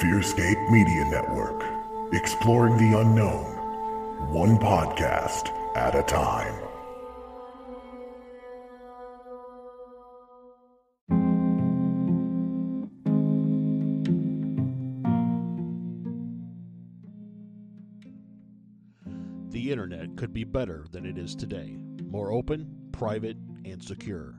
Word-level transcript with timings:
Fearscape 0.00 0.70
Media 0.72 1.04
Network. 1.04 1.62
Exploring 2.12 2.76
the 2.78 2.98
unknown. 2.98 3.44
One 4.32 4.58
podcast 4.58 5.50
at 5.76 5.94
a 5.94 6.02
time. 6.02 6.52
The 19.50 19.70
internet 19.70 20.16
could 20.16 20.34
be 20.34 20.42
better 20.42 20.86
than 20.90 21.06
it 21.06 21.18
is 21.18 21.36
today 21.36 21.76
more 22.10 22.32
open, 22.32 22.90
private, 22.90 23.36
and 23.64 23.82
secure. 23.82 24.34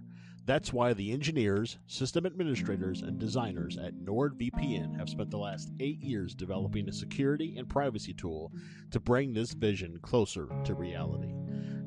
That's 0.45 0.71
why 0.71 0.93
the 0.93 1.11
engineers, 1.11 1.79
system 1.87 2.25
administrators, 2.25 3.01
and 3.01 3.17
designers 3.17 3.77
at 3.77 3.95
NordVPN 3.95 4.95
have 4.97 5.09
spent 5.09 5.31
the 5.31 5.39
last 5.39 5.71
eight 5.79 5.99
years 6.01 6.35
developing 6.35 6.87
a 6.87 6.93
security 6.93 7.55
and 7.57 7.67
privacy 7.67 8.13
tool 8.13 8.51
to 8.91 8.99
bring 8.99 9.33
this 9.33 9.53
vision 9.53 9.97
closer 10.03 10.47
to 10.65 10.75
reality. 10.75 11.33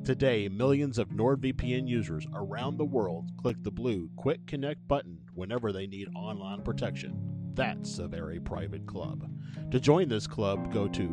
Today, 0.03 0.49
millions 0.49 0.97
of 0.97 1.09
NordVPN 1.09 1.87
users 1.87 2.27
around 2.33 2.77
the 2.77 2.85
world 2.85 3.31
click 3.37 3.57
the 3.61 3.71
blue 3.71 4.09
Quick 4.17 4.45
Connect 4.45 4.85
button 4.89 5.19
whenever 5.35 5.71
they 5.71 5.87
need 5.87 6.09
online 6.13 6.61
protection. 6.61 7.17
That's 7.53 7.99
a 7.99 8.07
very 8.07 8.41
private 8.41 8.85
club. 8.85 9.29
To 9.71 9.79
join 9.79 10.09
this 10.09 10.27
club, 10.27 10.73
go 10.73 10.87
to 10.89 11.07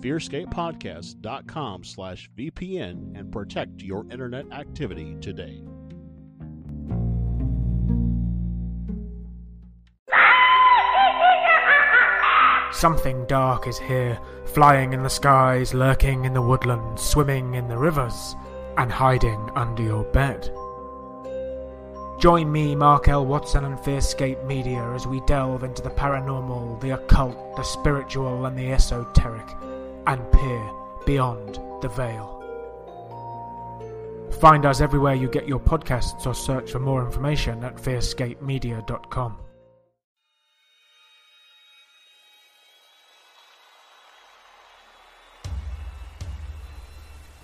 fearscapepodcast.com 0.00 1.84
slash 1.84 2.30
VPN 2.36 3.18
and 3.18 3.32
protect 3.32 3.82
your 3.82 4.04
internet 4.10 4.50
activity 4.52 5.16
today. 5.20 5.62
Something 12.72 13.26
dark 13.26 13.66
is 13.66 13.78
here, 13.78 14.18
flying 14.46 14.92
in 14.92 15.02
the 15.02 15.10
skies, 15.10 15.74
lurking 15.74 16.24
in 16.24 16.32
the 16.32 16.42
woodlands, 16.42 17.02
swimming 17.02 17.54
in 17.54 17.68
the 17.68 17.76
rivers, 17.76 18.34
and 18.78 18.90
hiding 18.90 19.50
under 19.54 19.82
your 19.82 20.04
bed. 20.04 20.50
Join 22.18 22.50
me, 22.50 22.74
Mark 22.74 23.08
L. 23.08 23.26
Watson, 23.26 23.64
and 23.64 23.76
Fearscape 23.78 24.44
Media 24.46 24.82
as 24.94 25.06
we 25.06 25.20
delve 25.26 25.64
into 25.64 25.82
the 25.82 25.90
paranormal, 25.90 26.80
the 26.80 26.90
occult, 26.90 27.56
the 27.56 27.62
spiritual, 27.62 28.46
and 28.46 28.56
the 28.56 28.72
esoteric, 28.72 29.48
and 30.06 30.32
peer 30.32 30.70
beyond 31.04 31.58
the 31.82 31.88
veil. 31.88 32.38
Find 34.40 34.64
us 34.64 34.80
everywhere 34.80 35.14
you 35.14 35.28
get 35.28 35.46
your 35.46 35.60
podcasts 35.60 36.26
or 36.26 36.34
search 36.34 36.72
for 36.72 36.78
more 36.78 37.04
information 37.04 37.62
at 37.64 37.76
fearscapemedia.com. 37.76 39.36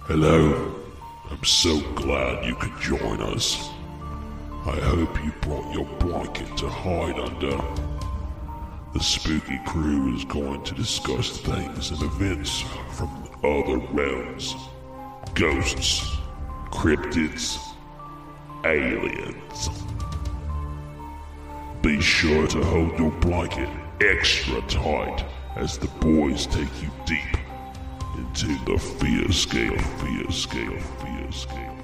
Hello. 0.08 0.74
I'm 1.30 1.44
so 1.44 1.82
glad 1.92 2.46
you 2.46 2.54
could 2.54 2.80
join 2.80 3.20
us. 3.20 3.68
I 4.64 4.80
hope 4.80 5.22
you 5.22 5.30
brought 5.42 5.70
your 5.74 5.84
blanket 5.98 6.56
to 6.56 6.68
hide 6.70 7.18
under. 7.18 7.62
The 8.94 9.00
spooky 9.00 9.60
crew 9.66 10.16
is 10.16 10.24
going 10.24 10.62
to 10.62 10.74
discuss 10.74 11.36
things 11.40 11.90
and 11.90 12.00
events 12.00 12.64
from 12.92 13.28
other 13.44 13.76
realms 13.92 14.56
ghosts, 15.34 16.00
cryptids, 16.70 17.58
aliens. 18.64 19.68
Be 21.82 22.00
sure 22.00 22.46
to 22.46 22.64
hold 22.64 22.98
your 22.98 23.10
blanket 23.20 23.68
extra 24.00 24.62
tight 24.62 25.22
as 25.56 25.76
the 25.76 25.88
boys 26.00 26.46
take 26.46 26.82
you 26.82 26.90
deep 27.04 27.37
into 28.18 28.48
the 28.64 28.76
fear 28.78 29.30
scale, 29.30 29.78
fear 29.78 30.30
scale, 30.30 30.78
fear 30.80 31.32
scale. 31.32 31.74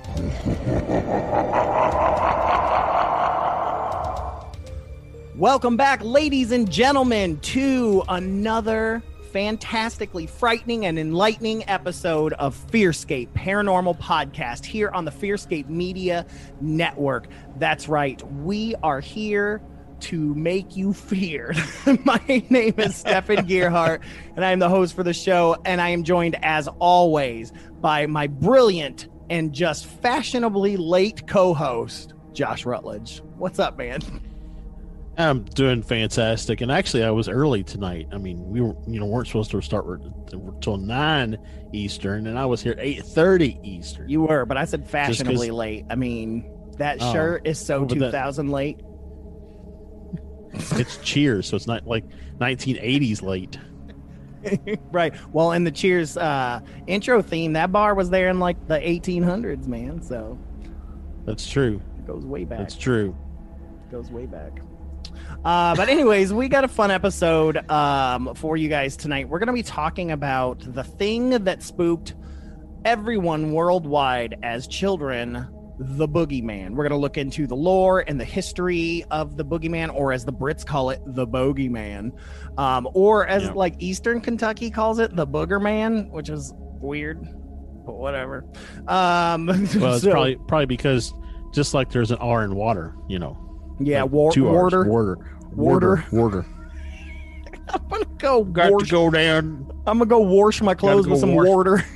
Welcome 5.36 5.76
back, 5.76 6.02
ladies 6.02 6.50
and 6.50 6.68
gentlemen, 6.70 7.38
to 7.40 8.02
another 8.08 9.02
fantastically 9.32 10.26
frightening 10.26 10.86
and 10.86 10.98
enlightening 10.98 11.68
episode 11.68 12.32
of 12.34 12.56
Fearscape 12.70 13.28
Paranormal 13.32 13.98
Podcast 14.00 14.64
here 14.64 14.90
on 14.90 15.04
the 15.04 15.10
Fearscape 15.12 15.68
Media 15.68 16.26
Network. 16.60 17.28
That's 17.58 17.88
right, 17.88 18.20
we 18.42 18.74
are 18.82 19.00
here 19.00 19.60
to 20.04 20.34
make 20.34 20.76
you 20.76 20.92
feared. 20.92 21.56
My 22.04 22.20
name 22.50 22.75
is 22.78 22.97
Stefan 22.97 23.37
Gearhart, 23.48 24.00
and 24.37 24.44
I 24.44 24.53
am 24.53 24.59
the 24.59 24.69
host 24.69 24.94
for 24.94 25.03
the 25.03 25.15
show, 25.15 25.56
and 25.65 25.81
I 25.81 25.88
am 25.91 26.04
joined, 26.04 26.37
as 26.44 26.69
always, 26.78 27.53
by 27.81 28.06
my 28.06 28.26
brilliant 28.26 29.09
and 29.31 29.53
just 29.53 29.87
fashionably 29.87 30.76
late 30.76 31.26
co 31.26 31.54
host, 31.54 32.12
Josh 32.32 32.66
Rutledge. 32.66 33.22
What's 33.38 33.59
up, 33.59 33.78
man? 33.78 34.00
I'm 35.16 35.44
doing 35.44 35.82
fantastic, 35.82 36.60
and 36.60 36.72
actually, 36.72 37.04
I 37.04 37.10
was 37.10 37.28
early 37.28 37.62
tonight. 37.62 38.09
I 38.12 38.19
mean, 38.19 38.44
we 38.50 38.60
were, 38.60 38.75
you 38.88 38.98
know, 38.98 39.06
weren't 39.06 39.28
supposed 39.28 39.53
to 39.53 39.62
start 39.62 40.00
until 40.32 40.76
nine 40.76 41.38
Eastern, 41.72 42.26
and 42.26 42.38
I 42.38 42.44
was 42.47 42.60
here 42.62 42.75
eight 42.78 43.04
thirty 43.04 43.59
Eastern. 43.62 44.09
You 44.09 44.22
were, 44.22 44.44
but 44.44 44.56
I 44.56 44.64
said 44.64 44.88
fashionably 44.91 45.50
late. 45.53 45.84
I 45.88 45.94
mean, 45.94 46.44
that 46.78 46.98
Oh. 47.00 47.12
shirt 47.12 47.47
is 47.47 47.59
so 47.59 47.76
Oh, 47.82 47.84
but 47.87 47.98
that- 48.00 48.06
2000 48.10 48.50
late. 48.50 48.81
It's 50.54 50.97
Cheers, 50.98 51.48
so 51.48 51.56
it's 51.56 51.66
not 51.66 51.87
like 51.87 52.04
1980s 52.38 53.22
late. 53.22 53.59
right. 54.92 55.15
Well, 55.32 55.53
in 55.53 55.65
the 55.65 55.70
Cheers 55.70 56.16
uh, 56.16 56.60
intro 56.87 57.22
theme, 57.22 57.54
that 57.54 57.72
bar 57.72 57.94
was 57.94 58.10
there 58.10 58.28
in 58.28 58.38
like 58.41 58.66
the 58.69 58.78
1800s, 58.78 59.66
man. 59.66 60.03
So 60.03 60.38
That's 61.25 61.48
true. 61.48 61.81
it 61.98 62.06
goes 62.06 62.25
way 62.25 62.44
back. 62.44 62.59
That's 62.59 62.76
true. 62.76 63.16
It 63.87 63.93
goes 63.93 64.10
way 64.10 64.26
back. 64.26 64.60
Uh, 65.44 65.75
but 65.76 65.88
anyways, 65.88 66.32
we 66.32 66.48
got 66.48 66.64
a 66.64 66.69
fun 66.69 66.91
episode 66.91 67.70
um, 67.70 68.34
for 68.34 68.56
you 68.56 68.69
guys 68.69 68.97
tonight. 68.97 69.28
We're 69.28 69.38
going 69.38 69.48
to 69.48 69.53
be 69.53 69.62
talking 69.62 70.10
about 70.10 70.60
the 70.60 70.84
thing 70.84 71.31
that 71.31 71.62
spooked 71.62 72.14
everyone 72.84 73.53
worldwide 73.53 74.38
as 74.43 74.66
children, 74.66 75.47
the 75.78 76.06
boogeyman. 76.08 76.70
We're 76.70 76.84
going 76.84 76.90
to 76.90 76.96
look 76.96 77.16
into 77.18 77.46
the 77.46 77.56
lore 77.56 78.00
and 78.06 78.18
the 78.20 78.24
history 78.24 79.04
of 79.10 79.36
the 79.36 79.44
boogeyman, 79.44 79.92
or 79.94 80.12
as 80.12 80.24
the 80.24 80.32
Brits 80.32 80.64
call 80.64 80.90
it, 80.90 81.00
the 81.04 81.26
bogeyman, 81.26 82.12
um, 82.58 82.88
or 82.94 83.26
as 83.26 83.44
Yeah. 83.44 83.52
like 83.52 83.74
Eastern 83.78 84.20
Kentucky 84.20 84.70
calls 84.70 84.98
it, 85.00 85.14
the 85.16 85.26
booger 85.26 85.60
man, 85.60 86.10
which 86.10 86.28
is 86.28 86.52
weird, 86.80 87.22
but 87.84 87.94
whatever. 87.96 88.44
Um, 88.86 89.46
Well, 89.46 89.94
it's 89.94 90.02
so- 90.02 90.10
probably 90.10 90.36
probably 90.46 90.66
because 90.66 91.12
just 91.52 91.74
like 91.74 91.90
there's 91.90 92.10
an 92.10 92.18
R 92.18 92.44
in 92.44 92.54
water, 92.54 92.94
you 93.08 93.18
know. 93.18 93.36
yeah, 93.80 94.02
like 94.02 94.12
war- 94.12 94.32
warder. 94.36 94.84
Warder. 94.84 95.18
Warder. 95.54 96.04
Warder. 96.12 96.46
I'm 97.69 97.88
gonna 97.88 98.04
go. 98.19 98.44
Got 98.44 98.72
wash- 98.72 98.82
to 98.84 98.90
go 98.90 99.10
down. 99.10 99.70
I'm 99.87 99.99
gonna 99.99 100.06
go 100.08 100.19
wash 100.20 100.60
my 100.62 100.75
clothes 100.75 101.06
go 101.06 101.12
with 101.12 101.20
some 101.20 101.34
wash- 101.34 101.46
water. 101.49 101.84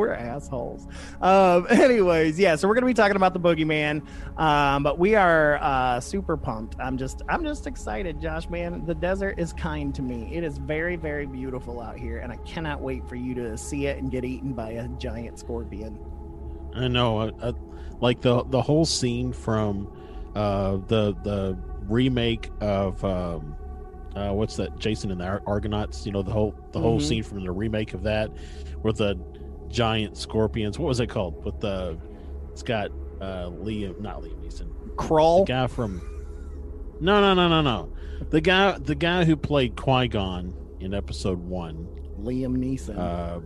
we're 0.00 0.14
assholes. 0.14 0.86
Um, 1.20 1.66
anyways, 1.70 2.38
yeah, 2.38 2.56
so 2.56 2.66
we're 2.66 2.74
gonna 2.74 2.86
be 2.86 2.94
talking 2.94 3.16
about 3.16 3.34
the 3.34 3.40
boogeyman. 3.40 4.02
Um, 4.38 4.82
but 4.82 4.98
we 4.98 5.14
are 5.14 5.58
uh, 5.62 6.00
super 6.00 6.36
pumped. 6.36 6.76
I'm 6.80 6.96
just, 6.98 7.22
I'm 7.28 7.44
just 7.44 7.66
excited, 7.66 8.20
Josh. 8.20 8.48
Man, 8.48 8.84
the 8.86 8.94
desert 8.94 9.38
is 9.38 9.52
kind 9.52 9.94
to 9.94 10.02
me. 10.02 10.34
It 10.34 10.42
is 10.44 10.58
very, 10.58 10.96
very 10.96 11.26
beautiful 11.26 11.80
out 11.80 11.98
here, 11.98 12.18
and 12.18 12.32
I 12.32 12.36
cannot 12.38 12.80
wait 12.80 13.06
for 13.08 13.16
you 13.16 13.34
to 13.34 13.56
see 13.56 13.86
it 13.86 13.98
and 13.98 14.10
get 14.10 14.24
eaten 14.24 14.52
by 14.52 14.70
a 14.70 14.88
giant 14.88 15.38
scorpion. 15.38 15.98
I 16.74 16.88
know. 16.88 17.18
I, 17.20 17.48
I, 17.48 17.52
like 18.00 18.20
the 18.22 18.42
the 18.44 18.62
whole 18.62 18.86
scene 18.86 19.32
from 19.32 19.92
uh, 20.34 20.78
the 20.86 21.14
the 21.22 21.58
remake 21.82 22.50
of 22.60 23.04
um, 23.04 23.56
uh, 24.14 24.30
what's 24.32 24.56
that? 24.56 24.78
Jason 24.78 25.10
and 25.10 25.20
the 25.20 25.24
Ar- 25.26 25.42
Argonauts. 25.46 26.06
You 26.06 26.12
know 26.12 26.22
the 26.22 26.30
whole 26.32 26.54
the 26.72 26.80
whole 26.80 26.98
Mhm. 26.98 27.02
scene 27.08 27.22
from 27.22 27.44
the 27.44 27.50
remake 27.52 27.92
of 27.92 28.02
that 28.04 28.30
where 28.82 28.92
the 28.92 29.18
giant 29.70 30.16
scorpions. 30.16 30.78
What 30.78 30.86
was 30.88 31.00
it 31.00 31.08
called? 31.08 31.44
With 31.44 31.60
the 31.60 31.98
it's 32.52 32.62
got 32.62 32.90
uh, 33.20 33.46
Liam, 33.50 34.00
not 34.00 34.22
Liam 34.22 34.36
Neeson, 34.44 34.96
Crawl. 34.96 35.44
the 35.44 35.52
guy 35.52 35.66
from 35.66 36.00
No, 37.00 37.20
no, 37.20 37.34
no, 37.34 37.48
no, 37.48 37.62
no. 37.62 37.92
The 38.30 38.40
guy, 38.40 38.78
the 38.78 38.94
guy 38.94 39.24
who 39.24 39.36
played 39.36 39.76
Qui 39.76 40.08
Gon 40.08 40.54
in 40.80 40.92
Episode 40.94 41.38
One. 41.38 41.86
Liam 42.20 42.56
Neeson. 42.56 42.98
Uh, 42.98 43.40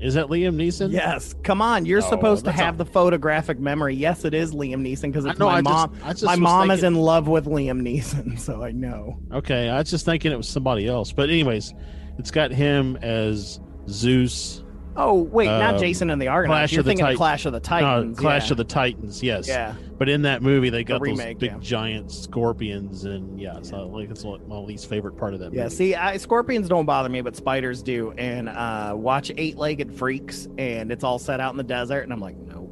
is 0.00 0.14
that 0.14 0.26
Liam 0.26 0.54
Neeson? 0.56 0.92
Yes, 0.92 1.34
come 1.44 1.62
on. 1.62 1.86
You're 1.86 2.00
No, 2.00 2.08
supposed 2.10 2.44
to 2.44 2.52
have 2.52 2.74
a- 2.74 2.78
the 2.78 2.84
photographic 2.84 3.58
memory. 3.58 3.94
Yes, 3.94 4.24
it 4.24 4.34
is 4.34 4.52
Liam 4.52 4.82
Neeson 4.82 5.02
because 5.02 5.24
I 5.26 5.30
it's 5.30 5.38
know, 5.38 5.46
my 5.46 5.54
I 5.54 5.62
just- 5.62 5.64
mom. 5.64 5.96
I 6.04 6.10
just 6.12 6.24
my 6.24 6.36
mom 6.36 6.70
is 6.70 6.82
in 6.82 6.94
love 6.96 7.26
with 7.28 7.46
Liam 7.46 7.80
Neeson, 7.80 8.38
so 8.38 8.62
I 8.62 8.72
know. 8.72 9.18
Okay, 9.32 9.68
I 9.68 9.78
was 9.78 9.90
just 9.90 10.04
thinking 10.04 10.30
it 10.32 10.36
was 10.36 10.48
somebody 10.48 10.86
else. 10.86 11.12
But 11.12 11.30
anyways, 11.30 11.72
it's 12.18 12.30
got 12.30 12.50
him 12.50 12.96
as 13.02 13.60
Zeus. 13.88 14.62
Oh 14.96 15.22
wait, 15.22 15.46
not 15.46 15.74
Um, 15.74 15.80
Jason 15.80 16.10
and 16.10 16.22
the 16.22 16.28
Argonauts. 16.28 16.58
Clash 16.58 16.72
You're 16.72 16.80
of 16.80 16.84
the 16.84 16.90
thinking 16.90 17.06
Tit- 17.06 17.14
of 17.14 17.18
Clash 17.18 17.46
of 17.46 17.52
the 17.52 17.58
No, 17.58 17.62
Titans. 17.62 18.18
Clash 18.18 18.46
yeah. 18.46 18.50
of 18.52 18.56
the 18.58 18.64
Titans. 18.64 19.22
Yes. 19.22 19.48
Yeah. 19.48 19.74
But 19.98 20.08
in 20.08 20.22
that 20.22 20.42
movie, 20.42 20.70
they 20.70 20.84
got 20.84 21.00
those 21.00 21.18
remake, 21.18 21.38
big 21.38 21.50
yeah. 21.52 21.58
giant 21.60 22.10
scorpions, 22.12 23.04
and 23.04 23.40
yeah, 23.40 23.56
it's 23.58 23.70
not 23.70 23.90
like 23.92 24.10
it's 24.10 24.24
my 24.24 24.56
least 24.58 24.88
favorite 24.88 25.16
part 25.16 25.34
of 25.34 25.40
that 25.40 25.52
Yeah, 25.52 25.64
movie. 25.64 25.74
see, 25.74 25.94
I, 25.94 26.16
scorpions 26.16 26.68
don't 26.68 26.84
bother 26.86 27.08
me, 27.08 27.20
but 27.22 27.36
spiders 27.36 27.82
do. 27.82 28.12
And 28.12 28.48
uh, 28.48 28.94
watch 28.96 29.30
Eight 29.36 29.56
Legged 29.56 29.96
Freaks, 29.96 30.48
and 30.58 30.90
it's 30.92 31.04
all 31.04 31.18
set 31.18 31.40
out 31.40 31.52
in 31.52 31.56
the 31.56 31.62
desert, 31.64 32.00
and 32.02 32.12
I'm 32.12 32.20
like, 32.20 32.36
no. 32.36 32.68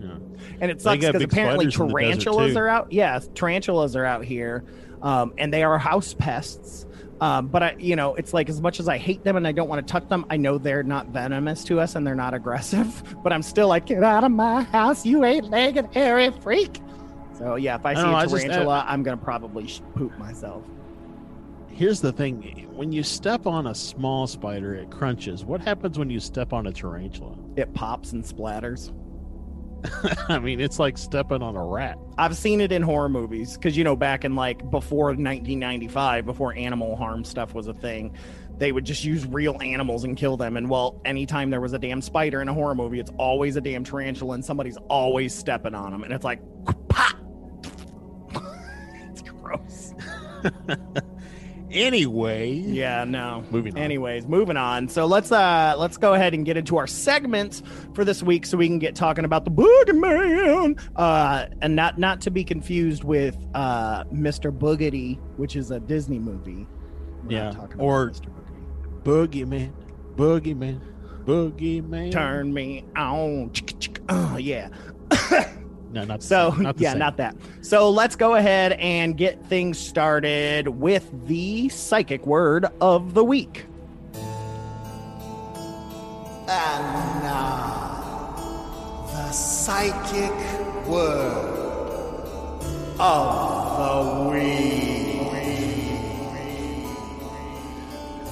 Yeah. 0.00 0.14
And 0.60 0.70
it 0.70 0.80
sucks 0.80 1.04
because 1.04 1.22
apparently 1.22 1.70
spiders 1.70 1.80
in 1.80 1.88
the 1.88 1.92
desert, 1.94 2.22
tarantulas 2.24 2.56
are 2.56 2.68
out. 2.68 2.92
Yeah, 2.92 3.20
tarantulas 3.34 3.94
are 3.96 4.04
out 4.06 4.24
here, 4.24 4.64
um, 5.02 5.32
and 5.38 5.52
they 5.52 5.62
are 5.62 5.78
house 5.78 6.14
pests. 6.14 6.86
Um, 7.22 7.46
but 7.46 7.62
I, 7.62 7.76
you 7.78 7.94
know, 7.94 8.16
it's 8.16 8.34
like 8.34 8.48
as 8.48 8.60
much 8.60 8.80
as 8.80 8.88
I 8.88 8.98
hate 8.98 9.22
them 9.22 9.36
and 9.36 9.46
I 9.46 9.52
don't 9.52 9.68
want 9.68 9.86
to 9.86 9.88
touch 9.90 10.08
them, 10.08 10.26
I 10.28 10.36
know 10.36 10.58
they're 10.58 10.82
not 10.82 11.06
venomous 11.06 11.62
to 11.64 11.78
us 11.78 11.94
and 11.94 12.04
they're 12.04 12.16
not 12.16 12.34
aggressive. 12.34 13.00
But 13.22 13.32
I'm 13.32 13.42
still 13.42 13.68
like, 13.68 13.86
get 13.86 14.02
out 14.02 14.24
of 14.24 14.32
my 14.32 14.62
house, 14.64 15.06
you 15.06 15.22
eight-legged 15.22 15.94
hairy 15.94 16.30
freak. 16.40 16.80
So 17.38 17.54
yeah, 17.54 17.76
if 17.76 17.86
I 17.86 17.92
I 17.92 17.94
see 17.94 18.02
don't 18.02 18.10
know, 18.10 18.16
a 18.16 18.20
I 18.20 18.22
just- 18.24 18.34
uh, 18.34 18.38
tarantula, 18.48 18.84
I'm 18.88 19.04
gonna 19.04 19.16
probably 19.16 19.70
poop 19.94 20.18
myself. 20.18 20.64
Here's 21.68 22.00
the 22.00 22.12
thing: 22.12 22.68
when 22.74 22.90
you 22.90 23.04
step 23.04 23.46
on 23.46 23.68
a 23.68 23.74
small 23.74 24.26
spider, 24.26 24.74
it 24.74 24.90
crunches. 24.90 25.44
What 25.44 25.60
happens 25.60 26.00
when 26.00 26.10
you 26.10 26.18
step 26.18 26.52
on 26.52 26.66
a 26.66 26.72
tarantula? 26.72 27.36
It 27.54 27.72
pops 27.72 28.12
and 28.12 28.24
splatters. 28.24 28.92
I 30.28 30.38
mean, 30.38 30.60
it's 30.60 30.78
like 30.78 30.96
stepping 30.96 31.42
on 31.42 31.56
a 31.56 31.64
rat. 31.64 31.98
I've 32.18 32.36
seen 32.36 32.60
it 32.60 32.72
in 32.72 32.82
horror 32.82 33.08
movies 33.08 33.54
because 33.54 33.76
you 33.76 33.84
know 33.84 33.96
back 33.96 34.24
in 34.24 34.34
like 34.34 34.70
before 34.70 35.06
1995, 35.06 36.24
before 36.24 36.54
animal 36.54 36.96
harm 36.96 37.24
stuff 37.24 37.54
was 37.54 37.66
a 37.66 37.74
thing, 37.74 38.16
they 38.58 38.70
would 38.70 38.84
just 38.84 39.04
use 39.04 39.26
real 39.26 39.60
animals 39.60 40.04
and 40.04 40.16
kill 40.16 40.36
them. 40.36 40.56
And 40.56 40.70
well, 40.70 41.00
anytime 41.04 41.50
there 41.50 41.60
was 41.60 41.72
a 41.72 41.78
damn 41.78 42.00
spider 42.00 42.42
in 42.42 42.48
a 42.48 42.54
horror 42.54 42.74
movie, 42.74 43.00
it's 43.00 43.10
always 43.18 43.56
a 43.56 43.60
damn 43.60 43.82
tarantula, 43.82 44.34
and 44.34 44.44
somebody's 44.44 44.76
always 44.88 45.34
stepping 45.34 45.74
on 45.74 45.90
them, 45.90 46.04
and 46.04 46.12
it's 46.12 46.24
like, 46.24 46.40
pop. 46.88 47.16
it's 49.10 49.22
gross. 49.22 49.94
Anyway, 51.72 52.52
Yeah, 52.52 53.04
no. 53.04 53.42
Moving 53.50 53.72
on. 53.74 53.78
Anyways, 53.82 54.26
moving 54.26 54.56
on. 54.56 54.88
So 54.88 55.06
let's 55.06 55.32
uh 55.32 55.74
let's 55.78 55.96
go 55.96 56.14
ahead 56.14 56.34
and 56.34 56.44
get 56.44 56.56
into 56.56 56.76
our 56.76 56.86
segments 56.86 57.62
for 57.94 58.04
this 58.04 58.22
week 58.22 58.44
so 58.46 58.56
we 58.58 58.68
can 58.68 58.78
get 58.78 58.94
talking 58.94 59.24
about 59.24 59.44
the 59.44 59.50
Boogeyman. 59.50 60.78
Uh 60.96 61.46
and 61.62 61.74
not 61.74 61.98
not 61.98 62.20
to 62.22 62.30
be 62.30 62.44
confused 62.44 63.04
with 63.04 63.36
uh 63.54 64.04
Mr. 64.04 64.50
Boogedy, 64.56 65.18
which 65.36 65.56
is 65.56 65.70
a 65.70 65.80
Disney 65.80 66.18
movie. 66.18 66.66
We're 67.24 67.32
Yeah, 67.32 67.50
talking 67.52 67.74
about 67.74 67.84
or- 67.84 68.10
Mr. 68.10 68.28
Boogeyman, 69.04 69.72
boogeyman, 70.16 70.80
boogeyman. 71.24 72.12
Turn 72.12 72.52
me 72.52 72.84
on. 72.96 73.50
Oh 74.08 74.36
yeah. 74.36 74.68
No, 75.92 76.04
not 76.04 76.22
So 76.22 76.50
not 76.58 76.76
the 76.78 76.82
yeah, 76.84 76.90
same. 76.92 76.98
not 77.00 77.16
that. 77.18 77.36
So 77.60 77.90
let's 77.90 78.16
go 78.16 78.34
ahead 78.34 78.72
and 78.72 79.16
get 79.16 79.44
things 79.46 79.78
started 79.78 80.68
with 80.68 81.10
the 81.26 81.68
psychic 81.68 82.26
word 82.26 82.66
of 82.80 83.14
the 83.14 83.22
week. 83.24 83.66
And 86.48 87.22
now, 87.22 88.34
the 89.06 89.32
psychic 89.32 90.32
word 90.86 92.60
of 92.98 93.78
the 93.78 94.30
week. 94.30 94.91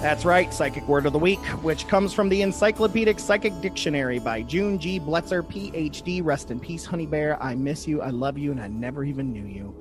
That's 0.00 0.24
right, 0.24 0.52
Psychic 0.52 0.88
Word 0.88 1.04
of 1.04 1.12
the 1.12 1.18
Week, 1.18 1.38
which 1.62 1.86
comes 1.86 2.14
from 2.14 2.30
the 2.30 2.40
Encyclopedic 2.40 3.18
Psychic 3.18 3.52
Dictionary 3.60 4.18
by 4.18 4.40
June 4.40 4.78
G. 4.78 4.98
Bletzer, 4.98 5.42
PhD. 5.42 6.24
Rest 6.24 6.50
in 6.50 6.58
peace, 6.58 6.86
Honey 6.86 7.04
Bear. 7.04 7.40
I 7.42 7.54
miss 7.54 7.86
you, 7.86 8.00
I 8.00 8.08
love 8.08 8.38
you, 8.38 8.50
and 8.50 8.62
I 8.62 8.68
never 8.68 9.04
even 9.04 9.30
knew 9.30 9.44
you. 9.44 9.74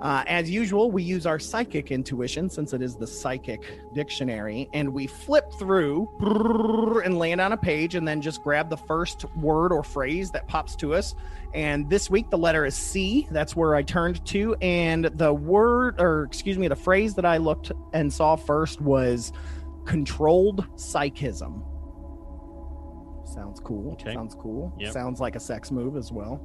Uh, 0.00 0.24
as 0.26 0.48
usual, 0.48 0.90
we 0.90 1.02
use 1.02 1.26
our 1.26 1.38
psychic 1.38 1.90
intuition 1.90 2.48
since 2.48 2.72
it 2.72 2.80
is 2.80 2.96
the 2.96 3.06
psychic 3.06 3.60
dictionary, 3.92 4.70
and 4.72 4.88
we 4.88 5.06
flip 5.06 5.52
through 5.58 6.08
and 7.04 7.18
land 7.18 7.40
on 7.40 7.52
a 7.52 7.56
page 7.56 7.94
and 7.94 8.08
then 8.08 8.22
just 8.22 8.42
grab 8.42 8.70
the 8.70 8.76
first 8.76 9.26
word 9.36 9.70
or 9.70 9.82
phrase 9.82 10.30
that 10.30 10.48
pops 10.48 10.76
to 10.76 10.94
us. 10.94 11.14
And 11.52 11.90
this 11.90 12.08
week, 12.08 12.30
the 12.30 12.38
letter 12.38 12.64
is 12.64 12.74
C. 12.74 13.26
That's 13.30 13.54
where 13.54 13.74
I 13.74 13.82
turned 13.82 14.24
to. 14.26 14.54
And 14.62 15.06
the 15.06 15.34
word, 15.34 16.00
or 16.00 16.22
excuse 16.22 16.56
me, 16.56 16.68
the 16.68 16.76
phrase 16.76 17.14
that 17.16 17.26
I 17.26 17.36
looked 17.36 17.72
and 17.92 18.10
saw 18.10 18.36
first 18.36 18.80
was 18.80 19.32
controlled 19.88 20.66
psychism. 20.76 21.64
Sounds 23.24 23.58
cool. 23.58 23.92
Okay. 23.92 24.12
Sounds 24.12 24.34
cool. 24.34 24.72
Yep. 24.78 24.92
Sounds 24.92 25.18
like 25.18 25.34
a 25.34 25.40
sex 25.40 25.70
move 25.70 25.96
as 25.96 26.12
well. 26.12 26.40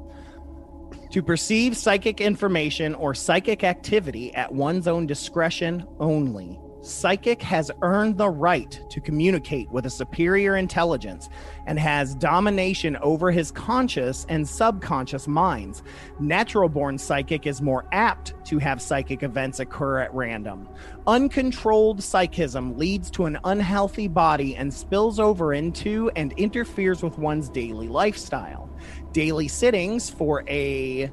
To 1.12 1.22
perceive 1.22 1.76
psychic 1.76 2.22
information 2.22 2.96
or 2.96 3.14
psychic 3.14 3.64
activity 3.64 4.34
at 4.34 4.52
one's 4.52 4.88
own 4.88 5.06
discretion 5.06 5.86
only. 6.00 6.58
Psychic 6.84 7.42
has 7.42 7.72
earned 7.82 8.18
the 8.18 8.30
right 8.30 8.82
to 8.90 9.00
communicate 9.00 9.72
with 9.72 9.86
a 9.86 9.90
superior 9.90 10.58
intelligence 10.58 11.30
and 11.66 11.80
has 11.80 12.14
domination 12.14 12.98
over 12.98 13.32
his 13.32 13.52
conscious 13.52 14.26
and 14.28 14.46
subconscious 14.46 15.26
minds. 15.26 15.82
Natural 16.20 16.68
born 16.68 16.98
psychic 16.98 17.48
is 17.48 17.62
more 17.62 17.86
apt 17.94 18.34
to 18.48 18.60
have 18.60 18.82
psychic 18.82 19.24
events 19.24 19.62
occur 19.62 20.00
at 20.00 20.14
random. 20.14 20.68
Uncontrolled 21.08 22.04
psychism 22.04 22.78
leads 22.78 23.10
to 23.12 23.26
an 23.28 23.40
unhealthy 23.46 24.10
body 24.10 24.58
and 24.58 24.74
spills 24.74 25.22
over 25.22 25.54
into 25.54 26.12
and 26.18 26.34
interferes 26.34 27.02
with 27.02 27.18
one's 27.18 27.48
daily 27.48 27.88
lifestyle. 27.88 28.70
Daily 29.14 29.48
sittings 29.48 30.10
for 30.10 30.44
a 30.50 31.10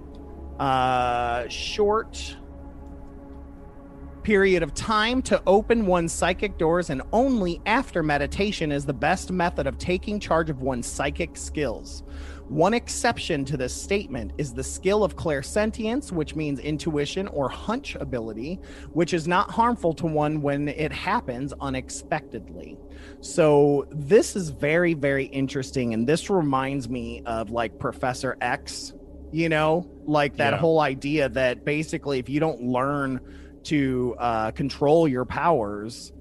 uh, 0.59 1.47
short 1.49 2.37
period 4.23 4.63
of 4.63 4.75
time 4.75 5.23
to 5.23 5.43
open 5.47 5.87
one's 5.87 6.13
psychic 6.13 6.59
doors, 6.59 6.91
and 6.91 7.03
only 7.13 7.61
after 7.67 8.03
meditation 8.03 8.73
is 8.73 8.87
the 8.87 8.93
best 8.95 9.31
method 9.31 9.67
of 9.67 9.79
taking 9.79 10.21
charge 10.21 10.51
of 10.51 10.63
one's 10.63 10.87
psychic 10.87 11.37
skills. 11.37 12.03
One 12.49 12.75
exception 12.75 13.45
to 13.47 13.57
this 13.57 13.75
statement 13.75 14.33
is 14.39 14.53
the 14.53 14.65
skill 14.65 15.05
of 15.05 15.17
clairsentience, 15.17 16.11
which 16.13 16.35
means 16.35 16.59
intuition 16.59 17.29
or 17.29 17.49
hunch 17.49 17.97
ability, 18.01 18.61
which 18.93 19.15
is 19.15 19.29
not 19.29 19.51
harmful 19.53 19.95
to 19.95 20.07
one 20.07 20.43
when 20.43 20.69
it 20.69 20.93
happens 20.93 21.53
unexpectedly. 21.61 22.79
So, 23.21 23.87
this 23.91 24.37
is 24.37 24.51
very, 24.51 24.95
very 24.95 25.27
interesting. 25.27 25.95
And 25.95 26.09
this 26.09 26.29
reminds 26.29 26.89
me 26.89 27.23
of 27.27 27.51
like 27.51 27.79
Professor 27.79 28.37
X, 28.41 28.93
you 29.31 29.49
know, 29.49 29.89
like 30.07 30.37
that 30.39 30.55
Yeah. 30.55 30.57
whole 30.57 30.81
idea 30.81 31.29
that 31.31 31.65
basically, 31.65 32.19
if 32.19 32.29
you 32.29 32.41
don't 32.41 32.63
learn 32.63 33.21
to 33.65 34.15
uh, 34.19 34.51
control 34.53 35.07
your 35.09 35.25
powers, 35.25 36.13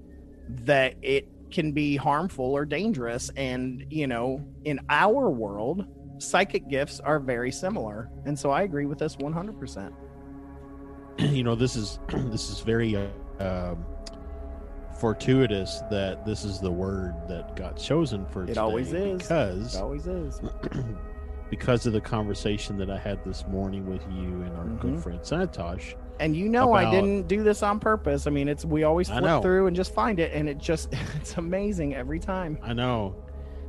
that 0.65 0.95
it 1.01 1.27
can 1.51 1.71
be 1.71 1.95
harmful 1.95 2.45
or 2.45 2.65
dangerous. 2.65 3.29
And, 3.35 3.85
you 3.89 4.07
know, 4.07 4.45
in 4.65 4.79
our 4.89 5.29
world, 5.29 5.85
psychic 6.19 6.67
gifts 6.69 6.99
are 6.99 7.19
very 7.19 7.51
similar. 7.51 8.09
And 8.25 8.37
so 8.37 8.51
I 8.51 8.63
agree 8.63 8.85
with 8.85 8.99
this 8.99 9.15
100%. 9.15 9.93
you 11.19 11.43
know 11.43 11.53
this 11.55 11.75
is 11.75 11.99
this 12.31 12.49
is 12.49 12.61
very 12.61 12.95
uh, 12.95 13.07
um, 13.39 13.85
fortuitous 14.99 15.81
that 15.91 16.25
this 16.25 16.43
is 16.43 16.59
the 16.59 16.71
word 16.71 17.13
that 17.27 17.55
got 17.55 17.77
chosen 17.77 18.25
for 18.27 18.43
It 18.43 18.47
today 18.47 18.59
always 18.61 18.93
is. 18.93 19.17
because 19.17 19.75
It 19.75 19.81
always 19.81 20.07
is. 20.07 20.41
because 21.49 21.85
of 21.85 21.93
the 21.93 22.01
conversation 22.01 22.77
that 22.77 22.89
I 22.89 22.97
had 22.97 23.23
this 23.25 23.45
morning 23.47 23.85
with 23.89 24.01
you 24.11 24.41
and 24.43 24.55
our 24.57 24.65
Mhm. 24.65 24.79
good 24.79 24.99
friend 25.03 25.19
Santosh. 25.21 25.95
And 26.19 26.35
you 26.35 26.49
know, 26.49 26.73
I 26.73 26.89
didn't 26.91 27.27
do 27.27 27.43
this 27.43 27.63
on 27.63 27.79
purpose. 27.79 28.27
I 28.27 28.29
mean, 28.29 28.47
it's 28.47 28.65
we 28.65 28.83
always 28.83 29.09
flip 29.09 29.41
through 29.41 29.67
and 29.67 29.75
just 29.75 29.93
find 29.93 30.19
it, 30.19 30.33
and 30.33 30.49
it 30.49 30.57
just 30.57 30.89
it's 31.15 31.37
amazing 31.37 31.95
every 31.95 32.19
time. 32.19 32.57
I 32.61 32.73
know, 32.73 33.15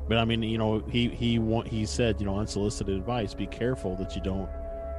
but 0.09 0.19
I 0.19 0.25
mean, 0.25 0.43
you 0.43 0.59
know, 0.59 0.83
he 0.91 1.09
he 1.09 1.39
want 1.39 1.69
he 1.69 1.87
said, 1.87 2.21
you 2.21 2.27
know, 2.27 2.39
unsolicited 2.39 2.97
advice. 2.97 3.35
Be 3.35 3.47
careful 3.47 3.97
that 3.97 4.17
you 4.17 4.23
don't, 4.23 4.49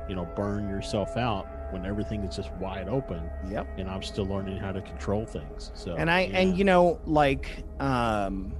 you 0.07 0.15
know, 0.15 0.25
burn 0.35 0.69
yourself 0.69 1.17
out 1.17 1.47
when 1.71 1.85
everything 1.85 2.23
is 2.23 2.35
just 2.35 2.51
wide 2.53 2.87
open. 2.87 3.29
Yep. 3.49 3.67
And 3.77 3.89
I'm 3.89 4.03
still 4.03 4.25
learning 4.25 4.57
how 4.57 4.71
to 4.71 4.81
control 4.81 5.25
things. 5.25 5.71
So 5.73 5.95
and 5.95 6.09
I 6.09 6.21
yeah. 6.21 6.39
and 6.39 6.57
you 6.57 6.63
know 6.63 6.99
like 7.05 7.63
um 7.79 8.53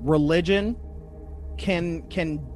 religion 0.00 0.76
can 1.56 2.02
can 2.08 2.46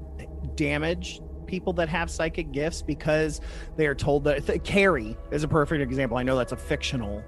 damage 0.55 1.21
people 1.49 1.73
that 1.73 1.89
have 1.89 2.09
psychic 2.09 2.53
gifts 2.53 2.83
because 2.83 3.41
they 3.77 3.87
are 3.87 3.95
told 3.95 4.23
that 4.25 4.47
th- 4.47 4.63
Carrie 4.63 5.17
is 5.33 5.43
a 5.43 5.49
perfect 5.49 5.83
example. 5.83 6.17
I 6.17 6.23
know 6.23 6.37
that's 6.37 6.53
a 6.53 6.57
fictional 6.57 7.25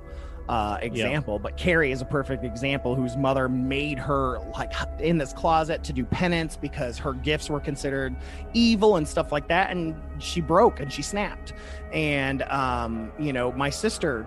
uh, 0.50 0.78
example, 0.82 1.38
but 1.38 1.56
Carrie 1.56 1.92
is 1.92 2.02
a 2.02 2.04
perfect 2.04 2.44
example 2.44 2.96
whose 2.96 3.16
mother 3.16 3.48
made 3.48 4.00
her 4.00 4.40
like 4.52 4.72
in 4.98 5.16
this 5.16 5.32
closet 5.32 5.84
to 5.84 5.92
do 5.92 6.04
penance 6.04 6.56
because 6.56 6.98
her 6.98 7.12
gifts 7.12 7.48
were 7.48 7.60
considered 7.60 8.16
evil 8.52 8.96
and 8.96 9.06
stuff 9.06 9.30
like 9.30 9.46
that. 9.46 9.70
And 9.70 9.94
she 10.18 10.40
broke 10.40 10.80
and 10.80 10.92
she 10.92 11.02
snapped. 11.02 11.52
And, 11.92 12.42
um, 12.42 13.12
you 13.16 13.32
know, 13.32 13.52
my 13.52 13.70
sister, 13.70 14.26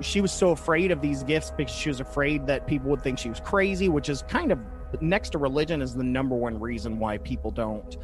she 0.00 0.22
was 0.22 0.32
so 0.32 0.52
afraid 0.52 0.90
of 0.90 1.02
these 1.02 1.22
gifts 1.22 1.52
because 1.54 1.74
she 1.74 1.90
was 1.90 2.00
afraid 2.00 2.46
that 2.46 2.66
people 2.66 2.88
would 2.90 3.02
think 3.02 3.18
she 3.18 3.28
was 3.28 3.40
crazy, 3.40 3.90
which 3.90 4.08
is 4.08 4.22
kind 4.22 4.52
of 4.52 4.58
next 5.02 5.30
to 5.30 5.38
religion 5.38 5.82
is 5.82 5.94
the 5.94 6.04
number 6.04 6.34
one 6.34 6.58
reason 6.58 6.98
why 6.98 7.18
people 7.18 7.50
don't 7.50 7.98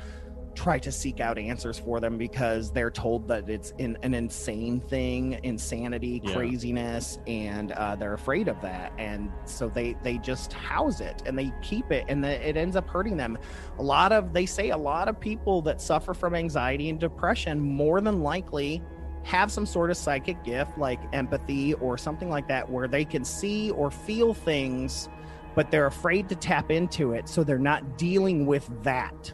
try 0.59 0.77
to 0.77 0.91
seek 0.91 1.21
out 1.21 1.39
answers 1.39 1.79
for 1.79 2.01
them 2.01 2.19
because 2.19 2.73
they're 2.73 2.91
told 2.91 3.29
that 3.29 3.49
it's 3.49 3.73
in, 3.79 3.97
an 4.03 4.13
insane 4.13 4.81
thing 4.81 5.39
insanity 5.45 6.21
Yeah. 6.25 6.35
craziness 6.35 7.21
and 7.29 7.71
uh, 7.73 7.95
they're 7.95 8.15
afraid 8.15 8.49
of 8.49 8.61
that. 8.63 8.93
And 8.99 9.31
so 9.45 9.69
they 9.69 9.95
they 10.03 10.19
just 10.19 10.53
house 10.53 11.01
it 11.01 11.23
and 11.27 11.39
they 11.39 11.53
keep 11.63 11.93
it 11.93 12.07
and 12.09 12.25
the, 12.25 12.49
it 12.49 12.57
ends 12.57 12.75
up 12.75 12.89
hurting 12.89 13.17
them. 13.17 13.39
A 13.79 13.83
lot 13.83 14.11
of 14.11 14.33
they 14.33 14.47
say 14.47 14.71
a 14.71 14.77
lot 14.77 15.07
of 15.07 15.21
people 15.21 15.63
that 15.63 15.81
suffer 15.81 16.13
from 16.13 16.35
anxiety 16.35 16.91
and 16.91 16.99
depression 16.99 17.61
more 17.61 18.01
than 18.01 18.21
likely 18.25 18.83
have 19.23 19.53
some 19.53 19.65
sort 19.67 19.91
of 19.93 19.97
psychic 19.97 20.43
gift 20.43 20.77
like 20.77 20.99
empathy 21.13 21.75
or 21.75 21.97
something 21.97 22.31
like 22.31 22.49
that 22.49 22.69
where 22.69 22.89
they 22.89 23.05
can 23.05 23.25
see 23.25 23.71
or 23.73 23.93
feel 23.93 24.35
things 24.35 25.09
but 25.55 25.71
they're 25.73 25.87
afraid 25.87 26.29
to 26.29 26.37
tap 26.37 26.71
into 26.71 27.13
it. 27.15 27.29
So 27.29 27.43
they're 27.43 27.59
not 27.59 27.99
dealing 27.99 28.47
with 28.47 28.69
that 28.85 29.33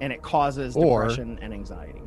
and 0.00 0.12
it 0.12 0.22
causes 0.22 0.76
Or- 0.76 1.02
depression 1.02 1.38
and 1.42 1.52
anxiety. 1.52 2.02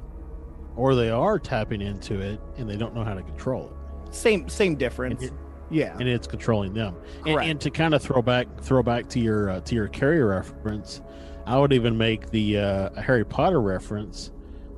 or 0.76 0.96
they 0.96 1.12
are 1.12 1.38
tapping 1.38 1.82
into 1.82 2.20
it 2.20 2.40
and 2.58 2.68
they 2.70 2.76
don't 2.76 2.96
know 2.96 3.04
how 3.04 3.14
to 3.14 3.22
control 3.22 3.72
it. 4.08 4.14
Same 4.16 4.50
same 4.50 4.76
difference. 4.76 5.24
it- 5.24 5.34
yeah. 5.70 5.96
and 6.00 6.08
it's 6.08 6.28
controlling 6.28 6.74
them. 6.74 6.96
And, 7.26 7.40
and 7.42 7.62
to 7.62 7.72
kind 7.72 7.94
of 7.96 8.02
throw 8.02 8.22
back 8.22 8.48
throw 8.62 8.84
back 8.84 9.08
to 9.10 9.20
your 9.20 9.50
uh, 9.50 9.60
to 9.62 9.76
your 9.76 9.88
Carrie 9.88 10.24
reference 10.24 11.02
i 11.46 11.58
would 11.58 11.74
even 11.74 11.98
make 11.98 12.30
the 12.30 12.58
uh, 12.58 13.02
harry 13.02 13.26
potter 13.26 13.60
reference 13.62 14.32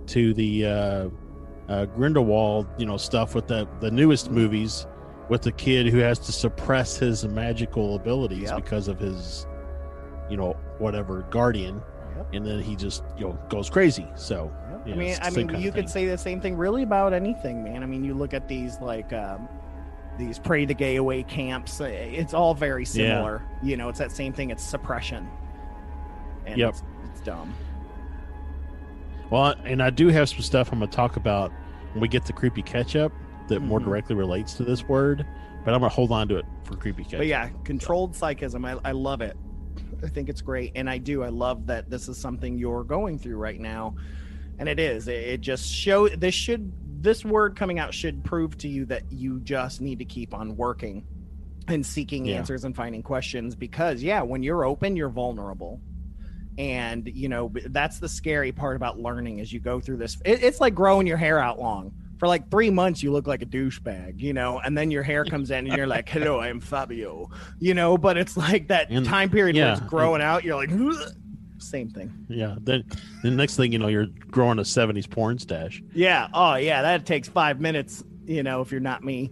to 0.08 0.34
the 0.34 0.66
uh, 0.66 1.10
uh, 1.70 1.86
grindelwald 1.86 2.66
you 2.78 2.86
know 2.88 2.98
stuff 2.98 3.36
with 3.36 3.46
the 3.48 3.68
the 3.82 3.92
newest 3.92 4.32
movies 4.32 4.88
with 5.30 5.42
the 5.44 5.52
kid 5.52 5.86
who 5.88 5.98
has 6.00 6.18
to 6.18 6.32
suppress 6.32 6.98
his 6.98 7.24
magical 7.28 7.96
abilities 7.96 8.50
Yep. 8.50 8.64
because 8.64 8.88
of 8.88 8.98
his 9.00 9.46
you 10.30 10.38
know 10.38 10.54
whatever 10.80 11.22
guardian. 11.30 11.82
And 12.34 12.46
then 12.46 12.60
he 12.62 12.75
just 12.75 13.03
you 13.17 13.25
know 13.25 13.39
goes 13.50 13.70
crazy 13.70 14.08
so 14.15 14.51
Yep. 14.70 14.82
yeah, 14.88 14.94
I 14.94 14.98
mean, 15.32 15.50
I 15.50 15.53
mean, 15.53 15.62
you 15.62 15.72
could 15.72 15.89
say 15.89 16.05
the 16.05 16.17
same 16.17 16.39
thing 16.39 16.55
really 16.55 16.84
about 16.84 17.12
anything, 17.12 17.63
man. 17.63 17.82
I 17.82 17.88
mean, 17.88 18.03
you 18.03 18.13
look 18.13 18.36
at 18.36 18.48
these 18.48 18.79
like 18.79 19.12
um, 19.13 19.50
these 20.20 20.38
pray 20.38 20.63
the 20.65 20.75
gay 20.75 20.98
away 20.98 21.24
camps. 21.24 21.82
uh, 21.82 21.86
It's 21.86 22.36
all 22.36 22.53
very 22.53 22.84
Yeah. 22.84 22.88
similar. 22.89 23.44
You 23.63 23.77
know, 23.77 23.89
it's 23.89 23.98
that 23.98 24.12
same 24.12 24.32
thing. 24.32 24.51
It's 24.51 24.63
suppression. 24.63 25.27
And 26.46 26.58
Yep. 26.60 26.70
it's, 26.70 26.84
it's 27.10 27.22
dumb. 27.22 27.51
Well, 29.32 29.55
and 29.65 29.82
I 29.82 29.89
do 29.89 30.10
have 30.10 30.29
some 30.29 30.41
stuff 30.41 30.72
I'm 30.72 30.79
going 30.79 30.89
to 30.91 30.96
talk 30.96 31.15
about 31.15 31.51
when 31.94 32.01
we 32.01 32.08
get 32.08 32.25
to 32.25 32.34
creepy 32.34 32.62
catch 32.62 32.96
up 32.96 33.12
that 33.48 33.62
more 33.62 33.79
Mhm. 33.79 33.86
directly 33.86 34.15
relates 34.15 34.53
to 34.55 34.63
this 34.63 34.88
word, 34.88 35.25
but 35.63 35.74
I'm 35.74 35.79
going 35.79 35.89
to 35.89 35.96
hold 35.96 36.12
on 36.12 36.27
to 36.27 36.38
it 36.38 36.46
for 36.63 36.75
creepy 36.75 37.03
catch 37.05 37.17
But 37.17 37.27
yeah, 37.27 37.50
controlled 37.63 38.13
psychism. 38.15 38.65
I, 38.65 38.77
I 38.88 38.91
love 38.91 39.22
it. 39.22 39.36
I 40.04 40.08
think 40.08 40.30
it's 40.30 40.42
great, 40.42 40.72
and 40.75 40.90
I 40.90 40.98
do. 40.98 41.24
I 41.24 41.30
love 41.30 41.68
that 41.68 41.90
this 41.90 42.08
is 42.08 42.18
something 42.18 42.58
you're 42.58 42.84
going 42.84 43.18
through 43.20 43.38
right 43.38 43.60
now, 43.60 43.96
and 44.60 44.68
it 44.70 44.80
is. 44.80 45.08
It, 45.08 45.16
it 45.28 45.42
just 45.42 45.72
show 45.72 46.08
this 46.10 46.34
should 46.36 46.72
this 47.02 47.24
word 47.24 47.56
coming 47.56 47.78
out 47.78 47.94
should 47.94 48.24
prove 48.24 48.58
to 48.58 48.68
you 48.68 48.86
that 48.86 49.04
you 49.12 49.40
just 49.42 49.80
need 49.80 50.00
to 50.00 50.06
keep 50.06 50.34
on 50.34 50.56
working 50.56 51.06
and 51.68 51.86
seeking 51.86 52.25
Yeah. 52.25 52.38
answers 52.38 52.64
and 52.64 52.75
finding 52.75 53.04
questions 53.04 53.56
because 53.56 54.02
yeah, 54.02 54.22
when 54.24 54.42
you're 54.44 54.66
open, 54.66 54.96
you're 54.96 55.10
vulnerable. 55.10 55.82
And 56.58 57.06
you 57.08 57.28
know 57.28 57.52
that's 57.66 58.00
the 58.00 58.08
scary 58.08 58.52
part 58.54 58.75
about 58.78 58.98
learning 58.98 59.42
as 59.42 59.52
you 59.52 59.60
go 59.60 59.80
through 59.82 59.98
this. 59.98 60.18
It, 60.24 60.42
it's 60.42 60.62
like 60.62 60.74
growing 60.74 61.06
your 61.06 61.18
hair 61.18 61.38
out 61.40 61.60
long. 61.60 61.92
For 62.18 62.28
like 62.28 62.50
three 62.50 62.70
months, 62.70 63.04
you 63.04 63.12
look 63.12 63.28
like 63.28 63.42
a 63.42 63.46
douchebag, 63.46 64.20
you 64.20 64.34
know, 64.34 64.60
and 64.60 64.78
then 64.78 64.90
your 64.92 65.04
hair 65.04 65.26
comes 65.34 65.52
in 65.52 65.68
and 65.68 65.76
you're 65.78 65.88
like, 65.88 66.08
"Hello, 66.08 66.40
I'm 66.40 66.60
Fabio," 66.60 67.30
you 67.60 67.74
know. 67.74 67.98
But 67.98 68.18
it's 68.18 68.38
like 68.38 68.68
that 68.70 68.88
And- 68.90 69.06
time 69.06 69.30
period 69.30 69.56
where 69.56 69.72
it's 69.74 69.82
growing 69.82 70.22
out. 70.22 70.44
You're 70.44 70.56
like, 70.56 70.72
"Ugh." 70.72 71.12
same 71.58 71.90
thing. 71.90 72.14
Yeah. 72.30 72.56
Then 72.62 72.84
the 73.24 73.32
next 73.32 73.56
thing 73.58 73.72
you 73.72 73.80
know, 73.80 73.88
you're 73.88 74.06
growing 74.30 74.60
a 74.60 74.62
70s 74.62 75.10
porn 75.10 75.40
stash. 75.40 75.82
Yeah. 75.96 76.28
Oh, 76.32 76.56
yeah. 76.56 76.84
That 76.84 77.08
takes 77.08 77.28
five 77.28 77.60
minutes. 77.60 78.04
You 78.26 78.44
know, 78.44 78.62
if 78.62 78.72
you're 78.72 78.82
not 78.82 79.04
me, 79.04 79.32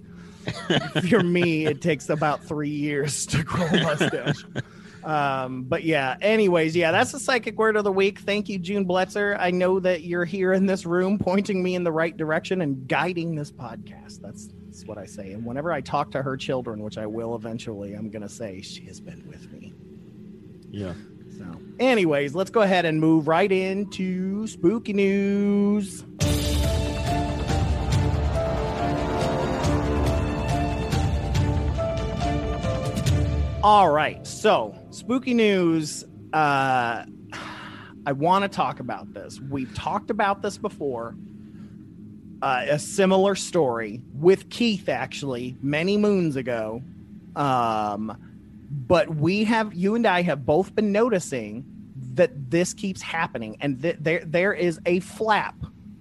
if 0.96 1.12
you're 1.12 1.22
me, 1.24 1.68
it 1.68 1.80
takes 1.82 2.10
about 2.10 2.44
three 2.44 2.70
years 2.72 3.28
to 3.28 3.44
grow 3.44 3.66
a 3.68 3.84
mustache. 3.84 4.44
um, 5.04 5.64
but 5.64 5.84
yeah. 5.84 6.16
Anyways, 6.22 6.76
yeah, 6.76 6.92
that's 6.92 7.12
the 7.12 7.20
psychic 7.20 7.58
word 7.58 7.76
of 7.76 7.84
the 7.84 7.92
week. 7.92 8.20
Thank 8.20 8.50
you, 8.50 8.60
June 8.60 8.86
Bletzer. 8.86 9.38
I 9.40 9.52
know 9.52 9.80
that 9.80 10.04
you're 10.04 10.26
here 10.26 10.54
in 10.54 10.66
this 10.66 10.86
room, 10.86 11.18
pointing 11.18 11.62
me 11.62 11.76
in 11.76 11.84
the 11.84 11.92
right 11.92 12.16
direction 12.16 12.62
and 12.62 12.88
guiding 12.88 13.36
this 13.36 13.52
podcast. 13.52 14.22
That's 14.22 14.50
that's 14.66 14.86
what 14.86 14.98
I 14.98 15.06
say. 15.06 15.34
And 15.34 15.46
whenever 15.46 15.72
I 15.72 15.82
talk 15.82 16.12
to 16.12 16.24
her 16.24 16.36
children, 16.36 16.82
which 16.82 16.98
I 16.98 17.06
will 17.06 17.36
eventually, 17.36 17.94
I'm 17.94 18.10
gonna 18.10 18.30
say 18.30 18.62
she 18.62 18.86
has 18.86 19.00
been 19.00 19.24
with 19.28 19.52
me. 19.52 19.74
Yeah. 20.72 20.94
So, 21.38 21.46
anyways, 21.80 22.36
let's 22.36 22.52
go 22.52 22.62
ahead 22.62 22.86
and 22.86 23.00
move 23.00 23.28
right 23.28 23.52
into 23.52 24.48
spooky 24.48 24.94
news. 24.94 26.04
All 33.64 33.90
right, 33.90 34.28
so 34.28 34.78
spooky 34.90 35.34
news. 35.34 36.04
Uh, 36.34 37.06
I 38.06 38.12
want 38.12 38.44
to 38.44 38.50
talk 38.50 38.82
about 38.82 39.14
this. 39.14 39.40
We've 39.40 39.74
talked 39.74 40.10
about 40.10 40.42
this 40.42 40.58
before. 40.58 41.16
Uh, 42.42 42.66
a 42.68 42.78
similar 42.78 43.36
story 43.36 44.02
with 44.16 44.50
Keith, 44.50 44.90
actually, 44.90 45.56
many 45.62 45.96
moons 45.96 46.36
ago. 46.36 46.84
Um, 47.38 48.18
but 48.70 49.16
we 49.16 49.46
have 49.46 49.74
you 49.74 49.96
and 49.96 50.06
I 50.06 50.24
have 50.24 50.46
both 50.46 50.76
been 50.76 50.92
noticing 50.92 51.64
that 52.16 52.52
this 52.52 52.74
keeps 52.74 53.02
happening, 53.02 53.56
and 53.62 53.82
th- 53.82 53.96
there 54.02 54.24
there 54.26 54.52
is 54.52 54.78
a 54.86 55.00
flap 55.00 55.56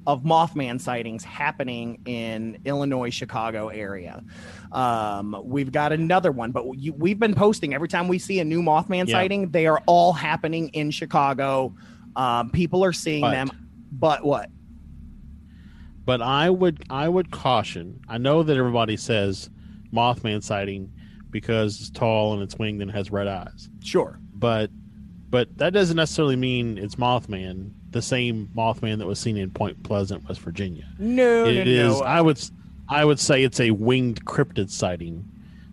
of 0.06 0.22
Mothman 0.24 0.80
sightings 0.80 1.22
happening 1.24 2.00
in 2.06 2.58
Illinois, 2.64 3.10
Chicago 3.10 3.68
area. 3.68 4.22
Um, 4.72 5.40
we've 5.44 5.70
got 5.70 5.92
another 5.92 6.32
one, 6.32 6.50
but 6.50 6.64
you, 6.78 6.92
we've 6.92 7.18
been 7.18 7.34
posting 7.34 7.72
every 7.74 7.88
time 7.88 8.08
we 8.08 8.18
see 8.18 8.40
a 8.40 8.44
new 8.44 8.62
Mothman 8.62 9.06
Yeah. 9.06 9.14
sighting. 9.14 9.50
They 9.50 9.66
are 9.66 9.80
all 9.86 10.12
happening 10.12 10.68
in 10.68 10.90
Chicago. 10.90 11.74
Um, 12.16 12.50
people 12.50 12.84
are 12.84 12.92
seeing 12.92 13.20
But- 13.20 13.30
them, 13.32 13.50
but 13.92 14.24
what? 14.24 14.50
But 16.04 16.20
I 16.20 16.50
would 16.50 16.82
I 16.90 17.08
would 17.08 17.30
caution. 17.30 18.00
I 18.08 18.18
know 18.18 18.42
that 18.42 18.56
everybody 18.56 18.96
says 18.96 19.50
Mothman 19.92 20.42
sighting 20.42 20.92
because 21.30 21.80
it's 21.80 21.90
tall 21.90 22.34
and 22.34 22.42
it's 22.42 22.58
winged 22.58 22.82
and 22.82 22.90
has 22.90 23.12
red 23.12 23.28
eyes. 23.28 23.70
Sure. 23.84 24.18
But 24.34 24.70
but 25.30 25.56
that 25.58 25.72
doesn't 25.72 25.96
necessarily 25.96 26.34
mean 26.36 26.76
it's 26.76 26.96
Mothman, 26.96 27.70
the 27.92 28.02
same 28.02 28.48
Mothman 28.56 28.98
that 28.98 29.06
was 29.06 29.18
seen 29.18 29.36
in 29.36 29.50
Point 29.50 29.82
Pleasant, 29.82 30.26
West 30.28 30.40
Virginia. 30.40 30.84
No, 30.98 31.44
It 31.44 31.64
no, 31.66 31.70
is. 31.70 32.00
no. 32.00 32.04
I 32.04 32.20
would. 32.20 32.36
s- 32.38 32.52
I 32.88 33.04
would 33.04 33.20
say 33.20 33.42
it's 33.44 33.60
a 33.60 33.70
winged 33.70 34.24
cryptid 34.26 34.68
sighting, 34.68 35.24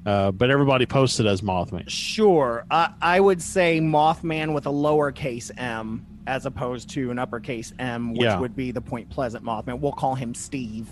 uh, 0.05 0.31
but 0.31 0.49
everybody 0.51 0.85
posted 0.85 1.25
as 1.25 1.41
Mothman. 1.41 1.89
Sure. 1.89 2.65
I 2.71 2.93
I 3.01 3.19
would 3.19 3.41
say 3.41 3.79
Mothman 3.81 4.53
with 4.53 4.67
a 4.67 4.71
lowercase 4.71 5.51
m 5.57 6.05
as 6.27 6.45
opposed 6.45 6.89
to 6.91 7.09
an 7.11 7.17
uppercase 7.19 7.73
M, 7.79 8.11
which 8.13 8.21
Yeah. 8.21 8.39
would 8.39 8.55
be 8.55 8.71
the 8.71 8.81
Point 8.81 9.09
Pleasant 9.09 9.43
Mothman. 9.43 9.79
We'll 9.79 9.91
call 9.91 10.15
him 10.15 10.33
Steve. 10.35 10.88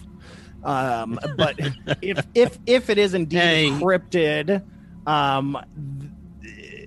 Um, 0.64 1.20
but 1.38 1.56
if 2.02 2.26
if 2.34 2.58
if 2.66 2.90
it 2.90 2.98
is 2.98 3.14
indeed 3.14 3.38
Hey. 3.40 3.70
cryptid, 3.70 4.64
um, 5.06 5.58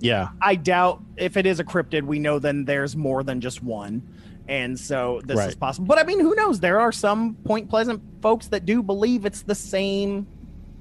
Yeah, 0.01 0.29
I 0.41 0.55
doubt 0.55 1.01
if 1.17 1.37
it 1.37 1.45
is 1.45 1.59
a 1.59 1.63
cryptid, 1.63 2.03
we 2.03 2.19
know 2.19 2.37
then 2.39 2.65
there's 2.65 2.95
more 2.95 3.23
than 3.23 3.39
just 3.41 3.63
one. 3.63 4.01
And 4.51 4.77
so 4.77 5.21
this 5.23 5.39
is 5.47 5.55
possible. 5.55 5.87
But 5.87 5.97
I 5.97 6.03
mean, 6.03 6.19
who 6.19 6.35
knows? 6.35 6.59
There 6.59 6.79
are 6.81 6.91
some 6.91 7.35
Point 7.45 7.69
Pleasant 7.69 8.01
folks 8.21 8.47
that 8.47 8.65
do 8.65 8.83
believe 8.83 9.25
it's 9.25 9.43
the 9.43 9.55
same 9.55 10.27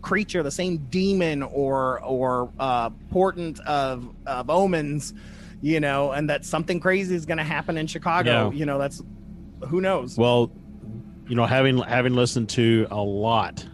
creature, 0.02 0.42
the 0.42 0.50
same 0.50 0.78
demon 0.90 1.42
or 1.44 2.02
or 2.02 2.50
uh 2.58 2.90
portent 3.12 3.60
of 3.60 4.12
of 4.26 4.50
omens, 4.50 5.14
you 5.62 5.78
know, 5.78 6.10
and 6.10 6.28
that 6.30 6.44
something 6.44 6.80
crazy 6.80 7.14
is 7.14 7.26
gonna 7.26 7.44
happen 7.44 7.76
in 7.78 7.86
Chicago. 7.86 8.50
Yeah. 8.50 8.58
You 8.58 8.66
know, 8.66 8.78
that's 8.78 9.02
who 9.68 9.80
knows. 9.80 10.18
Well, 10.18 10.50
you 11.28 11.36
know, 11.36 11.46
having 11.46 11.78
having 11.78 12.14
listened 12.14 12.48
to 12.50 12.88
a 12.90 13.00
lot, 13.00 13.64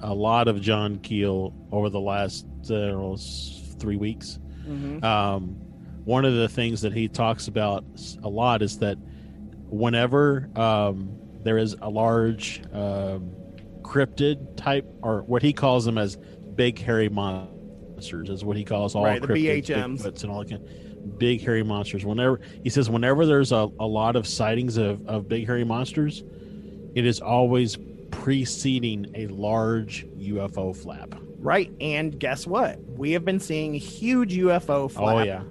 a 0.00 0.12
lot 0.12 0.48
of 0.48 0.60
John 0.60 0.98
Keel 0.98 1.54
over 1.70 1.90
the 1.90 2.00
last 2.00 2.44
uh, 2.70 3.16
three 3.78 3.96
weeks, 3.96 4.40
Mhm. 4.68 5.04
um, 5.04 5.56
one 6.06 6.24
of 6.24 6.34
the 6.34 6.48
things 6.48 6.80
that 6.80 6.92
he 6.92 7.06
talks 7.06 7.46
about 7.46 7.84
a 8.24 8.28
lot 8.28 8.62
is 8.62 8.78
that 8.78 8.98
whenever 9.78 10.48
um, 10.56 11.18
there 11.42 11.58
is 11.58 11.76
a 11.80 11.90
large 11.90 12.62
um, 12.72 13.32
cryptid 13.82 14.56
type, 14.56 14.86
or 15.02 15.22
what 15.22 15.42
he 15.42 15.52
calls 15.52 15.84
them 15.84 15.98
as 15.98 16.16
big 16.54 16.78
hairy 16.78 17.08
monsters, 17.08 18.30
is 18.30 18.44
what 18.44 18.56
he 18.56 18.64
calls 18.64 18.94
all 18.94 19.04
Right, 19.04 19.20
the 19.20 19.28
cryptids, 19.28 19.66
BHMs. 19.66 20.02
Bigfoots 20.02 20.22
and 20.22 20.32
all 20.32 20.38
that 20.40 20.50
kind 20.50 20.68
big 21.18 21.42
hairy 21.42 21.62
monsters. 21.62 22.04
Whenever 22.04 22.40
he 22.62 22.70
says, 22.70 22.88
whenever 22.88 23.26
there's 23.26 23.52
a, 23.52 23.68
a 23.78 23.86
lot 23.86 24.16
of 24.16 24.26
sightings 24.26 24.76
of, 24.76 25.06
of 25.06 25.28
big 25.28 25.46
hairy 25.46 25.64
monsters, 25.64 26.24
it 26.94 27.06
is 27.06 27.20
always 27.20 27.76
preceding 28.10 29.10
a 29.14 29.26
large 29.28 30.06
UFO 30.18 30.74
flap. 30.74 31.14
Right. 31.38 31.70
And 31.80 32.18
guess 32.18 32.46
what? 32.46 32.78
We 32.82 33.12
have 33.12 33.24
been 33.24 33.40
seeing 33.40 33.74
huge 33.74 34.34
UFO 34.34 34.90
flap. 34.90 35.16
Oh 35.16 35.22
yeah, 35.22 35.42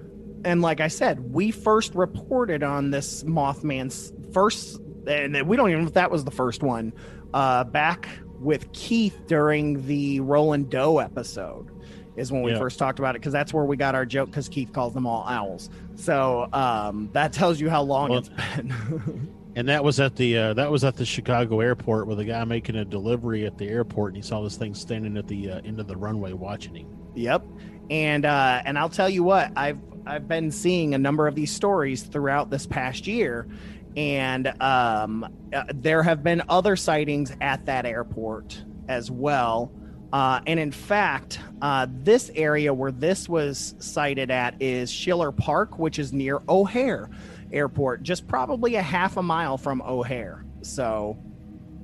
And 0.44 0.60
like 0.60 0.80
I 0.80 0.88
said, 0.88 1.32
we 1.32 1.50
first 1.50 1.94
reported 1.94 2.62
on 2.62 2.90
this 2.90 3.22
Mothman's 3.24 4.12
first, 4.34 4.80
and 5.06 5.40
we 5.48 5.56
don't 5.56 5.70
even 5.70 5.82
know 5.82 5.88
if 5.88 5.94
that 5.94 6.10
was 6.10 6.24
the 6.24 6.30
first 6.30 6.62
one, 6.62 6.92
uh, 7.32 7.64
back 7.64 8.08
with 8.40 8.70
Keith 8.72 9.18
during 9.26 9.86
the 9.86 10.20
Roland 10.20 10.68
Doe 10.70 10.98
episode. 10.98 11.70
Is 12.16 12.30
when 12.30 12.42
we 12.42 12.52
Yeah. 12.52 12.58
first 12.58 12.78
talked 12.78 13.00
about 13.00 13.16
it 13.16 13.20
because 13.22 13.32
that's 13.32 13.52
where 13.52 13.64
we 13.64 13.76
got 13.76 13.96
our 13.96 14.06
joke 14.06 14.30
because 14.30 14.48
Keith 14.48 14.72
calls 14.72 14.94
them 14.94 15.04
all 15.04 15.24
owls. 15.26 15.68
So 15.96 16.46
um, 16.52 17.08
that 17.12 17.32
tells 17.32 17.60
you 17.60 17.68
how 17.68 17.82
long 17.82 18.10
Well- 18.10 18.18
it's 18.20 18.28
been. 18.28 19.28
and 19.56 19.68
that 19.68 19.82
was 19.82 19.98
at 19.98 20.14
the 20.14 20.38
uh, 20.38 20.54
that 20.54 20.70
was 20.70 20.84
at 20.84 20.94
the 20.96 21.04
Chicago 21.04 21.58
airport 21.58 22.06
with 22.06 22.20
a 22.20 22.24
guy 22.24 22.44
making 22.44 22.76
a 22.76 22.84
delivery 22.84 23.46
at 23.46 23.58
the 23.58 23.66
airport, 23.66 24.14
and 24.14 24.22
he 24.22 24.28
saw 24.28 24.42
this 24.42 24.56
thing 24.56 24.74
standing 24.74 25.16
at 25.16 25.26
the 25.26 25.50
uh, 25.50 25.60
end 25.64 25.80
of 25.80 25.88
the 25.88 25.96
runway 25.96 26.32
watching 26.32 26.76
him. 26.76 26.86
Yep. 27.16 27.44
And 27.90 28.24
uh 28.24 28.62
and 28.64 28.78
I'll 28.78 28.88
tell 28.88 29.10
you 29.10 29.24
what, 29.24 29.50
I've 29.56 29.78
I've 30.06 30.28
been 30.28 30.52
seeing 30.52 30.94
a 30.94 30.98
number 30.98 31.26
of 31.26 31.34
these 31.34 31.50
stories 31.50 32.02
throughout 32.04 32.48
this 32.48 32.64
past 32.66 33.06
year 33.08 33.48
and 33.96 34.48
um 34.60 35.24
uh, 35.54 35.64
there 35.74 36.02
have 36.02 36.22
been 36.22 36.42
other 36.48 36.76
sightings 36.76 37.32
at 37.40 37.64
that 37.66 37.86
airport 37.86 38.62
as 38.88 39.10
well. 39.10 39.72
Uh, 40.12 40.40
and 40.46 40.60
in 40.60 40.70
fact, 40.70 41.40
uh, 41.60 41.88
this 41.90 42.30
area 42.36 42.72
where 42.72 42.92
this 42.92 43.28
was 43.28 43.74
sighted 43.78 44.30
at 44.30 44.54
is 44.62 44.90
Schiller 44.90 45.32
Park, 45.32 45.78
which 45.78 45.98
is 45.98 46.12
near 46.12 46.40
O'Hare 46.48 47.10
Airport, 47.52 48.04
just 48.04 48.28
probably 48.28 48.76
a 48.76 48.82
half 48.82 49.16
a 49.16 49.22
mile 49.22 49.58
from 49.58 49.82
O'Hare. 49.82 50.44
So 50.62 51.18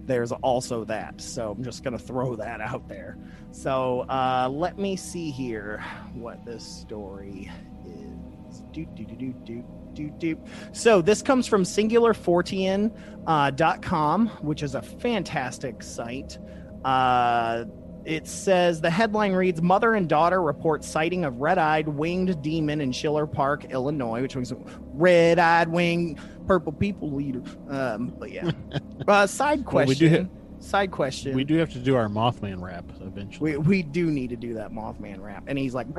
there's 0.04 0.30
also 0.30 0.84
that. 0.84 1.20
So 1.20 1.50
I'm 1.50 1.64
just 1.64 1.82
going 1.82 1.96
to 1.96 2.04
throw 2.04 2.36
that 2.36 2.60
out 2.60 2.88
there. 2.88 3.18
So 3.50 4.02
uh, 4.08 4.48
let 4.50 4.78
me 4.78 4.94
see 4.94 5.30
here 5.30 5.84
what 6.14 6.44
this 6.44 6.64
story 6.64 7.50
is. 7.84 8.39
Do, 8.72 8.84
do, 8.94 9.04
do, 9.04 9.14
do, 9.16 9.32
do, 9.44 9.64
do, 9.94 10.10
do. 10.18 10.38
So 10.72 11.00
this 11.02 11.22
comes 11.22 11.46
from 11.46 11.62
singularfortean.com, 11.64 13.24
uh, 13.26 13.50
dot 13.50 13.82
com, 13.82 14.28
which 14.42 14.62
is 14.62 14.74
a 14.74 14.82
fantastic 14.82 15.82
site. 15.82 16.38
Uh, 16.84 17.64
it 18.04 18.26
says 18.26 18.80
the 18.80 18.88
headline 18.90 19.32
reads 19.32 19.60
Mother 19.60 19.94
and 19.94 20.08
daughter 20.08 20.40
report 20.42 20.82
sighting 20.84 21.24
of 21.24 21.36
red 21.36 21.58
eyed 21.58 21.86
winged 21.86 22.40
demon 22.42 22.80
in 22.80 22.92
Schiller 22.92 23.26
Park, 23.26 23.66
Illinois, 23.66 24.22
which 24.22 24.34
means 24.36 24.52
red 24.94 25.38
eyed 25.38 25.68
winged 25.68 26.18
purple 26.46 26.72
people 26.72 27.12
leader. 27.12 27.42
Um, 27.68 28.14
but 28.18 28.30
yeah. 28.32 28.50
uh, 29.08 29.26
side 29.26 29.58
Well, 29.58 29.84
question. 29.84 29.88
we 29.88 29.94
do 29.96 30.08
have- 30.08 30.28
side 30.60 30.90
question. 30.90 31.34
We 31.34 31.44
do 31.44 31.56
have 31.56 31.72
to 31.72 31.78
do 31.78 31.96
our 31.96 32.08
Mothman 32.08 32.60
rap 32.62 32.84
eventually. 33.00 33.56
We, 33.56 33.58
we 33.58 33.82
do 33.82 34.10
need 34.10 34.30
to 34.30 34.36
do 34.36 34.54
that 34.54 34.72
Mothman 34.72 35.20
rap, 35.20 35.44
and 35.46 35.58
he's 35.58 35.74
like, 35.74 35.86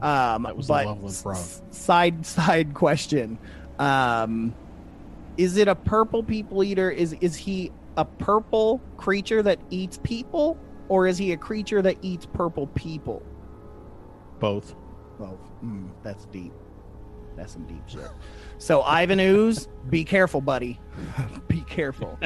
um, 0.00 0.42
That 0.42 0.56
was 0.56 0.68
but 0.68 0.86
Loveland 0.86 1.16
frog. 1.16 1.36
side 1.70 2.24
side 2.24 2.74
question, 2.74 3.38
um, 3.78 4.54
is 5.36 5.56
it 5.56 5.68
a 5.68 5.74
purple 5.74 6.22
people 6.22 6.62
eater? 6.62 6.90
Is 6.90 7.14
is 7.20 7.36
he 7.36 7.72
a 7.96 8.04
purple 8.04 8.80
creature 8.96 9.42
that 9.42 9.58
eats 9.70 9.98
people, 10.02 10.56
or 10.88 11.06
is 11.06 11.18
he 11.18 11.32
a 11.32 11.36
creature 11.36 11.82
that 11.82 11.96
eats 12.02 12.26
purple 12.26 12.66
people? 12.68 13.22
Both. 14.38 14.74
Well, 15.18 15.38
mm, 15.64 15.88
that's 16.02 16.26
deep. 16.26 16.52
That's 17.36 17.52
some 17.52 17.64
deep 17.66 17.88
shit. 17.88 18.08
So 18.58 18.82
Ivan 18.82 19.20
Ooze, 19.20 19.68
be 19.90 20.04
careful, 20.04 20.40
buddy. 20.40 20.78
be 21.48 21.60
careful. 21.62 22.18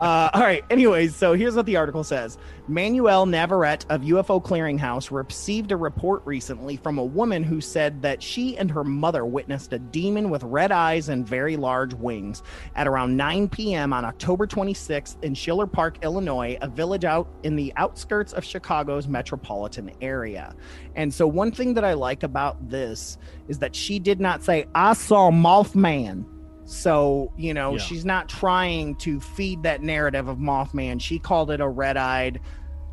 Uh, 0.00 0.30
all 0.32 0.42
right. 0.42 0.64
Anyways, 0.70 1.16
so 1.16 1.32
here's 1.32 1.56
what 1.56 1.66
the 1.66 1.76
article 1.76 2.04
says: 2.04 2.38
Manuel 2.66 3.26
Navarrete 3.26 3.86
of 3.88 4.02
UFO 4.02 4.42
Clearinghouse 4.42 5.10
received 5.10 5.72
a 5.72 5.76
report 5.76 6.22
recently 6.24 6.76
from 6.76 6.98
a 6.98 7.04
woman 7.04 7.42
who 7.42 7.60
said 7.60 8.02
that 8.02 8.22
she 8.22 8.56
and 8.58 8.70
her 8.70 8.84
mother 8.84 9.24
witnessed 9.24 9.72
a 9.72 9.78
demon 9.78 10.30
with 10.30 10.42
red 10.42 10.72
eyes 10.72 11.08
and 11.08 11.26
very 11.26 11.56
large 11.56 11.94
wings 11.94 12.42
at 12.74 12.86
around 12.86 13.16
9 13.16 13.48
p.m. 13.48 13.92
on 13.92 14.04
October 14.04 14.46
26th 14.46 15.22
in 15.24 15.34
Schiller 15.34 15.66
Park, 15.66 15.98
Illinois, 16.02 16.58
a 16.60 16.68
village 16.68 17.04
out 17.04 17.28
in 17.42 17.56
the 17.56 17.72
outskirts 17.76 18.32
of 18.32 18.44
Chicago's 18.44 19.08
metropolitan 19.08 19.90
area. 20.00 20.54
And 20.96 21.12
so, 21.12 21.26
one 21.26 21.52
thing 21.52 21.74
that 21.74 21.84
I 21.84 21.94
like 21.94 22.22
about 22.22 22.68
this 22.68 23.18
is 23.48 23.58
that 23.60 23.74
she 23.74 23.98
did 23.98 24.20
not 24.20 24.42
say, 24.42 24.66
I 24.74 24.92
saw 24.92 25.30
Mothman. 25.30 26.24
So, 26.70 27.32
you 27.38 27.54
know, 27.54 27.72
Yeah. 27.72 27.78
she's 27.78 28.04
not 28.04 28.28
trying 28.28 28.94
to 28.96 29.20
feed 29.20 29.62
that 29.62 29.82
narrative 29.82 30.28
of 30.28 30.36
Mothman. 30.36 31.00
She 31.00 31.18
called 31.18 31.50
it 31.50 31.62
a 31.62 31.68
red 31.68 31.96
eyed, 31.96 32.40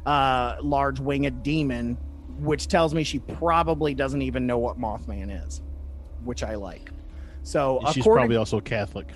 uh, 0.05 0.55
large 0.61 1.01
winged 1.01 1.43
demon, 1.43 1.97
which 2.39 2.69
tells 2.69 2.93
me 2.93 3.03
she 3.03 3.19
probably 3.19 3.93
doesn't 3.93 4.21
even 4.21 4.47
know 4.47 4.57
what 4.57 4.79
Mothman 4.79 5.45
is, 5.45 5.61
which 6.23 6.41
I 6.41 6.55
like. 6.55 6.89
So, 7.43 7.81
She's 7.91 8.05
probably 8.05 8.37
also 8.37 8.61
Catholic. 8.61 9.11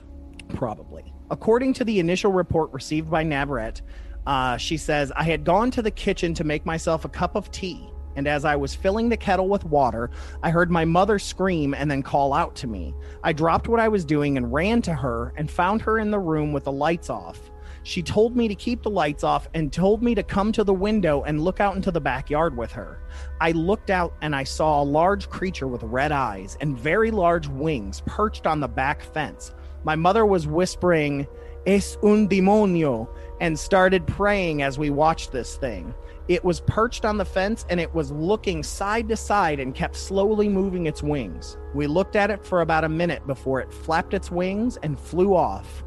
Probably. 0.50 1.14
According 1.32 1.74
to 1.76 1.86
the 1.86 2.00
initial 2.00 2.34
report 2.34 2.74
received 2.74 3.10
by 3.10 3.24
Navarrete, 3.24 3.82
uh, 4.28 4.58
she 4.58 4.76
says, 4.76 5.10
I 5.16 5.24
had 5.24 5.46
gone 5.46 5.72
to 5.72 5.82
the 5.82 5.92
kitchen 5.92 6.34
to 6.34 6.44
make 6.44 6.66
myself 6.66 7.06
a 7.06 7.10
cup 7.10 7.36
of 7.36 7.50
tea. 7.50 7.88
And 8.16 8.28
as 8.28 8.46
I 8.46 8.56
was 8.56 8.76
filling 8.76 9.10
the 9.10 9.18
kettle 9.18 9.48
with 9.48 9.64
water, 9.64 10.10
I 10.44 10.50
heard 10.50 10.72
my 10.72 10.86
mother 10.86 11.20
scream 11.20 11.74
and 11.74 11.90
then 11.90 12.04
call 12.04 12.34
out 12.34 12.56
to 12.58 12.68
me. 12.68 12.94
I 13.24 13.34
dropped 13.34 13.68
what 13.68 13.80
I 13.80 13.88
was 13.88 14.06
doing 14.06 14.38
and 14.38 14.52
ran 14.52 14.82
to 14.84 14.94
her 14.94 15.34
and 15.38 15.50
found 15.50 15.82
her 15.84 16.00
in 16.00 16.12
the 16.12 16.20
room 16.20 16.52
with 16.52 16.66
the 16.66 16.72
lights 16.72 17.10
off. 17.10 17.40
She 17.84 18.04
told 18.04 18.36
me 18.36 18.48
to 18.48 18.56
keep 18.56 18.84
the 18.84 18.90
lights 18.90 19.24
off 19.24 19.48
and 19.54 19.72
told 19.72 20.04
me 20.04 20.14
to 20.16 20.24
come 20.24 20.52
to 20.52 20.64
the 20.64 20.74
window 20.74 21.24
and 21.24 21.42
look 21.42 21.60
out 21.60 21.76
into 21.76 21.92
the 21.92 22.02
backyard 22.02 22.56
with 22.58 22.72
her. 22.74 23.00
I 23.40 23.52
looked 23.52 23.90
out 23.90 24.14
and 24.22 24.36
I 24.36 24.44
saw 24.44 24.82
a 24.82 24.84
large 24.84 25.30
creature 25.30 25.68
with 25.68 25.84
red 25.84 26.12
eyes 26.12 26.58
and 26.62 26.78
very 26.78 27.10
large 27.10 27.48
wings 27.48 28.04
perched 28.06 28.46
on 28.46 28.60
the 28.60 28.68
back 28.68 29.02
fence. 29.02 29.54
My 29.84 29.96
mother 29.96 30.26
was 30.26 30.46
whispering, 30.46 31.26
Es 31.66 31.98
un 32.04 32.28
demonio, 32.28 33.08
and 33.40 33.58
started 33.58 34.06
praying 34.08 34.62
as 34.62 34.78
we 34.78 34.90
watched 34.90 35.32
this 35.32 35.56
thing. 35.56 35.94
It 36.30 36.46
was 36.46 36.62
perched 36.62 37.06
on 37.06 37.18
the 37.18 37.26
fence 37.26 37.66
and 37.72 37.80
it 37.80 37.92
was 37.92 38.12
looking 38.12 38.62
side 38.62 39.10
to 39.10 39.18
side 39.18 39.60
and 39.60 39.74
kept 39.74 39.96
slowly 39.96 40.48
moving 40.48 40.86
its 40.86 41.02
wings. 41.02 41.58
We 41.74 41.88
looked 41.88 42.16
at 42.16 42.30
it 42.30 42.46
for 42.46 42.62
about 42.62 42.84
a 42.84 42.90
minute 42.90 43.26
before 43.26 43.60
it 43.62 43.74
flapped 43.74 44.14
its 44.14 44.30
wings 44.30 44.78
and 44.84 45.00
flew 45.00 45.36
off. 45.36 45.84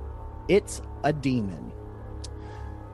It's 0.49 0.83
a 1.05 1.13
demon. 1.13 1.71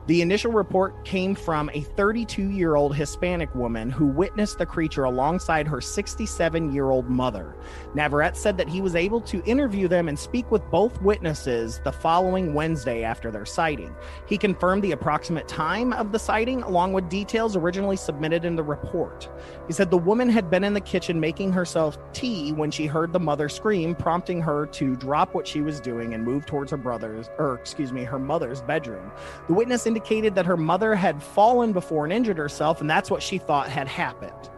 The 0.09 0.23
initial 0.23 0.51
report 0.51 1.05
came 1.05 1.35
from 1.35 1.69
a 1.71 1.81
32 1.81 2.49
year 2.49 2.75
old 2.75 2.95
Hispanic 2.95 3.53
woman 3.53 3.91
who 3.91 4.07
witnessed 4.07 4.57
the 4.57 4.65
creature 4.65 5.03
alongside 5.03 5.67
her 5.67 5.79
67 5.79 6.73
year 6.73 6.89
old 6.89 7.07
mother. 7.11 7.55
Navarrete 7.93 8.35
said 8.35 8.57
that 8.57 8.67
he 8.67 8.81
was 8.81 8.95
able 8.95 9.21
to 9.21 9.43
interview 9.43 9.87
them 9.87 10.09
and 10.09 10.17
speak 10.17 10.49
with 10.49 10.67
both 10.71 10.99
witnesses 11.03 11.79
the 11.83 11.91
following 11.91 12.55
Wednesday 12.55 13.03
after 13.03 13.29
their 13.29 13.45
sighting. 13.45 13.95
He 14.25 14.35
confirmed 14.35 14.83
the 14.83 14.93
approximate 14.93 15.47
time 15.47 15.93
of 15.93 16.11
the 16.11 16.17
sighting 16.17 16.63
along 16.63 16.93
with 16.93 17.07
details 17.07 17.55
originally 17.55 17.95
submitted 17.95 18.45
in 18.45 18.55
the 18.55 18.63
report. 18.63 19.29
He 19.67 19.73
said 19.73 19.91
the 19.91 19.97
woman 19.99 20.27
had 20.27 20.49
been 20.49 20.63
in 20.63 20.73
the 20.73 20.81
kitchen 20.81 21.19
making 21.19 21.51
herself 21.51 21.99
tea 22.13 22.51
when 22.51 22.71
she 22.71 22.87
heard 22.87 23.13
the 23.13 23.19
mother 23.19 23.47
scream, 23.47 23.93
prompting 23.93 24.41
her 24.41 24.65
to 24.65 24.95
drop 24.95 25.35
what 25.35 25.47
she 25.47 25.61
was 25.61 25.79
doing 25.79 26.15
and 26.15 26.23
move 26.23 26.47
towards 26.47 26.71
her 26.71 26.77
brother's, 26.77 27.29
or 27.37 27.53
excuse 27.53 27.93
me, 27.93 28.03
her 28.05 28.17
mother's 28.17 28.63
bedroom. 28.63 29.11
The 29.45 29.53
witness 29.53 29.85
indicated 29.85 29.98
that 30.35 30.45
her 30.45 30.57
mother 30.57 30.95
had 30.95 31.21
fallen 31.21 31.73
before 31.73 32.05
and 32.05 32.13
injured 32.13 32.37
herself, 32.37 32.81
and 32.81 32.89
that's 32.89 33.11
what 33.11 33.21
she 33.21 33.37
thought 33.37 33.69
had 33.69 33.87
happened. 33.87 34.49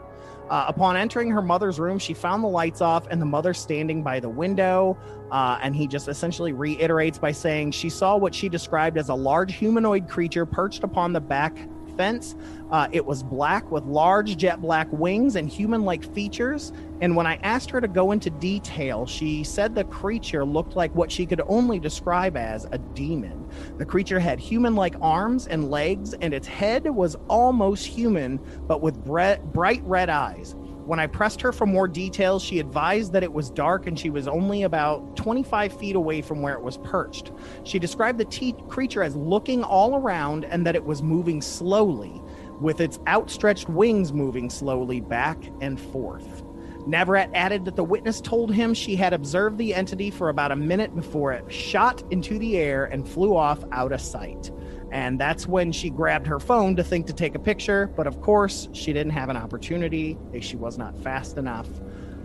Uh, 0.50 0.66
upon 0.68 0.98
entering 0.98 1.30
her 1.30 1.42
mother's 1.42 1.80
room, 1.80 1.98
she 1.98 2.14
found 2.14 2.44
the 2.44 2.48
lights 2.48 2.82
off 2.82 3.08
and 3.10 3.22
the 3.22 3.26
mother 3.26 3.54
standing 3.54 4.04
by 4.04 4.20
the 4.20 4.28
window. 4.28 4.98
Uh, 5.32 5.58
and 5.62 5.74
he 5.74 5.88
just 5.88 6.10
essentially 6.10 6.52
reiterates 6.52 7.18
by 7.18 7.32
saying 7.32 7.72
she 7.72 7.90
saw 7.90 8.18
what 8.18 8.36
she 8.36 8.50
described 8.50 8.98
as 8.98 9.08
a 9.08 9.16
large 9.16 9.56
humanoid 9.56 10.10
creature 10.10 10.46
perched 10.46 10.84
upon 10.84 11.14
the 11.14 11.22
back 11.22 11.56
fence. 11.98 12.36
Uh, 12.72 12.88
it 12.92 13.06
was 13.06 13.24
black 13.24 13.70
with 13.72 13.84
large 13.84 14.38
jet 14.38 14.62
black 14.62 14.88
wings 14.92 15.36
and 15.36 15.50
human 15.50 15.84
like 15.84 16.04
features. 16.14 16.72
And 17.02 17.16
when 17.16 17.28
I 17.28 17.36
asked 17.44 17.70
her 17.72 17.82
to 17.82 17.88
go 17.88 18.12
into 18.12 18.30
detail, 18.30 19.06
she 19.06 19.44
said 19.44 19.76
the 19.76 19.84
creature 19.86 20.46
looked 20.46 20.76
like 20.76 20.94
what 20.96 21.12
she 21.12 21.26
could 21.26 21.42
only 21.48 21.80
describe 21.80 22.38
as 22.38 22.66
a 22.72 22.78
demon. 22.78 23.50
The 23.78 23.86
creature 23.86 24.20
had 24.20 24.40
human 24.40 24.76
like 24.76 24.96
arms 25.02 25.48
and 25.48 25.70
legs, 25.70 26.14
and 26.14 26.34
its 26.34 26.48
head 26.48 26.86
was 26.86 27.16
almost 27.28 27.86
human, 27.86 28.40
but 28.68 28.82
with 28.82 29.04
bre- 29.04 29.42
bright 29.52 29.82
red 29.84 30.10
eyes. 30.10 30.56
When 30.92 31.00
I 31.00 31.08
pressed 31.08 31.40
her 31.40 31.54
for 31.54 31.66
more 31.66 31.88
details, 31.88 32.44
she 32.44 32.60
advised 32.60 33.14
that 33.14 33.24
it 33.24 33.32
was 33.32 33.50
dark 33.50 33.88
and 33.88 33.98
she 33.98 34.10
was 34.10 34.28
only 34.28 34.64
about 34.64 35.16
25 35.16 35.72
feet 35.80 35.96
away 35.96 36.22
from 36.22 36.42
where 36.42 36.54
it 36.54 36.62
was 36.62 36.80
perched. 36.80 37.32
She 37.64 37.80
described 37.80 38.18
the 38.18 38.26
te- 38.26 38.58
creature 38.68 39.02
as 39.02 39.16
looking 39.16 39.64
all 39.64 39.96
around 39.96 40.44
and 40.44 40.68
that 40.68 40.76
it 40.76 40.84
was 40.84 41.02
moving 41.02 41.42
slowly, 41.42 42.22
with 42.60 42.82
its 42.82 43.00
outstretched 43.08 43.70
wings 43.70 44.12
moving 44.12 44.50
slowly 44.50 45.00
back 45.00 45.42
and 45.62 45.80
forth. 45.80 46.44
Navarrete 46.86 47.30
added 47.34 47.64
that 47.64 47.78
the 47.78 47.86
witness 47.86 48.20
told 48.20 48.54
him 48.54 48.74
she 48.74 48.98
had 48.98 49.14
observed 49.14 49.58
the 49.58 49.74
entity 49.74 50.12
for 50.12 50.28
about 50.28 50.52
a 50.52 50.58
minute 50.58 50.94
before 50.94 51.32
it 51.32 51.50
shot 51.50 52.04
into 52.12 52.38
the 52.38 52.58
air 52.58 52.84
and 52.84 53.08
flew 53.08 53.34
off 53.34 53.64
out 53.72 53.94
of 53.94 54.02
sight. 54.02 54.52
And 54.92 55.20
that's 55.20 55.48
when 55.48 55.72
she 55.72 55.90
grabbed 55.90 56.28
her 56.28 56.40
phone 56.40 56.76
to 56.76 56.84
think 56.84 57.08
to 57.08 57.14
take 57.14 57.34
a 57.34 57.40
picture, 57.40 57.88
but 57.96 58.08
of 58.08 58.22
course, 58.22 58.68
she 58.74 58.92
didn't 58.92 59.14
have 59.14 59.30
an 59.30 59.38
opportunity. 59.38 60.18
She 60.42 60.58
was 60.58 60.78
not 60.78 60.98
fast 61.00 61.38
enough. 61.38 61.68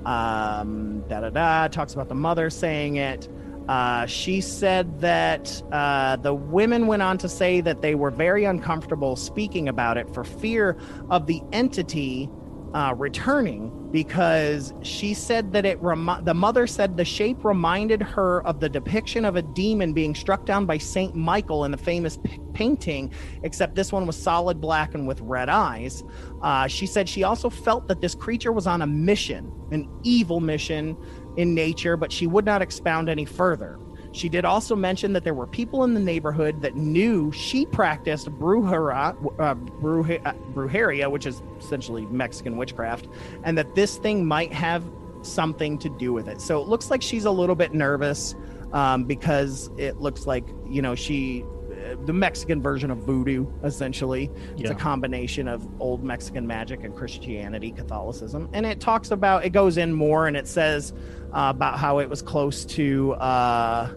Um, 0.05 1.05
da 1.09 1.21
da 1.21 1.31
da. 1.31 1.69
Talks 1.69 1.95
about 1.95 2.09
the 2.09 2.15
mother 2.15 2.51
saying 2.51 2.97
it. 2.97 3.29
Uh, 3.69 4.07
she 4.07 4.41
said 4.41 5.01
that 5.01 5.63
uh, 5.73 6.17
the 6.17 6.35
women 6.35 6.87
went 6.87 7.03
on 7.03 7.19
to 7.19 7.29
say 7.29 7.61
that 7.61 7.83
they 7.83 7.97
were 7.97 8.11
very 8.11 8.45
uncomfortable 8.45 9.17
speaking 9.17 9.69
about 9.69 9.97
it 9.97 10.13
for 10.15 10.23
fear 10.23 10.77
of 11.11 11.27
the 11.27 11.43
entity 11.53 12.31
uh, 12.77 12.93
returning 12.95 13.73
because 13.91 14.75
she 14.83 15.15
said 15.15 15.51
that 15.51 15.65
it 15.65 15.81
remi- 15.81 16.21
the 16.25 16.35
mother 16.35 16.67
said 16.67 16.95
the 16.95 17.05
shape 17.07 17.43
reminded 17.43 18.03
her 18.03 18.47
of 18.47 18.61
the 18.61 18.69
depiction 18.69 19.25
of 19.25 19.35
a 19.35 19.41
demon 19.41 19.95
being 19.95 20.15
struck 20.15 20.45
down 20.45 20.67
by 20.67 20.77
Saint 20.77 21.15
Michael 21.15 21.65
in 21.65 21.71
the 21.71 21.79
famous 21.79 22.19
p- 22.19 22.39
painting, 22.53 23.11
except 23.45 23.77
this 23.77 23.93
one 23.93 24.07
was 24.07 24.15
solid 24.15 24.61
black 24.61 24.95
and 24.95 25.09
with 25.09 25.23
red 25.23 25.49
eyes. 25.49 26.05
Uh, 26.43 26.67
she 26.67 26.85
said 26.85 27.09
she 27.09 27.23
also 27.23 27.49
felt 27.49 27.89
that 27.89 28.03
this 28.03 28.15
creature 28.15 28.53
was 28.53 28.67
on 28.67 28.83
a 28.83 28.87
mission, 28.87 29.51
an 29.73 29.89
evil 30.03 30.41
mission 30.41 30.99
in 31.39 31.55
nature, 31.55 31.97
but 31.97 32.13
she 32.13 32.27
would 32.27 32.45
not 32.45 32.61
expound 32.61 33.09
any 33.09 33.25
further. 33.25 33.79
She 34.17 34.29
did 34.31 34.45
also 34.45 34.75
mention 34.75 35.13
that 35.13 35.25
there 35.25 35.35
were 35.35 35.47
people 35.47 35.85
in 35.85 35.93
the 35.95 36.01
neighborhood 36.01 36.63
that 36.63 36.75
knew 36.75 37.31
she 37.33 37.67
practiced 37.67 38.31
brujeria, 38.39 39.15
uh, 39.39 39.55
bruje- 39.55 40.25
uh, 40.27 40.33
brujeria, 40.55 41.11
which 41.11 41.27
is 41.27 41.43
essentially 41.59 42.07
Mexican 42.07 42.57
witchcraft, 42.57 43.09
and 43.45 43.59
that 43.59 43.75
this 43.75 43.99
thing 43.99 44.25
might 44.27 44.53
have 44.53 44.83
something 45.23 45.77
to 45.79 45.89
do 45.91 46.13
with 46.13 46.29
it. 46.29 46.41
So 46.41 46.63
it 46.63 46.69
looks 46.69 46.91
like 46.91 47.03
she's 47.03 47.27
a 47.27 47.31
little 47.31 47.57
bit 47.57 47.75
nervous 47.75 48.35
um, 48.73 49.05
because 49.05 49.71
it 49.77 50.01
looks 50.01 50.27
like, 50.27 50.45
you 50.69 50.81
know, 50.81 50.95
she. 50.95 51.45
uh, 51.45 51.97
The 52.07 52.13
Mexican 52.13 52.63
version 52.63 52.91
of 52.91 52.99
voodoo, 52.99 53.47
essentially. 53.63 54.31
Yeah. 54.57 54.63
It's 54.63 54.71
a 54.71 54.75
combination 54.75 55.47
of 55.47 55.69
old 55.81 56.03
Mexican 56.03 56.47
magic 56.47 56.85
and 56.85 56.97
Christianity, 56.97 57.71
Catholicism. 57.71 58.49
And 58.55 58.65
it 58.65 58.81
talks 58.81 59.11
about, 59.11 59.45
it 59.45 59.51
goes 59.51 59.77
in 59.77 59.93
more 59.93 60.27
and 60.27 60.37
it 60.37 60.49
says 60.49 60.93
uh, 61.33 61.53
about 61.55 61.79
how 61.79 61.99
it 61.99 62.09
was 62.09 62.23
close 62.23 62.65
to 62.77 63.13
uh, 63.15 63.95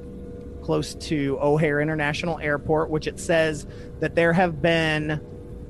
close 0.70 0.94
to 0.94 1.36
O'Hare 1.42 1.82
International 1.82 2.38
Airport, 2.38 2.92
which 2.92 3.08
it 3.08 3.20
says 3.20 3.66
that 4.02 4.14
there 4.14 4.32
have 4.32 4.62
been, 4.62 5.20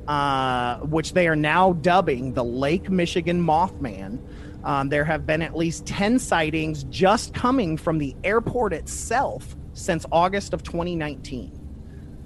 uh, 0.10 0.80
which 0.80 1.14
they 1.14 1.30
are 1.30 1.38
now 1.38 1.72
dubbing 1.72 2.34
the 2.34 2.44
Lake 2.44 2.90
Michigan 2.90 3.42
Mothman. 3.42 4.20
Um, 4.66 4.90
there 4.90 5.06
have 5.06 5.26
been 5.26 5.42
at 5.42 5.56
least 5.56 5.86
10 5.86 6.20
sightings 6.20 6.84
just 6.90 7.34
coming 7.34 7.78
from 7.78 7.98
the 7.98 8.14
airport 8.26 8.74
itself 8.74 9.56
since 9.72 10.06
August 10.12 10.54
of 10.54 10.64
2019. 10.64 11.58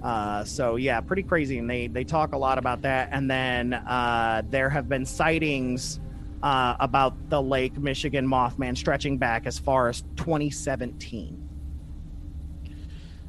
Uh, 0.01 0.43
so 0.43 0.75
yeah, 0.75 0.99
pretty 0.99 1.21
crazy, 1.21 1.59
and 1.59 1.69
they 1.69 1.85
they 1.85 2.03
talk 2.03 2.33
a 2.33 2.37
lot 2.39 2.57
about 2.57 2.81
that. 2.81 3.09
And 3.11 3.29
then 3.29 3.75
uh, 3.75 4.41
there 4.49 4.71
have 4.71 4.89
been 4.89 5.05
sightings 5.05 5.99
uh, 6.41 6.75
about 6.79 7.29
the 7.29 7.39
Lake 7.39 7.77
Michigan 7.77 8.27
Mothman 8.27 8.75
stretching 8.75 9.19
back 9.19 9.45
as 9.45 9.59
far 9.59 9.89
as 9.89 10.01
2017. 10.15 11.42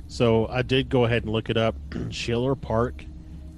So 0.06 0.46
I 0.48 0.62
did 0.62 0.88
go 0.88 1.04
ahead 1.04 1.24
and 1.24 1.32
look 1.32 1.50
it 1.50 1.56
up. 1.56 1.74
Schiller 2.10 2.54
Park, 2.54 3.04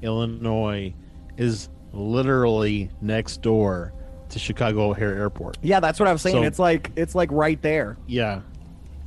Illinois, 0.02 0.94
is 1.36 1.68
literally 1.92 2.90
next 3.00 3.42
door 3.42 3.92
to 4.30 4.38
Chicago 4.38 4.90
O'Hare 4.90 5.14
Airport. 5.14 5.58
Yeah, 5.62 5.80
that's 5.80 5.98
what 6.00 6.08
I 6.08 6.12
was 6.12 6.22
saying. 6.22 6.36
So- 6.36 6.42
it's 6.42 6.58
like 6.58 6.90
it's 6.96 7.14
like 7.14 7.30
right 7.32 7.60
there, 7.62 7.96
Yeah. 8.06 8.40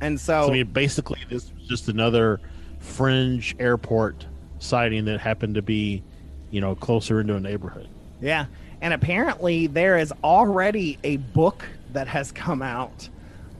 and 0.00 0.18
So, 0.18 0.46
so 0.46 0.50
I 0.50 0.52
mean, 0.52 0.66
basically, 0.66 1.20
this 1.28 1.52
was 1.52 1.68
just 1.68 1.88
another 1.88 2.40
fringe 2.78 3.54
airport 3.58 4.26
sighting 4.58 5.04
that 5.06 5.20
happened 5.20 5.54
to 5.56 5.62
be, 5.62 6.02
you 6.50 6.60
know, 6.60 6.74
closer 6.74 7.20
into 7.20 7.34
a 7.34 7.40
neighborhood. 7.40 7.88
Yeah. 8.20 8.46
And 8.82 8.94
apparently, 8.94 9.66
there 9.66 9.98
is 9.98 10.10
already 10.24 10.98
a 11.04 11.18
book 11.18 11.64
that 11.92 12.06
has 12.08 12.32
come 12.32 12.62
out 12.62 13.08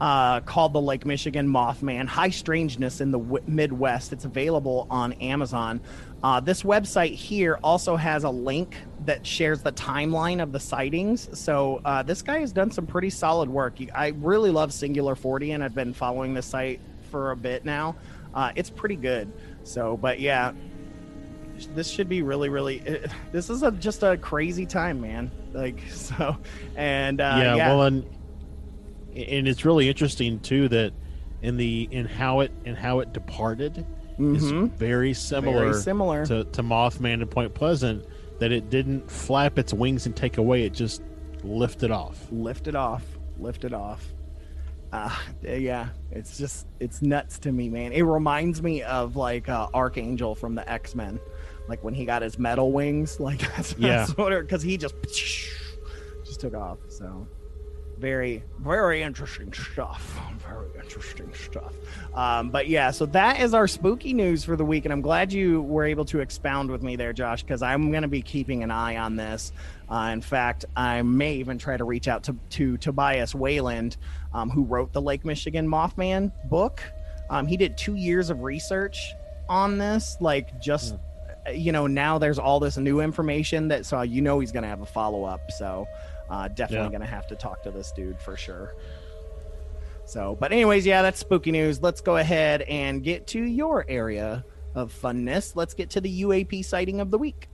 uh, 0.00 0.40
called 0.40 0.72
The 0.72 0.80
Lake 0.80 1.04
Michigan 1.04 1.48
Mothman 1.48 2.06
High 2.06 2.30
Strangeness 2.30 3.00
in 3.00 3.10
the 3.10 3.18
w- 3.18 3.44
Midwest. 3.46 4.12
It's 4.12 4.24
available 4.24 4.86
on 4.90 5.12
Amazon. 5.14 5.80
Uh, 6.22 6.40
this 6.40 6.62
website 6.62 7.14
here 7.14 7.58
also 7.62 7.96
has 7.96 8.24
a 8.24 8.30
link 8.30 8.76
that 9.04 9.26
shares 9.26 9.62
the 9.62 9.72
timeline 9.72 10.42
of 10.42 10.52
the 10.52 10.60
sightings. 10.60 11.28
So, 11.38 11.80
uh, 11.84 12.02
this 12.02 12.22
guy 12.22 12.40
has 12.40 12.52
done 12.52 12.70
some 12.70 12.86
pretty 12.86 13.10
solid 13.10 13.48
work. 13.48 13.78
I 13.94 14.08
really 14.18 14.50
love 14.50 14.72
Singular 14.72 15.14
Fortean, 15.14 15.54
and 15.54 15.64
I've 15.64 15.74
been 15.74 15.94
following 15.94 16.34
this 16.34 16.46
site 16.46 16.80
for 17.10 17.30
a 17.32 17.36
bit 17.36 17.64
now. 17.64 17.96
Uh, 18.34 18.52
it's 18.54 18.70
pretty 18.70 18.96
good. 18.96 19.32
So, 19.64 19.96
but 19.96 20.20
yeah, 20.20 20.52
this 21.74 21.90
should 21.90 22.08
be 22.08 22.22
really 22.22 22.48
really 22.48 22.78
it, 22.78 23.10
this 23.32 23.50
is 23.50 23.62
a 23.62 23.70
just 23.72 24.02
a 24.02 24.16
crazy 24.16 24.64
time 24.64 24.98
man 24.98 25.30
like 25.52 25.82
so 25.90 26.36
and 26.74 27.20
uh 27.20 27.34
yeah, 27.36 27.54
yeah, 27.56 27.68
well, 27.68 27.82
and 27.82 28.04
and 29.16 29.48
it's 29.48 29.64
really 29.64 29.88
interesting 29.88 30.40
too 30.40 30.68
that 30.68 30.92
in 31.42 31.56
the 31.56 31.88
in 31.90 32.06
how 32.06 32.40
it 32.40 32.52
and 32.64 32.76
how 32.76 33.00
it 33.00 33.12
departed 33.12 33.78
is 34.18 34.52
Mhm. 34.52 34.70
very 34.72 35.14
similar, 35.14 35.70
Very 35.70 35.74
similar. 35.74 36.26
to, 36.26 36.44
to 36.44 36.62
Mothman 36.62 37.14
and 37.22 37.30
Point 37.30 37.54
Pleasant. 37.54 38.04
That 38.38 38.52
it 38.52 38.70
didn't 38.70 39.10
flap 39.10 39.58
its 39.58 39.72
wings 39.74 40.06
and 40.06 40.16
take 40.16 40.38
away; 40.38 40.64
it 40.64 40.72
just 40.74 41.02
lifted 41.42 41.90
off. 41.90 42.26
Lifted 42.30 42.74
off 42.74 43.04
Lifted 43.38 43.72
off 43.74 44.06
uh 44.92 45.14
yeah 45.42 45.88
it's 46.10 46.36
just 46.36 46.66
it's 46.80 47.00
nuts 47.00 47.38
to 47.38 47.52
me 47.52 47.68
man 47.68 47.92
it 47.92 48.02
reminds 48.02 48.60
me 48.60 48.82
of 48.82 49.14
like 49.14 49.48
uh 49.48 49.68
archangel 49.72 50.34
from 50.34 50.56
the 50.56 50.68
x-men 50.68 51.20
like 51.68 51.82
when 51.84 51.94
he 51.94 52.04
got 52.04 52.22
his 52.22 52.40
metal 52.40 52.72
wings 52.72 53.20
like 53.20 53.38
that's, 53.56 53.72
Yeah. 53.78 54.04
because 54.16 54.62
he 54.62 54.76
just 54.76 54.96
just 56.24 56.40
took 56.40 56.54
off 56.54 56.78
so 56.88 57.28
very 58.00 58.42
very 58.58 59.02
interesting 59.02 59.52
stuff. 59.52 60.18
Very 60.46 60.70
interesting 60.82 61.32
stuff. 61.34 61.74
Um, 62.14 62.50
but 62.50 62.66
yeah 62.68 62.90
so 62.90 63.06
that 63.06 63.40
is 63.40 63.54
our 63.54 63.68
spooky 63.68 64.12
news 64.12 64.42
for 64.42 64.56
the 64.56 64.64
week 64.64 64.84
and 64.84 64.92
i'm 64.92 65.00
glad 65.00 65.32
you 65.32 65.62
were 65.62 65.84
able 65.84 66.04
to 66.06 66.20
expound 66.20 66.70
with 66.70 66.82
me 66.82 66.96
there 66.96 67.12
josh 67.12 67.42
because 67.42 67.62
i'm 67.62 67.90
going 67.90 68.02
to 68.02 68.08
be 68.08 68.22
keeping 68.22 68.62
an 68.62 68.70
eye 68.70 68.96
on 68.96 69.16
this. 69.16 69.52
Uh, 69.88 70.10
in 70.12 70.20
fact 70.20 70.64
i 70.76 71.02
may 71.02 71.34
even 71.34 71.58
try 71.58 71.76
to 71.76 71.84
reach 71.84 72.08
out 72.08 72.24
to, 72.24 72.36
to 72.48 72.76
tobias 72.78 73.34
wayland 73.34 73.96
um, 74.34 74.50
who 74.50 74.64
wrote 74.64 74.92
the 74.92 75.02
lake 75.02 75.24
michigan 75.24 75.68
mothman 75.68 76.32
book. 76.48 76.82
Um, 77.28 77.46
he 77.46 77.56
did 77.56 77.78
two 77.78 77.94
years 77.94 78.30
of 78.30 78.40
research 78.40 79.12
on 79.48 79.78
this 79.78 80.16
like 80.20 80.60
just 80.60 80.96
you 81.52 81.72
know 81.72 81.86
now 81.86 82.18
there's 82.18 82.38
all 82.38 82.60
this 82.60 82.76
new 82.76 83.00
information 83.00 83.68
that 83.68 83.86
so 83.86 84.02
you 84.02 84.20
know 84.20 84.40
he's 84.40 84.52
going 84.52 84.62
to 84.62 84.68
have 84.68 84.82
a 84.82 84.86
follow-up 84.86 85.50
so 85.52 85.86
uh, 86.30 86.48
definitely 86.48 86.86
Yeah. 86.86 86.88
going 86.90 87.00
to 87.00 87.06
have 87.06 87.26
to 87.28 87.36
talk 87.36 87.62
to 87.64 87.70
this 87.70 87.92
dude 87.92 88.18
for 88.20 88.36
sure. 88.36 88.74
So 90.06 90.36
but 90.40 90.50
anyways 90.52 90.84
yeah 90.86 91.02
that's 91.02 91.20
spooky 91.20 91.52
news. 91.52 91.82
Let's 91.82 92.00
go 92.00 92.16
ahead 92.16 92.62
and 92.62 93.02
get 93.02 93.26
to 93.28 93.42
your 93.44 93.84
area 93.88 94.44
of 94.74 94.92
funness. 94.92 95.54
Let's 95.54 95.74
get 95.74 95.90
to 95.90 96.00
the 96.00 96.22
uap 96.22 96.64
sighting 96.64 97.00
of 97.00 97.10
the 97.10 97.18
week 97.18 97.48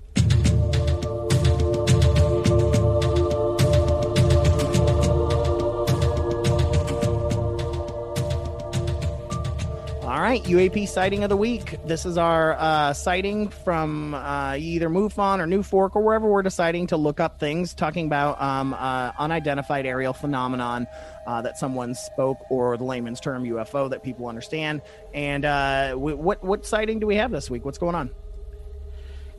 All 10.07 10.21
right, 10.21 10.41
UAP 10.45 10.87
sighting 10.87 11.25
of 11.25 11.31
the 11.31 11.37
week. 11.37 11.85
This 11.85 12.07
is 12.07 12.17
our 12.17 12.53
uh, 12.53 12.93
sighting 12.93 13.49
from 13.49 14.15
uh, 14.15 14.55
either 14.55 14.89
MUFON 14.89 15.41
or 15.41 15.49
NUFORC 15.49 15.97
or 15.97 16.03
wherever 16.03 16.29
we're 16.29 16.45
deciding 16.45 16.87
to 16.87 16.97
look 16.97 17.19
up 17.19 17.41
things, 17.41 17.75
talking 17.75 18.07
about 18.07 18.41
um, 18.41 18.73
uh, 18.75 19.11
unidentified 19.19 19.85
aerial 19.85 20.13
phenomenon 20.13 20.87
uh, 21.27 21.43
that 21.43 21.59
someone 21.59 21.93
spoke, 21.93 22.39
or 22.51 22.77
the 22.77 22.85
layman's 22.85 23.19
term 23.19 23.43
UFO 23.43 23.91
that 23.91 24.05
people 24.05 24.29
understand. 24.29 24.81
And 25.13 25.45
uh, 25.45 25.89
w- 25.91 26.17
what 26.17 26.41
what 26.45 26.65
sighting 26.65 27.01
do 27.01 27.09
we 27.09 27.17
have 27.17 27.33
this 27.33 27.51
week? 27.51 27.65
What's 27.65 27.79
going 27.79 27.97
on? 27.97 28.11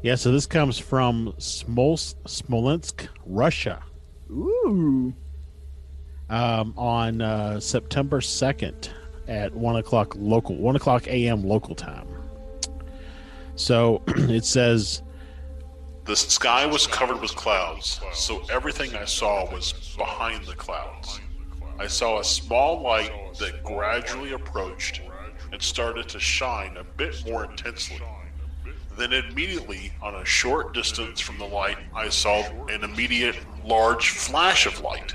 Yeah, 0.01 0.15
so 0.15 0.33
this 0.33 0.47
comes 0.47 0.77
from 0.77 1.33
Smolensk, 1.37 3.07
Russia, 3.25 3.81
Ooh, 4.29 5.13
um, 6.29 6.73
on 6.75 7.21
uh, 7.21 7.61
September 7.61 8.19
second 8.19 8.91
at 9.27 9.53
one 9.53 9.75
o'clock 9.75 10.13
local, 10.17 10.55
one 10.55 10.75
o'clock 10.75 11.07
a.m. 11.07 11.43
local 11.43 11.75
time. 11.75 12.07
So 13.55 14.03
it 14.07 14.45
says 14.45 15.01
The 16.05 16.15
sky 16.15 16.65
was 16.65 16.87
covered 16.87 17.21
with 17.21 17.35
clouds, 17.35 17.99
so 18.13 18.43
everything 18.51 18.95
I 18.95 19.05
saw 19.05 19.51
was 19.51 19.73
behind 19.97 20.45
the 20.45 20.55
clouds. 20.55 21.19
I 21.79 21.87
saw 21.87 22.19
a 22.19 22.23
small 22.23 22.81
light 22.81 23.11
that 23.39 23.63
gradually 23.63 24.33
approached 24.33 25.01
and 25.51 25.61
started 25.61 26.09
to 26.09 26.19
shine 26.19 26.77
a 26.77 26.83
bit 26.83 27.23
more 27.25 27.45
intensely. 27.45 28.01
Then, 28.97 29.13
immediately, 29.13 29.91
on 30.01 30.15
a 30.15 30.25
short 30.25 30.73
distance 30.73 31.19
from 31.19 31.37
the 31.37 31.45
light, 31.45 31.77
I 31.93 32.09
saw 32.09 32.43
an 32.67 32.83
immediate 32.83 33.37
large 33.63 34.09
flash 34.09 34.65
of 34.65 34.81
light, 34.81 35.13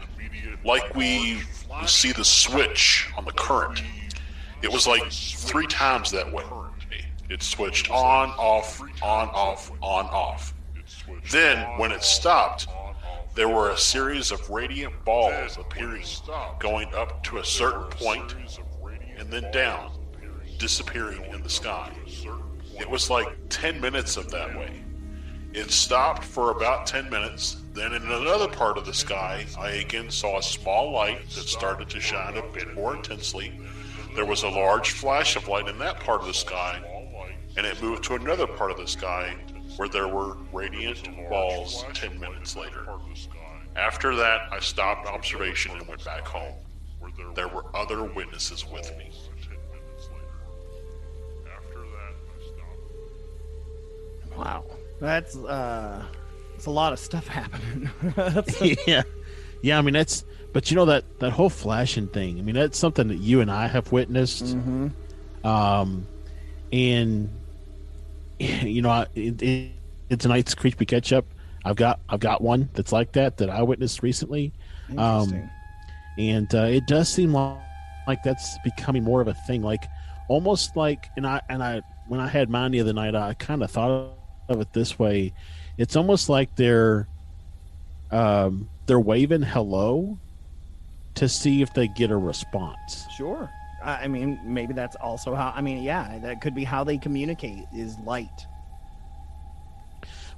like 0.65 0.95
we 0.95 1.43
see 1.87 2.13
the 2.13 2.25
switch 2.25 3.09
on 3.17 3.25
the 3.25 3.33
current. 3.33 3.83
It 4.63 4.73
was 4.73 4.87
like 4.87 5.11
three 5.11 5.67
times 5.67 6.11
that 6.13 6.33
way. 6.33 6.45
It 7.29 7.43
switched 7.43 7.91
on, 7.91 8.31
off, 8.31 8.81
on, 9.03 9.29
off, 9.31 9.71
on, 9.81 10.07
off. 10.07 10.55
Then, 11.31 11.79
when 11.79 11.91
it 11.91 12.03
stopped, 12.03 12.69
there 13.35 13.49
were 13.49 13.71
a 13.71 13.79
series 13.79 14.31
of 14.31 14.51
radiant 14.51 15.05
balls 15.05 15.57
appearing, 15.57 16.05
going 16.59 16.95
up 16.95 17.25
to 17.25 17.39
a 17.39 17.45
certain 17.45 17.85
point, 17.85 18.35
and 19.17 19.31
then 19.31 19.51
down, 19.53 19.93
disappearing 20.59 21.25
in 21.25 21.43
the 21.43 21.49
sky. 21.49 21.91
It 22.79 22.89
was 22.89 23.09
like 23.09 23.29
10 23.49 23.81
minutes 23.81 24.17
of 24.17 24.31
that 24.31 24.57
way. 24.57 24.83
It 25.55 25.71
stopped 25.71 26.25
for 26.25 26.51
about 26.51 26.87
10 26.87 27.11
minutes. 27.11 27.57
Then, 27.75 27.95
in 27.95 28.03
another 28.03 28.49
part 28.49 28.79
of 28.79 28.87
the 28.87 28.95
sky, 28.95 29.47
I 29.59 29.71
again 29.71 30.11
saw 30.11 30.39
a 30.39 30.43
small 30.43 30.93
light 30.93 31.29
that 31.31 31.49
started 31.49 31.89
to 31.91 32.01
shine 32.01 32.37
a 32.37 32.47
bit 32.53 32.75
more 32.75 32.95
intensely. 32.95 33.59
There 34.15 34.27
was 34.27 34.43
a 34.43 34.49
large 34.49 34.91
flash 34.91 35.37
of 35.37 35.49
light 35.49 35.69
in 35.69 35.79
that 35.79 36.01
part 36.01 36.21
of 36.21 36.27
the 36.27 36.35
sky, 36.35 36.83
and 37.57 37.67
it 37.67 37.81
moved 37.83 38.05
to 38.05 38.15
another 38.15 38.47
part 38.47 38.71
of 38.71 38.77
the 38.77 38.87
sky 38.87 39.37
where 39.77 39.89
there 39.89 40.09
were 40.09 40.37
radiant 40.53 41.09
balls 41.31 41.85
10 41.95 42.21
minutes 42.21 42.57
later. 42.57 42.87
After 43.75 44.15
that, 44.17 44.53
I 44.53 44.61
stopped 44.61 45.07
observation 45.07 45.73
and 45.73 45.89
went 45.89 46.05
back 46.05 46.27
home. 46.27 46.55
There 47.35 47.49
were 47.49 47.65
other 47.75 48.05
witnesses 48.05 48.67
with 48.71 48.91
me. 48.99 49.11
Wow, 54.37 54.65
that's 55.01 55.37
uh, 55.37 56.05
it's 56.55 56.67
a 56.67 56.71
lot 56.71 56.93
of 56.93 56.99
stuff 56.99 57.27
happening. 57.29 57.91
Yeah, 58.87 59.03
yeah. 59.63 59.79
I 59.79 59.83
mean, 59.83 59.95
that's. 59.95 60.25
But 60.53 60.71
you 60.71 60.77
know 60.77 60.85
that 60.87 61.05
that 61.21 61.31
whole 61.33 61.49
flashing 61.51 62.09
thing. 62.09 62.39
I 62.39 62.43
mean, 62.43 62.55
that's 62.55 62.79
something 62.79 63.09
that 63.09 63.17
you 63.19 63.41
and 63.41 63.51
I 63.51 63.67
have 63.69 63.91
witnessed. 63.93 64.55
Um, 65.45 66.07
and 66.73 67.31
you 68.39 68.83
know, 68.83 68.91
I- 68.91 69.07
in, 69.15 69.39
in, 69.41 69.73
in 70.11 70.19
tonight's 70.19 70.55
creepy 70.55 70.85
catch 70.87 71.13
up, 71.13 71.25
I've 71.65 71.77
got 71.77 72.01
I've 72.09 72.21
got 72.21 72.41
one 72.43 72.69
that's 72.75 72.93
like 72.93 73.13
that 73.13 73.39
that 73.39 73.49
I 73.51 73.63
witnessed 73.63 74.03
recently. 74.03 74.53
Interesting. 74.91 75.51
and 76.19 76.55
uh, 76.55 76.63
it 76.65 76.87
does 76.87 77.09
seem 77.09 77.33
like, 77.33 77.57
like 78.07 78.23
that's 78.23 78.59
becoming 78.63 79.03
more 79.05 79.21
of 79.23 79.29
a 79.29 79.35
thing 79.47 79.63
like 79.63 79.85
almost 80.29 80.77
like 80.77 81.07
and 81.17 81.27
i 81.27 81.41
and 81.49 81.63
i 81.63 81.81
when 82.09 82.21
i 82.21 82.27
had 82.29 82.51
mine 82.51 82.73
the 82.73 82.81
other 82.81 82.93
night 82.93 83.15
i 83.15 83.33
kind 83.35 83.63
of 83.63 83.71
thought 83.71 84.11
of 84.49 84.61
it 84.61 84.73
this 84.75 84.99
way 84.99 85.33
it's 85.79 85.97
almost 85.97 86.29
like 86.29 86.55
they're 86.57 87.07
um 88.11 88.69
they're 88.87 89.01
waving 89.01 89.43
hello 89.43 90.19
to 91.15 91.29
see 91.29 91.63
if 91.63 91.73
they 91.75 91.89
get 91.89 92.11
a 92.11 92.17
response 92.17 93.07
Sure. 93.17 93.51
I 93.85 94.05
I 94.05 94.07
mean, 94.09 94.39
maybe 94.45 94.73
that's 94.75 94.97
also 94.97 95.35
how. 95.35 95.53
I 95.55 95.61
mean, 95.61 95.83
yeah, 95.83 96.19
that 96.23 96.41
could 96.41 96.55
be 96.55 96.63
how 96.65 96.85
they 96.85 96.99
communicate 96.99 97.65
is 97.75 97.99
light. 98.01 98.47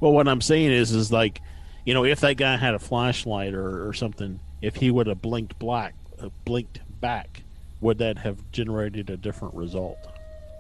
well 0.01 0.13
what 0.13 0.27
i'm 0.29 0.41
saying 0.41 0.71
is 0.73 0.93
is 0.93 1.13
like 1.13 1.41
you 1.85 1.95
know 1.95 2.05
if 2.05 2.21
that 2.21 2.37
guy 2.37 2.57
had 2.57 2.75
a 2.75 2.79
flashlight 2.79 3.55
or, 3.55 3.87
or 3.89 3.93
something 3.93 4.41
if 4.61 4.77
he 4.77 4.91
would 4.91 5.07
have 5.07 5.21
blinked 5.23 5.59
black 5.59 5.95
uh, 6.23 6.29
blinked 6.45 6.81
back 7.01 7.43
would 7.81 7.99
that 7.99 8.19
have 8.19 8.39
generated 8.51 9.11
a 9.11 9.17
different 9.17 9.55
result 9.55 9.99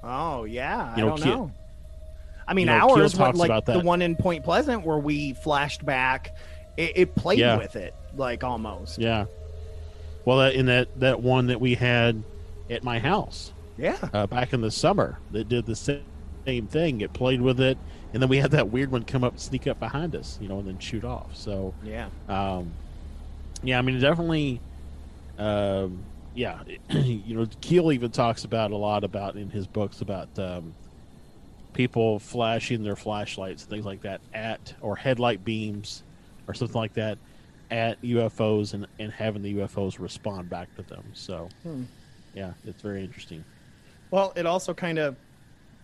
Oh 0.06 0.44
yeah, 0.44 0.94
You 0.98 1.06
I 1.06 1.08
don't 1.08 1.22
Ke- 1.22 1.24
know. 1.24 1.50
I 2.46 2.52
mean, 2.52 2.66
you 2.68 2.74
know, 2.74 2.90
ours, 2.90 3.14
talks 3.14 3.38
like 3.38 3.48
about 3.48 3.64
the 3.64 3.80
one 3.80 4.02
in 4.02 4.16
Point 4.16 4.44
Pleasant 4.44 4.84
where 4.84 4.98
we 4.98 5.32
flashed 5.32 5.82
back, 5.86 6.36
it, 6.76 6.92
it 6.94 7.14
played 7.14 7.38
Yeah. 7.38 7.56
with 7.56 7.74
it 7.74 7.94
like 8.14 8.44
almost. 8.44 8.98
Yeah. 8.98 9.24
Well, 10.24 10.38
that, 10.38 10.54
in 10.54 10.66
that 10.66 10.88
that 10.96 11.20
one 11.22 11.46
that 11.48 11.60
we 11.60 11.74
had 11.74 12.24
at 12.70 12.82
my 12.82 12.98
house 12.98 13.54
Yeah. 13.76 14.10
uh, 14.12 14.26
back 14.26 14.52
in 14.52 14.60
the 14.60 14.70
summer, 14.70 15.22
that 15.30 15.48
did 15.48 15.66
the 15.66 15.76
same, 15.76 16.06
thing. 16.68 17.00
It 17.00 17.14
played 17.14 17.40
with 17.42 17.60
it, 17.60 17.80
and 18.12 18.22
then 18.22 18.28
we 18.30 18.38
had 18.38 18.50
that 18.52 18.70
weird 18.70 18.90
one 18.92 19.04
come 19.04 19.24
up, 19.24 19.38
sneak 19.38 19.66
up 19.66 19.78
behind 19.78 20.14
us, 20.14 20.36
you 20.40 20.48
know, 20.48 20.58
and 20.58 20.68
then 20.68 20.78
shoot 20.78 21.04
off. 21.04 21.34
So, 21.36 21.76
Yeah. 21.80 22.10
um, 22.28 22.78
yeah, 23.62 23.78
I 23.78 23.82
mean, 23.82 24.00
definitely, 24.00 24.62
um, 25.38 26.08
yeah, 26.34 26.62
you 26.90 27.34
know, 27.36 27.46
Keel 27.62 27.92
even 27.92 28.10
talks 28.12 28.44
about 28.44 28.72
a 28.72 28.76
lot 28.76 29.04
about 29.04 29.36
in 29.36 29.50
his 29.50 29.66
books 29.68 30.00
about 30.02 30.30
um, 30.38 30.76
people 31.72 32.18
flashing 32.18 32.82
their 32.82 32.96
flashlights, 32.96 33.62
and 33.64 33.70
things 33.70 33.84
like 33.84 34.02
that, 34.02 34.22
at 34.32 34.74
or 34.80 34.96
headlight 34.96 35.44
beams 35.44 36.04
or 36.48 36.54
something 36.54 36.78
like 36.80 36.94
that 36.94 37.18
at 37.70 38.00
UFOs 38.02 38.74
and, 38.74 38.86
and 38.98 39.12
having 39.12 39.42
the 39.42 39.54
UFOs 39.54 39.98
respond 39.98 40.48
back 40.48 40.74
to 40.76 40.82
them. 40.82 41.04
So, 41.12 41.48
yeah, 42.34 42.52
it's 42.64 42.82
very 42.82 43.02
interesting. 43.02 43.44
Well, 44.10 44.32
it 44.36 44.46
also 44.46 44.74
kind 44.74 44.98
of 44.98 45.16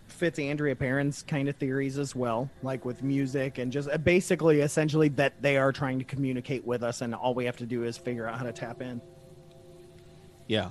fits 0.07 0.39
Andrea 0.39 0.75
Perron's 0.77 1.23
kind 1.23 1.49
of 1.49 1.57
theories 1.57 1.99
as 1.99 2.15
well, 2.15 2.51
like 2.63 2.85
with 2.85 3.03
music 3.03 3.59
and 3.59 3.73
just 3.73 3.89
uh, 3.89 3.99
basically, 3.99 4.61
essentially, 4.61 5.09
that 5.11 5.41
they 5.41 5.57
are 5.57 5.73
trying 5.73 5.99
to 5.99 6.05
communicate 6.05 6.65
with 6.65 6.83
us, 6.83 7.01
and 7.01 7.15
all 7.15 7.35
we 7.35 7.45
have 7.45 7.57
to 7.59 7.67
do 7.67 7.85
is 7.85 7.97
figure 7.97 8.27
out 8.27 8.39
how 8.39 8.45
to 8.45 8.53
tap 8.53 8.83
in. 8.83 9.01
Yeah. 10.49 10.71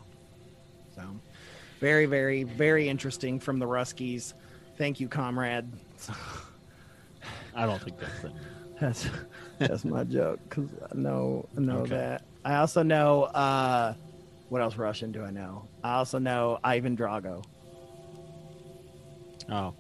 So, 0.95 1.01
very, 1.79 2.05
very, 2.05 2.43
very 2.43 2.89
interesting 2.89 3.39
from 3.39 3.59
the 3.59 3.65
Ruskies. 3.65 4.33
Thank 4.77 4.99
you, 4.99 5.07
comrade. 5.07 5.65
I 7.55 7.65
don't 7.65 7.81
think 7.81 7.99
that's 7.99 8.23
it. 8.23 8.31
That's 8.79 9.09
that's 9.59 9.85
my 9.85 10.03
joke 10.03 10.39
because 10.47 10.69
I 10.91 10.95
know 10.95 11.47
I 11.55 11.59
know 11.61 11.77
Okay. 11.79 11.89
that. 11.95 12.23
I 12.45 12.55
also 12.55 12.83
know 12.83 13.23
uh, 13.23 13.93
what 14.49 14.61
else 14.61 14.75
Russian 14.77 15.11
do 15.11 15.23
I 15.23 15.31
know? 15.31 15.67
I 15.83 15.95
also 15.95 16.17
know 16.19 16.59
Ivan 16.63 16.95
Drago 16.97 17.43
Oh, 19.51 19.73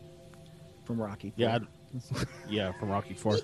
from 0.85 0.99
Rocky. 1.01 1.33
yeah. 1.35 1.55
I'd- 1.55 1.67
yeah, 2.49 2.71
from 2.79 2.89
Rocky 2.89 3.13
Four. 3.15 3.37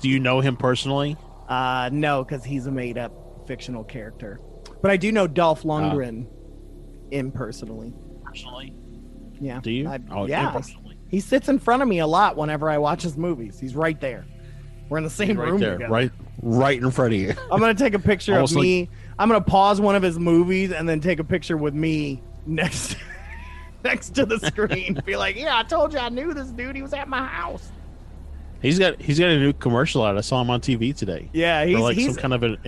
Do 0.00 0.08
you 0.08 0.18
know 0.18 0.40
him 0.40 0.56
personally? 0.56 1.16
Uh, 1.48 1.88
no, 1.92 2.24
because 2.24 2.44
he's 2.44 2.66
a 2.66 2.70
made 2.70 2.98
up 2.98 3.12
fictional 3.46 3.84
character. 3.84 4.40
But 4.82 4.90
I 4.90 4.96
do 4.96 5.12
know 5.12 5.26
Dolph 5.28 5.62
Lundgren 5.62 6.26
impersonally. 7.12 7.92
Personally? 8.24 8.74
Yeah. 9.40 9.60
Do 9.60 9.70
you? 9.70 9.88
I, 9.88 10.00
Oh, 10.10 10.26
yeah. 10.26 10.48
impersonally. 10.48 10.96
He 11.08 11.20
sits 11.20 11.48
in 11.48 11.58
front 11.60 11.82
of 11.82 11.88
me 11.88 11.98
a 12.00 12.06
lot 12.08 12.36
whenever 12.36 12.68
I 12.70 12.78
watch 12.78 13.02
his 13.02 13.16
movies. 13.16 13.58
He's 13.60 13.74
right 13.76 14.00
there. 14.00 14.24
We're 14.90 14.98
in 14.98 15.04
the 15.04 15.10
same 15.10 15.38
right 15.38 15.48
room 15.52 15.60
there, 15.60 15.72
together. 15.74 15.92
right, 15.92 16.10
right 16.42 16.78
in 16.82 16.90
front 16.90 17.14
of 17.14 17.20
you. 17.20 17.32
I'm 17.50 17.60
gonna 17.60 17.74
take 17.74 17.94
a 17.94 17.98
picture 17.98 18.32
of 18.32 18.38
Almost 18.38 18.56
like- 18.56 18.62
me. 18.64 18.88
I'm 19.18 19.28
gonna 19.28 19.40
pause 19.40 19.80
one 19.80 19.94
of 19.94 20.02
his 20.02 20.18
movies 20.18 20.72
and 20.72 20.86
then 20.88 21.00
take 21.00 21.18
a 21.20 21.24
picture 21.24 21.56
with 21.56 21.74
me 21.74 22.20
next 22.44 22.96
next 23.84 24.10
to 24.16 24.26
the 24.26 24.38
screen. 24.40 25.00
Be 25.06 25.16
like, 25.16 25.36
yeah, 25.36 25.56
I 25.56 25.62
told 25.62 25.92
you 25.92 25.98
I 26.00 26.08
knew 26.10 26.34
this 26.34 26.48
dude. 26.48 26.76
He 26.76 26.82
was 26.82 26.92
at 26.92 27.08
my 27.08 27.24
house. 27.24 27.70
He's 28.60 28.78
got 28.78 29.00
he's 29.00 29.18
got 29.18 29.28
a 29.28 29.38
new 29.38 29.52
commercial 29.54 30.02
out. 30.04 30.18
I 30.18 30.20
saw 30.22 30.40
him 30.42 30.50
on 30.50 30.60
TV 30.60 30.94
today. 30.94 31.30
Yeah, 31.32 31.64
he's 31.64 31.78
like 31.78 31.96
he's 31.96 32.14
some 32.14 32.16
kind 32.16 32.34
of 32.34 32.42
an 32.42 32.58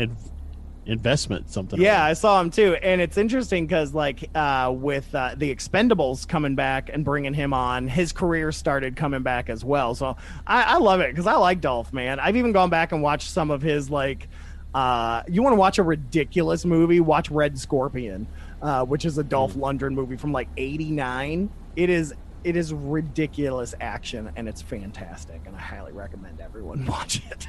investment, 0.87 1.51
something. 1.51 1.81
Yeah, 1.81 2.03
other. 2.03 2.11
I 2.11 2.13
saw 2.15 2.41
him 2.41 2.51
too, 2.51 2.75
and 2.75 3.01
it's 3.01 3.17
interesting 3.17 3.67
because 3.67 3.95
like 3.95 4.29
uh, 4.35 4.73
with 4.75 5.15
uh, 5.15 5.35
the 5.37 5.55
Expendables 5.55 6.27
coming 6.27 6.55
back 6.55 6.91
and 6.93 7.05
bringing 7.05 7.35
him 7.35 7.53
on, 7.53 7.89
his 7.89 8.13
career 8.13 8.53
started 8.53 8.97
coming 8.97 9.23
back 9.23 9.49
as 9.49 9.65
well. 9.65 9.95
So 9.95 10.17
I, 10.47 10.63
I 10.63 10.79
love 10.79 11.01
it 11.01 11.11
because 11.11 11.27
I 11.27 11.35
like 11.35 11.61
Dolph, 11.61 11.93
man. 11.93 12.21
I've 12.21 12.37
even 12.37 12.53
gone 12.53 12.71
back 12.71 12.93
and 12.93 13.03
watched 13.03 13.31
some 13.31 13.51
of 13.51 13.63
his 13.63 13.91
like. 13.91 14.29
Uh, 14.75 15.23
you 15.29 15.43
want 15.43 15.53
to 15.53 15.59
watch 15.59 15.79
a 15.79 15.83
ridiculous 15.83 16.65
movie? 16.65 16.99
Watch 16.99 17.31
Red 17.31 17.59
Scorpion, 17.59 18.27
uh, 18.63 18.87
which 18.87 19.05
is 19.05 19.19
a 19.19 19.23
Dolph 19.23 19.53
Lundgren 19.53 19.93
movie 19.93 20.17
from 20.17 20.33
like 20.33 20.49
'89. 20.57 21.51
It 21.77 21.91
is 21.91 22.15
it 22.45 22.57
is 22.57 22.73
ridiculous 22.73 23.75
action 23.81 24.31
and 24.37 24.49
it's 24.49 24.61
fantastic 24.63 25.41
and 25.47 25.55
i 25.57 25.61
highly 25.61 25.93
recommend 25.93 26.41
everyone 26.41 26.85
watch 26.87 27.23
it 27.31 27.47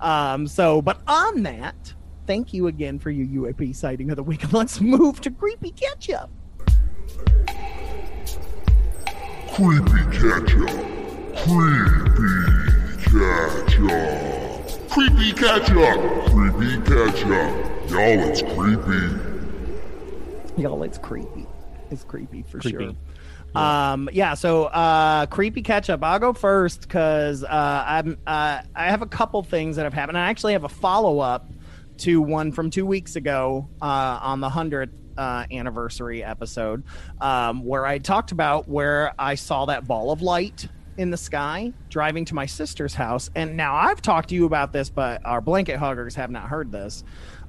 um 0.00 0.46
so 0.46 0.82
but 0.82 1.00
on 1.06 1.42
that 1.42 1.94
thank 2.26 2.52
you 2.52 2.66
again 2.66 2.98
for 2.98 3.10
your 3.10 3.26
uap 3.46 3.74
sighting 3.74 4.10
of 4.10 4.16
the 4.16 4.22
week 4.22 4.52
let's 4.52 4.80
move 4.80 5.20
to 5.20 5.30
creepy 5.30 5.70
catch 5.70 6.10
up 6.10 6.30
Creepy 9.58 10.02
ketchup. 10.12 10.70
Creepy 11.38 12.28
ketchup. 13.02 14.88
Creepy 14.88 15.32
ketchup. 15.32 16.00
Creepy 16.30 16.76
ketchup. 16.84 17.90
Y'all, 17.90 18.20
it's 18.20 18.42
creepy. 18.42 19.16
y'all 20.62 20.82
it's 20.84 20.98
creepy 20.98 21.46
it's 21.90 22.04
creepy 22.04 22.42
for 22.42 22.58
Creepy. 22.60 22.84
sure 22.84 22.94
Um, 23.54 24.08
yeah. 24.12 24.34
So, 24.34 24.64
uh, 24.64 25.26
creepy 25.26 25.62
catch 25.62 25.90
up. 25.90 26.04
I'll 26.04 26.18
go 26.18 26.32
first 26.32 26.82
because 26.82 27.42
uh, 27.44 27.84
I'm 27.86 28.18
uh, 28.26 28.62
I 28.74 28.84
have 28.90 29.02
a 29.02 29.06
couple 29.06 29.42
things 29.42 29.76
that 29.76 29.84
have 29.84 29.94
happened. 29.94 30.18
I 30.18 30.28
actually 30.28 30.52
have 30.52 30.64
a 30.64 30.68
follow 30.68 31.20
up 31.20 31.50
to 31.98 32.20
one 32.22 32.52
from 32.52 32.70
two 32.70 32.86
weeks 32.86 33.16
ago 33.16 33.68
uh, 33.82 34.18
on 34.22 34.40
the 34.40 34.48
hundredth 34.48 34.94
uh, 35.16 35.44
anniversary 35.50 36.22
episode, 36.22 36.84
um, 37.20 37.64
where 37.64 37.84
I 37.84 37.98
talked 37.98 38.32
about 38.32 38.68
where 38.68 39.12
I 39.18 39.34
saw 39.34 39.66
that 39.66 39.86
ball 39.86 40.12
of 40.12 40.22
light 40.22 40.68
in 40.96 41.10
the 41.10 41.16
sky 41.16 41.72
driving 41.88 42.24
to 42.26 42.34
my 42.34 42.46
sister's 42.46 42.94
house. 42.94 43.30
And 43.34 43.56
now 43.56 43.74
I've 43.74 44.02
talked 44.02 44.30
to 44.30 44.34
you 44.34 44.46
about 44.46 44.72
this, 44.72 44.90
but 44.90 45.24
our 45.24 45.40
blanket 45.40 45.76
huggers 45.78 46.14
have 46.16 46.30
not 46.30 46.48
heard 46.48 46.70
this. 46.72 47.04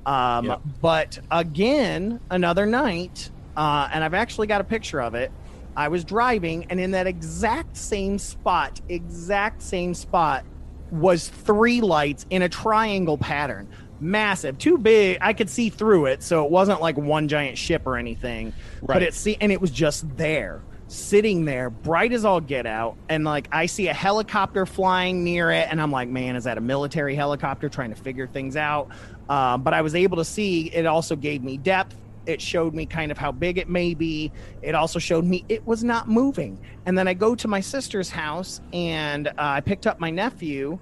Um, 0.06 0.46
Yep. 0.46 0.62
But 0.82 1.20
again, 1.30 2.20
another 2.30 2.66
night, 2.66 3.30
uh, 3.58 3.90
and 3.92 4.04
I've 4.04 4.14
actually 4.14 4.48
got 4.48 4.62
a 4.62 4.64
picture 4.64 5.02
of 5.02 5.14
it. 5.16 5.32
I 5.76 5.88
was 5.88 6.04
driving, 6.04 6.66
and 6.70 6.80
in 6.80 6.92
that 6.92 7.08
exact 7.08 7.78
same 7.78 8.18
spot, 8.18 8.82
exact 8.90 9.62
same 9.62 9.94
spot, 9.94 10.46
was 10.92 11.30
three 11.30 11.82
lights 11.82 12.26
in 12.30 12.42
a 12.42 12.50
triangle 12.50 13.18
pattern. 13.18 13.68
Massive, 14.02 14.58
too 14.58 14.78
big. 14.78 15.18
I 15.22 15.34
could 15.34 15.50
see 15.50 15.70
through 15.70 16.08
it, 16.08 16.24
so 16.24 16.46
it 16.46 16.52
wasn't 16.52 16.82
like 16.82 16.98
one 16.98 17.28
giant 17.28 17.58
ship 17.58 17.86
or 17.86 17.98
anything. 17.98 18.54
Right. 18.82 18.96
But 18.96 19.04
it 19.04 19.14
see, 19.14 19.38
and 19.40 19.52
it 19.52 19.60
was 19.60 19.72
just 19.72 20.06
there, 20.18 20.62
sitting 20.88 21.46
there, 21.46 21.70
bright 21.70 22.14
as 22.14 22.26
all 22.26 22.40
get 22.40 22.66
out. 22.66 22.96
And 23.10 23.24
like 23.24 23.50
I 23.52 23.66
see 23.66 23.88
a 23.90 23.94
helicopter 23.94 24.66
flying 24.66 25.24
near 25.24 25.52
it, 25.52 25.68
and 25.70 25.82
I'm 25.82 25.92
like, 25.92 26.10
man, 26.10 26.36
is 26.36 26.46
that 26.46 26.58
a 26.58 26.62
military 26.62 27.14
helicopter 27.16 27.70
trying 27.70 27.90
to 27.90 28.02
figure 28.02 28.28
things 28.28 28.56
out? 28.56 28.90
Um, 29.30 29.64
but 29.64 29.74
I 29.74 29.82
was 29.82 29.96
able 29.96 30.18
to 30.18 30.26
see. 30.26 30.68
It 30.74 30.86
also 30.86 31.16
gave 31.16 31.44
me 31.44 31.58
depth. 31.58 31.96
It 32.30 32.42
showed 32.42 32.74
me 32.74 32.86
kind 32.86 33.12
of 33.12 33.18
how 33.18 33.32
big 33.32 33.58
it 33.58 33.68
may 33.68 33.94
be. 33.94 34.32
It 34.62 34.76
also 34.76 35.00
showed 35.00 35.26
me 35.26 35.44
it 35.50 35.66
was 35.66 35.84
not 35.84 36.08
moving. 36.08 36.60
And 36.86 36.98
then 36.98 37.08
I 37.08 37.14
go 37.16 37.36
to 37.36 37.48
my 37.48 37.60
sister's 37.60 38.10
house 38.10 38.62
and 38.72 39.28
uh, 39.28 39.32
I 39.38 39.62
picked 39.62 39.88
up 39.88 40.00
my 40.00 40.12
nephew, 40.12 40.78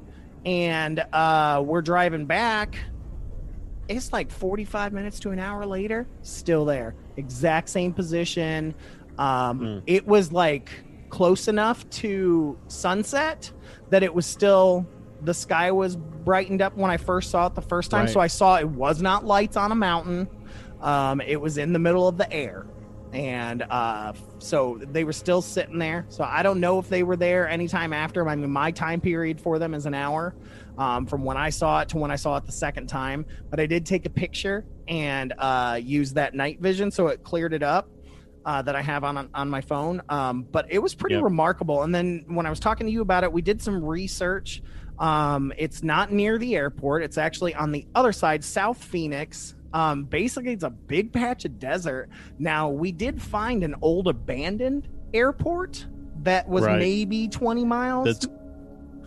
and 0.45 0.99
uh, 1.13 1.63
we're 1.65 1.81
driving 1.81 2.25
back 2.25 2.75
it's 3.89 4.11
like 4.11 4.29
45 4.29 4.91
minutes 4.91 5.17
to 5.21 5.29
an 5.31 5.39
hour 5.39 5.65
later 5.65 6.07
still 6.21 6.65
there 6.65 6.93
exact 7.15 7.69
same 7.69 7.93
position 7.93 8.75
um, 9.17 9.81
it 9.87 10.05
was 10.05 10.31
like 10.33 10.69
close 11.09 11.47
enough 11.47 11.89
to 11.89 12.57
sunset 12.67 13.49
that 13.89 14.03
it 14.03 14.13
was 14.13 14.25
still 14.25 14.85
the 15.21 15.33
sky 15.33 15.71
was 15.71 15.95
brightened 15.95 16.61
up 16.61 16.75
when 16.75 16.91
i 16.91 16.97
first 16.97 17.31
saw 17.31 17.47
it 17.47 17.55
the 17.55 17.61
first 17.61 17.89
time 17.91 18.01
Right. 18.01 18.09
so 18.13 18.19
i 18.19 18.27
saw 18.27 18.57
it 18.57 18.67
was 18.67 19.01
not 19.01 19.25
lights 19.25 19.55
on 19.55 19.71
a 19.71 19.75
mountain 19.75 20.27
um, 20.81 21.21
it 21.21 21.39
was 21.39 21.57
in 21.57 21.73
the 21.73 21.79
middle 21.79 22.07
of 22.07 22.17
the 22.17 22.31
air 22.31 22.65
and 23.13 23.61
uh, 23.63 24.11
so 24.39 24.79
they 24.91 25.03
were 25.05 25.13
still 25.13 25.41
sitting 25.41 25.77
there 25.77 26.05
so 26.09 26.23
i 26.25 26.43
don't 26.43 26.59
know 26.59 26.77
if 26.77 26.89
they 26.89 27.03
were 27.03 27.15
there 27.15 27.47
anytime 27.47 27.93
after 27.93 28.27
i 28.27 28.35
mean 28.35 28.51
my 28.51 28.69
time 28.69 28.99
period 28.99 29.39
for 29.39 29.57
them 29.59 29.73
is 29.73 29.85
an 29.85 29.93
hour 29.93 30.35
um, 30.77 31.05
from 31.05 31.23
when 31.23 31.37
I 31.37 31.49
saw 31.49 31.81
it 31.81 31.89
to 31.89 31.97
when 31.97 32.11
I 32.11 32.15
saw 32.15 32.37
it 32.37 32.45
the 32.45 32.51
second 32.51 32.87
time. 32.87 33.25
But 33.49 33.59
I 33.59 33.65
did 33.65 33.85
take 33.85 34.05
a 34.05 34.09
picture 34.09 34.65
and 34.87 35.33
uh, 35.37 35.79
use 35.81 36.13
that 36.13 36.35
night 36.35 36.61
vision, 36.61 36.91
so 36.91 37.07
it 37.07 37.23
cleared 37.23 37.53
it 37.53 37.63
up. 37.63 37.89
Uh, 38.45 38.61
that 38.61 38.77
I 38.77 38.81
have 38.81 39.03
on 39.03 39.29
on 39.33 39.49
my 39.49 39.59
phone, 39.59 40.01
um, 40.07 40.43
but 40.43 40.67
it 40.69 40.79
was 40.79 40.95
pretty 40.95 41.15
Yep. 41.15 41.23
remarkable. 41.25 41.83
And 41.83 41.93
then 41.93 42.23
when 42.29 42.45
I 42.45 42.49
was 42.49 42.61
talking 42.61 42.87
to 42.87 42.93
you 42.93 43.01
about 43.01 43.25
it, 43.25 43.33
we 43.33 43.41
did 43.41 43.61
some 43.61 43.83
research. 43.83 44.61
Um, 44.99 45.51
it's 45.57 45.83
not 45.83 46.13
near 46.13 46.37
the 46.37 46.55
airport; 46.55 47.03
it's 47.03 47.17
actually 47.17 47.55
on 47.55 47.73
the 47.73 47.85
other 47.93 48.13
side, 48.13 48.45
South 48.45 48.81
Phoenix. 48.81 49.53
Um, 49.73 50.05
basically, 50.05 50.53
it's 50.53 50.63
a 50.63 50.69
big 50.69 51.11
patch 51.11 51.45
of 51.45 51.59
desert. 51.59 52.09
Now, 52.39 52.69
we 52.69 52.91
did 52.91 53.21
find 53.21 53.63
an 53.63 53.75
old 53.81 54.07
abandoned 54.07 54.87
airport 55.13 55.85
that 56.23 56.47
was 56.47 56.63
Right. 56.63 56.79
maybe 56.79 57.27
twenty 57.27 57.63
miles 57.65 58.05
That's 58.05 58.27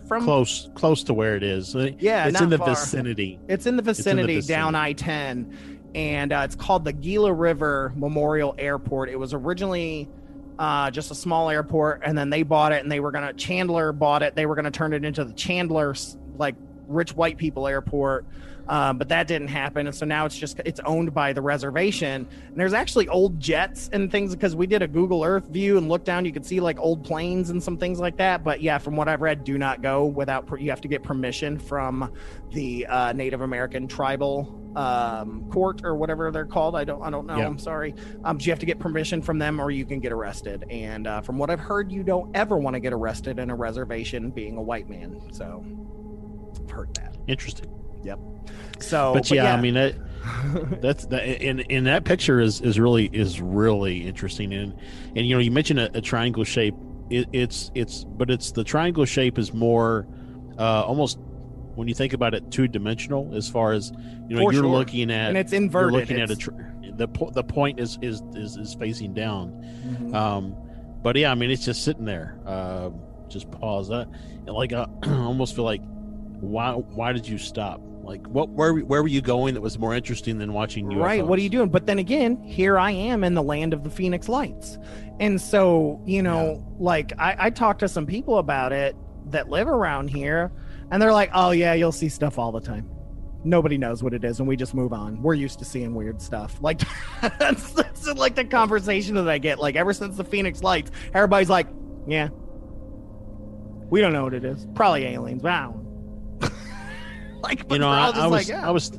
from 0.07 0.23
close 0.23 0.69
close 0.75 1.03
to 1.05 1.13
where 1.13 1.35
it 1.35 1.43
is. 1.43 1.75
Yeah, 1.99 2.27
it's 2.27 2.39
in 2.41 2.49
the 2.49 2.57
far. 2.57 2.69
vicinity. 2.69 3.39
It's 3.47 3.65
in 3.65 3.75
the 3.75 3.81
vicinity, 3.83 4.41
down 4.41 4.75
I 4.75 4.93
ten, 4.93 5.53
and 5.95 6.31
uh, 6.31 6.41
it's 6.45 6.55
called 6.55 6.85
the 6.85 6.93
Gila 6.93 7.33
River 7.33 7.91
Memorial 7.95 8.55
Airport. 8.57 9.09
It 9.09 9.19
was 9.19 9.33
originally 9.33 10.07
uh, 10.59 10.91
just 10.91 11.11
a 11.11 11.15
small 11.15 11.49
airport, 11.49 12.01
and 12.05 12.17
then 12.17 12.29
they 12.29 12.43
bought 12.43 12.71
it, 12.71 12.83
and 12.83 12.91
they 12.91 12.99
were 12.99 13.11
gonna 13.11 13.33
Chandler 13.33 13.91
bought 13.91 14.21
it. 14.21 14.35
They 14.35 14.45
were 14.45 14.55
gonna 14.55 14.71
turn 14.71 14.93
it 14.93 15.03
into 15.05 15.23
the 15.25 15.33
Chandler 15.33 15.95
like 16.37 16.55
rich 16.87 17.15
white 17.15 17.37
people 17.37 17.67
airport. 17.67 18.25
Um, 18.67 18.97
but 18.97 19.09
that 19.09 19.27
didn't 19.27 19.49
happen, 19.49 19.87
and 19.87 19.95
so 19.95 20.05
now 20.05 20.25
it's 20.25 20.37
just 20.37 20.59
it's 20.65 20.79
owned 20.85 21.13
by 21.13 21.33
the 21.33 21.41
reservation. 21.41 22.27
And 22.47 22.55
there's 22.55 22.73
actually 22.73 23.07
old 23.07 23.39
jets 23.39 23.89
and 23.91 24.11
things 24.11 24.33
because 24.35 24.55
we 24.55 24.67
did 24.67 24.81
a 24.81 24.87
Google 24.87 25.23
Earth 25.23 25.47
view 25.47 25.77
and 25.77 25.89
looked 25.89 26.05
down. 26.05 26.25
You 26.25 26.31
could 26.31 26.45
see 26.45 26.59
like 26.59 26.79
old 26.79 27.03
planes 27.03 27.49
and 27.49 27.61
some 27.61 27.77
things 27.77 27.99
like 27.99 28.17
that. 28.17 28.43
But 28.43 28.61
yeah, 28.61 28.77
from 28.77 28.95
what 28.95 29.07
I've 29.07 29.21
read, 29.21 29.43
do 29.43 29.57
not 29.57 29.81
go 29.81 30.05
without 30.05 30.45
per- 30.45 30.57
you 30.57 30.69
have 30.69 30.81
to 30.81 30.87
get 30.87 31.03
permission 31.03 31.59
from 31.59 32.13
the 32.51 32.85
uh, 32.87 33.13
Native 33.13 33.41
American 33.41 33.87
tribal 33.87 34.57
um, 34.75 35.49
court 35.51 35.81
or 35.83 35.95
whatever 35.95 36.31
they're 36.31 36.45
called. 36.45 36.75
I 36.75 36.83
don't 36.83 37.01
I 37.01 37.09
don't 37.09 37.25
know. 37.25 37.35
I'm 37.45 37.59
sorry. 37.59 37.95
Um, 38.23 38.37
you 38.39 38.51
have 38.51 38.59
to 38.59 38.65
get 38.65 38.79
permission 38.79 39.21
from 39.21 39.39
them, 39.39 39.59
or 39.59 39.71
you 39.71 39.85
can 39.85 39.99
get 39.99 40.11
arrested. 40.11 40.65
And 40.69 41.07
uh, 41.07 41.21
from 41.21 41.37
what 41.37 41.49
I've 41.49 41.59
heard, 41.59 41.91
you 41.91 42.03
don't 42.03 42.35
ever 42.35 42.57
want 42.57 42.75
to 42.75 42.79
get 42.79 42.93
arrested 42.93 43.39
in 43.39 43.49
a 43.49 43.55
reservation 43.55 44.31
being 44.31 44.57
a 44.57 44.61
white 44.61 44.89
man. 44.89 45.21
So 45.31 45.65
I've 46.63 46.71
heard 46.71 46.93
that. 46.95 47.17
Interesting. 47.27 47.80
So, 48.79 49.13
but 49.13 49.29
yeah, 49.29 49.53
I 49.55 49.61
mean 49.61 49.75
that 49.75 49.95
that's 50.81 51.05
that 51.07 51.23
and 51.23 51.63
and 51.71 51.85
that 51.87 52.03
picture 52.03 52.39
is 52.39 52.61
is 52.61 52.79
really 52.79 53.05
is 53.13 53.39
really 53.41 54.05
interesting. 54.07 54.53
And 54.53 54.73
and 55.15 55.27
you 55.27 55.35
know 55.35 55.39
you 55.39 55.51
mentioned 55.51 55.79
a, 55.79 55.97
a 55.97 56.01
triangle 56.01 56.43
shape. 56.43 56.73
It, 57.09 57.27
it's 57.33 57.71
it's 57.75 58.03
but 58.05 58.29
it's 58.31 58.51
the 58.53 58.63
triangle 58.63 59.05
shape 59.05 59.37
is 59.37 59.53
more 59.53 60.07
uh 60.57 60.83
almost 60.83 61.19
when 61.75 61.87
you 61.87 61.93
think 61.93 62.13
about 62.13 62.33
it 62.33 62.49
two 62.51 62.67
dimensional 62.67 63.33
as 63.35 63.47
far 63.49 63.73
as 63.73 63.91
you 64.27 64.35
know 64.35 64.43
For 64.43 64.53
you're 64.53 64.63
sure. 64.63 64.71
looking 64.71 65.11
at 65.11 65.29
and 65.29 65.37
it's 65.37 65.51
you're 65.51 65.61
inverted. 65.61 65.91
looking 65.99 66.21
at 66.21 66.29
a 66.29 66.33
It's- 66.33 66.37
tr- 66.37 66.51
the 66.95 67.07
po- 67.07 67.29
the 67.31 67.43
point 67.43 67.79
is 67.79 67.97
is 68.01 68.21
is, 68.33 68.57
is 68.57 68.73
facing 68.75 69.13
down. 69.13 69.51
Mhm. 69.85 70.13
um 70.15 70.55
but 71.03 71.15
yeah 71.15 71.31
i 71.31 71.35
mean 71.35 71.51
it's 71.51 71.65
just 71.65 71.83
sitting 71.83 72.05
there. 72.05 72.39
Uh, 72.45 72.89
just 73.27 73.49
pause 73.51 73.87
that. 73.89 74.07
And 74.45 74.49
like 74.55 74.73
I 74.73 74.85
almost 75.03 75.55
feel 75.55 75.63
like 75.65 75.81
why 76.39 76.71
why 76.73 77.11
did 77.13 77.27
you 77.27 77.37
stop 77.37 77.81
like 78.03 78.25
what 78.27 78.49
where 78.49 78.73
where 78.73 79.01
were 79.01 79.07
you 79.07 79.21
going 79.21 79.53
that 79.53 79.61
was 79.61 79.77
more 79.77 79.93
interesting 79.93 80.37
than 80.37 80.53
watching 80.53 80.87
UFOs? 80.87 81.01
Right. 81.01 81.25
What 81.25 81.39
are 81.39 81.41
you 81.41 81.49
doing? 81.49 81.69
But 81.69 81.85
then 81.85 81.99
again, 81.99 82.41
here 82.43 82.77
I 82.77 82.91
am 82.91 83.23
in 83.23 83.33
the 83.33 83.43
land 83.43 83.73
of 83.73 83.83
the 83.83 83.89
Phoenix 83.89 84.27
Lights. 84.27 84.77
And 85.19 85.39
so, 85.39 86.01
you 86.05 86.23
know, 86.23 86.65
like 86.79 87.13
I, 87.19 87.35
I 87.37 87.49
talked 87.51 87.81
to 87.81 87.87
some 87.87 88.05
people 88.05 88.39
about 88.39 88.73
it 88.73 88.95
that 89.27 89.49
live 89.49 89.67
around 89.67 90.09
here, 90.09 90.51
and 90.89 91.01
they're 91.01 91.13
like, 91.13 91.29
oh, 91.33 91.51
yeah, 91.51 91.73
you'll 91.73 91.91
see 91.91 92.09
stuff 92.09 92.37
all 92.37 92.51
the 92.51 92.59
time. 92.59 92.89
Nobody 93.43 93.77
knows 93.77 94.03
what 94.03 94.13
it 94.13 94.23
is, 94.23 94.39
and 94.39 94.47
we 94.47 94.55
just 94.55 94.73
move 94.73 94.93
on. 94.93 95.21
We're 95.21 95.33
used 95.33 95.59
to 95.59 95.65
seeing 95.65 95.95
weird 95.95 96.21
stuff. 96.21 96.57
Like, 96.61 96.81
that's, 97.39 97.71
that's 97.71 98.07
like 98.07 98.35
the 98.35 98.45
conversation 98.45 99.15
that 99.15 99.27
I 99.27 99.37
get. 99.37 99.59
Like, 99.59 99.75
ever 99.75 99.93
since 99.93 100.17
the 100.17 100.23
Phoenix 100.23 100.61
Lights, 100.63 100.91
everybody's 101.13 101.49
like, 101.49 101.67
yeah, 102.07 102.29
we 103.89 104.01
don't 104.01 104.13
know 104.13 104.23
what 104.23 104.33
it 104.33 104.45
is. 104.45 104.67
Probably 104.75 105.05
aliens. 105.05 105.41
but 105.41 105.51
I 105.51 105.63
don't 105.63 105.75
know." 106.39 106.49
like, 107.43 107.71
you 107.71 107.79
know 107.79 107.89
I, 107.89 108.09
I 108.09 108.27
was 108.27 108.31
like, 108.31 108.47
yeah. 108.47 108.67
I 108.67 108.71
was 108.71 108.91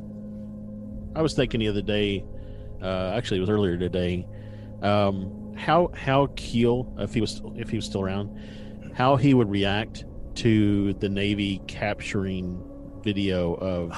I 1.15 1.21
was 1.21 1.33
thinking 1.33 1.59
the 1.59 1.67
other 1.69 1.81
day 1.81 2.25
uh 2.81 3.13
actually 3.15 3.37
it 3.37 3.41
was 3.41 3.49
earlier 3.49 3.77
today 3.77 4.27
um 4.81 5.53
how 5.55 5.89
how 5.95 6.27
Keel 6.35 6.93
if 6.99 7.13
he 7.13 7.21
was 7.21 7.41
if 7.55 7.69
he 7.69 7.75
was 7.77 7.85
still 7.85 8.01
around 8.01 8.29
how 8.93 9.15
he 9.15 9.33
would 9.33 9.49
react 9.49 10.05
to 10.35 10.93
the 10.95 11.09
Navy 11.09 11.61
capturing 11.67 12.61
video 13.03 13.53
of 13.55 13.91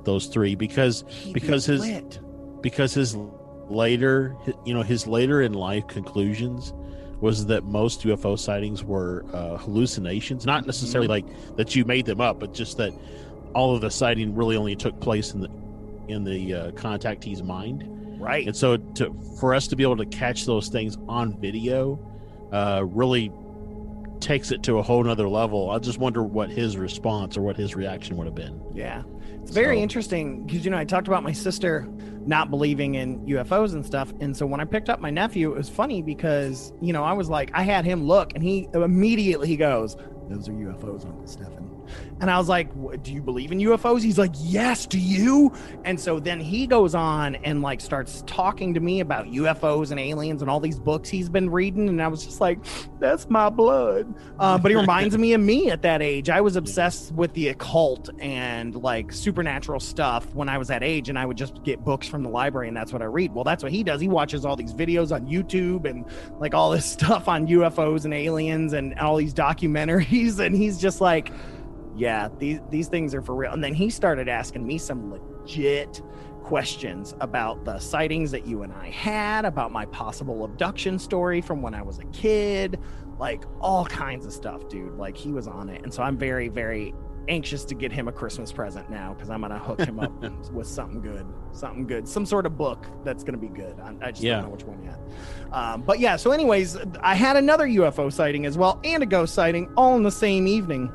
those 0.04 0.26
three 0.26 0.54
because 0.54 1.04
He'd 1.08 1.32
be 1.34 1.40
because 1.40 1.66
his- 1.66 1.80
lit. 1.80 2.20
because 2.62 2.92
his 2.94 3.16
later 3.68 4.36
you 4.64 4.74
know 4.74 4.82
his 4.82 5.06
later 5.06 5.42
in 5.42 5.52
life 5.54 5.86
conclusions 5.88 6.72
was 7.20 7.46
that 7.46 7.64
most 7.64 8.02
UFO 8.02 8.38
sightings 8.38 8.84
were 8.84 9.24
uh, 9.32 9.56
hallucinations 9.56 10.44
not 10.46 10.66
necessarily 10.66 11.08
like 11.08 11.24
that 11.56 11.74
you 11.74 11.84
made 11.84 12.04
them 12.06 12.20
up 12.20 12.38
but 12.38 12.52
just 12.52 12.76
that 12.76 12.92
all 13.56 13.74
of 13.74 13.80
the 13.80 13.90
sighting 13.90 14.34
really 14.34 14.56
only 14.56 14.76
took 14.76 15.00
place 15.00 15.32
in 15.32 15.40
the 15.40 15.48
in 16.08 16.22
the 16.22 16.54
uh, 16.54 16.70
contactee's 16.72 17.42
mind 17.42 17.84
right. 18.20 18.46
and 18.46 18.54
so 18.54 18.76
to 18.76 19.12
for 19.40 19.54
us 19.54 19.66
to 19.66 19.74
be 19.74 19.82
able 19.82 19.96
to 19.96 20.06
catch 20.06 20.44
those 20.44 20.68
things 20.68 20.96
on 21.08 21.36
video 21.40 21.98
uh, 22.52 22.84
really 22.84 23.32
takes 24.20 24.50
it 24.50 24.62
to 24.62 24.78
a 24.78 24.82
whole 24.82 25.02
nother 25.02 25.28
level 25.28 25.70
i 25.70 25.78
just 25.78 25.98
wonder 25.98 26.22
what 26.22 26.48
his 26.50 26.76
response 26.76 27.36
or 27.36 27.42
what 27.42 27.56
his 27.56 27.74
reaction 27.74 28.16
would 28.16 28.26
have 28.26 28.34
been 28.36 28.60
Yeah. 28.74 29.02
It's 29.42 29.54
very 29.54 29.76
So- 29.76 29.82
interesting 29.82 30.42
because, 30.44 30.64
you 30.64 30.72
know, 30.72 30.76
I 30.76 30.84
talked 30.84 31.06
about 31.06 31.22
my 31.22 31.30
sister 31.32 31.86
not 32.26 32.50
believing 32.50 32.96
in 32.96 33.24
UFOs 33.26 33.74
and 33.74 33.86
stuff. 33.86 34.12
And 34.20 34.36
so 34.36 34.44
when 34.44 34.60
I 34.60 34.64
picked 34.64 34.90
up 34.90 34.98
my 35.00 35.10
nephew, 35.10 35.52
it 35.52 35.56
was 35.56 35.68
funny 35.68 36.02
because, 36.02 36.72
you 36.82 36.92
know, 36.92 37.04
I 37.04 37.12
was 37.12 37.30
like, 37.30 37.52
I 37.54 37.62
had 37.62 37.84
him 37.84 38.02
look 38.08 38.32
and 38.34 38.42
he 38.42 38.68
immediately 38.74 39.46
he 39.46 39.56
goes, 39.56 39.96
those 40.28 40.48
are 40.48 40.52
UFOs, 40.52 41.06
Uncle 41.06 41.28
Stefan. 41.28 41.65
And 42.20 42.30
I 42.30 42.38
was 42.38 42.48
like, 42.48 42.70
do 43.02 43.12
you 43.12 43.20
believe 43.20 43.52
in 43.52 43.58
UFOs? 43.58 44.02
He's 44.02 44.18
like, 44.18 44.32
yes, 44.36 44.86
do 44.86 44.98
you? 44.98 45.52
And 45.84 46.00
so 46.00 46.18
then 46.18 46.40
he 46.40 46.66
goes 46.66 46.94
on 46.94 47.34
and 47.36 47.60
like 47.60 47.80
starts 47.80 48.22
talking 48.26 48.72
to 48.74 48.80
me 48.80 49.00
about 49.00 49.26
UFOs 49.26 49.90
and 49.90 50.00
aliens 50.00 50.40
and 50.40 50.50
all 50.50 50.60
these 50.60 50.78
books 50.78 51.10
he's 51.10 51.28
been 51.28 51.50
reading. 51.50 51.88
And 51.88 52.02
I 52.02 52.08
was 52.08 52.24
just 52.24 52.40
like, 52.40 52.58
that's 52.98 53.28
my 53.28 53.50
blood. 53.50 54.14
Uh, 54.38 54.56
but 54.56 54.70
he 54.70 54.76
reminds 54.76 55.16
me 55.18 55.34
of 55.34 55.40
me 55.42 55.70
at 55.70 55.82
that 55.82 56.00
age. 56.00 56.30
I 56.30 56.40
was 56.40 56.56
obsessed 56.56 57.12
with 57.12 57.34
the 57.34 57.48
occult 57.48 58.08
and 58.18 58.74
like 58.76 59.12
supernatural 59.12 59.80
stuff 59.80 60.34
when 60.34 60.48
I 60.48 60.56
was 60.56 60.68
that 60.68 60.82
age. 60.82 61.10
And 61.10 61.18
I 61.18 61.26
would 61.26 61.36
just 61.36 61.62
get 61.64 61.84
books 61.84 62.06
from 62.06 62.22
the 62.22 62.30
library 62.30 62.68
and 62.68 62.76
that's 62.76 62.92
what 62.94 63.02
I 63.02 63.06
read. 63.06 63.34
Well, 63.34 63.44
that's 63.44 63.62
what 63.62 63.72
he 63.72 63.84
does. 63.84 64.00
He 64.00 64.08
watches 64.08 64.46
all 64.46 64.56
these 64.56 64.72
videos 64.72 65.14
on 65.14 65.26
YouTube 65.26 65.84
and 65.84 66.06
like 66.40 66.54
all 66.54 66.70
this 66.70 66.86
stuff 66.92 67.28
on 67.28 67.46
UFOs 67.46 68.06
and 68.06 68.14
aliens 68.14 68.72
and 68.72 68.98
all 68.98 69.16
these 69.16 69.34
documentaries. 69.34 70.38
And 70.38 70.56
he's 70.56 70.78
just 70.78 71.00
like, 71.02 71.30
yeah, 71.96 72.28
these 72.38 72.60
these 72.70 72.88
things 72.88 73.14
are 73.14 73.22
for 73.22 73.34
real. 73.34 73.52
And 73.52 73.62
then 73.64 73.74
he 73.74 73.90
started 73.90 74.28
asking 74.28 74.66
me 74.66 74.78
some 74.78 75.10
legit 75.10 76.02
questions 76.42 77.14
about 77.20 77.64
the 77.64 77.78
sightings 77.78 78.30
that 78.30 78.46
you 78.46 78.62
and 78.62 78.72
I 78.72 78.90
had, 78.90 79.44
about 79.44 79.72
my 79.72 79.86
possible 79.86 80.44
abduction 80.44 80.98
story 80.98 81.40
from 81.40 81.60
when 81.62 81.74
I 81.74 81.82
was 81.82 81.98
a 81.98 82.04
kid, 82.06 82.78
like 83.18 83.44
all 83.60 83.84
kinds 83.86 84.26
of 84.26 84.32
stuff, 84.32 84.68
dude. 84.68 84.96
Like 84.96 85.16
he 85.16 85.32
was 85.32 85.48
on 85.48 85.68
it. 85.68 85.82
And 85.82 85.92
so 85.92 86.02
I'm 86.04 86.16
very, 86.16 86.48
very 86.48 86.94
anxious 87.28 87.64
to 87.64 87.74
get 87.74 87.90
him 87.90 88.06
a 88.06 88.12
Christmas 88.12 88.52
present 88.52 88.88
now 88.88 89.12
because 89.12 89.30
I'm 89.30 89.40
gonna 89.40 89.58
hook 89.58 89.80
him 89.80 89.98
up 89.98 90.12
with 90.52 90.68
something 90.68 91.00
good, 91.00 91.26
something 91.50 91.84
good, 91.84 92.06
some 92.06 92.24
sort 92.24 92.46
of 92.46 92.56
book 92.56 92.86
that's 93.02 93.24
gonna 93.24 93.38
be 93.38 93.48
good. 93.48 93.80
I, 93.80 93.94
I 94.00 94.10
just 94.12 94.22
Yeah. 94.22 94.36
don't 94.36 94.44
know 94.44 94.50
which 94.50 94.62
one 94.64 94.80
yet. 94.84 95.00
Um, 95.52 95.82
but 95.82 95.98
yeah, 95.98 96.14
so 96.14 96.30
anyways, 96.30 96.76
I 97.00 97.16
had 97.16 97.34
another 97.36 97.66
UFO 97.66 98.12
sighting 98.12 98.46
as 98.46 98.56
well 98.56 98.78
and 98.84 99.02
a 99.02 99.06
ghost 99.06 99.34
sighting 99.34 99.68
all 99.76 99.96
in 99.96 100.04
the 100.04 100.12
same 100.12 100.46
evening. 100.46 100.92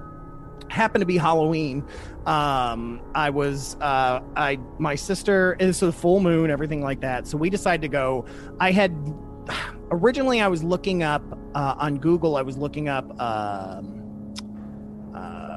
Happened 0.72 1.01
to 1.01 1.05
be 1.05 1.17
Halloween. 1.17 1.86
Um, 2.26 3.01
I 3.13 3.30
was 3.30 3.76
uh, 3.82 4.22
I 4.38 4.57
my 4.80 4.95
sister 4.95 5.57
is 5.59 5.82
a 5.82 5.91
full 5.91 6.22
moon, 6.22 6.49
everything 6.49 6.82
like 6.82 7.01
that. 7.01 7.28
So 7.28 7.38
we 7.38 7.49
decided 7.49 7.82
to 7.82 7.89
go. 7.89 8.26
I 8.59 8.72
had 8.72 8.95
originally 9.91 10.39
I 10.39 10.47
was 10.47 10.63
looking 10.63 11.03
up 11.03 11.24
uh, 11.55 11.76
on 11.78 11.97
Google. 11.97 12.38
I 12.38 12.41
was 12.41 12.57
looking 12.57 12.88
up. 12.88 13.19
Um, 13.19 14.01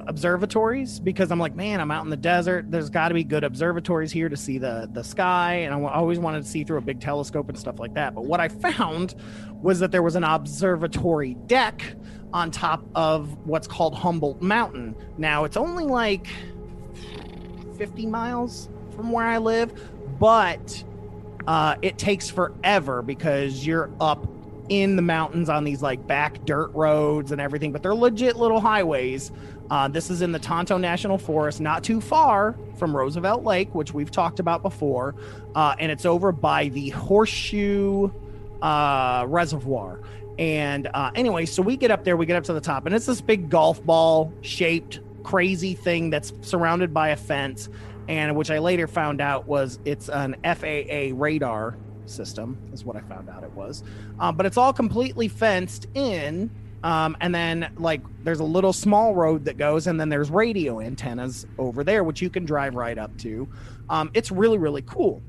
observatories 0.07 1.01
because 1.01 1.31
I'm 1.31 1.39
like, 1.39 1.55
man, 1.55 1.81
I'm 1.81 1.91
out 1.91 2.05
in 2.05 2.11
the 2.11 2.17
desert. 2.17 2.71
There's 2.71 2.91
got 2.91 3.09
to 3.09 3.15
be 3.15 3.25
good 3.25 3.45
observatories 3.45 4.13
here 4.13 4.29
to 4.29 4.37
see 4.37 4.59
the 4.59 4.89
the 4.93 5.03
sky, 5.03 5.55
and 5.55 5.75
I 5.75 5.91
always 5.91 6.19
wanted 6.19 6.43
to 6.43 6.49
see 6.49 6.65
through 6.65 6.79
a 6.79 6.83
big 6.83 7.01
telescope 7.01 7.49
and 7.49 7.59
stuff 7.59 7.79
like 7.79 7.95
that. 7.95 8.15
But 8.15 8.25
what 8.25 8.41
I 8.41 8.49
found 8.49 9.15
was 9.63 9.81
that 9.81 9.91
there 9.93 10.03
was 10.03 10.17
an 10.17 10.25
observatory 10.25 11.35
deck 11.47 11.83
on 12.33 12.51
top 12.51 12.85
of 12.95 13.47
what's 13.47 13.67
called 13.67 13.95
Humboldt 13.95 14.43
Mountain. 14.43 14.97
Now 15.19 15.45
it's 15.45 15.57
only 15.57 15.85
like 15.85 16.27
50 17.79 18.07
miles 18.07 18.69
from 18.95 19.13
where 19.13 19.27
I 19.27 19.39
live, 19.39 19.73
but 20.19 20.83
uh, 21.47 21.77
it 21.83 21.99
takes 21.99 22.31
forever 22.31 23.03
because 23.03 23.67
you're 23.67 23.91
up 24.01 24.27
in 24.69 24.97
the 24.97 25.03
mountains 25.03 25.49
on 25.49 25.65
these 25.65 25.83
like 25.83 26.07
back 26.07 26.45
dirt 26.45 26.71
roads 26.75 27.33
and 27.33 27.41
everything, 27.41 27.73
but 27.73 27.83
they're 27.83 27.95
legit 27.95 28.37
little 28.37 28.61
highways. 28.61 29.31
Uh, 29.71 29.89
this 29.89 30.11
is 30.11 30.23
in 30.23 30.33
the 30.33 30.39
Tonto 30.39 30.77
National 30.77 31.19
Forest, 31.19 31.61
not 31.61 31.83
too 31.83 32.01
far 32.01 32.55
from 32.77 32.95
Roosevelt 32.95 33.45
Lake, 33.45 33.75
which 33.75 33.95
we've 33.95 34.11
talked 34.11 34.39
about 34.39 34.63
before, 34.63 35.15
uh, 35.55 35.75
and 35.79 35.91
it's 35.91 36.05
over 36.05 36.33
by 36.33 36.69
the 36.69 36.91
Horseshoe 36.91 38.11
uh, 38.61 39.25
Reservoir. 39.27 40.01
And 40.39 40.89
uh, 40.93 41.13
anyway, 41.15 41.47
so 41.47 41.63
we 41.63 41.77
get 41.77 41.91
up 41.91 42.05
there, 42.05 42.17
we 42.17 42.27
get 42.27 42.37
up 42.37 42.45
to 42.45 42.53
the 42.53 42.61
top, 42.61 42.87
and 42.87 42.95
it's 42.95 43.07
this 43.07 43.21
big 43.21 43.49
golf 43.49 43.85
ball 43.85 44.33
shaped 44.43 45.01
crazy 45.23 45.75
thing 45.75 46.11
that's 46.11 46.33
surrounded 46.43 46.93
by 46.93 47.09
a 47.09 47.17
fence, 47.17 47.69
and 48.09 48.37
which 48.37 48.51
I 48.51 48.59
later 48.59 48.87
found 48.87 49.21
out 49.21 49.47
was 49.47 49.79
it's 49.85 50.09
an 50.09 50.37
FAA 50.45 51.15
radar 51.15 51.77
system, 52.07 52.59
is 52.73 52.85
what 52.85 52.97
I 52.97 53.01
found 53.01 53.31
out 53.31 53.43
it 53.43 53.53
was. 53.53 53.83
Um, 54.19 54.37
but 54.37 54.45
it's 54.45 54.57
all 54.57 54.73
completely 54.73 55.29
fenced 55.29 55.87
in. 55.95 56.51
Um, 56.85 57.17
and 57.21 57.35
then, 57.35 57.73
like, 57.79 58.03
there's 58.23 58.41
a 58.41 58.45
little 58.45 58.75
small 58.75 59.15
road 59.15 59.47
that 59.47 59.57
goes, 59.57 59.87
and 59.87 59.99
then 59.99 60.11
there's 60.11 60.31
radio 60.31 60.81
antennas 60.81 61.47
over 61.59 61.83
there, 61.83 62.05
which 62.05 62.21
you 62.21 62.29
can 62.29 62.45
drive 62.45 62.75
right 62.75 62.99
up 62.99 63.17
to. 63.19 63.49
Um, 63.89 64.11
it's 64.13 64.31
really, 64.31 64.59
really 64.59 64.83
cool. 64.83 65.23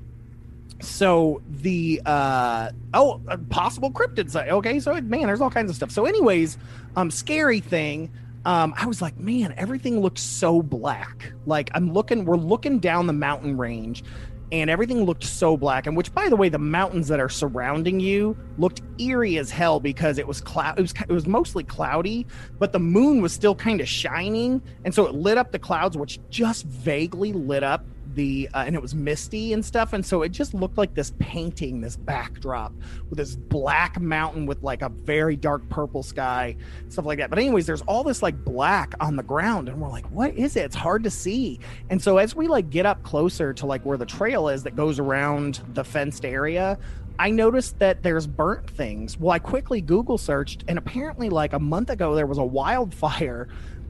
So 0.81 1.41
the 1.49 2.01
uh 2.05 2.71
oh 2.93 3.21
possible 3.49 3.91
cryptid 3.91 4.29
site. 4.29 4.49
Okay 4.49 4.79
so 4.79 4.93
man 5.01 5.23
there's 5.23 5.39
all 5.39 5.49
kinds 5.49 5.69
of 5.69 5.75
stuff. 5.75 5.89
So 5.89 6.05
anyways 6.05 6.57
um 6.97 7.09
scary 7.09 7.61
thing 7.61 8.11
um 8.43 8.73
i 8.77 8.85
was 8.85 9.01
like 9.01 9.17
man 9.17 9.53
everything 9.57 10.01
looks 10.01 10.21
so 10.21 10.61
black. 10.61 11.31
Like 11.45 11.69
i'm 11.73 11.93
looking 11.93 12.25
we're 12.25 12.35
looking 12.35 12.79
down 12.79 13.07
the 13.07 13.13
mountain 13.13 13.57
range 13.57 14.03
and 14.51 14.69
everything 14.69 15.03
looked 15.03 15.23
so 15.23 15.57
black. 15.57 15.87
And 15.87 15.95
which 15.95 16.13
by 16.13 16.29
the 16.29 16.35
way 16.35 16.49
the 16.49 16.59
mountains 16.59 17.07
that 17.07 17.19
are 17.19 17.29
surrounding 17.29 17.99
you 17.99 18.37
looked 18.57 18.81
eerie 18.99 19.37
as 19.37 19.49
hell 19.49 19.79
because 19.79 20.17
it 20.17 20.27
was 20.27 20.41
cloud 20.41 20.79
it 20.79 20.81
was 20.81 20.93
it 21.09 21.13
was 21.13 21.27
mostly 21.27 21.63
cloudy 21.63 22.25
but 22.59 22.71
the 22.71 22.79
moon 22.79 23.21
was 23.21 23.33
still 23.33 23.55
kind 23.55 23.81
of 23.81 23.87
shining. 23.87 24.61
And 24.83 24.93
so 24.93 25.05
it 25.05 25.15
lit 25.15 25.37
up 25.37 25.51
the 25.51 25.59
clouds 25.59 25.97
which 25.97 26.19
just 26.29 26.65
vaguely 26.65 27.33
lit 27.33 27.63
up 27.63 27.85
the 28.15 28.49
uh, 28.53 28.63
and 28.65 28.75
it 28.75 28.81
was 28.81 28.95
misty 28.95 29.53
and 29.53 29.63
stuff 29.63 29.93
and 29.93 30.05
so 30.05 30.21
it 30.21 30.29
just 30.29 30.53
looked 30.53 30.77
like 30.77 30.93
this 30.93 31.11
painting 31.19 31.81
this 31.81 31.95
backdrop 31.95 32.73
with 33.09 33.17
this 33.17 33.35
black 33.35 33.99
mountain 33.99 34.45
with 34.45 34.61
like 34.63 34.81
a 34.81 34.89
very 34.89 35.35
dark 35.35 35.67
purple 35.69 36.03
sky 36.03 36.55
stuff 36.89 37.05
like 37.05 37.19
that. 37.19 37.29
But 37.29 37.39
anyways 37.39 37.65
there's 37.65 37.81
all 37.83 38.03
this 38.03 38.23
like 38.23 38.43
black 38.43 38.93
on 38.99 39.15
the 39.15 39.23
ground 39.23 39.69
and 39.69 39.79
we're 39.79 39.89
like 39.89 40.09
what 40.11 40.33
is 40.35 40.55
it? 40.55 40.61
It's 40.65 40.75
hard 40.75 41.03
to 41.03 41.11
see. 41.11 41.59
And 41.89 42.01
so 42.01 42.17
as 42.17 42.35
we 42.35 42.47
like 42.47 42.69
get 42.69 42.85
up 42.85 43.03
closer 43.03 43.53
to 43.53 43.65
like 43.65 43.85
where 43.85 43.97
the 43.97 44.05
trail 44.05 44.49
is 44.49 44.63
that 44.63 44.75
goes 44.75 44.99
around 44.99 45.61
the 45.73 45.83
fenced 45.83 46.25
area 46.25 46.77
I 47.17 47.31
noticed 47.31 47.79
that 47.79 48.03
there's 48.03 48.27
burnt 48.27 48.69
things. 48.69 49.17
Well, 49.17 49.31
I 49.31 49.39
quickly 49.39 49.79
Google 49.79 50.17
searched, 50.17 50.65
and 50.67 50.77
apparently, 50.77 51.29
like 51.29 51.53
a 51.53 51.59
month 51.59 51.89
ago, 51.89 52.13
there 52.13 52.25
was 52.25 52.37
a 52.37 52.43
wildfire 52.43 53.47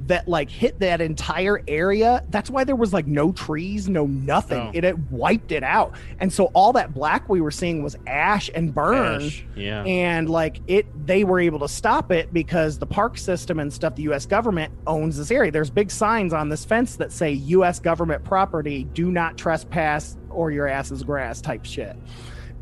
that 0.08 0.28
like 0.28 0.50
hit 0.50 0.80
that 0.80 1.02
entire 1.02 1.62
area. 1.68 2.24
That's 2.30 2.50
why 2.50 2.64
there 2.64 2.76
was 2.76 2.94
like 2.94 3.08
no 3.08 3.32
trees, 3.32 3.90
no 3.90 4.06
nothing. 4.06 4.60
Oh. 4.60 4.72
It 4.74 4.84
had 4.84 5.12
wiped 5.12 5.52
it 5.52 5.64
out, 5.64 5.96
and 6.20 6.32
so 6.32 6.46
all 6.54 6.74
that 6.74 6.94
black 6.94 7.28
we 7.30 7.42
were 7.42 7.52
seeing 7.52 7.84
was 7.84 7.96
ash 8.08 8.50
and 8.54 8.74
burn. 8.74 9.24
Ash, 9.24 9.46
yeah. 9.56 9.84
And 9.84 10.30
like 10.30 10.62
it, 10.68 10.86
they 11.06 11.24
were 11.24 11.40
able 11.40 11.60
to 11.60 11.68
stop 11.68 12.12
it 12.12 12.34
because 12.34 12.78
the 12.80 12.86
park 12.86 13.18
system 13.18 13.60
and 13.60 13.72
stuff, 13.72 13.96
the 13.96 14.04
U.S. 14.04 14.26
government 14.26 14.74
owns 14.88 15.18
this 15.18 15.32
area. 15.32 15.52
There's 15.52 15.70
big 15.70 15.92
signs 15.92 16.34
on 16.34 16.50
this 16.50 16.66
fence 16.66 16.96
that 16.98 17.12
say 17.12 17.32
U.S. 17.32 17.80
government 17.80 18.24
property, 18.24 18.84
do 18.94 19.12
not 19.12 19.38
trespass 19.38 20.18
or 20.30 20.52
your 20.52 20.68
ass 20.68 20.92
is 20.92 21.04
grass 21.04 21.42
type 21.42 21.66
shit. 21.66 21.96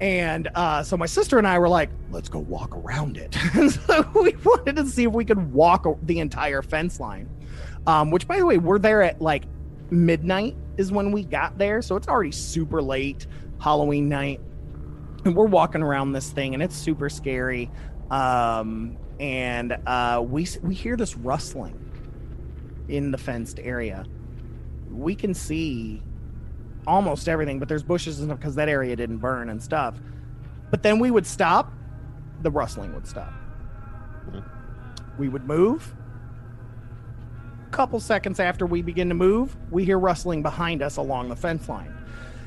And 0.03 0.49
uh, 0.53 0.83
so 0.83 0.97
my 0.97 1.05
sister 1.05 1.37
and 1.37 1.47
I 1.47 1.57
were 1.59 1.69
like, 1.69 1.89
let's 2.11 2.27
go 2.27 2.39
walk 2.39 2.75
around 2.75 3.15
it. 3.15 3.37
So 3.69 4.05
we 4.13 4.35
wanted 4.43 4.75
to 4.75 4.85
see 4.85 5.05
if 5.05 5.13
we 5.13 5.23
could 5.23 5.53
walk 5.53 5.87
the 6.03 6.19
entire 6.19 6.61
fence 6.61 6.99
line. 6.99 7.29
Um, 7.87 8.11
which, 8.11 8.27
by 8.27 8.37
the 8.37 8.45
way, 8.45 8.57
we're 8.57 8.79
there 8.79 9.01
at 9.01 9.21
like 9.21 9.45
midnight 9.91 10.57
is 10.75 10.91
when 10.91 11.13
we 11.13 11.23
got 11.23 11.57
there. 11.57 11.81
So 11.81 11.95
it's 11.95 12.09
already 12.09 12.33
super 12.33 12.81
late, 12.81 13.27
Halloween 13.59 14.09
night. 14.09 14.41
And 15.23 15.37
we're 15.37 15.45
walking 15.45 15.81
around 15.81 16.11
this 16.11 16.31
thing 16.31 16.53
and 16.53 16.61
it's 16.61 16.75
super 16.75 17.07
scary. 17.07 17.71
Um, 18.11 18.97
and 19.21 19.77
uh, 19.87 20.21
we, 20.27 20.45
we 20.63 20.75
hear 20.75 20.97
this 20.97 21.15
rustling 21.15 21.79
in 22.89 23.11
the 23.11 23.17
fenced 23.17 23.57
area. 23.57 24.05
We 24.91 25.15
can 25.15 25.33
see 25.33 26.03
almost 26.87 27.29
everything, 27.29 27.59
but 27.59 27.67
there's 27.67 27.83
bushes 27.83 28.19
and 28.19 28.27
stuff 28.27 28.39
because 28.39 28.55
that 28.55 28.69
area 28.69 28.95
didn't 28.95 29.17
burn 29.17 29.49
and 29.49 29.61
stuff. 29.61 29.95
But 30.71 30.83
then 30.83 30.99
we 30.99 31.11
would 31.11 31.25
stop, 31.25 31.71
the 32.41 32.51
rustling 32.51 32.93
would 32.93 33.07
stop. 33.07 33.31
Hmm. 34.29 34.39
We 35.17 35.29
would 35.29 35.45
move. 35.45 35.93
A 37.67 37.69
couple 37.71 37.99
seconds 37.99 38.39
after 38.39 38.65
we 38.65 38.81
begin 38.81 39.09
to 39.09 39.15
move, 39.15 39.55
we 39.71 39.85
hear 39.85 39.99
rustling 39.99 40.41
behind 40.41 40.81
us 40.81 40.97
along 40.97 41.29
the 41.29 41.35
fence 41.35 41.67
line. 41.69 41.93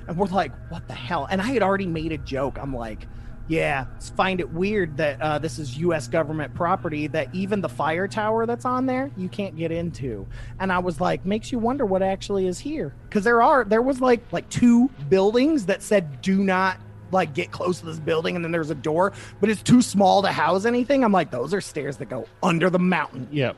And 0.08 0.16
we're 0.16 0.26
like, 0.26 0.52
what 0.70 0.86
the 0.86 0.94
hell? 0.94 1.26
And 1.30 1.40
I 1.40 1.46
had 1.46 1.62
already 1.62 1.86
made 1.86 2.12
a 2.12 2.18
joke. 2.18 2.58
I'm 2.60 2.74
like, 2.74 3.08
yeah, 3.48 3.86
find 4.16 4.40
it 4.40 4.50
weird 4.52 4.96
that 4.96 5.20
uh, 5.20 5.38
this 5.38 5.58
is 5.58 5.78
U.S. 5.78 6.08
government 6.08 6.52
property 6.54 7.06
that 7.08 7.32
even 7.34 7.60
the 7.60 7.68
fire 7.68 8.08
tower 8.08 8.46
that's 8.46 8.64
on 8.64 8.86
there 8.86 9.10
you 9.16 9.28
can't 9.28 9.56
get 9.56 9.70
into. 9.70 10.26
And 10.58 10.72
I 10.72 10.78
was 10.78 11.00
like, 11.00 11.24
makes 11.24 11.52
you 11.52 11.58
wonder 11.58 11.86
what 11.86 12.02
actually 12.02 12.46
is 12.46 12.58
here 12.58 12.94
because 13.08 13.24
there 13.24 13.42
are 13.42 13.64
there 13.64 13.82
was 13.82 14.00
like 14.00 14.20
like 14.32 14.48
two 14.48 14.88
buildings 15.08 15.66
that 15.66 15.82
said 15.82 16.20
do 16.22 16.42
not 16.42 16.78
like 17.12 17.34
get 17.34 17.52
close 17.52 17.80
to 17.80 17.86
this 17.86 18.00
building, 18.00 18.36
and 18.36 18.44
then 18.44 18.52
there's 18.52 18.70
a 18.70 18.74
door, 18.74 19.12
but 19.40 19.48
it's 19.48 19.62
too 19.62 19.80
small 19.80 20.22
to 20.22 20.28
house 20.28 20.64
anything. 20.64 21.04
I'm 21.04 21.12
like, 21.12 21.30
those 21.30 21.54
are 21.54 21.60
stairs 21.60 21.98
that 21.98 22.06
go 22.06 22.26
under 22.42 22.68
the 22.68 22.80
mountain. 22.80 23.28
Yep. 23.30 23.56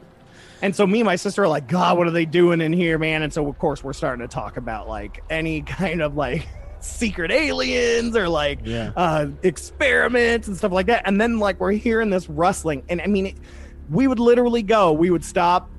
And 0.61 0.75
so 0.75 0.87
me 0.87 1.01
and 1.01 1.07
my 1.07 1.17
sister 1.17 1.45
are 1.45 1.49
like, 1.49 1.69
God, 1.69 1.97
what 1.97 2.07
are 2.07 2.11
they 2.11 2.25
doing 2.25 2.61
in 2.61 2.73
here, 2.73 2.99
man? 2.99 3.23
And 3.23 3.33
so 3.33 3.47
of 3.49 3.59
course 3.59 3.83
we're 3.83 3.93
starting 3.93 4.27
to 4.27 4.33
talk 4.33 4.57
about 4.57 4.89
like 4.89 5.23
any 5.31 5.63
kind 5.63 6.03
of 6.03 6.17
like 6.17 6.47
secret 6.81 7.31
aliens 7.31 8.17
or 8.17 8.29
like 8.29 8.61
Yeah. 8.65 8.93
uh 8.97 9.27
experiments 9.43 10.49
and 10.49 10.57
stuff 10.57 10.73
like 10.73 10.87
that. 10.87 11.03
And 11.07 11.21
then 11.21 11.39
like 11.39 11.61
we're 11.61 11.73
hearing 11.73 12.11
this 12.11 12.29
rustling. 12.29 12.83
And 12.89 13.01
I 13.01 13.07
mean 13.07 13.27
it, 13.27 13.35
we 13.91 14.07
would 14.07 14.19
literally 14.21 14.63
go, 14.63 14.93
we 14.93 15.11
would 15.11 15.25
stop, 15.25 15.71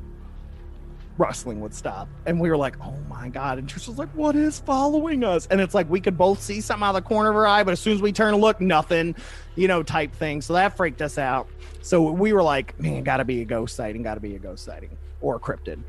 rustling 1.18 1.60
would 1.62 1.74
stop. 1.74 2.08
And 2.26 2.40
we 2.40 2.50
were 2.50 2.58
like, 2.58 2.76
oh 2.82 2.96
my 3.10 3.30
God. 3.30 3.58
And 3.58 3.68
Trish 3.68 3.88
was 3.88 3.98
like, 3.98 4.10
what 4.10 4.36
is 4.36 4.60
following 4.60 5.24
us? 5.24 5.48
And 5.48 5.60
it's 5.62 5.74
like 5.76 5.90
we 5.90 6.00
could 6.00 6.18
both 6.18 6.42
see 6.42 6.62
something 6.62 6.84
out 6.84 6.96
of 6.96 7.04
the 7.04 7.08
corner 7.08 7.30
of 7.30 7.36
our 7.36 7.46
eye, 7.46 7.64
but 7.64 7.72
as 7.72 7.80
soon 7.80 7.94
as 7.94 8.02
we 8.02 8.12
turn 8.12 8.32
to 8.34 8.40
look, 8.40 8.62
nothing, 8.62 9.16
you 9.56 9.68
know, 9.68 9.84
type 9.84 10.14
thing. 10.14 10.42
So 10.42 10.54
that 10.54 10.78
freaked 10.78 11.02
us 11.02 11.18
out. 11.18 11.48
So 11.82 12.12
we 12.12 12.34
were 12.34 12.44
like, 12.44 12.80
man, 12.80 13.04
gotta 13.04 13.26
be 13.26 13.42
a 13.42 13.46
ghost 13.46 13.76
sighting, 13.76 14.04
gotta 14.04 14.20
be 14.22 14.36
a 14.36 14.40
ghost 14.40 14.64
sighting 14.66 14.98
or 15.22 15.36
a 15.36 15.40
cryptid. 15.40 15.80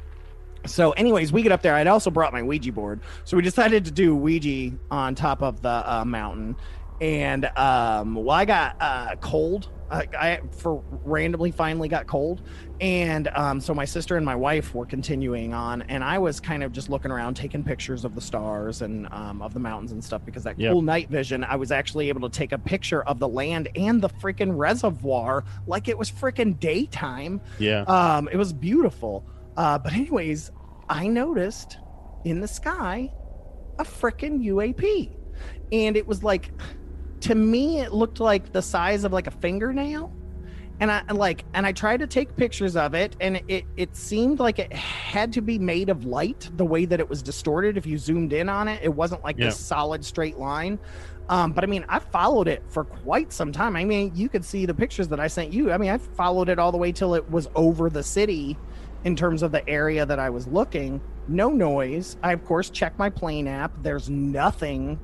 So, 0.66 0.92
anyways, 0.92 1.32
we 1.32 1.42
get 1.42 1.52
up 1.52 1.62
there. 1.62 1.74
I'd 1.74 1.86
also 1.86 2.10
brought 2.10 2.32
my 2.32 2.42
Ouija 2.42 2.72
board. 2.72 3.00
So 3.24 3.36
we 3.36 3.42
decided 3.42 3.84
to 3.86 3.90
do 3.90 4.14
Ouija 4.14 4.76
on 4.90 5.14
top 5.14 5.42
of 5.42 5.62
the 5.62 5.68
uh, 5.90 6.04
mountain. 6.04 6.56
And 7.00 7.46
um, 7.56 8.14
well, 8.14 8.30
I 8.30 8.44
got 8.44 8.76
uh, 8.80 9.16
cold. 9.16 9.70
I, 9.90 10.06
I 10.16 10.40
for 10.52 10.84
randomly 11.04 11.50
finally 11.50 11.88
got 11.88 12.06
cold, 12.06 12.42
and 12.80 13.26
um, 13.34 13.60
so 13.60 13.74
my 13.74 13.84
sister 13.84 14.16
and 14.16 14.24
my 14.24 14.36
wife 14.36 14.72
were 14.72 14.86
continuing 14.86 15.52
on, 15.52 15.82
and 15.82 16.04
I 16.04 16.18
was 16.18 16.38
kind 16.38 16.62
of 16.62 16.70
just 16.70 16.90
looking 16.90 17.10
around, 17.10 17.34
taking 17.34 17.64
pictures 17.64 18.04
of 18.04 18.14
the 18.14 18.20
stars 18.20 18.82
and 18.82 19.08
um, 19.10 19.42
of 19.42 19.52
the 19.52 19.58
mountains 19.58 19.90
and 19.90 20.04
stuff 20.04 20.24
because 20.24 20.44
that 20.44 20.60
Yep. 20.60 20.72
cool 20.72 20.82
night 20.82 21.08
vision. 21.10 21.42
I 21.42 21.56
was 21.56 21.72
actually 21.72 22.08
able 22.08 22.28
to 22.28 22.38
take 22.38 22.52
a 22.52 22.58
picture 22.58 23.02
of 23.02 23.18
the 23.18 23.26
land 23.26 23.68
and 23.74 24.00
the 24.00 24.10
freaking 24.10 24.56
reservoir 24.56 25.42
like 25.66 25.88
it 25.88 25.98
was 25.98 26.08
freaking 26.10 26.60
daytime. 26.60 27.40
Yeah. 27.58 27.82
Um, 27.82 28.28
it 28.30 28.36
was 28.36 28.52
beautiful. 28.52 29.24
Uh, 29.60 29.76
but 29.76 29.92
anyways, 29.92 30.50
I 30.88 31.06
noticed 31.06 31.76
in 32.24 32.40
the 32.40 32.48
sky 32.48 33.12
a 33.78 33.84
freaking 33.84 34.42
UAP, 34.42 35.14
and 35.70 35.98
it 35.98 36.06
was 36.06 36.24
like, 36.24 36.50
to 37.20 37.34
me, 37.34 37.80
it 37.80 37.92
looked 37.92 38.20
like 38.20 38.54
the 38.54 38.62
size 38.62 39.04
of 39.04 39.12
like 39.12 39.26
a 39.26 39.30
fingernail. 39.30 40.16
And 40.80 40.90
I 40.90 41.02
like, 41.12 41.44
and 41.52 41.66
I 41.66 41.72
tried 41.72 42.00
to 42.00 42.06
take 42.06 42.34
pictures 42.36 42.74
of 42.74 42.94
it, 42.94 43.16
and 43.20 43.42
it 43.48 43.66
it 43.76 43.94
seemed 43.94 44.38
like 44.38 44.58
it 44.58 44.72
had 44.72 45.30
to 45.34 45.42
be 45.42 45.58
made 45.58 45.90
of 45.90 46.06
light. 46.06 46.48
The 46.56 46.64
way 46.64 46.86
that 46.86 46.98
it 46.98 47.10
was 47.10 47.22
distorted, 47.22 47.76
if 47.76 47.84
you 47.84 47.98
zoomed 47.98 48.32
in 48.32 48.48
on 48.48 48.66
it, 48.66 48.80
it 48.82 48.94
wasn't 48.94 49.22
like 49.22 49.36
Yeah. 49.38 49.48
this 49.48 49.58
solid 49.58 50.06
straight 50.06 50.38
line. 50.38 50.78
Um, 51.28 51.52
but 51.52 51.64
I 51.64 51.66
mean, 51.66 51.84
I 51.86 51.98
followed 51.98 52.48
it 52.48 52.62
for 52.66 52.84
quite 52.84 53.30
some 53.30 53.52
time. 53.52 53.76
I 53.76 53.84
mean, 53.84 54.10
you 54.14 54.30
could 54.30 54.44
see 54.44 54.64
the 54.64 54.72
pictures 54.72 55.08
that 55.08 55.20
I 55.20 55.26
sent 55.26 55.52
you. 55.52 55.70
I 55.70 55.76
mean, 55.76 55.90
I 55.90 55.98
followed 55.98 56.48
it 56.48 56.58
all 56.58 56.72
the 56.72 56.78
way 56.78 56.92
till 56.92 57.14
it 57.14 57.30
was 57.30 57.46
over 57.54 57.90
the 57.90 58.02
city 58.02 58.56
in 59.04 59.16
terms 59.16 59.42
of 59.42 59.52
the 59.52 59.66
area 59.68 60.04
that 60.06 60.18
I 60.18 60.30
was 60.30 60.46
looking. 60.46 61.00
No 61.28 61.48
noise. 61.48 62.16
I, 62.22 62.32
of 62.32 62.44
course, 62.44 62.70
check 62.70 62.98
my 62.98 63.08
plane 63.10 63.46
app. 63.48 63.72
There's 63.82 64.10
nothing, 64.10 64.98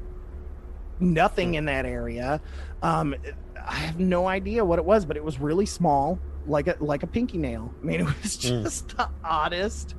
nothing 1.01 1.55
in 1.55 1.67
that 1.67 1.87
area. 1.87 2.41
Um, 2.83 3.15
I 3.57 3.75
have 3.77 3.99
no 3.99 4.27
idea 4.29 4.65
what 4.65 4.79
it 4.79 4.85
was, 4.85 5.05
but 5.05 5.17
it 5.17 5.25
was 5.25 5.39
really 5.41 5.67
small, 5.67 6.19
like 6.47 6.67
a 6.69 6.77
like 6.81 7.03
a 7.03 7.07
pinky 7.07 7.39
nail. 7.39 7.73
I 7.83 7.85
mean, 7.85 8.01
it 8.03 8.05
was 8.05 8.37
Mm. 8.39 8.63
just 8.63 8.97
the 8.97 9.09
oddest 9.25 9.95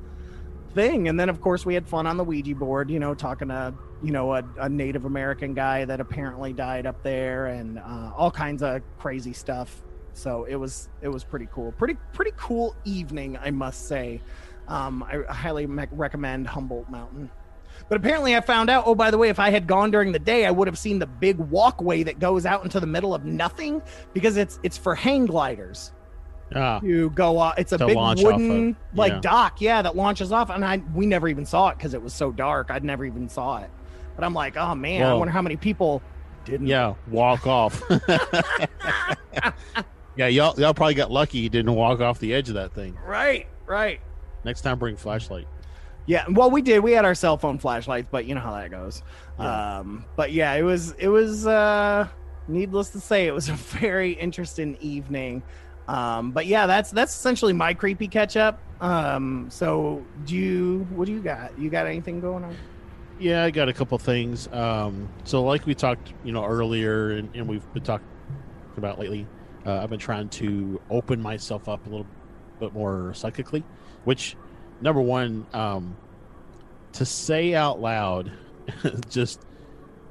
thing. 0.74 1.08
And 1.08 1.20
then, 1.20 1.30
of 1.30 1.42
course, 1.42 1.66
we 1.66 1.74
had 1.74 1.88
fun 1.88 2.06
on 2.08 2.18
the 2.18 2.24
Ouija 2.24 2.56
board. 2.56 2.90
You 2.90 3.00
know, 3.00 3.14
talking 3.14 3.48
to 3.50 3.74
you 4.04 4.12
know 4.12 4.34
a, 4.36 4.44
a 4.60 4.70
Native 4.70 5.06
American 5.06 5.54
guy 5.54 5.86
that 5.86 6.00
apparently 6.00 6.54
died 6.54 6.86
up 6.86 7.04
there, 7.04 7.48
and 7.48 7.80
uh, 7.80 8.12
all 8.16 8.32
kinds 8.32 8.62
of 8.64 8.82
crazy 9.00 9.34
stuff. 9.34 9.82
So 10.18 10.46
it 10.46 10.56
was 10.56 10.90
it 11.02 11.10
was 11.10 11.24
pretty 11.24 11.48
cool. 11.52 11.72
Pretty 11.74 11.96
pretty 12.12 12.32
cool 12.38 12.76
evening, 12.86 13.38
I 13.40 13.52
must 13.52 13.88
say. 13.88 14.22
Um, 14.68 15.04
I 15.04 15.32
highly 15.32 15.68
me- 15.68 15.86
recommend 15.92 16.48
Humboldt 16.48 16.90
Mountain. 16.90 17.30
But 17.88 17.98
apparently, 17.98 18.36
I 18.36 18.42
found 18.42 18.72
out. 18.72 18.84
Oh, 18.88 18.96
by 18.96 19.12
the 19.12 19.18
way, 19.18 19.30
if 19.30 19.40
I 19.40 19.52
had 19.52 19.68
gone 19.68 19.92
during 19.92 20.12
the 20.12 20.20
day, 20.20 20.46
I 20.46 20.52
would 20.52 20.68
have 20.68 20.78
seen 20.78 20.98
the 20.98 21.06
big 21.06 21.38
walkway 21.38 22.02
that 22.04 22.20
goes 22.20 22.46
out 22.48 22.64
into 22.64 22.80
the 22.80 22.88
middle 22.88 23.14
of 23.14 23.26
nothing 23.26 23.82
because 24.14 24.38
it's 24.38 24.60
it's 24.64 24.78
for 24.78 24.96
hang 24.96 25.28
gliders 25.28 25.92
Ah. 26.56 26.80
to 26.80 27.12
go 27.12 27.38
off. 27.38 27.60
It's 27.60 27.72
a 27.72 27.78
big 27.78 27.96
wooden 27.96 28.70
of, 28.70 28.76
like 28.98 29.14
yeah. 29.14 29.20
dock, 29.22 29.62
yeah, 29.62 29.84
that 29.84 29.96
launches 29.96 30.32
off. 30.32 30.50
And 30.50 30.66
I 30.66 30.82
we 30.96 31.06
never 31.06 31.28
even 31.28 31.46
saw 31.46 31.70
it 31.70 31.78
because 31.78 31.94
it 31.94 32.02
was 32.02 32.14
so 32.14 32.32
dark. 32.32 32.72
I'd 32.72 32.84
never 32.84 33.06
even 33.06 33.30
saw 33.30 33.60
it. 33.60 33.70
But 34.16 34.26
I'm 34.26 34.34
like, 34.34 34.58
oh 34.58 34.74
man, 34.74 35.04
I 35.04 35.14
wonder 35.14 35.32
how 35.32 35.44
many 35.44 35.58
people 35.58 36.02
didn't. 36.44 36.66
Yeah. 36.66 36.96
Walk 37.12 37.46
off. 37.46 37.84
yeah. 40.18 40.28
Y'all, 40.28 40.60
y'all 40.60 40.74
probably 40.74 40.96
got 40.96 41.12
lucky 41.12 41.40
you 41.40 41.50
didn't 41.50 41.74
walk 41.74 42.00
off 42.00 42.20
the 42.20 42.34
edge 42.34 42.50
of 42.50 42.56
that 42.56 42.74
thing. 42.74 42.98
Right, 43.06 43.48
right. 43.66 44.00
Next 44.44 44.62
time, 44.62 44.80
bring 44.80 44.96
flashlight. 44.96 45.48
Yeah, 46.06 46.26
well, 46.30 46.50
we 46.50 46.62
did. 46.62 46.80
We 46.80 46.94
had 46.94 47.04
our 47.04 47.16
cell 47.16 47.38
phone 47.38 47.60
flashlights, 47.60 48.08
but 48.10 48.26
you 48.26 48.36
know 48.36 48.42
how 48.42 48.54
that 48.54 48.72
goes. 48.72 49.04
Yeah. 49.40 49.80
Um, 49.80 50.06
but 50.16 50.32
yeah, 50.32 50.54
it 50.54 50.64
was 50.64 50.94
it 50.94 51.10
was 51.10 51.46
uh, 51.46 52.08
needless 52.48 52.90
to 52.92 53.00
say, 53.00 53.28
it 53.28 53.34
was 53.34 53.50
a 53.50 53.54
very 53.80 54.14
interesting 54.14 54.78
evening. 54.80 55.44
Um, 55.88 56.32
but 56.32 56.46
yeah, 56.46 56.66
that's 56.66 56.92
that's 56.92 57.14
essentially 57.14 57.54
my 57.54 57.74
creepy 57.74 58.08
catch 58.08 58.38
up. 58.38 58.60
Um, 58.82 59.48
so 59.50 60.06
do 60.26 60.36
you 60.36 60.88
what 60.92 61.06
do 61.06 61.12
you 61.12 61.22
got? 61.22 61.58
You 61.60 61.70
got 61.70 61.88
anything 61.88 62.22
going 62.22 62.44
on? 62.44 62.56
Yeah, 63.20 63.44
I 63.44 63.52
got 63.52 63.68
a 63.68 63.74
couple 63.74 63.98
things. 63.98 64.48
Um, 64.52 65.10
so, 65.24 65.44
like 65.44 65.66
we 65.66 65.74
talked, 65.74 66.14
you 66.24 66.32
know, 66.32 66.46
earlier, 66.46 67.12
and, 67.12 67.30
and 67.36 67.48
we've 67.48 67.74
been 67.74 67.84
talking 67.84 68.06
about 68.78 69.00
lately, 69.00 69.26
uh, 69.68 69.82
I've 69.84 69.90
been 69.90 70.00
trying 70.00 70.30
to 70.30 70.82
open 70.90 71.22
myself 71.22 71.68
up 71.70 71.86
a 71.86 71.90
little 71.90 72.08
bit 72.60 72.74
more 72.74 73.14
psychically. 73.14 73.64
Which, 74.06 74.36
number 74.82 75.02
one, 75.02 75.46
um, 75.54 75.96
to 76.94 77.06
say 77.06 77.54
out 77.54 77.80
loud, 77.82 78.32
just 79.10 79.42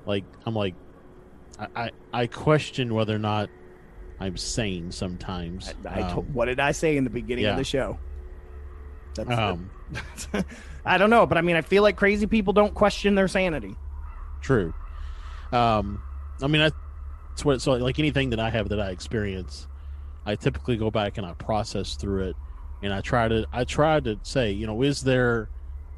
like 0.05 0.25
I'm 0.45 0.55
like, 0.55 0.75
I, 1.59 1.67
I 1.75 1.91
I 2.13 2.27
question 2.27 2.93
whether 2.95 3.15
or 3.15 3.19
not 3.19 3.49
I'm 4.21 4.37
sane 4.37 4.93
sometimes. 4.93 5.73
I, 5.89 6.01
I 6.01 6.03
to- 6.11 6.19
Um, 6.19 6.25
what 6.35 6.45
did 6.47 6.61
I 6.61 6.73
say 6.73 6.97
in 6.97 7.05
the 7.05 7.11
beginning 7.11 7.45
of 7.47 7.57
the 7.59 7.65
show? 7.65 7.99
Um, 9.19 9.71
I 10.85 10.99
don't 10.99 11.09
know, 11.11 11.25
but 11.27 11.39
I 11.39 11.41
mean, 11.41 11.57
I 11.57 11.63
feel 11.63 11.83
like 11.83 11.97
crazy 11.97 12.27
people 12.27 12.53
don't 12.53 12.75
question 12.75 13.15
their 13.15 13.29
sanity. 13.29 13.75
True. 14.43 14.75
Um, 15.53 16.03
I 16.43 16.47
mean, 16.49 16.61
that's 16.61 16.77
what. 17.45 17.61
So, 17.61 17.73
like 17.73 17.99
anything 17.99 18.31
that 18.31 18.41
I 18.41 18.51
have 18.51 18.69
that 18.71 18.81
I 18.81 18.91
experience, 18.91 19.67
I 20.25 20.37
typically 20.37 20.77
go 20.77 20.91
back 20.91 21.19
and 21.19 21.27
I 21.27 21.33
process 21.35 21.95
through 21.97 22.31
it, 22.31 22.37
and 22.83 22.93
I 22.93 23.01
try 23.01 23.29
to. 23.29 23.47
I 23.53 23.65
try 23.65 24.01
to 24.01 24.19
say, 24.23 24.51
you 24.51 24.67
know, 24.67 24.83
is 24.83 25.03
there 25.03 25.51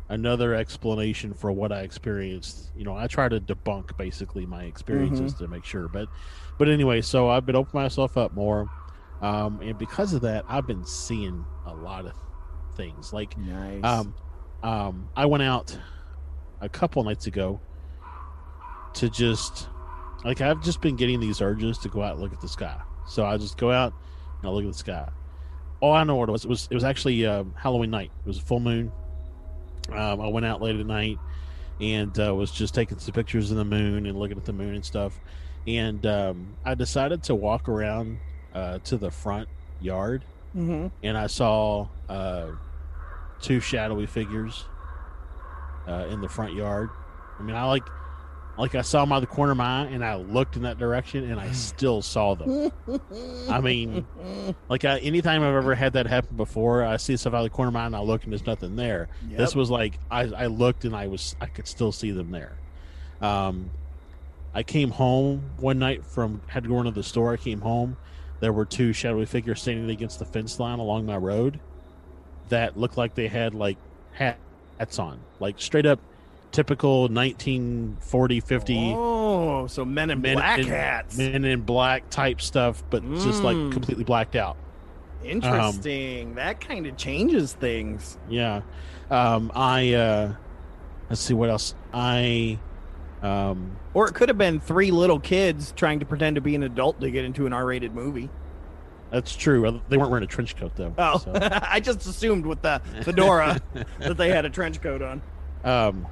another 0.09 0.55
explanation 0.55 1.35
for 1.35 1.53
what 1.53 1.71
I 1.71 1.83
experienced? 1.83 2.71
You 2.77 2.85
know, 2.85 2.97
I 2.97 3.07
try 3.07 3.29
to 3.29 3.41
debunk 3.41 3.97
basically 3.97 4.47
my 4.47 4.65
experiences 4.65 5.35
to 5.35 5.49
make 5.49 5.65
sure. 5.65 5.89
But, 5.89 6.09
but 6.59 6.69
anyway, 6.69 7.03
so 7.03 7.29
I've 7.29 7.45
been 7.45 7.57
opening 7.57 7.83
myself 7.83 8.17
up 8.17 8.33
more, 8.35 8.69
um, 9.21 9.61
and 9.61 9.77
because 9.79 10.15
of 10.15 10.23
that, 10.23 10.45
I've 10.49 10.67
been 10.67 10.85
seeing 10.85 11.45
a 11.67 11.75
lot 11.75 12.07
of 12.07 12.15
things. 12.75 13.13
Like, 13.13 13.37
Nice. 13.37 13.85
um, 13.85 14.15
um, 14.63 15.11
I 15.17 15.27
went 15.27 15.43
out 15.43 15.77
a 16.61 16.69
couple 16.69 17.05
nights 17.05 17.27
ago 17.27 17.61
to 18.95 19.11
just 19.11 19.69
like 20.25 20.41
I've 20.41 20.63
just 20.63 20.81
been 20.81 20.97
getting 20.97 21.21
these 21.21 21.41
urges 21.41 21.79
to 21.79 21.89
go 21.89 22.03
out 22.03 22.13
and 22.13 22.21
look 22.23 22.33
at 22.33 22.41
the 22.41 22.49
sky. 22.49 22.81
So 23.07 23.25
I 23.25 23.37
just 23.37 23.57
go 23.57 23.71
out 23.71 23.93
and 24.41 24.49
I 24.49 24.53
look 24.53 24.65
at 24.65 24.73
the 24.73 24.79
sky. 24.79 25.09
Oh, 25.81 25.93
I 25.93 26.05
know 26.05 26.17
what 26.17 26.29
it 26.29 26.33
was. 26.33 26.45
It 26.45 26.49
was 26.49 26.69
it 26.71 26.75
was 26.75 26.85
actually 26.85 27.25
um, 27.27 27.55
Halloween 27.57 27.91
night. 27.91 28.11
It 28.25 28.27
was 28.27 28.39
a 28.39 28.43
full 28.43 28.61
moon. 28.61 28.93
Um, 29.93 30.21
I 30.21 30.29
went 30.29 30.45
out 30.45 30.61
late 30.61 30.77
at 30.79 30.87
night 30.87 31.19
and 31.81 32.19
uh, 32.19 32.35
was 32.35 32.51
just 32.51 32.75
taking 32.75 32.99
some 32.99 33.15
pictures 33.15 33.51
of 33.51 33.57
the 33.57 33.65
moon 33.65 34.07
and 34.07 34.19
looking 34.19 34.37
at 34.37 34.45
the 34.45 34.53
moon 34.53 34.75
and 34.75 34.85
stuff. 34.85 35.19
And 35.67 36.05
um, 36.07 36.57
I 36.65 36.75
decided 36.75 37.23
to 37.25 37.35
walk 37.35 37.69
around 37.69 38.19
uh, 38.55 38.79
to 38.85 38.97
the 38.97 39.11
front 39.11 39.49
yard 39.81 40.25
hmm 40.53 40.89
and 41.03 41.17
I 41.17 41.27
saw 41.27 41.89
uh, 42.09 42.49
two 43.41 43.61
shadowy 43.61 44.07
figures 44.07 44.65
uh, 45.87 46.07
in 46.11 46.21
the 46.21 46.29
front 46.29 46.55
yard. 46.55 46.91
I 47.39 47.43
mean, 47.43 47.55
I 47.55 47.65
like, 47.65 47.85
like 48.59 48.75
I 48.75 48.83
saw 48.83 49.05
them 49.05 49.13
out 49.13 49.23
of 49.23 49.29
the 49.29 49.35
corner 49.35 49.53
of 49.53 49.59
my 49.59 49.83
eye, 49.83 49.87
and 49.87 50.05
I 50.05 50.17
looked 50.17 50.57
in 50.57 50.63
that 50.63 50.79
direction, 50.79 51.31
and 51.31 51.41
I 51.41 51.51
still 51.53 52.03
saw 52.03 52.35
them. 52.35 52.73
I 53.49 53.61
mean, 53.61 54.07
like 54.69 54.85
I, 54.85 54.99
anytime 54.99 55.43
I've 55.43 55.55
ever 55.55 55.75
had 55.75 55.93
that 55.95 56.07
happen 56.07 56.37
before, 56.37 56.85
I 56.85 56.97
see 56.97 57.17
stuff 57.17 57.35
out 57.35 57.39
of 57.39 57.45
the 57.45 57.51
corner 57.51 57.69
of 57.69 57.75
my 57.75 57.83
eye, 57.85 57.87
and 57.87 57.97
I 57.97 58.01
look, 58.01 58.25
and 58.25 58.33
there's 58.33 58.47
nothing 58.47 58.77
there. 58.77 59.09
This 59.39 59.55
was 59.55 59.71
like 59.71 59.99
I, 60.11 60.23
I 60.23 60.47
looked, 60.47 60.85
and 60.85 60.95
I 60.95 61.07
was 61.07 61.37
I 61.41 61.47
could 61.47 61.69
still 61.69 61.93
see 61.93 62.11
them 62.11 62.31
there. 62.31 62.59
Um, 63.21 63.71
I 64.55 64.63
came 64.65 64.91
home 64.91 65.51
one 65.59 65.79
night 65.79 66.05
from 66.05 66.41
had 66.49 66.65
to 66.65 66.69
go 66.69 66.79
into 66.79 66.91
the 66.91 67.03
store. 67.05 67.33
I 67.33 67.37
came 67.37 67.61
home. 67.61 67.97
There 68.41 68.53
were 68.53 68.65
two 68.65 68.93
shadowy 68.93 69.27
figures 69.27 69.63
standing 69.63 69.91
against 69.91 70.19
the 70.19 70.25
fence 70.25 70.59
line 70.61 70.79
along 70.79 71.07
my 71.07 71.17
road 71.17 71.61
that 72.49 72.77
looked 72.77 72.97
like 72.97 73.15
they 73.15 73.29
had 73.29 73.55
like 73.55 73.77
hats 74.13 74.99
on, 74.99 75.21
like 75.39 75.61
straight 75.61 75.87
up 75.87 76.01
typical 76.53 77.09
1940 77.09 78.41
50 78.41 78.95
Oh, 78.97 79.67
so 79.67 79.85
men 79.85 80.11
in 80.11 80.21
men 80.21 80.35
black 80.37 80.59
in, 80.61 80.67
hats. 80.67 81.17
men 81.19 81.45
in 81.45 81.61
black 81.63 82.09
type 82.11 82.41
stuff, 82.41 82.83
but 82.91 83.03
just 83.17 83.43
like 83.43 83.57
Mm. 83.57 83.73
completely 83.73 84.05
blacked 84.05 84.35
out. 84.37 84.57
Interesting. 85.25 86.35
that 86.37 86.61
kind 86.61 86.87
of 86.87 86.97
changes 86.97 87.53
things. 87.53 88.19
Yeah. 88.29 88.63
Um, 89.11 89.51
I 89.55 89.95
uh, 89.95 90.35
let's 91.11 91.21
see 91.21 91.35
what 91.35 91.51
else. 91.51 91.75
I 91.93 92.59
um, 93.23 93.77
Or 93.95 94.09
it 94.09 94.15
could 94.15 94.29
have 94.29 94.39
been 94.39 94.61
three 94.61 94.91
little 94.91 95.19
kids 95.19 95.73
trying 95.77 96.01
to 96.01 96.07
pretend 96.07 96.37
to 96.37 96.41
be 96.41 96.55
an 96.55 96.63
adult 96.63 97.01
to 97.01 97.11
get 97.11 97.25
into 97.25 97.47
an 97.47 97.53
R-rated 97.53 97.95
movie. 97.95 98.31
That's 99.11 99.35
true. 99.35 99.67
Uh, 99.67 99.81
They 99.89 99.97
weren't 99.97 100.11
wearing 100.11 100.25
a 100.25 100.29
trench 100.29 100.55
coat 100.57 100.73
though. 100.77 100.95
Oh, 100.97 101.19
so. 101.19 101.33
I 101.63 101.81
just 101.81 102.07
assumed 102.07 102.47
with 102.47 102.63
the 102.63 102.81
fedora 103.03 103.61
that 104.01 104.17
they 104.17 104.29
had 104.31 104.45
a 104.45 104.51
trench 104.51 104.81
coat 104.81 105.03
on. 105.03 105.21
Um, 105.65 106.07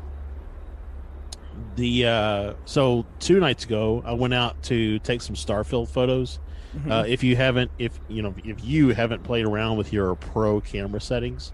the 1.77 2.07
uh, 2.07 2.55
so 2.65 3.07
two 3.19 3.41
nights 3.41 3.65
ago, 3.65 4.03
I 4.05 4.13
went 4.13 4.35
out 4.35 4.63
to 4.65 4.99
take 5.01 5.23
some 5.23 5.37
Starfield 5.37 5.89
photos. 5.89 6.39
Uh, 6.91 7.05
if 7.09 7.25
you 7.25 7.37
haven't, 7.37 7.71
if 7.79 7.99
you 8.07 8.21
know, 8.21 8.35
if 8.45 8.63
you 8.63 8.91
haven't 8.91 9.23
played 9.23 9.47
around 9.47 9.79
with 9.79 9.95
your 9.95 10.15
pro 10.15 10.61
camera 10.61 11.01
settings, 11.01 11.53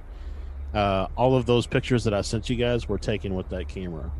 uh, 0.75 1.07
all 1.17 1.37
of 1.37 1.47
those 1.47 1.67
pictures 1.67 2.03
that 2.05 2.15
I 2.15 2.23
sent 2.23 2.51
you 2.51 2.57
guys 2.57 2.89
were 2.89 2.99
taken 2.99 3.35
with 3.37 3.49
that 3.51 3.69
camera. 3.69 4.11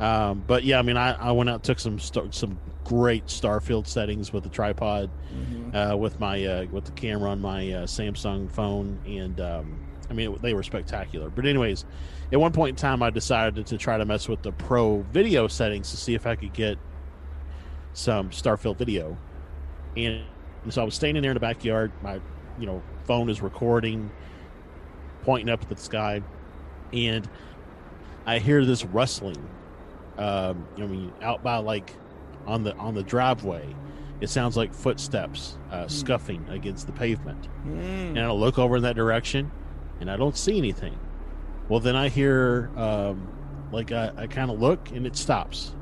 Um, 0.00 0.42
but 0.46 0.64
yeah, 0.64 0.78
I 0.78 0.82
mean, 0.82 0.96
I, 0.96 1.12
I 1.12 1.32
went 1.32 1.50
out 1.50 1.62
took 1.62 1.78
some 1.78 1.98
star, 1.98 2.24
some 2.30 2.58
great 2.84 3.26
Starfield 3.26 3.86
settings 3.86 4.32
with 4.32 4.44
the 4.44 4.50
tripod, 4.50 5.10
uh, 5.74 5.96
with 5.96 6.18
my 6.20 6.44
uh, 6.44 6.66
with 6.70 6.84
the 6.86 6.92
camera 6.92 7.30
on 7.30 7.40
my 7.40 7.72
uh, 7.72 7.86
Samsung 7.86 8.50
phone, 8.50 8.98
and 9.06 9.40
um, 9.40 9.78
I 10.10 10.14
mean 10.14 10.32
it, 10.32 10.42
they 10.42 10.54
were 10.54 10.62
spectacular. 10.62 11.30
But 11.30 11.46
anyways, 11.46 11.84
at 12.32 12.38
one 12.38 12.52
point 12.52 12.70
in 12.70 12.76
time, 12.76 13.02
I 13.02 13.10
decided 13.10 13.66
to 13.66 13.78
try 13.78 13.98
to 13.98 14.04
mess 14.04 14.28
with 14.28 14.42
the 14.42 14.52
Pro 14.52 15.02
video 15.12 15.48
settings 15.48 15.90
to 15.90 15.96
see 15.96 16.14
if 16.14 16.26
I 16.26 16.36
could 16.36 16.52
get 16.52 16.78
some 17.92 18.30
Starfield 18.30 18.76
video, 18.76 19.16
and 19.96 20.22
so 20.68 20.82
I 20.82 20.84
was 20.84 20.94
standing 20.94 21.22
there 21.22 21.32
in 21.32 21.34
the 21.34 21.40
backyard. 21.40 21.90
My 22.02 22.20
you 22.58 22.66
know 22.66 22.82
phone 23.04 23.28
is 23.28 23.42
recording, 23.42 24.10
pointing 25.22 25.52
up 25.52 25.62
at 25.62 25.68
the 25.68 25.76
sky, 25.76 26.22
and 26.92 27.28
I 28.26 28.38
hear 28.38 28.64
this 28.64 28.84
rustling. 28.84 29.48
Um, 30.18 30.68
I 30.76 30.86
mean, 30.86 31.12
out 31.22 31.42
by 31.42 31.56
like 31.56 31.92
on 32.46 32.62
the 32.62 32.76
on 32.76 32.94
the 32.94 33.02
driveway, 33.02 33.74
it 34.20 34.30
sounds 34.30 34.56
like 34.56 34.72
footsteps 34.72 35.58
uh, 35.72 35.88
scuffing 35.88 36.48
against 36.48 36.86
the 36.86 36.92
pavement. 36.92 37.48
And 38.16 38.20
I 38.20 38.30
look 38.30 38.58
over 38.58 38.76
in 38.76 38.82
that 38.84 38.94
direction, 38.94 39.50
and 39.98 40.08
I 40.08 40.16
don't 40.16 40.36
see 40.36 40.56
anything. 40.58 40.96
Well, 41.70 41.78
then 41.78 41.94
I 41.94 42.08
hear 42.08 42.68
um, 42.76 43.28
like 43.70 43.92
I, 43.92 44.10
I 44.16 44.26
kind 44.26 44.50
of 44.50 44.60
look, 44.60 44.90
and 44.90 45.06
it 45.06 45.16
stops. 45.16 45.72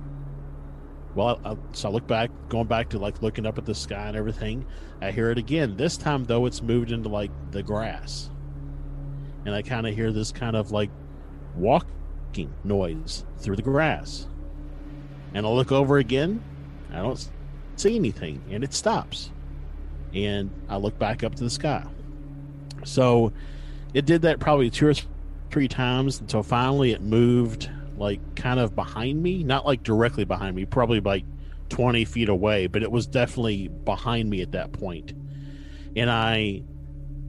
Well, 1.14 1.40
I, 1.42 1.56
so 1.72 1.88
I 1.88 1.92
look 1.92 2.06
back, 2.06 2.30
going 2.50 2.66
back 2.66 2.90
to 2.90 2.98
like 2.98 3.22
looking 3.22 3.46
up 3.46 3.56
at 3.56 3.64
the 3.64 3.74
sky 3.74 4.06
and 4.08 4.14
everything. 4.14 4.66
I 5.00 5.12
hear 5.12 5.30
it 5.30 5.38
again. 5.38 5.78
This 5.78 5.96
time, 5.96 6.24
though, 6.24 6.44
it's 6.44 6.60
moved 6.60 6.92
into 6.92 7.08
like 7.08 7.30
the 7.52 7.62
grass, 7.62 8.28
and 9.46 9.54
I 9.54 9.62
kind 9.62 9.86
of 9.86 9.94
hear 9.94 10.12
this 10.12 10.30
kind 10.30 10.56
of 10.56 10.72
like 10.72 10.90
walking 11.56 12.52
noise 12.64 13.24
through 13.38 13.56
the 13.56 13.62
grass. 13.62 14.26
And 15.32 15.46
I 15.46 15.48
look 15.48 15.72
over 15.72 15.96
again. 15.96 16.42
I 16.92 16.96
don't 16.96 17.30
see 17.76 17.96
anything, 17.96 18.42
and 18.50 18.62
it 18.62 18.74
stops. 18.74 19.30
And 20.12 20.50
I 20.68 20.76
look 20.76 20.98
back 20.98 21.24
up 21.24 21.34
to 21.36 21.44
the 21.44 21.50
sky. 21.50 21.86
So 22.84 23.32
it 23.94 24.04
did 24.04 24.20
that 24.22 24.38
probably 24.38 24.68
two 24.68 24.86
or 24.86 24.94
three 25.50 25.68
times 25.68 26.20
until 26.20 26.42
finally 26.42 26.92
it 26.92 27.02
moved 27.02 27.70
like 27.96 28.20
kind 28.36 28.60
of 28.60 28.74
behind 28.74 29.22
me, 29.22 29.42
not 29.42 29.66
like 29.66 29.82
directly 29.82 30.24
behind 30.24 30.54
me, 30.54 30.64
probably 30.64 31.00
like 31.00 31.24
20 31.68 32.04
feet 32.04 32.28
away, 32.28 32.66
but 32.66 32.82
it 32.82 32.90
was 32.90 33.06
definitely 33.06 33.68
behind 33.68 34.30
me 34.30 34.40
at 34.40 34.52
that 34.52 34.72
point. 34.72 35.12
And 35.96 36.10
I 36.10 36.62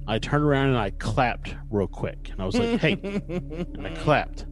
I 0.07 0.17
turned 0.19 0.43
around 0.43 0.69
and 0.69 0.77
I 0.77 0.89
clapped 0.91 1.55
real 1.69 1.87
quick. 1.87 2.29
And 2.31 2.41
I 2.41 2.45
was 2.45 2.55
like, 2.57 2.79
"Hey." 2.79 2.93
and 2.93 3.85
I 3.85 3.91
clapped. 3.95 4.45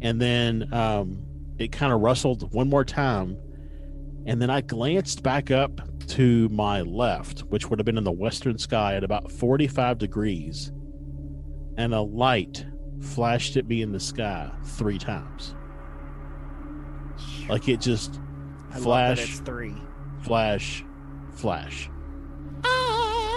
And 0.00 0.20
then 0.20 0.72
um 0.72 1.22
it 1.58 1.72
kind 1.72 1.92
of 1.92 2.00
rustled 2.00 2.52
one 2.52 2.68
more 2.68 2.84
time. 2.84 3.36
And 4.26 4.40
then 4.40 4.50
I 4.50 4.60
glanced 4.60 5.22
back 5.22 5.50
up 5.50 5.80
to 6.08 6.48
my 6.48 6.82
left, 6.82 7.40
which 7.40 7.70
would 7.70 7.78
have 7.78 7.86
been 7.86 7.98
in 7.98 8.04
the 8.04 8.12
western 8.12 8.58
sky 8.58 8.94
at 8.94 9.04
about 9.04 9.30
45 9.30 9.98
degrees. 9.98 10.72
And 11.76 11.94
a 11.94 12.00
light 12.00 12.64
flashed 13.00 13.56
at 13.56 13.66
me 13.66 13.82
in 13.82 13.92
the 13.92 14.00
sky 14.00 14.50
three 14.64 14.98
times. 14.98 15.54
Like 17.48 17.68
it 17.68 17.80
just 17.80 18.20
I 18.72 18.78
flash, 18.78 19.20
it's 19.20 19.40
three. 19.40 19.74
flash, 20.22 20.84
flash. 21.34 21.88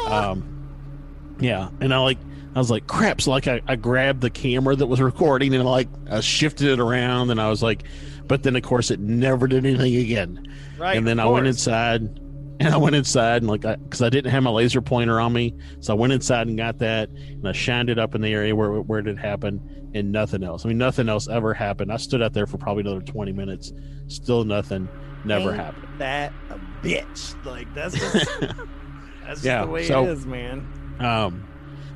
Um, 0.07 1.35
yeah, 1.39 1.69
and 1.81 1.93
I 1.93 1.97
like, 1.99 2.19
I 2.53 2.59
was 2.59 2.69
like, 2.69 2.87
crap. 2.87 3.21
So 3.21 3.31
like, 3.31 3.47
I, 3.47 3.61
I 3.67 3.75
grabbed 3.75 4.21
the 4.21 4.29
camera 4.29 4.75
that 4.75 4.85
was 4.85 5.01
recording 5.01 5.53
and 5.53 5.65
like, 5.65 5.89
I 6.09 6.19
shifted 6.19 6.67
it 6.67 6.79
around, 6.79 7.31
and 7.31 7.41
I 7.41 7.49
was 7.49 7.63
like, 7.63 7.83
but 8.27 8.43
then 8.43 8.55
of 8.55 8.63
course 8.63 8.91
it 8.91 8.99
never 8.99 9.47
did 9.47 9.65
anything 9.65 9.95
again. 9.95 10.47
Right. 10.77 10.97
and 10.97 11.07
then 11.07 11.19
of 11.19 11.27
I 11.27 11.29
went 11.29 11.47
inside, 11.47 12.19
and 12.59 12.73
I 12.73 12.77
went 12.77 12.95
inside 12.95 13.41
and 13.41 13.47
like, 13.49 13.61
because 13.61 14.01
I, 14.01 14.09
didn't 14.09 14.31
have 14.31 14.43
my 14.43 14.49
laser 14.49 14.81
pointer 14.81 15.19
on 15.19 15.33
me, 15.33 15.53
so 15.79 15.93
I 15.93 15.97
went 15.97 16.13
inside 16.13 16.47
and 16.47 16.57
got 16.57 16.77
that, 16.79 17.09
and 17.09 17.47
I 17.47 17.51
shined 17.51 17.89
it 17.89 17.99
up 17.99 18.15
in 18.15 18.21
the 18.21 18.31
area 18.33 18.55
where 18.55 18.71
where 18.81 18.99
it 18.99 19.05
had 19.07 19.17
happened, 19.17 19.61
and 19.93 20.11
nothing 20.11 20.43
else. 20.43 20.65
I 20.65 20.69
mean, 20.69 20.77
nothing 20.77 21.09
else 21.09 21.27
ever 21.27 21.53
happened. 21.53 21.91
I 21.91 21.97
stood 21.97 22.21
out 22.21 22.33
there 22.33 22.47
for 22.47 22.57
probably 22.57 22.81
another 22.81 23.01
twenty 23.01 23.31
minutes, 23.31 23.73
still 24.07 24.43
nothing, 24.43 24.87
never 25.23 25.51
Ain't 25.51 25.59
happened. 25.59 25.87
That 25.99 26.33
a 26.49 26.59
bitch. 26.85 27.45
Like 27.45 27.73
that's 27.73 27.93
just 27.99 28.29
that's 28.39 29.41
just 29.41 29.43
Yeah, 29.43 29.65
the 29.65 29.71
way 29.71 29.85
so- 29.87 30.03
it 30.05 30.09
is, 30.09 30.25
man. 30.25 30.67
um, 30.99 31.47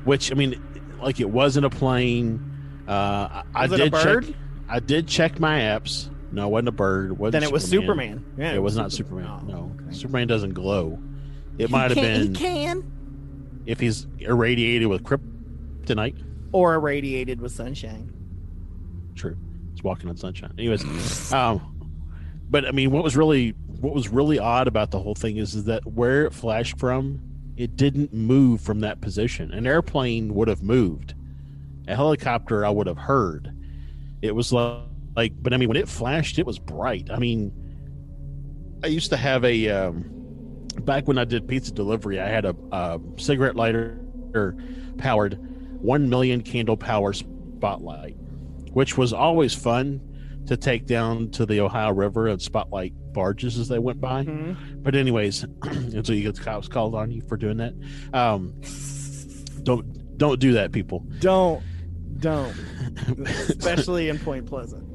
which 0.04 0.30
I 0.32 0.34
mean, 0.34 0.60
like 1.00 1.20
it 1.20 1.30
wasn't 1.30 1.66
a 1.66 1.70
plane. 1.70 2.46
Uh, 2.88 3.42
I, 3.54 3.62
Was 3.66 3.72
I 3.72 3.74
it 3.76 3.80
a 3.80 3.84
did 3.84 3.92
bird? 3.92 4.26
check. 4.26 4.34
I 4.68 4.80
did 4.80 5.06
check 5.08 5.38
my 5.40 5.58
apps. 5.60 6.10
No, 6.32 6.46
it 6.46 6.50
wasn't 6.50 6.68
a 6.68 6.72
bird. 6.72 7.18
Wasn't 7.18 7.32
Then 7.32 7.42
it 7.42 7.52
was 7.52 7.68
Superman. 7.68 8.24
Yeah, 8.38 8.52
it 8.52 8.62
was 8.62 8.76
not 8.76 8.92
Superman. 8.92 9.26
Oh, 9.26 9.44
no, 9.46 9.76
okay. 9.80 9.94
Superman 9.94 10.28
doesn't 10.28 10.54
glow. 10.54 10.98
It 11.58 11.66
He 11.66 11.72
might 11.72 11.90
have 11.90 11.96
been 11.96 12.34
He 12.34 12.40
can. 12.40 13.62
if 13.66 13.80
he's 13.80 14.06
irradiated 14.18 14.88
with 14.88 15.02
kryptonite. 15.02 16.24
Or 16.52 16.74
irradiated 16.74 17.40
with 17.40 17.52
sunshine. 17.52 18.12
True, 19.14 19.36
he's 19.72 19.82
walking 19.82 20.08
on 20.08 20.16
sunshine. 20.16 20.52
Anyways, 20.58 21.32
um, 21.32 21.90
but 22.48 22.64
I 22.64 22.70
mean, 22.70 22.90
what 22.90 23.04
was 23.04 23.16
really 23.16 23.54
what 23.80 23.94
was 23.94 24.08
really 24.08 24.38
odd 24.38 24.68
about 24.68 24.90
the 24.90 24.98
whole 24.98 25.14
thing 25.14 25.38
is, 25.38 25.54
is 25.54 25.64
that 25.64 25.86
where 25.86 26.26
it 26.26 26.34
flashed 26.34 26.78
from, 26.78 27.20
it 27.56 27.76
didn't 27.76 28.12
move 28.12 28.60
from 28.60 28.80
that 28.80 29.00
position. 29.00 29.50
An 29.52 29.66
airplane 29.66 30.34
would 30.34 30.48
have 30.48 30.62
moved. 30.62 31.14
A 31.88 31.96
helicopter, 31.96 32.64
I 32.64 32.70
would 32.70 32.86
have 32.86 32.98
heard. 32.98 33.52
It 34.22 34.34
was 34.34 34.52
like, 34.52 34.82
like, 35.20 35.34
but 35.42 35.52
I 35.52 35.58
mean, 35.58 35.68
when 35.68 35.76
it 35.76 35.86
flashed, 35.86 36.38
it 36.38 36.46
was 36.46 36.58
bright. 36.58 37.10
I 37.10 37.18
mean, 37.18 37.52
I 38.82 38.86
used 38.86 39.10
to 39.10 39.18
have 39.18 39.44
a 39.44 39.68
um, 39.68 40.04
back 40.80 41.06
when 41.06 41.18
I 41.18 41.26
did 41.26 41.46
pizza 41.46 41.72
delivery. 41.72 42.18
I 42.18 42.26
had 42.26 42.46
a, 42.46 42.56
a 42.72 42.98
cigarette 43.18 43.54
lighter 43.54 44.00
powered 44.96 45.34
one 45.82 46.08
million 46.08 46.40
candle 46.40 46.78
power 46.78 47.12
spotlight, 47.12 48.16
which 48.72 48.96
was 48.96 49.12
always 49.12 49.54
fun 49.54 50.00
to 50.46 50.56
take 50.56 50.86
down 50.86 51.28
to 51.32 51.44
the 51.44 51.60
Ohio 51.60 51.92
River 51.92 52.28
and 52.28 52.40
spotlight 52.40 52.94
barges 53.12 53.58
as 53.58 53.68
they 53.68 53.78
went 53.78 54.00
by. 54.00 54.24
Mhm. 54.24 54.82
But 54.82 54.94
anyways, 54.94 55.42
until 55.62 56.14
you 56.14 56.22
get 56.22 56.36
the 56.36 56.42
cops 56.42 56.66
called 56.66 56.94
on 56.94 57.10
you 57.10 57.20
for 57.28 57.36
doing 57.36 57.58
that, 57.58 57.74
um, 58.14 58.54
don't 59.64 60.16
don't 60.16 60.40
do 60.40 60.52
that, 60.54 60.72
people. 60.72 61.06
Don't. 61.18 61.62
Don't. 62.20 62.54
Especially 63.26 64.08
in 64.08 64.18
Point 64.18 64.46
Pleasant. 64.46 64.89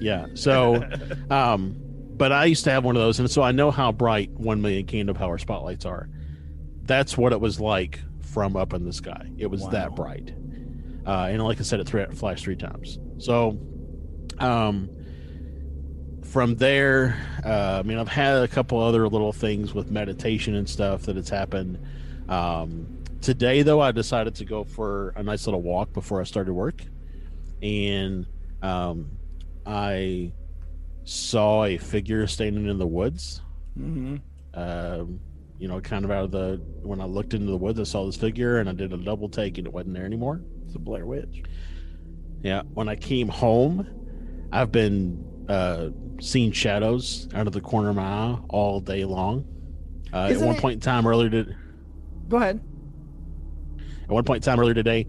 Yeah. 0.00 0.26
So, 0.34 0.82
um, 1.30 1.76
but 2.16 2.32
I 2.32 2.46
used 2.46 2.64
to 2.64 2.70
have 2.70 2.84
one 2.84 2.96
of 2.96 3.02
those, 3.02 3.18
and 3.20 3.30
so 3.30 3.42
I 3.42 3.52
know 3.52 3.70
how 3.70 3.92
bright 3.92 4.30
one 4.32 4.60
million 4.60 4.86
candle 4.86 5.14
power 5.14 5.38
spotlights 5.38 5.84
are. 5.84 6.08
That's 6.82 7.16
what 7.16 7.32
it 7.32 7.40
was 7.40 7.60
like 7.60 8.00
from 8.20 8.56
up 8.56 8.72
in 8.72 8.84
the 8.84 8.92
sky. 8.92 9.30
It 9.38 9.46
was 9.46 9.66
that 9.68 9.94
bright, 9.94 10.34
uh, 11.06 11.28
and 11.30 11.42
like 11.42 11.60
I 11.60 11.62
said, 11.62 11.80
it 11.80 11.86
three, 11.86 12.04
flashed 12.06 12.44
three 12.44 12.56
times. 12.56 12.98
So, 13.18 13.58
um, 14.38 14.90
from 16.24 16.56
there, 16.56 17.16
uh, 17.44 17.78
I 17.78 17.82
mean, 17.82 17.98
I've 17.98 18.08
had 18.08 18.42
a 18.42 18.48
couple 18.48 18.80
other 18.80 19.08
little 19.08 19.32
things 19.32 19.72
with 19.72 19.90
meditation 19.90 20.54
and 20.54 20.68
stuff 20.68 21.02
that 21.02 21.16
has 21.16 21.28
happened. 21.28 21.78
Um, 22.28 23.04
today, 23.20 23.62
though, 23.62 23.80
I 23.80 23.92
decided 23.92 24.34
to 24.36 24.44
go 24.44 24.64
for 24.64 25.10
a 25.10 25.22
nice 25.22 25.46
little 25.46 25.62
walk 25.62 25.92
before 25.92 26.20
I 26.20 26.24
started 26.24 26.52
work, 26.52 26.82
and 27.62 28.26
um, 28.62 29.17
I 29.68 30.32
saw 31.04 31.64
a 31.64 31.76
figure 31.76 32.26
standing 32.26 32.66
in 32.68 32.78
the 32.78 32.86
woods. 32.86 33.42
Mm-hmm. 33.78 34.16
Um, 34.54 35.20
you 35.58 35.68
know, 35.68 35.80
kind 35.80 36.04
of 36.04 36.10
out 36.10 36.24
of 36.24 36.30
the 36.30 36.60
when 36.82 37.00
I 37.00 37.04
looked 37.04 37.34
into 37.34 37.46
the 37.46 37.56
woods, 37.56 37.78
I 37.78 37.82
saw 37.84 38.06
this 38.06 38.16
figure, 38.16 38.58
and 38.58 38.68
I 38.68 38.72
did 38.72 38.92
a 38.92 38.96
double 38.96 39.28
take, 39.28 39.58
and 39.58 39.66
it 39.66 39.72
wasn't 39.72 39.94
there 39.94 40.04
anymore. 40.04 40.40
It's 40.64 40.74
a 40.74 40.78
Blair 40.78 41.04
Witch. 41.04 41.42
Yeah, 42.42 42.62
when 42.74 42.88
I 42.88 42.96
came 42.96 43.28
home, 43.28 43.86
I've 44.52 44.70
been 44.72 45.24
uh, 45.48 45.88
seeing 46.20 46.52
shadows 46.52 47.28
out 47.34 47.46
of 47.46 47.52
the 47.52 47.60
corner 47.60 47.90
of 47.90 47.96
my 47.96 48.02
eye 48.02 48.38
all 48.48 48.80
day 48.80 49.04
long. 49.04 49.44
Uh, 50.12 50.28
at 50.30 50.38
one 50.38 50.54
it- 50.54 50.60
point 50.60 50.74
in 50.74 50.80
time 50.80 51.06
earlier, 51.06 51.28
to, 51.30 51.54
Go 52.28 52.36
ahead. 52.36 52.60
at 54.04 54.08
one 54.08 54.24
point 54.24 54.46
in 54.46 54.50
time 54.50 54.60
earlier 54.60 54.74
today, 54.74 55.06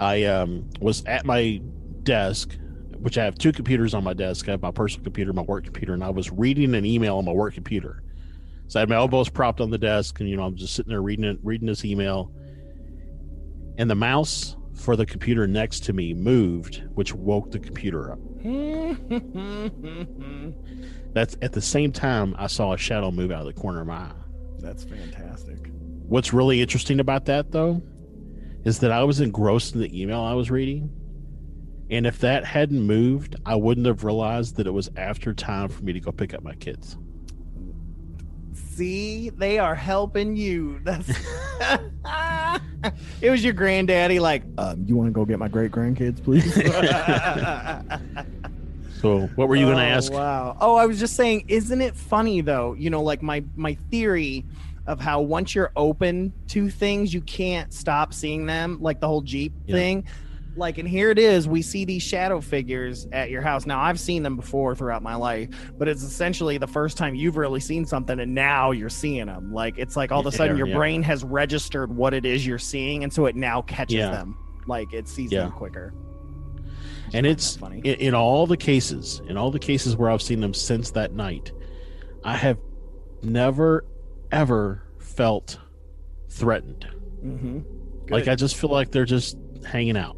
I 0.00 0.24
um, 0.24 0.68
was 0.80 1.04
at 1.06 1.24
my 1.24 1.62
desk, 2.02 2.56
which 3.04 3.18
I 3.18 3.24
have 3.24 3.36
two 3.36 3.52
computers 3.52 3.92
on 3.92 4.02
my 4.02 4.14
desk. 4.14 4.48
I 4.48 4.52
have 4.52 4.62
my 4.62 4.70
personal 4.70 5.04
computer, 5.04 5.34
my 5.34 5.42
work 5.42 5.64
computer, 5.64 5.92
and 5.92 6.02
I 6.02 6.08
was 6.08 6.30
reading 6.30 6.74
an 6.74 6.86
email 6.86 7.18
on 7.18 7.26
my 7.26 7.32
work 7.32 7.52
computer. 7.52 8.02
So 8.66 8.78
I 8.78 8.80
had 8.80 8.88
my 8.88 8.94
elbows 8.94 9.28
propped 9.28 9.60
on 9.60 9.68
the 9.68 9.76
desk, 9.76 10.20
and 10.20 10.28
you 10.28 10.38
know 10.38 10.44
I'm 10.44 10.56
just 10.56 10.74
sitting 10.74 10.88
there 10.88 11.02
reading 11.02 11.26
it, 11.26 11.38
reading 11.42 11.66
this 11.66 11.84
email, 11.84 12.32
and 13.76 13.90
the 13.90 13.94
mouse 13.94 14.56
for 14.74 14.96
the 14.96 15.04
computer 15.04 15.46
next 15.46 15.80
to 15.80 15.92
me 15.92 16.14
moved, 16.14 16.82
which 16.94 17.12
woke 17.12 17.50
the 17.50 17.58
computer 17.58 18.10
up. 18.10 18.18
That's 21.12 21.36
at 21.42 21.52
the 21.52 21.60
same 21.60 21.92
time 21.92 22.34
I 22.38 22.46
saw 22.46 22.72
a 22.72 22.78
shadow 22.78 23.10
move 23.10 23.30
out 23.30 23.40
of 23.40 23.54
the 23.54 23.60
corner 23.60 23.82
of 23.82 23.86
my 23.86 23.96
eye. 23.96 24.12
That's 24.60 24.84
fantastic. 24.84 25.58
What's 26.08 26.32
really 26.32 26.62
interesting 26.62 27.00
about 27.00 27.26
that, 27.26 27.52
though, 27.52 27.82
is 28.64 28.78
that 28.78 28.92
I 28.92 29.04
was 29.04 29.20
engrossed 29.20 29.74
in 29.74 29.82
the 29.82 30.02
email 30.02 30.22
I 30.22 30.32
was 30.32 30.50
reading. 30.50 30.90
And 31.90 32.06
if 32.06 32.18
that 32.20 32.44
hadn't 32.44 32.80
moved, 32.82 33.36
I 33.44 33.56
wouldn't 33.56 33.86
have 33.86 34.04
realized 34.04 34.56
that 34.56 34.66
it 34.66 34.72
was 34.72 34.90
after 34.96 35.34
time 35.34 35.68
for 35.68 35.84
me 35.84 35.92
to 35.92 36.00
go 36.00 36.10
pick 36.12 36.32
up 36.34 36.42
my 36.42 36.54
kids. 36.54 36.96
See, 38.54 39.30
they 39.30 39.58
are 39.58 39.74
helping 39.74 40.34
you. 40.36 40.80
That's 40.84 41.08
it 43.20 43.30
was 43.30 43.44
your 43.44 43.52
granddaddy 43.52 44.18
like, 44.18 44.42
um, 44.58 44.84
you 44.86 44.96
want 44.96 45.08
to 45.08 45.12
go 45.12 45.24
get 45.24 45.38
my 45.38 45.48
great 45.48 45.70
grandkids, 45.70 46.22
please? 46.22 46.54
So, 49.00 49.26
what 49.34 49.48
were 49.50 49.56
you 49.56 49.66
going 49.66 49.76
to 49.76 49.82
Oh, 49.82 49.86
ask? 49.86 50.10
Wow. 50.10 50.56
Oh, 50.62 50.76
I 50.76 50.86
was 50.86 50.98
just 50.98 51.14
saying, 51.14 51.44
isn't 51.48 51.82
it 51.82 51.94
funny 51.94 52.40
though? 52.40 52.72
You 52.72 52.88
know, 52.88 53.02
like 53.02 53.22
my 53.22 53.44
my 53.54 53.74
theory 53.90 54.46
of 54.86 54.98
how 54.98 55.20
once 55.20 55.54
you're 55.54 55.72
open 55.76 56.32
to 56.48 56.70
things, 56.70 57.12
you 57.12 57.20
can't 57.20 57.70
stop 57.74 58.14
seeing 58.14 58.46
them, 58.46 58.78
like 58.80 59.00
the 59.00 59.06
whole 59.06 59.20
Jeep 59.20 59.52
Yeah. 59.66 59.74
thing. 59.76 60.04
Like, 60.56 60.78
and 60.78 60.88
here 60.88 61.10
it 61.10 61.18
is. 61.18 61.48
We 61.48 61.62
see 61.62 61.84
these 61.84 62.02
shadow 62.02 62.40
figures 62.40 63.06
at 63.12 63.28
your 63.30 63.42
house. 63.42 63.66
Now, 63.66 63.80
I've 63.80 63.98
seen 63.98 64.22
them 64.22 64.36
before 64.36 64.74
throughout 64.76 65.02
my 65.02 65.16
life, 65.16 65.48
but 65.76 65.88
it's 65.88 66.02
essentially 66.02 66.58
the 66.58 66.66
first 66.66 66.96
time 66.96 67.14
you've 67.14 67.36
really 67.36 67.58
seen 67.60 67.84
something, 67.84 68.20
and 68.20 68.34
now 68.34 68.70
you're 68.70 68.88
seeing 68.88 69.26
them. 69.26 69.52
Like, 69.52 69.78
it's 69.78 69.96
like 69.96 70.12
all 70.12 70.20
of 70.20 70.26
a 70.26 70.32
sudden 70.32 70.56
your 70.56 70.68
yeah. 70.68 70.76
brain 70.76 71.02
has 71.02 71.24
registered 71.24 71.94
what 71.94 72.14
it 72.14 72.24
is 72.24 72.46
you're 72.46 72.58
seeing, 72.58 73.02
and 73.02 73.12
so 73.12 73.26
it 73.26 73.34
now 73.34 73.62
catches 73.62 73.96
Yeah. 73.96 74.10
them. 74.12 74.38
Like, 74.66 74.92
it 74.92 75.08
sees 75.08 75.32
Yeah. 75.32 75.40
them 75.44 75.52
quicker. 75.52 75.92
and 77.12 77.26
it's 77.26 77.56
funny. 77.56 77.78
in, 77.80 77.94
in 78.00 78.14
all 78.14 78.46
the 78.46 78.56
cases 78.56 79.20
in 79.28 79.36
all 79.36 79.50
the 79.50 79.58
cases 79.58 79.94
where 79.94 80.10
i've 80.10 80.22
seen 80.22 80.40
them 80.40 80.54
since 80.54 80.90
that 80.92 81.12
night 81.12 81.52
i 82.24 82.34
have 82.34 82.58
never 83.22 83.84
ever 84.32 84.82
felt 84.98 85.58
threatened 86.30 86.86
Mm-hmm. 87.24 87.60
like 88.12 88.26
i 88.26 88.34
just 88.34 88.56
feel 88.56 88.70
like 88.70 88.90
they're 88.90 89.04
just 89.04 89.36
hanging 89.66 89.96
out 89.98 90.16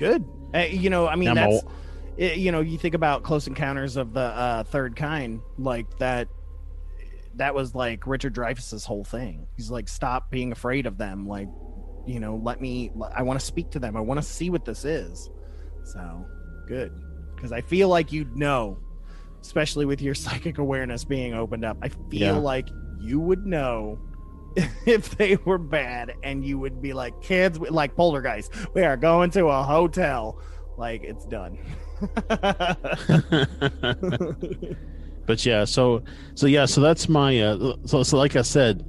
Good. 0.00 0.24
Uh, 0.54 0.58
you 0.60 0.90
know, 0.90 1.06
I 1.06 1.14
mean, 1.14 1.34
that's 1.34 1.62
it, 2.16 2.38
you 2.38 2.50
know, 2.50 2.60
you 2.60 2.76
think 2.78 2.94
about 2.94 3.22
Close 3.22 3.46
Encounters 3.46 3.96
of 3.96 4.12
the 4.14 4.20
uh, 4.20 4.64
Third 4.64 4.96
Kind, 4.96 5.40
like 5.58 5.98
that. 5.98 6.26
That 7.36 7.54
was 7.54 7.74
like 7.74 8.06
Richard 8.06 8.34
Dreyfuss's 8.34 8.84
whole 8.84 9.04
thing. 9.04 9.46
He's 9.56 9.70
like, 9.70 9.88
stop 9.88 10.30
being 10.30 10.50
afraid 10.52 10.86
of 10.86 10.98
them. 10.98 11.28
Like, 11.28 11.48
you 12.06 12.18
know, 12.18 12.36
let 12.42 12.60
me. 12.60 12.90
I 13.14 13.22
want 13.22 13.38
to 13.38 13.44
speak 13.46 13.70
to 13.72 13.78
them. 13.78 13.96
I 13.96 14.00
want 14.00 14.18
to 14.18 14.26
see 14.26 14.50
what 14.50 14.64
this 14.64 14.84
is. 14.84 15.30
So 15.84 16.26
good, 16.66 16.92
because 17.36 17.52
I 17.52 17.60
feel 17.60 17.88
like 17.88 18.10
you'd 18.10 18.36
know, 18.36 18.78
especially 19.42 19.84
with 19.84 20.00
your 20.02 20.14
psychic 20.24 20.58
awareness 20.58 21.04
being 21.04 21.34
opened 21.34 21.64
up. 21.64 21.76
I 21.82 21.88
feel 21.88 22.02
Yeah. 22.10 22.32
like 22.32 22.68
you 22.98 23.20
would 23.20 23.46
know 23.46 23.98
if 24.86 25.16
they 25.16 25.36
were 25.44 25.58
bad 25.58 26.14
and 26.22 26.44
you 26.44 26.58
would 26.58 26.82
be 26.82 26.92
like 26.92 27.20
kids 27.22 27.58
like 27.58 27.94
poltergeist 27.94 28.52
we 28.74 28.82
are 28.82 28.96
going 28.96 29.30
to 29.30 29.46
a 29.46 29.62
hotel. 29.62 30.40
Like 30.76 31.04
it's 31.04 31.26
done. 31.26 31.58
But 35.30 35.46
yeah 35.46 35.64
so 35.64 36.02
so 36.34 36.48
yeah 36.48 36.66
so 36.66 36.80
that's 36.80 37.08
my 37.08 37.40
uh 37.40 37.76
so, 37.84 38.02
so 38.02 38.16
like 38.16 38.34
i 38.34 38.42
said 38.42 38.84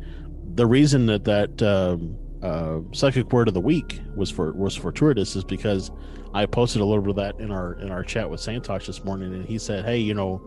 the 0.55 0.65
reason 0.65 1.05
that 1.05 1.23
that 1.25 1.61
um 1.61 2.17
uh 2.41 2.79
psychic 2.93 3.31
word 3.31 3.47
of 3.47 3.53
the 3.53 3.61
week 3.61 4.01
was 4.15 4.31
for 4.31 4.51
was 4.53 4.75
fortuitous 4.75 5.35
is 5.35 5.43
because 5.43 5.91
i 6.33 6.47
posted 6.47 6.81
a 6.81 6.85
little 6.85 7.03
bit 7.03 7.11
of 7.11 7.15
that 7.17 7.39
in 7.39 7.51
our 7.51 7.73
in 7.73 7.91
our 7.91 8.03
chat 8.03 8.27
with 8.27 8.39
santosh 8.39 8.87
this 8.87 9.03
morning 9.03 9.35
and 9.35 9.45
he 9.45 9.59
said 9.59 9.85
hey 9.85 9.97
you 9.97 10.15
know 10.15 10.37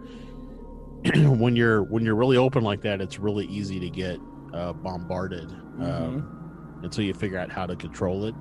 when 1.15 1.55
you're 1.55 1.85
when 1.85 2.05
you're 2.05 2.17
really 2.17 2.39
open 2.39 2.65
like 2.65 2.81
that 2.81 3.01
it's 3.01 3.21
really 3.21 3.47
easy 3.47 3.79
to 3.79 3.89
get 3.89 4.19
uh 4.55 4.73
bombarded 4.73 5.51
um, 5.81 6.81
until 6.83 7.05
you 7.05 7.13
figure 7.15 7.39
out 7.39 7.51
how 7.51 7.67
to 7.67 7.77
control 7.77 8.25
it. 8.25 8.35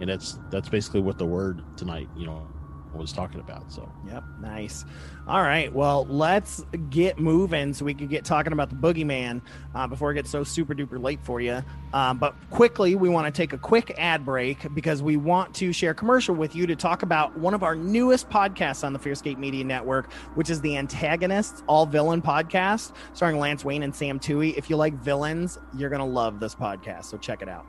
And 0.00 0.08
that's 0.08 0.38
that's 0.50 0.68
basically 0.68 1.00
what 1.00 1.18
the 1.18 1.26
word 1.26 1.62
tonight 1.76 2.08
you 2.16 2.26
know 2.26 2.46
was 2.94 3.12
talking 3.12 3.40
about 3.40 3.70
so. 3.70 3.90
Yep 4.06 4.24
nice. 4.40 4.84
All 5.26 5.42
right 5.42 5.72
well 5.72 6.06
let's 6.08 6.64
get 6.90 7.18
moving 7.18 7.74
so 7.74 7.84
we 7.84 7.94
can 7.94 8.06
get 8.06 8.24
talking 8.24 8.52
about 8.52 8.70
the 8.70 8.76
boogeyman 8.76 9.42
uh, 9.74 9.86
before 9.86 10.10
it 10.10 10.14
gets 10.14 10.30
so 10.30 10.44
super 10.44 10.74
duper 10.74 11.02
late 11.02 11.20
for 11.22 11.40
you 11.40 11.62
um, 11.92 12.18
but 12.18 12.34
quickly 12.50 12.94
we 12.94 13.08
want 13.08 13.32
to 13.32 13.36
take 13.36 13.52
a 13.52 13.58
quick 13.58 13.94
ad 13.98 14.24
break 14.24 14.72
because 14.74 15.02
we 15.02 15.16
want 15.16 15.54
to 15.54 15.72
share 15.72 15.90
a 15.90 15.94
commercial 15.94 16.34
with 16.34 16.54
you 16.54 16.66
to 16.66 16.76
talk 16.76 17.02
about 17.02 17.38
one 17.38 17.54
of 17.54 17.62
our 17.62 17.74
newest 17.74 18.28
podcasts 18.30 18.84
on 18.84 18.92
the 18.92 18.98
fearscape 18.98 19.38
media 19.38 19.64
network 19.64 20.12
which 20.34 20.48
is 20.48 20.60
the 20.62 20.76
antagonists 20.76 21.62
all 21.66 21.84
villain 21.84 22.22
podcast 22.22 22.92
starring 23.12 23.38
lance 23.38 23.64
wayne 23.64 23.82
and 23.82 23.94
sam 23.94 24.18
tui. 24.18 24.56
If 24.56 24.70
you 24.70 24.76
like 24.76 24.94
villains 24.94 25.58
you're 25.76 25.90
gonna 25.90 26.06
love 26.06 26.40
this 26.40 26.54
podcast 26.54 27.06
so 27.06 27.18
check 27.18 27.42
it 27.42 27.48
out. 27.48 27.66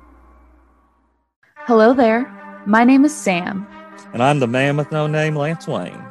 Hello 1.66 1.94
there. 1.94 2.26
My 2.66 2.84
name 2.84 3.06
is 3.06 3.16
Sam, 3.16 3.68
And 4.14 4.24
I'm 4.24 4.40
the 4.40 4.48
man 4.48 4.78
with 4.78 4.92
no 4.92 5.08
name, 5.08 5.36
Lance 5.36 5.68
Wayne. 5.68 6.04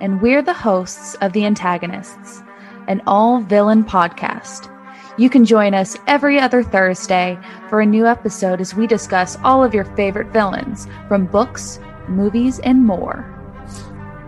and 0.00 0.20
we're 0.20 0.42
the 0.42 0.52
hosts 0.52 1.14
of 1.22 1.32
The 1.32 1.46
Antagonists, 1.46 2.42
an 2.86 3.00
all 3.06 3.40
villain 3.40 3.82
podcast. 3.84 4.70
You 5.18 5.30
can 5.30 5.46
join 5.46 5.72
us 5.72 5.96
every 6.06 6.38
other 6.38 6.62
Thursday 6.62 7.38
for 7.70 7.80
a 7.80 7.86
new 7.86 8.06
episode 8.06 8.60
as 8.60 8.74
we 8.74 8.86
discuss 8.86 9.38
all 9.42 9.64
of 9.64 9.72
your 9.72 9.84
favorite 9.96 10.28
villains 10.28 10.86
from 11.08 11.24
books, 11.26 11.80
movies, 12.08 12.58
and 12.60 12.84
more. 12.84 13.24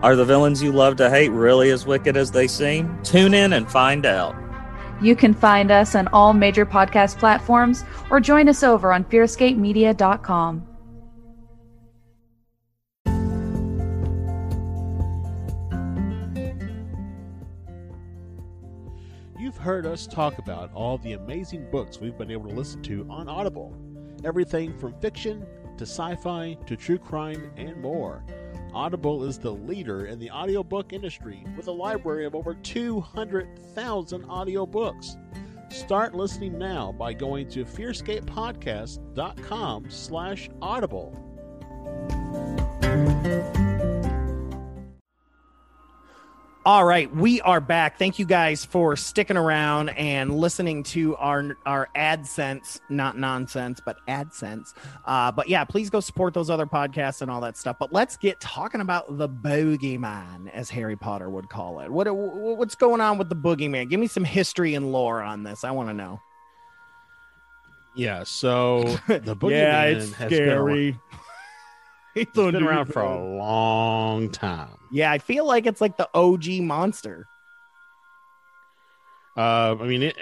Are 0.01 0.15
the 0.15 0.25
villains 0.25 0.63
you 0.63 0.71
love 0.71 0.95
to 0.95 1.09
hate 1.09 1.29
really 1.29 1.69
as 1.69 1.85
wicked 1.85 2.17
as 2.17 2.31
they 2.31 2.47
seem? 2.47 2.97
Tune 3.03 3.33
in 3.35 3.53
and 3.53 3.69
find 3.69 4.05
out. 4.07 4.35
You 5.01 5.15
can 5.15 5.33
find 5.35 5.69
us 5.71 5.93
on 5.93 6.07
all 6.07 6.33
major 6.33 6.65
podcast 6.65 7.19
platforms 7.19 7.83
or 8.09 8.19
join 8.19 8.49
us 8.49 8.63
over 8.63 8.91
on 8.91 9.03
fearscapemedia.com. 9.05 10.65
heard 19.59 19.85
us 19.85 20.07
talk 20.07 20.37
about 20.37 20.71
all 20.73 20.97
the 20.97 21.11
amazing 21.13 21.69
books 21.69 21.99
we've 21.99 22.17
been 22.17 22.31
able 22.31 22.49
to 22.49 22.55
listen 22.55 22.81
to 22.83 23.05
on 23.09 23.27
Audible. 23.27 23.75
Everything 24.23 24.77
from 24.77 24.93
fiction 24.99 25.45
to 25.77 25.85
sci 25.85 26.15
fi 26.15 26.57
to 26.65 26.77
true 26.77 26.97
crime 26.97 27.51
and 27.57 27.75
more. 27.81 28.23
Audible 28.73 29.23
is 29.23 29.37
the 29.37 29.51
leader 29.51 30.05
in 30.05 30.17
the 30.19 30.31
audiobook 30.31 30.93
industry 30.93 31.45
with 31.57 31.67
a 31.67 31.71
library 31.71 32.25
of 32.25 32.35
over 32.35 32.53
200,000 32.53 34.23
audiobooks. 34.23 35.17
Start 35.73 36.15
listening 36.15 36.57
now 36.57 36.91
by 36.91 37.13
going 37.13 37.47
to 37.49 37.63
fearscapepodcast.com 37.65 39.89
slash 39.89 40.49
audible. 40.61 41.15
All 46.65 46.83
right, 46.83 47.13
we 47.15 47.39
are 47.41 47.61
back. 47.61 47.97
Thank 47.97 48.19
you 48.19 48.25
guys 48.25 48.65
for 48.65 48.97
sticking 48.97 49.37
around 49.37 49.89
and 49.89 50.37
listening 50.37 50.83
to 50.83 51.15
our 51.15 51.55
our 51.65 51.87
AdSense, 51.95 52.81
not 52.89 53.17
nonsense, 53.17 53.79
but 53.83 54.05
AdSense. 54.07 54.73
Uh, 55.05 55.31
but 55.31 55.47
yeah, 55.47 55.63
please 55.63 55.89
go 55.89 56.01
support 56.01 56.33
those 56.33 56.49
other 56.49 56.65
podcasts 56.65 57.21
and 57.21 57.31
all 57.31 57.39
that 57.41 57.55
stuff. 57.55 57.77
But 57.79 57.93
let's 57.93 58.17
get 58.17 58.41
talking 58.41 58.81
about 58.81 59.17
the 59.17 59.29
boogeyman, 59.29 60.51
as 60.51 60.69
Harry 60.69 60.97
Potter 60.97 61.29
would 61.29 61.47
call 61.47 61.79
it. 61.79 61.89
What 61.89 62.13
what's 62.13 62.75
going 62.75 62.99
on 62.99 63.17
with 63.17 63.29
the 63.29 63.37
boogeyman? 63.37 63.89
Give 63.89 63.99
me 63.99 64.07
some 64.07 64.25
history 64.25 64.75
and 64.75 64.91
lore 64.91 65.21
on 65.21 65.43
this. 65.43 65.63
I 65.63 65.71
want 65.71 65.87
to 65.87 65.93
know. 65.93 66.19
Yeah, 67.95 68.23
so 68.23 68.83
the 69.07 69.33
boogeyman 69.33 69.51
yeah, 69.51 69.83
it's 69.85 70.11
has 70.11 70.29
been 70.29 70.37
scary. 70.37 70.99
It's 72.21 72.31
been 72.35 72.55
around 72.55 72.87
for 72.87 73.01
a 73.01 73.37
long 73.37 74.29
time. 74.29 74.77
Yeah, 74.91 75.11
I 75.11 75.17
feel 75.17 75.45
like 75.45 75.65
it's 75.65 75.81
like 75.81 75.97
the 75.97 76.09
OG 76.13 76.61
monster. 76.61 77.27
Uh, 79.37 79.75
I 79.79 79.85
mean, 79.85 80.03
it, 80.03 80.17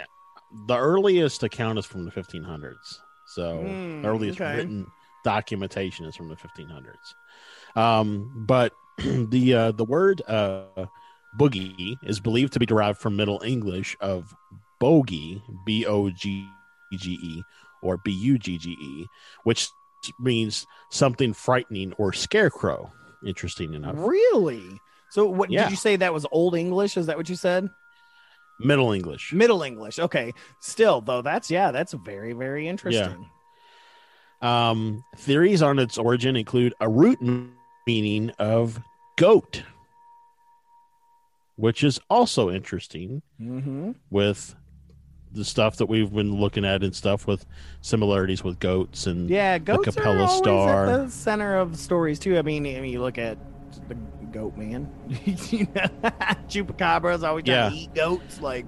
the 0.67 0.77
earliest 0.77 1.43
account 1.43 1.79
is 1.79 1.85
from 1.85 2.05
the 2.05 2.11
1500s. 2.11 2.99
So 3.25 3.61
the 3.63 4.07
earliest 4.07 4.39
okay. 4.39 4.57
written 4.57 4.87
documentation 5.23 6.05
is 6.05 6.15
from 6.15 6.29
the 6.29 6.35
1500s. 6.35 7.79
Um, 7.79 8.45
but 8.47 8.73
the 8.97 9.53
uh, 9.53 9.71
the 9.71 9.83
word 9.83 10.21
uh, 10.27 10.85
boogie 11.37 11.97
is 12.03 12.19
believed 12.19 12.53
to 12.53 12.59
be 12.59 12.65
derived 12.65 12.99
from 12.99 13.15
Middle 13.15 13.41
English 13.43 13.95
of 13.99 14.35
bogey, 14.79 15.41
b 15.65 15.85
o 15.85 16.09
g 16.09 16.47
g 16.93 17.11
e, 17.21 17.43
or 17.81 17.97
b 17.97 18.11
u 18.11 18.37
g 18.37 18.57
g 18.57 18.71
e, 18.71 19.05
which 19.43 19.69
means 20.19 20.65
something 20.89 21.33
frightening 21.33 21.93
or 21.93 22.13
scarecrow. 22.13 22.91
Interesting 23.25 23.73
enough. 23.73 23.95
Really? 23.97 24.63
So 25.09 25.25
what 25.27 25.49
Yeah. 25.49 25.63
did 25.63 25.71
you 25.71 25.77
say 25.77 25.95
that 25.95 26.13
was 26.13 26.25
old 26.31 26.55
English? 26.55 26.97
Is 26.97 27.05
that 27.07 27.17
what 27.17 27.29
you 27.29 27.35
said? 27.35 27.69
Middle 28.59 28.91
English. 28.91 29.33
Middle 29.33 29.61
English. 29.63 29.99
Okay. 29.99 30.33
Still, 30.61 31.01
though, 31.01 31.21
that's 31.21 31.49
yeah, 31.51 31.71
that's 31.71 31.93
very, 31.93 32.33
very 32.33 32.67
interesting. 32.67 33.29
Um, 34.41 35.03
theories 35.15 35.61
on 35.61 35.79
its 35.79 35.97
origin 35.97 36.35
include 36.35 36.73
a 36.79 36.87
root 36.89 37.19
meaning 37.87 38.31
of 38.37 38.79
goat, 39.15 39.63
which 41.55 41.83
is 41.83 41.99
also 42.09 42.49
interesting 42.51 43.21
Mm-hmm. 43.41 43.91
with 44.09 44.55
the 45.37 45.45
stuff 45.45 45.77
that 45.77 45.85
we've 45.85 46.11
been 46.13 46.35
looking 46.39 46.65
at 46.65 46.83
and 46.83 46.93
stuff 46.95 47.25
with 47.27 47.45
similarities 47.81 48.43
with 48.43 48.59
goats 48.59 49.07
and 49.07 49.29
Yeah, 49.29 49.57
goats 49.57 49.85
Capella 49.85 50.17
are 50.17 50.19
always 50.27 50.37
Star. 50.37 50.85
at 50.87 51.05
the 51.05 51.11
center 51.11 51.55
of 51.57 51.77
stories 51.77 52.19
too. 52.19 52.37
I 52.37 52.41
mean, 52.41 52.65
I 52.65 52.81
mean, 52.81 52.91
you 52.91 52.99
look 53.01 53.17
at 53.17 53.37
the 53.87 53.95
goat 54.31 54.57
man. 54.57 54.89
You 55.51 55.67
know, 55.75 55.81
Chupacabras 56.49 57.23
always 57.23 57.45
trying 57.45 57.57
Yeah. 57.57 57.69
to 57.69 57.75
eat 57.75 57.93
goats. 57.93 58.41
Like, 58.41 58.65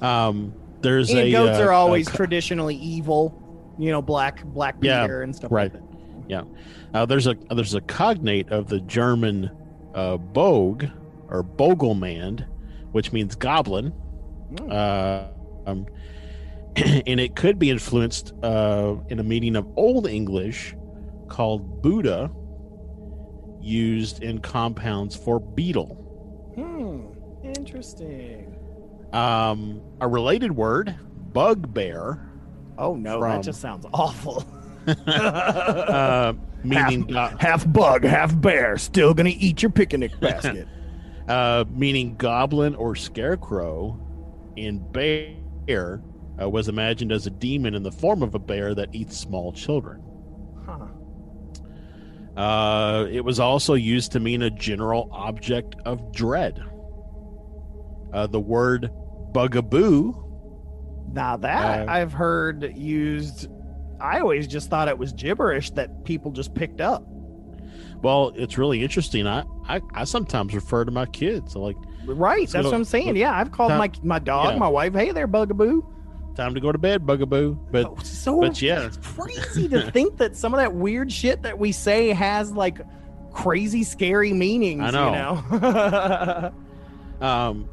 um 0.00 0.54
there's 0.80 1.10
and 1.10 1.20
a 1.20 1.30
goats 1.32 1.58
uh, 1.58 1.62
are 1.64 1.72
always 1.72 2.08
co- 2.08 2.16
traditionally 2.16 2.76
evil. 2.76 3.38
You 3.78 3.90
know, 3.90 4.02
black 4.02 4.44
black 4.44 4.76
Yeah, 4.80 5.02
Peter 5.02 5.22
and 5.22 5.34
stuff 5.34 5.50
right. 5.52 5.72
like 5.72 5.80
that. 5.82 5.88
yeah 6.28 6.42
uh, 6.94 7.06
there's 7.06 7.26
a 7.26 7.36
there's 7.50 7.74
a 7.74 7.80
cognate 7.82 8.50
of 8.50 8.68
the 8.68 8.80
german 8.80 9.50
uh 9.94 10.16
bogue 10.18 10.84
or 11.28 11.42
bogelmand 11.42 12.46
which 12.92 13.12
means 13.12 13.34
goblin 13.34 13.92
Hmm. 14.58 14.70
uh 14.70 15.24
um 15.66 15.86
and 16.76 17.20
it 17.20 17.36
could 17.36 17.58
be 17.58 17.70
influenced 17.70 18.32
uh 18.42 18.94
in 19.08 19.18
a 19.18 19.22
meaning 19.22 19.56
of 19.56 19.66
old 19.76 20.06
english 20.06 20.74
called 21.28 21.82
budda 21.82 22.30
used 23.60 24.22
in 24.22 24.38
compounds 24.40 25.14
for 25.16 25.38
beetle 25.40 25.98
Hmm. 26.56 27.06
Interesting. 27.46 28.54
um 29.12 29.80
a 30.00 30.08
related 30.08 30.52
word 30.52 30.94
bugbear 31.32 32.28
Oh 32.78 32.94
no, 32.96 33.20
From- 33.20 33.30
that 33.30 33.42
just 33.42 33.60
sounds 33.60 33.84
awful. 33.92 34.44
uh 35.06 36.32
meaning 36.64 37.02
go- 37.02 37.30
half 37.38 37.70
bug, 37.70 38.02
half 38.04 38.38
bear. 38.40 38.76
Still 38.78 39.12
gonna 39.14 39.30
eat 39.36 39.62
your 39.62 39.70
picnic 39.70 40.18
basket. 40.20 40.66
uh, 41.28 41.64
meaning 41.70 42.16
goblin 42.16 42.74
or 42.74 42.96
scarecrow, 42.96 44.00
and 44.56 44.90
bear 44.92 45.34
uh, 45.68 46.48
was 46.48 46.68
imagined 46.68 47.12
as 47.12 47.26
a 47.26 47.30
demon 47.30 47.74
in 47.74 47.82
the 47.82 47.92
form 47.92 48.22
of 48.22 48.34
a 48.34 48.38
bear 48.38 48.74
that 48.74 48.88
eats 48.94 49.16
small 49.16 49.52
children. 49.52 50.02
huh. 50.66 50.86
Uh, 52.36 53.06
it 53.10 53.22
was 53.24 53.38
also 53.38 53.74
used 53.74 54.12
to 54.12 54.20
mean 54.20 54.42
a 54.42 54.50
general 54.50 55.08
object 55.12 55.76
of 55.84 56.12
dread. 56.12 56.62
Uh, 58.12 58.26
the 58.26 58.40
word 58.40 58.90
bugaboo, 59.32 60.12
Now 61.12 61.36
that 61.38 61.88
Uh, 61.88 61.92
I've 61.92 62.12
heard 62.12 62.74
used, 62.76 63.48
I 64.00 64.20
always 64.20 64.46
just 64.46 64.70
thought 64.70 64.88
it 64.88 64.96
was 64.98 65.12
gibberish 65.12 65.70
that 65.72 66.04
people 66.04 66.30
just 66.30 66.54
picked 66.54 66.80
up. 66.80 67.04
well, 68.02 68.32
it's 68.34 68.56
really 68.58 68.82
interesting. 68.82 69.26
I, 69.26 69.44
I, 69.68 69.80
I 69.94 70.04
sometimes 70.04 70.54
refer 70.54 70.84
to 70.84 70.90
my 70.90 71.06
kids 71.06 71.54
like 71.54 71.76
Right, 72.06 72.48
So- 72.48 72.58
that's 72.58 72.66
what 72.66 72.74
I'm 72.74 72.84
saying. 72.84 73.16
Yeah, 73.16 73.32
I've 73.36 73.52
called 73.52 73.70
Time- 73.70 73.78
my 73.78 73.90
my 74.02 74.18
dog, 74.18 74.58
my 74.58 74.68
wife. 74.68 74.94
Hey 74.94 75.10
there, 75.12 75.26
bugaboo. 75.26 75.82
time 76.34 76.54
to 76.54 76.60
go 76.60 76.72
to 76.72 76.78
bed, 76.78 77.06
bugaboo. 77.06 77.58
But 77.70 77.86
Oh, 77.86 77.96
so 78.02 78.40
but 78.40 78.60
yeah. 78.62 78.86
it's 78.86 78.96
crazy 78.96 79.68
to 79.68 79.90
think 79.90 80.16
that 80.16 80.34
some 80.36 80.54
of 80.54 80.58
that 80.60 80.74
weird 80.74 81.12
shit 81.12 81.42
that 81.42 81.58
we 81.58 81.72
say 81.72 82.08
has 82.08 82.52
like 82.52 82.80
crazy, 83.32 83.82
scary 83.84 84.32
meanings. 84.32 84.82
I 84.82 84.90
know. 84.90 85.42
You 85.52 85.58
know? 85.60 86.52
Um, 87.20 87.68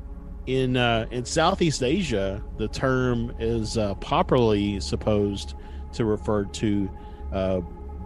in 0.46 0.78
uh, 0.78 1.08
in 1.10 1.26
Southeast 1.26 1.82
Asia, 1.82 2.44
the 2.58 2.68
term 2.68 3.34
is 3.40 3.78
uh, 3.80 3.96
popularly 3.96 4.80
supposed 4.80 5.56
to 5.94 6.06
refer 6.06 6.46
to 6.46 6.90
uh, 7.34 7.62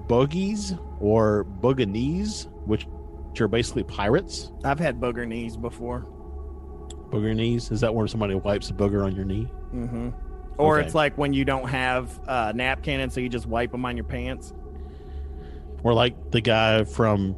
Bugis 0.08 0.80
or 1.02 1.46
Buginese, 1.62 2.48
which, 2.66 2.86
which 2.86 3.42
are 3.42 3.50
basically 3.50 3.84
pirates. 3.84 4.52
I've 4.64 4.80
had 4.80 5.02
booger 5.02 5.28
knees 5.28 5.58
before. 5.58 6.06
Booger 7.14 7.36
knees 7.36 7.70
is 7.72 7.82
that 7.82 7.94
where 7.94 8.08
somebody 8.08 8.34
wipes 8.36 8.70
a 8.72 8.74
booger 8.74 9.06
on 9.06 9.16
your 9.16 9.26
knee? 9.26 9.44
hmm 9.72 10.10
Or 10.58 10.78
Okay. 10.78 10.86
it's 10.88 10.96
like 10.96 11.16
when 11.18 11.32
you 11.34 11.46
don't 11.46 11.68
have 11.70 12.20
a 12.28 12.52
napkin 12.54 13.00
and 13.02 13.14
so 13.14 13.20
you 13.20 13.30
just 13.30 13.46
wipe 13.46 13.72
them 13.72 13.86
on 13.86 13.96
your 13.96 14.04
pants. 14.06 14.54
Or 15.84 15.94
like 15.94 16.32
the 16.32 16.42
guy 16.42 16.84
from 16.86 17.36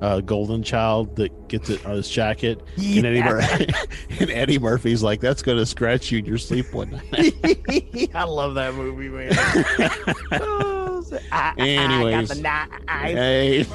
uh, 0.00 0.20
Golden 0.20 0.62
Child 0.62 1.16
that 1.16 1.48
gets 1.48 1.68
it 1.70 1.84
on 1.84 1.96
his 1.96 2.08
jacket, 2.08 2.62
and, 2.76 3.04
Eddie 3.04 3.20
Mur- 3.22 3.40
and 4.20 4.30
Eddie 4.30 4.60
Murphy's 4.60 5.02
like, 5.02 5.20
"That's 5.20 5.42
going 5.42 5.58
to 5.58 5.66
scratch 5.66 6.12
you 6.12 6.20
in 6.20 6.24
your 6.24 6.38
sleep 6.38 6.72
one 6.72 6.90
night." 7.12 8.10
I 8.14 8.22
love 8.22 8.54
that 8.54 8.74
movie, 8.76 9.08
man. 9.08 9.32
Oh, 10.40 11.02
so- 11.02 11.18
I, 11.32 11.52
Anyways. 11.58 12.30
I 12.30 12.40
got 12.40 12.70
the 12.70 12.84
knife. 12.86 13.18
Hey. 13.18 13.66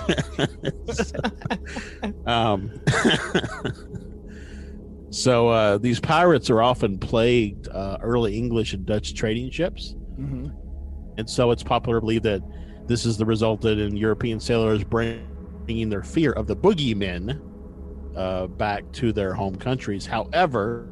um, 2.25 2.71
so 5.13 5.47
uh, 5.49 5.77
these 5.77 5.99
pirates 5.99 6.49
are 6.49 6.61
often 6.61 6.97
plagued 6.97 7.67
uh, 7.69 7.97
early 8.01 8.35
English 8.37 8.73
and 8.73 8.85
Dutch 8.85 9.13
trading 9.13 9.49
ships, 9.51 9.95
Mhm. 10.19 10.51
and 11.17 11.29
so 11.29 11.51
it's 11.51 11.63
popular 11.63 11.97
to 11.99 12.01
believe 12.01 12.23
that 12.23 12.41
this 12.87 13.05
is 13.05 13.17
the 13.17 13.25
resulted 13.25 13.79
in 13.79 13.95
European 13.95 14.39
sailors 14.39 14.83
bringing 14.83 15.89
their 15.89 16.03
fear 16.03 16.31
of 16.33 16.47
the 16.47 16.55
boogeymen 16.55 17.39
uh, 18.15 18.47
back 18.47 18.83
to 18.91 19.11
their 19.11 19.33
home 19.33 19.55
countries. 19.55 20.05
However, 20.05 20.89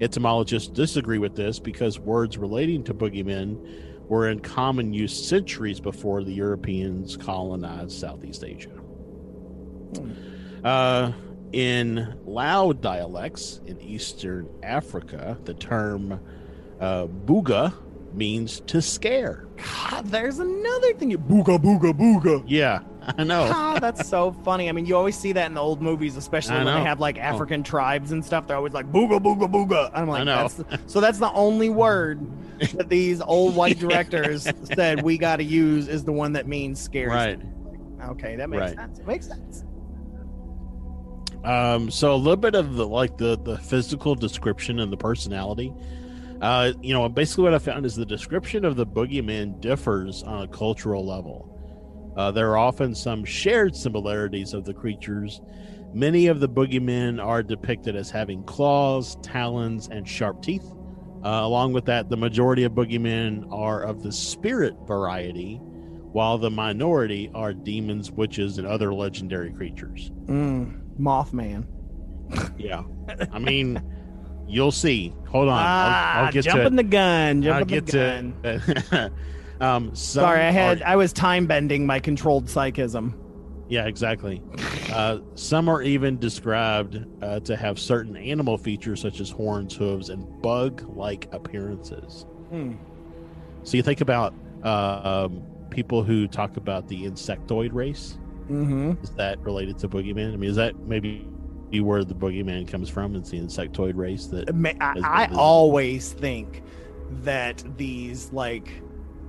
etymologists 0.00 0.68
disagree 0.68 1.18
with 1.18 1.34
this 1.34 1.58
because 1.58 1.98
words 1.98 2.36
relating 2.36 2.84
to 2.84 2.94
boogeymen 2.94 3.56
were 4.08 4.28
in 4.28 4.38
common 4.40 4.92
use 4.92 5.14
centuries 5.26 5.80
before 5.80 6.22
the 6.22 6.32
Europeans 6.32 7.16
colonized 7.16 7.92
Southeast 7.92 8.44
Asia. 8.44 8.70
Uh, 10.62 11.12
in 11.54 12.18
Luo 12.26 12.78
dialects 12.78 13.60
in 13.64 13.80
Eastern 13.80 14.48
Africa, 14.64 15.38
the 15.44 15.54
term 15.54 16.20
uh, 16.80 17.06
booga 17.06 17.72
means 18.12 18.60
to 18.66 18.82
scare. 18.82 19.46
God, 19.56 20.06
there's 20.06 20.40
another 20.40 20.92
thing. 20.94 21.12
You 21.12 21.18
booga 21.18 21.56
booga 21.56 21.92
booga. 21.92 22.42
Yeah, 22.48 22.80
I 23.16 23.22
know. 23.22 23.48
Ah, 23.52 23.78
that's 23.80 24.08
so 24.08 24.32
funny. 24.44 24.68
I 24.68 24.72
mean, 24.72 24.84
you 24.84 24.96
always 24.96 25.16
see 25.16 25.30
that 25.30 25.46
in 25.46 25.54
the 25.54 25.60
old 25.60 25.80
movies, 25.80 26.16
especially 26.16 26.56
when 26.56 26.66
they. 26.66 26.72
Oh. 26.72 26.82
have 26.84 26.98
like 26.98 27.18
African 27.18 27.62
tribes 27.62 28.10
and 28.10 28.24
stuff. 28.24 28.48
They're 28.48 28.56
always 28.56 28.72
like 28.72 28.90
booga 28.90 29.20
booga 29.20 29.48
booga. 29.50 29.90
I'm 29.94 30.08
like, 30.08 30.24
know. 30.24 30.48
That's, 30.48 30.92
so 30.92 31.00
that's 31.00 31.18
the 31.20 31.30
only 31.32 31.70
word 31.70 32.20
that 32.74 32.88
these 32.88 33.20
old 33.20 33.54
white 33.60 33.78
directors 33.78 34.48
said 34.74 35.02
we 35.02 35.18
got 35.18 35.36
to 35.36 35.44
use 35.44 35.86
is 35.86 36.02
the 36.02 36.12
one 36.12 36.32
that 36.32 36.48
means 36.48 36.80
scary. 36.80 37.10
Right. 37.10 37.40
Okay, 38.02 38.34
that 38.36 38.50
makes 38.50 38.60
Right. 38.60 38.74
sense. 38.74 38.98
It 38.98 39.06
makes 39.06 39.28
sense. 39.28 39.64
Um, 41.44 41.90
so 41.90 42.14
a 42.14 42.16
little 42.16 42.36
bit 42.36 42.54
of 42.54 42.74
the 42.74 42.86
like 42.86 43.18
the 43.18 43.38
the 43.38 43.58
physical 43.58 44.14
description 44.14 44.80
and 44.80 44.92
the 44.92 44.96
personality. 44.96 45.72
Uh, 46.40 46.72
you 46.82 46.92
know, 46.92 47.08
basically 47.08 47.44
what 47.44 47.54
I 47.54 47.58
found 47.58 47.86
is 47.86 47.94
the 47.94 48.06
description 48.06 48.64
of 48.64 48.76
the 48.76 48.86
boogeyman 48.86 49.60
differs 49.60 50.22
on 50.22 50.42
a 50.42 50.48
cultural 50.48 51.06
level. 51.06 51.50
Uh, 52.16 52.30
there 52.30 52.50
are 52.50 52.58
often 52.58 52.94
some 52.94 53.24
shared 53.24 53.74
similarities 53.74 54.54
of 54.54 54.64
the 54.64 54.74
creatures. 54.74 55.40
Many 55.92 56.26
of 56.26 56.40
the 56.40 56.48
boogeymen 56.48 57.24
are 57.24 57.42
depicted 57.42 57.96
as 57.96 58.10
having 58.10 58.42
claws, 58.44 59.16
talons, 59.22 59.88
and 59.88 60.08
sharp 60.08 60.42
teeth. 60.42 60.66
Uh, 61.24 61.40
along 61.42 61.72
with 61.72 61.86
that, 61.86 62.10
the 62.10 62.16
majority 62.16 62.64
of 62.64 62.72
boogeymen 62.72 63.50
are 63.52 63.82
of 63.82 64.02
the 64.02 64.12
spirit 64.12 64.74
variety, 64.86 65.56
while 66.12 66.36
the 66.36 66.50
minority 66.50 67.30
are 67.34 67.54
demons, 67.54 68.10
witches, 68.10 68.58
and 68.58 68.66
other 68.66 68.92
legendary 68.92 69.52
creatures. 69.52 70.10
Mm, 70.26 70.83
Mothman. 70.98 71.64
Yeah. 72.58 72.82
I 73.32 73.38
mean, 73.38 73.82
you'll 74.46 74.72
see. 74.72 75.14
Hold 75.28 75.48
on. 75.48 75.58
Ah, 75.62 76.14
I'll, 76.18 76.24
I'll 76.26 76.32
get 76.32 76.44
jumping 76.44 76.70
to 76.70 76.76
the 76.76 76.82
gun. 76.82 77.46
I'll 77.48 77.64
get 77.64 77.86
the 77.86 77.92
gun. 77.92 78.34
to 78.42 79.12
um 79.60 79.94
Sorry, 79.94 80.40
I 80.40 80.50
had 80.50 80.82
are- 80.82 80.86
I 80.88 80.96
was 80.96 81.12
time 81.12 81.46
bending 81.46 81.86
my 81.86 82.00
controlled 82.00 82.48
psychism. 82.48 83.14
yeah, 83.68 83.86
exactly. 83.86 84.42
Uh, 84.92 85.18
some 85.34 85.68
are 85.68 85.82
even 85.82 86.18
described 86.18 87.04
uh, 87.22 87.40
to 87.40 87.56
have 87.56 87.78
certain 87.78 88.16
animal 88.16 88.56
features 88.58 89.00
such 89.00 89.20
as 89.20 89.30
horns, 89.30 89.74
hooves, 89.74 90.08
and 90.10 90.26
bug-like 90.42 91.28
appearances. 91.32 92.26
Hmm. 92.50 92.72
So 93.64 93.76
you 93.76 93.82
think 93.82 94.00
about 94.02 94.34
uh, 94.62 95.26
um, 95.26 95.42
people 95.70 96.02
who 96.04 96.28
talk 96.28 96.56
about 96.56 96.86
the 96.88 97.04
insectoid 97.04 97.72
race. 97.72 98.18
Mm-hmm. 98.48 99.02
Is 99.02 99.10
that 99.10 99.38
related 99.40 99.78
to 99.78 99.88
boogeyman? 99.88 100.32
I 100.32 100.36
mean, 100.36 100.50
is 100.50 100.56
that 100.56 100.78
maybe 100.80 101.26
where 101.72 102.04
the 102.04 102.14
boogeyman 102.14 102.68
comes 102.68 102.88
from? 102.88 103.16
It's 103.16 103.30
the 103.30 103.40
insectoid 103.40 103.96
race 103.96 104.26
that 104.26 104.48
I, 104.80 105.24
I 105.24 105.28
always 105.34 106.12
think 106.12 106.62
that 107.22 107.64
these 107.76 108.32
like 108.32 108.70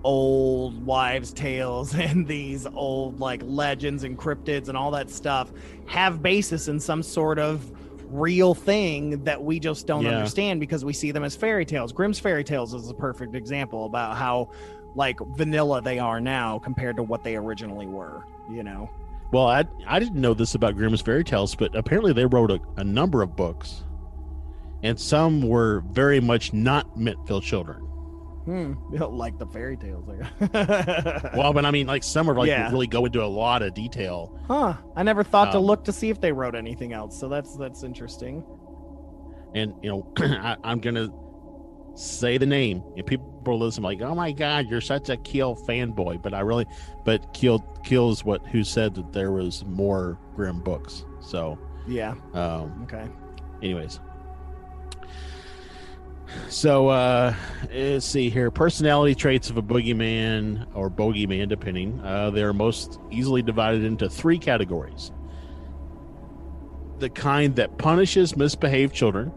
old 0.04 0.86
wives' 0.86 1.34
tales 1.34 1.96
and 1.96 2.28
these 2.28 2.68
old 2.68 3.20
like 3.20 3.42
legends 3.44 4.04
and 4.04 4.18
cryptids 4.18 4.68
and 4.70 4.78
all 4.78 4.92
that 4.92 5.10
stuff 5.10 5.52
have 5.88 6.22
basis 6.22 6.68
in 6.68 6.80
some 6.80 7.02
sort 7.02 7.40
of 7.40 7.72
real 8.08 8.54
thing 8.54 9.24
that 9.24 9.42
we 9.42 9.60
just 9.60 9.88
don't 9.88 10.04
Yeah. 10.04 10.12
understand 10.12 10.60
because 10.60 10.86
we 10.86 10.94
see 10.94 11.12
them 11.12 11.24
as 11.24 11.36
fairy 11.36 11.66
tales. 11.66 11.92
Grimm's 11.92 12.20
fairy 12.20 12.44
tales 12.44 12.74
is 12.74 12.90
a 12.90 12.94
perfect 12.94 13.34
example 13.36 13.86
about 13.86 14.16
how 14.16 14.50
like 14.96 15.20
vanilla 15.36 15.82
they 15.82 16.00
are 16.00 16.22
now 16.22 16.60
compared 16.60 16.96
to 16.98 17.04
what 17.04 17.24
they 17.24 17.36
originally 17.36 17.88
were, 17.88 18.24
you 18.50 18.62
know. 18.64 18.90
Well, 19.36 19.48
I 19.48 19.66
I 19.86 20.00
didn't 20.00 20.22
know 20.22 20.34
this 20.34 20.56
about 20.56 20.76
Grimm's 20.78 21.02
fairy 21.02 21.26
tales, 21.26 21.56
but 21.56 21.76
apparently 21.76 22.14
they 22.14 22.26
wrote 22.26 22.52
a, 22.52 22.60
a 22.78 22.84
number 22.86 23.22
of 23.22 23.36
books, 23.36 23.84
and 24.82 24.98
some 24.98 25.42
were 25.42 25.84
very 25.92 26.22
much 26.22 26.54
not 26.54 26.96
meant 26.98 27.18
for 27.28 27.42
children. 27.42 27.82
Hmm. 28.46 28.74
like 28.92 29.38
the 29.38 29.46
fairy 29.48 29.76
tales. 29.76 30.06
Well, 31.36 31.52
but 31.52 31.66
I 31.66 31.72
mean, 31.72 31.86
like 31.88 32.04
some 32.04 32.30
are 32.30 32.36
like 32.36 32.48
Yeah. 32.48 32.72
really 32.72 32.88
go 32.88 33.04
into 33.06 33.22
a 33.24 33.28
lot 33.28 33.62
of 33.62 33.74
detail. 33.74 34.40
huh. 34.48 34.76
I 34.96 35.04
never 35.04 35.24
thought 35.24 35.52
to 35.52 35.58
Um, 35.58 35.66
look 35.66 35.84
to 35.86 35.92
see 35.92 36.10
if 36.10 36.22
they 36.22 36.32
wrote 36.32 36.56
anything 36.56 36.94
else. 36.94 37.20
So 37.20 37.28
that's 37.28 37.58
that's 37.58 37.84
interesting. 37.84 38.42
and 39.54 39.74
you 39.82 39.90
know 39.90 40.08
I, 40.18 40.56
i'm 40.64 40.80
gonna 40.80 41.10
say 41.96 42.38
the 42.38 42.46
name 42.46 42.84
and 42.98 43.06
people 43.06 43.42
will 43.46 43.60
listen 43.60 43.84
like 43.84 44.02
oh 44.02 44.14
my 44.14 44.32
god 44.32 44.68
you're 44.68 44.82
such 44.82 45.10
a 45.10 45.18
Keel 45.18 45.56
fanboy 45.56 46.22
but 46.22 46.34
i 46.34 46.40
really 46.42 46.66
but 47.06 47.34
Keel 47.34 47.60
Keel's 47.86 48.24
what 48.26 48.46
who 48.48 48.64
said 48.64 48.94
that 48.96 49.14
there 49.14 49.32
was 49.32 49.64
more 49.66 50.20
Grimm 50.36 50.60
books 50.62 51.06
so 51.22 51.58
Yeah. 51.88 52.16
um 52.34 52.84
Okay. 52.84 53.08
anyways 53.62 54.00
so 56.50 56.90
uh 56.90 57.34
let's 57.74 58.06
see 58.06 58.30
here 58.30 58.50
personality 58.52 59.16
traits 59.16 59.50
of 59.50 59.58
a 59.58 59.62
boogeyman 59.62 60.66
or 60.74 60.90
bogeyman 60.90 61.48
depending 61.48 62.00
uh 62.02 62.30
they 62.32 62.44
are 62.44 62.52
most 62.54 63.00
easily 63.12 63.42
divided 63.42 63.84
into 63.84 64.10
three 64.10 64.38
categories 64.40 65.12
the 67.00 67.10
kind 67.10 67.56
that 67.56 67.78
punishes 67.78 68.36
misbehaved 68.36 68.94
children 68.94 69.32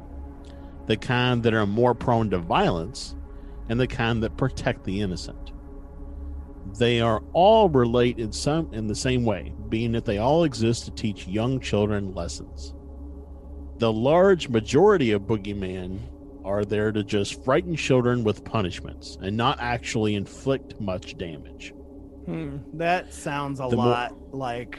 the 0.88 0.96
kind 0.96 1.42
that 1.42 1.54
are 1.54 1.66
more 1.66 1.94
prone 1.94 2.28
to 2.30 2.38
violence 2.38 3.14
and 3.68 3.78
the 3.78 3.86
kind 3.86 4.22
that 4.22 4.36
protect 4.36 4.84
the 4.84 5.00
innocent 5.00 5.52
they 6.78 7.00
are 7.00 7.22
all 7.32 7.68
relate 7.68 8.18
in 8.18 8.30
some 8.30 8.72
in 8.74 8.86
the 8.86 8.94
same 8.94 9.24
way 9.24 9.54
being 9.68 9.92
that 9.92 10.04
they 10.04 10.18
all 10.18 10.44
exist 10.44 10.84
to 10.84 10.90
teach 10.90 11.26
young 11.26 11.60
children 11.60 12.14
lessons 12.14 12.74
the 13.78 13.92
large 13.92 14.48
majority 14.48 15.12
of 15.12 15.22
boogeyman 15.22 16.00
are 16.48 16.64
there 16.64 16.90
to 16.90 17.04
just 17.04 17.44
frighten 17.44 17.76
children 17.76 18.24
with 18.24 18.42
punishments 18.42 19.18
and 19.20 19.36
not 19.36 19.58
actually 19.60 20.14
inflict 20.14 20.80
much 20.80 21.18
damage. 21.18 21.74
Hmm. 22.24 22.56
That 22.72 23.12
sounds 23.12 23.60
a 23.60 23.68
The 23.68 23.76
lot 23.76 24.34
like 24.34 24.78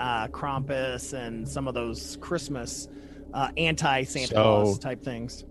uh, 0.00 0.26
Krampus 0.28 1.12
and 1.12 1.48
some 1.48 1.68
of 1.68 1.74
those 1.74 2.18
Christmas 2.20 2.88
uh, 3.34 3.50
anti 3.56 4.02
Santa 4.04 4.26
So- 4.28 4.34
Claus 4.42 4.78
type 4.78 5.02
things. 5.02 5.44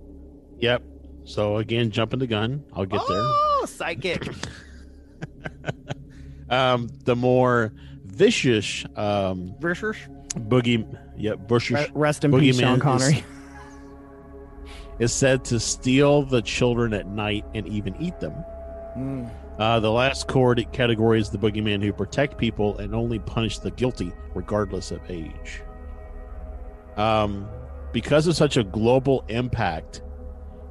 Yep. 0.60 0.84
So 1.24 1.58
again, 1.58 1.92
jumping 1.92 2.20
the 2.20 2.28
gun. 2.28 2.64
I'll 2.74 2.86
get 2.86 3.02
there. 3.08 3.18
Oh, 3.20 3.66
psychic. 3.68 4.28
Um, 6.50 6.90
the 7.06 7.16
more 7.16 7.72
vicious 8.04 8.84
um, 8.98 9.56
Vicious. 9.62 9.96
boogie, 10.36 10.86
yep, 11.16 11.48
vicious 11.48 11.90
Rest 11.94 12.26
in 12.26 12.38
peace, 12.38 12.60
Sean 12.60 12.76
is- 12.76 12.82
Connery. 12.82 13.24
is 15.00 15.14
said 15.14 15.46
to 15.46 15.62
steal 15.62 16.24
the 16.24 16.42
children 16.42 16.94
at 16.94 17.08
night 17.08 17.46
and 17.56 17.66
even 17.68 17.96
eat 18.02 18.20
them. 18.20 18.34
Hmm. 18.94 19.26
Uh, 19.58 19.80
the 19.80 19.92
last 19.92 20.28
category 20.28 21.22
is 21.22 21.30
the 21.30 21.38
boogeyman 21.38 21.82
who 21.82 21.94
protect 21.94 22.38
people 22.38 22.78
and 22.80 22.94
only 22.94 23.20
punish 23.20 23.60
the 23.60 23.72
guilty, 23.72 24.12
regardless 24.36 24.92
of 24.92 25.00
age. 25.10 25.62
Um, 26.98 27.48
because 27.92 28.28
of 28.28 28.36
such 28.36 28.58
a 28.58 28.64
global 28.64 29.24
impact, 29.28 30.02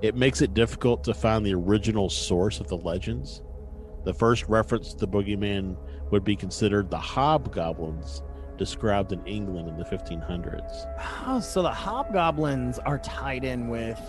it 0.02 0.14
makes 0.14 0.40
it 0.40 0.54
difficult 0.54 1.04
to 1.04 1.14
find 1.14 1.44
the 1.44 1.54
original 1.54 2.08
source 2.08 2.60
of 2.60 2.68
the 2.68 2.76
legends. 2.76 3.42
The 4.04 4.14
first 4.14 4.48
reference 4.48 4.94
to 4.94 4.98
the 5.00 5.08
boogeyman 5.08 5.76
would 6.10 6.24
be 6.24 6.34
considered 6.36 6.90
the 6.90 6.98
hobgoblins 6.98 8.22
described 8.56 9.12
in 9.12 9.24
England 9.26 9.68
in 9.68 9.76
the 9.76 9.84
1500s. 9.84 10.86
Oh, 11.26 11.40
so 11.40 11.62
the 11.62 11.70
hobgoblins 11.70 12.78
are 12.80 12.98
tied 12.98 13.44
in 13.44 13.68
with 13.68 14.00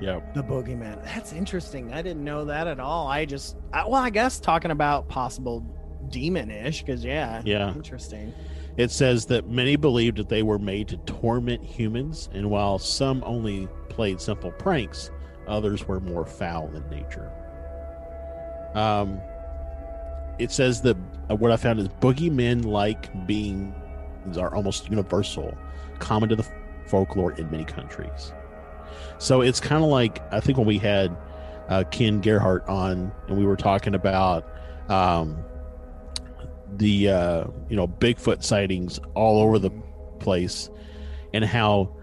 Yep. 0.00 0.34
the 0.34 0.42
boogeyman. 0.42 1.02
That's 1.04 1.32
interesting. 1.32 1.92
I 1.92 2.02
didn't 2.02 2.22
know 2.24 2.44
that 2.44 2.66
at 2.66 2.78
all. 2.80 3.06
I 3.08 3.24
just, 3.24 3.56
I, 3.72 3.84
well, 3.84 3.94
I 4.02 4.10
guess 4.10 4.38
talking 4.38 4.70
about 4.70 5.08
possible 5.08 5.64
demon-ish, 6.10 6.82
because 6.82 7.04
yeah, 7.04 7.40
Yeah. 7.44 7.72
interesting. 7.72 8.32
It 8.76 8.90
says 8.90 9.26
that 9.26 9.48
many 9.48 9.76
believed 9.76 10.18
that 10.18 10.28
they 10.28 10.42
were 10.42 10.58
made 10.58 10.88
to 10.88 10.98
torment 10.98 11.64
humans, 11.64 12.28
and 12.32 12.50
while 12.50 12.78
some 12.78 13.22
only 13.24 13.68
played 13.88 14.20
simple 14.20 14.52
pranks, 14.52 15.10
others 15.48 15.88
were 15.88 16.00
more 16.00 16.26
foul 16.26 16.70
in 16.74 16.88
nature. 16.90 17.30
Um, 18.74 19.20
it 20.38 20.52
says 20.52 20.82
that 20.82 20.96
uh, 21.30 21.36
what 21.36 21.50
I 21.50 21.56
found 21.56 21.80
is 21.80 21.88
boogeymen 21.88 22.66
like 22.66 23.26
beings 23.26 23.72
are 24.38 24.54
almost 24.54 24.90
universal, 24.90 25.56
common 25.98 26.28
to 26.28 26.36
the 26.36 26.46
folklore 26.86 27.32
in 27.32 27.50
many 27.50 27.64
countries. 27.64 28.32
So 29.18 29.40
it's 29.40 29.60
kind 29.60 29.82
of 29.82 29.88
like 29.88 30.20
I 30.32 30.40
think 30.40 30.58
when 30.58 30.66
we 30.66 30.78
had 30.78 31.16
uh, 31.68 31.84
Ken 31.90 32.20
Gerhard 32.20 32.62
on, 32.68 33.10
and 33.28 33.38
we 33.38 33.46
were 33.46 33.56
talking 33.56 33.94
about 33.94 34.46
um, 34.90 35.42
the 36.76 37.08
uh, 37.10 37.44
you 37.68 37.76
know 37.76 37.86
Bigfoot 37.86 38.42
sightings 38.42 39.00
all 39.14 39.40
over 39.40 39.58
the 39.58 39.70
place, 40.18 40.70
and 41.32 41.44
how 41.44 41.94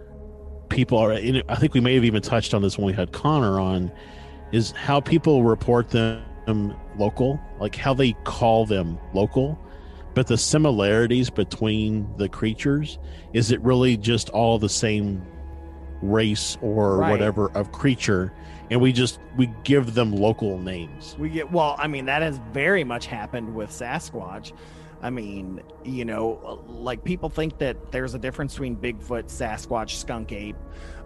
people 0.69 0.97
are. 0.97 1.11
and 1.11 1.43
I 1.49 1.55
think 1.55 1.73
we 1.73 1.79
may 1.81 1.95
have 1.95 2.05
even 2.05 2.21
touched 2.21 2.53
on 2.53 2.61
this 2.61 2.77
when 2.77 2.87
we 2.87 2.93
had 2.93 3.11
Connor 3.11 3.59
on, 3.59 3.91
is 4.51 4.71
how 4.71 4.99
people 4.99 5.43
report 5.43 5.89
them 5.89 6.75
local, 6.97 7.39
like 7.59 7.75
how 7.75 7.93
they 7.93 8.13
call 8.23 8.65
them 8.65 8.97
local, 9.13 9.59
but 10.13 10.27
the 10.27 10.37
similarities 10.37 11.29
between 11.29 12.07
the 12.17 12.29
creatures 12.29 12.99
is 13.33 13.51
it 13.51 13.61
really 13.61 13.97
just 13.97 14.29
all 14.29 14.59
the 14.59 14.69
same 14.69 15.25
race 16.01 16.57
or 16.61 16.97
Right. 16.97 17.11
whatever 17.11 17.49
of 17.51 17.71
creature 17.71 18.33
and 18.73 18.81
we 18.81 18.91
just 18.91 19.19
we 19.37 19.51
give 19.63 19.93
them 19.93 20.11
local 20.11 20.57
names 20.57 21.15
We 21.19 21.29
get 21.29 21.51
well. 21.51 21.75
I 21.77 21.85
mean, 21.85 22.05
that 22.05 22.23
has 22.23 22.39
very 22.51 22.83
much 22.83 23.05
happened 23.05 23.53
with 23.53 23.69
Sasquatch. 23.69 24.51
I 24.99 25.11
mean, 25.11 25.61
you 25.83 26.05
know, 26.05 26.63
like 26.67 27.03
people 27.03 27.29
think 27.29 27.59
that 27.59 27.91
there's 27.91 28.15
a 28.15 28.19
difference 28.19 28.53
between 28.53 28.75
Bigfoot, 28.75 29.25
Sasquatch, 29.25 29.91
skunk 29.91 30.31
ape, 30.31 30.55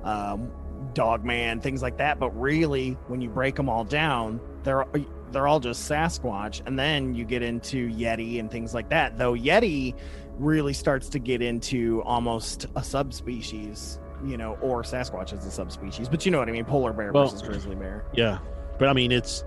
um, 0.05 0.49
dogman, 0.93 1.59
things 1.59 1.81
like 1.81 1.97
that. 1.97 2.19
But 2.19 2.29
really, 2.39 2.91
when 3.07 3.19
you 3.19 3.29
break 3.29 3.55
them 3.55 3.67
all 3.67 3.83
down, 3.83 4.39
they're 4.63 4.85
they're 5.31 5.47
all 5.47 5.59
just 5.59 5.91
Sasquatch. 5.91 6.65
And 6.65 6.79
then 6.79 7.15
you 7.15 7.25
get 7.25 7.41
into 7.41 7.89
Yeti 7.89 8.39
and 8.39 8.49
things 8.49 8.73
like 8.73 8.87
that. 8.91 9.17
Though 9.17 9.33
Yeti 9.33 9.93
really 10.37 10.73
starts 10.73 11.09
to 11.09 11.19
get 11.19 11.41
into 11.41 12.01
almost 12.03 12.67
a 12.77 12.83
subspecies, 12.83 13.99
you 14.25 14.37
know, 14.37 14.57
or 14.61 14.83
Sasquatch 14.83 15.33
as 15.33 15.45
a 15.45 15.51
subspecies. 15.51 16.09
But 16.09 16.25
you 16.25 16.31
know 16.31 16.39
what 16.39 16.49
I 16.49 16.51
mean? 16.51 16.65
Polar 16.65 16.93
bear 16.93 17.11
Well, 17.11 17.25
versus 17.25 17.41
grizzly 17.41 17.75
bear. 17.75 18.03
Yeah, 18.13 18.39
but 18.79 18.87
I 18.89 18.93
mean, 18.93 19.11
it's 19.11 19.43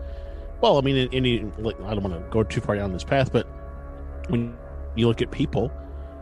well, 0.61 0.79
I 0.79 0.83
mean, 0.83 0.97
in 0.97 1.13
any 1.15 1.41
like, 1.59 1.81
I 1.83 1.95
don't 1.95 2.03
want 2.03 2.15
to 2.15 2.31
go 2.31 2.43
too 2.43 2.61
far 2.61 2.77
down 2.77 2.93
this 2.93 3.05
path, 3.05 3.33
but 3.33 3.47
when 4.29 4.57
you 4.95 5.09
look 5.09 5.23
at 5.23 5.31
people, 5.31 5.73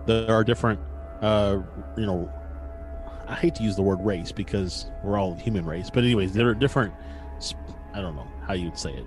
there 0.07 0.31
are 0.31 0.45
different, 0.45 0.81
uh, 1.21 1.61
you 1.97 2.07
know, 2.07 2.33
I 3.27 3.35
hate 3.35 3.55
to 3.57 3.63
use 3.63 3.77
the 3.77 3.83
word 3.83 3.99
race 4.01 4.33
because 4.33 4.87
we're 5.03 5.19
all 5.19 5.35
human 5.35 5.67
race, 5.67 5.91
but 5.91 6.05
anyways, 6.05 6.33
there 6.33 6.49
are 6.49 6.55
different. 6.55 6.95
I 7.95 8.01
don't 8.01 8.17
know 8.17 8.27
how 8.47 8.55
you'd 8.55 8.79
say 8.79 8.93
it. 8.93 9.07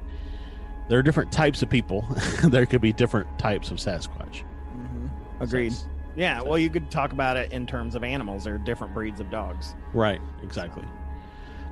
There 0.89 0.99
are 0.99 1.03
different 1.03 1.31
types 1.31 1.61
of 1.61 1.69
people. 1.69 2.05
there 2.43 2.65
could 2.65 2.81
be 2.81 2.91
different 2.91 3.27
types 3.39 3.71
of 3.71 3.77
Sasquatch. 3.77 4.41
hmm 4.71 5.07
Agreed. 5.39 5.73
So- 5.73 5.87
Yeah, 6.15 6.41
well, 6.41 6.57
you 6.57 6.69
could 6.69 6.91
talk 6.91 7.13
about 7.13 7.37
it 7.37 7.51
in 7.51 7.65
terms 7.65 7.95
of 7.95 8.03
animals. 8.03 8.45
Are 8.47 8.57
different 8.57 8.93
breeds 8.93 9.19
of 9.19 9.29
dogs. 9.29 9.75
Right, 9.93 10.19
exactly. 10.43 10.83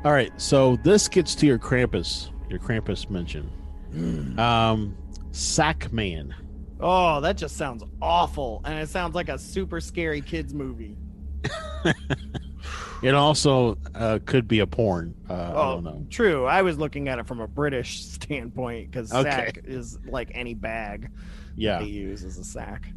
All 0.05 0.13
right, 0.13 0.31
so 0.39 0.77
this 0.77 1.07
gets 1.09 1.35
to 1.35 1.45
your 1.45 1.59
Krampus, 1.59 2.29
your 2.49 2.59
Krampus 2.59 3.09
mention. 3.09 3.49
Um, 4.39 4.95
Sack 5.31 5.91
Man. 5.91 6.33
Oh, 6.79 7.19
that 7.19 7.35
just 7.35 7.57
sounds 7.57 7.83
awful, 8.01 8.61
and 8.63 8.79
it 8.79 8.87
sounds 8.87 9.13
like 9.13 9.27
a 9.27 9.37
super 9.37 9.81
scary 9.81 10.21
kids 10.21 10.53
movie. 10.53 10.95
It 13.01 13.15
also 13.15 13.77
uh, 13.95 14.19
could 14.25 14.45
be 14.45 14.59
a 14.59 14.67
porn. 14.67 15.15
Uh, 15.29 15.33
I 15.33 15.51
Oh, 15.53 15.73
don't 15.75 15.83
know. 15.85 16.05
true. 16.09 16.45
I 16.45 16.63
was 16.63 16.77
looking 16.77 17.07
at 17.07 17.17
it 17.17 17.25
from 17.27 17.39
a 17.39 17.47
British 17.47 18.03
standpoint 18.03 18.91
because 18.91 19.13
Okay. 19.13 19.29
sack 19.29 19.59
is 19.63 19.97
like 20.05 20.31
any 20.35 20.53
bag 20.53 21.09
Yeah, 21.55 21.79
they 21.79 21.85
use 21.85 22.25
as 22.25 22.37
a 22.37 22.43
sack. 22.43 22.91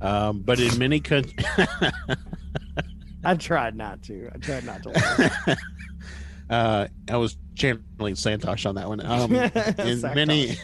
Um, 0.00 0.40
but 0.40 0.60
in 0.60 0.78
many 0.78 1.00
countries, 1.00 1.46
I 3.24 3.34
tried 3.34 3.74
not 3.74 4.02
to. 4.04 4.30
I 4.34 4.38
tried 4.38 4.64
not 4.64 4.82
to. 4.84 5.58
uh, 6.50 6.86
I 7.10 7.16
was 7.16 7.36
channeling 7.54 8.14
Santosh 8.14 8.66
on 8.66 8.76
that 8.76 8.88
one. 8.88 9.04
Um, 9.04 9.34
in 9.78 10.00
many, 10.00 10.56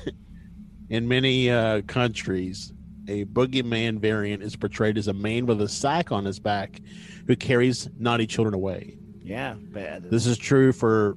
in 0.89 1.09
many 1.09 1.51
uh, 1.51 1.83
countries, 1.83 2.73
a 3.09 3.25
boogeyman 3.25 3.99
variant 3.99 4.43
is 4.43 4.55
portrayed 4.55 4.97
as 4.97 5.09
a 5.09 5.13
man 5.13 5.47
with 5.47 5.61
a 5.61 5.69
sack 5.69 6.13
on 6.13 6.25
his 6.25 6.39
back 6.39 6.81
who 7.27 7.35
carries 7.35 7.89
naughty 7.99 8.27
children 8.27 8.55
away. 8.55 8.97
Yeah, 9.23 9.55
bad. 9.59 10.11
This 10.11 10.27
is 10.27 10.39
true 10.39 10.73
for, 10.73 11.17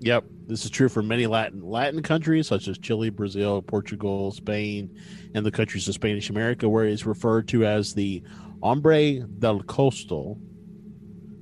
yep, 0.00 0.24
this 0.46 0.64
is 0.64 0.70
true 0.70 0.88
for 0.88 1.02
many 1.02 1.26
Latin 1.26 1.62
Latin 1.62 2.02
countries 2.02 2.46
such 2.46 2.68
as 2.68 2.78
Chile, 2.78 3.10
Brazil, 3.10 3.62
Portugal, 3.62 4.30
Spain, 4.32 4.90
and 5.34 5.44
the 5.44 5.50
countries 5.50 5.88
of 5.88 5.94
Spanish 5.94 6.30
America, 6.30 6.68
where 6.68 6.84
it's 6.84 7.06
referred 7.06 7.48
to 7.48 7.64
as 7.66 7.94
the 7.94 8.22
hombre 8.62 9.20
del 9.38 9.62
costal 9.62 10.38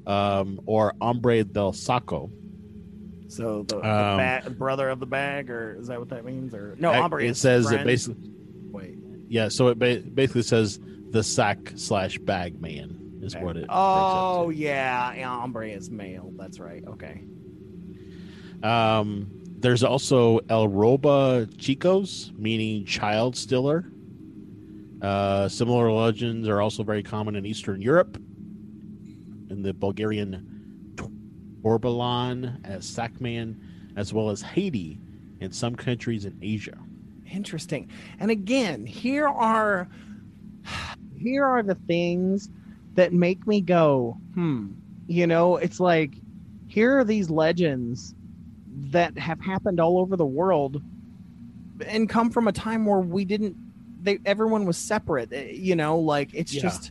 um, 0.07 0.61
or 0.67 0.95
hombre 1.01 1.45
del 1.45 1.73
saco. 1.73 2.31
So 3.29 3.63
the, 3.63 3.77
the 3.81 3.89
Um, 3.89 4.17
ba- 4.19 4.51
brother 4.51 4.89
of 4.91 5.01
the 5.01 5.07
bag, 5.07 5.49
or 5.51 5.77
is 5.81 5.87
that 5.89 5.99
what 5.99 6.11
that 6.11 6.25
means? 6.25 6.55
Or 6.55 6.77
no, 6.79 6.93
hombre 6.93 7.25
it 7.25 7.31
is 7.31 7.39
says 7.39 7.67
friend. 7.67 7.81
it 7.83 7.85
basically, 7.87 8.31
Wait. 8.71 8.99
yeah. 9.29 9.49
So 9.49 9.69
it 9.69 9.79
ba- 9.79 10.03
basically 10.03 10.43
says 10.43 10.79
the 11.11 11.23
sack 11.23 11.73
slash 11.77 12.19
bag 12.19 12.61
man 12.61 12.99
is 13.23 13.35
what 13.37 13.57
it. 13.57 13.67
Oh 13.71 14.51
yeah, 14.51 15.13
hombre 15.25 15.69
is 15.71 15.91
male. 15.91 16.31
That's 16.37 16.59
right. 16.61 16.85
Okay. 16.87 17.25
Um, 18.63 19.31
there's 19.59 19.83
also 19.85 20.41
El 20.49 20.69
Roba 20.69 21.47
Chicos, 21.57 22.37
meaning 22.39 22.85
child 22.85 23.37
stiller. 23.37 23.85
Uh, 25.01 25.49
similar 25.49 25.91
legends 25.91 26.49
are 26.49 26.61
also 26.61 26.83
very 26.83 27.03
common 27.03 27.37
in 27.37 27.45
Eastern 27.45 27.81
Europe, 27.81 28.17
in 29.51 29.63
the 29.63 29.73
Bulgarian 29.73 30.95
Torbalan 31.63 32.65
as 32.65 32.85
Sackman, 32.85 33.57
as 33.97 34.13
well 34.13 34.31
as 34.31 34.43
Haiti 34.43 35.01
and 35.41 35.55
some 35.55 35.75
countries 35.75 36.25
in 36.25 36.39
Asia. 36.41 36.79
Interesting. 37.31 37.89
And 38.21 38.31
again, 38.31 38.87
here 38.87 39.29
are 39.29 39.89
here 41.17 41.45
are 41.45 41.63
the 41.63 41.75
things 41.87 42.49
that 42.95 43.13
make 43.13 43.47
me 43.47 43.61
go, 43.61 44.19
hmm. 44.35 44.73
You 45.09 45.27
know, 45.27 45.57
it's 45.57 45.81
like 45.81 46.15
here 46.69 46.99
are 46.99 47.05
these 47.05 47.29
legends 47.29 48.15
that 48.91 49.17
have 49.19 49.41
happened 49.41 49.81
all 49.81 49.99
over 49.99 50.17
the 50.17 50.25
world 50.27 50.83
and 51.87 52.09
come 52.09 52.31
from 52.31 52.49
a 52.49 52.53
time 52.53 52.85
where 52.87 53.01
we 53.01 53.25
didn't 53.25 53.57
they 54.03 54.19
everyone 54.27 54.65
was 54.67 54.77
separate. 54.77 55.33
eh, 55.33 55.51
You 55.53 55.77
know, 55.77 55.99
like 55.99 56.31
it's 56.35 56.53
Yeah. 56.55 56.63
just 56.63 56.91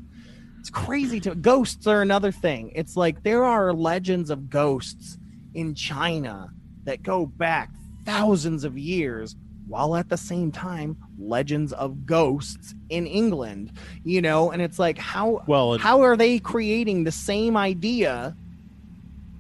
it's 0.60 0.70
crazy 0.70 1.20
to 1.22 1.34
ghosts 1.36 1.88
are 1.88 2.02
another 2.02 2.32
thing. 2.32 2.72
It's 2.76 2.96
like 2.96 3.24
there 3.24 3.44
are 3.44 3.74
legends 3.74 4.30
of 4.30 4.50
ghosts 4.50 5.18
in 5.54 5.74
China 5.76 6.52
that 6.86 7.04
go 7.04 7.26
back 7.26 7.72
thousands 8.06 8.64
of 8.64 8.78
years 8.78 9.36
while 9.68 9.96
at 9.96 10.10
the 10.10 10.18
same 10.18 10.52
time 10.52 10.98
legends 11.20 11.72
of 11.74 12.06
ghosts 12.06 12.76
in 12.90 13.08
England, 13.08 13.72
you 14.04 14.22
know, 14.22 14.52
and 14.52 14.62
it's 14.62 14.78
like 14.80 14.98
how 14.98 15.44
Well, 15.48 15.74
and- 15.74 15.82
how 15.82 16.02
are 16.02 16.16
they 16.18 16.40
creating 16.40 17.04
the 17.06 17.12
same 17.12 17.56
idea, 17.58 18.36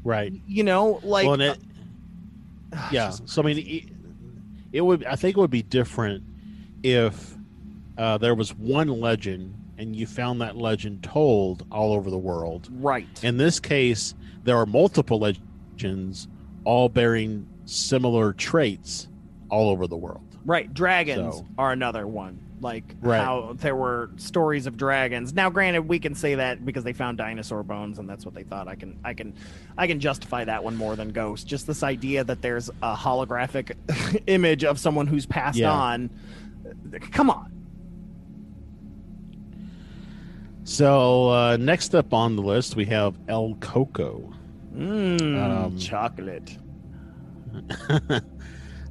right. 0.03 0.33
you 0.47 0.63
know, 0.63 0.99
like 1.03 1.27
well, 1.27 1.39
it, 1.41 1.59
yeah. 2.91 3.09
So 3.09 3.41
I 3.41 3.45
mean, 3.45 3.57
it, 3.57 3.89
it 4.71 4.81
would. 4.81 5.05
I 5.05 5.15
think 5.15 5.37
it 5.37 5.39
would 5.39 5.51
be 5.51 5.63
different 5.63 6.23
if 6.83 7.35
uh, 7.97 8.17
there 8.17 8.35
was 8.35 8.53
one 8.55 8.87
legend 8.87 9.55
and 9.77 9.95
you 9.95 10.05
found 10.05 10.41
that 10.41 10.55
legend 10.55 11.01
told 11.03 11.65
all 11.71 11.93
over 11.93 12.11
the 12.11 12.17
world. 12.17 12.69
right. 12.79 13.23
In 13.23 13.37
this 13.37 13.59
case, 13.59 14.13
there 14.43 14.55
are 14.57 14.67
multiple 14.67 15.19
legends, 15.19 16.27
all 16.65 16.87
bearing 16.87 17.47
similar 17.65 18.33
traits 18.33 19.07
all 19.49 19.69
over 19.69 19.87
the 19.87 19.97
world. 19.97 20.37
Right, 20.45 20.71
dragons 20.71 21.37
So- 21.37 21.45
are 21.57 21.71
another 21.71 22.05
one. 22.05 22.39
Like 22.61 22.83
Right. 23.01 23.19
how 23.19 23.53
there 23.57 23.75
were 23.75 24.11
stories 24.17 24.67
of 24.67 24.77
dragons. 24.77 25.33
Now, 25.33 25.49
granted, 25.49 25.81
we 25.87 25.97
can 25.99 26.13
say 26.15 26.35
that 26.35 26.63
because 26.63 26.83
they 26.83 26.93
found 26.93 27.17
dinosaur 27.17 27.63
bones, 27.63 27.97
and 27.97 28.07
that's 28.07 28.23
what 28.23 28.35
they 28.35 28.43
thought. 28.43 28.67
I 28.67 28.75
can, 28.75 28.99
I 29.03 29.13
can, 29.15 29.33
I 29.77 29.87
can 29.87 29.99
justify 29.99 30.45
that 30.45 30.63
one 30.63 30.75
more 30.77 30.95
than 30.95 31.09
ghosts. 31.09 31.43
Just 31.43 31.65
this 31.65 31.81
idea 31.81 32.23
that 32.23 32.41
there's 32.43 32.69
a 32.83 32.95
holographic 32.95 33.75
image 34.27 34.63
of 34.63 34.77
someone 34.79 35.07
who's 35.07 35.25
passed 35.25 35.57
Yeah. 35.57 35.71
on. 35.71 36.09
Come 37.11 37.29
on. 37.31 37.51
So 40.63 41.29
uh, 41.29 41.57
next 41.59 41.95
up 41.95 42.13
on 42.13 42.35
the 42.35 42.41
list, 42.43 42.75
we 42.75 42.85
have 42.85 43.15
El 43.27 43.55
Coco. 43.59 44.31
Mmm, 44.75 45.65
Um, 45.65 45.77
chocolate. 45.77 46.57
uh, 47.89 48.21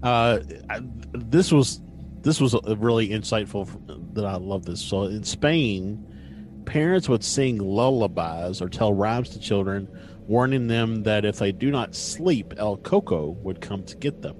I- 0.02 0.80
this 1.12 1.52
was 1.52 1.80
this 2.22 2.40
was 2.40 2.54
a 2.54 2.76
really 2.76 3.08
insightful 3.08 3.68
that 4.14 4.24
I 4.24 4.36
love 4.36 4.64
this. 4.66 4.80
So 4.80 5.04
in 5.04 5.24
Spain, 5.24 6.62
parents 6.66 7.08
would 7.08 7.24
sing 7.24 7.58
lullabies 7.58 8.60
or 8.60 8.68
tell 8.68 8.92
rhymes 8.92 9.30
to 9.30 9.40
children, 9.40 9.88
warning 10.26 10.66
them 10.66 11.02
that 11.04 11.24
if 11.24 11.38
they 11.38 11.52
do 11.52 11.70
not 11.70 11.94
sleep, 11.94 12.54
El 12.56 12.76
Coco 12.78 13.30
would 13.42 13.60
come 13.60 13.84
to 13.84 13.96
get 13.96 14.22
them. 14.22 14.36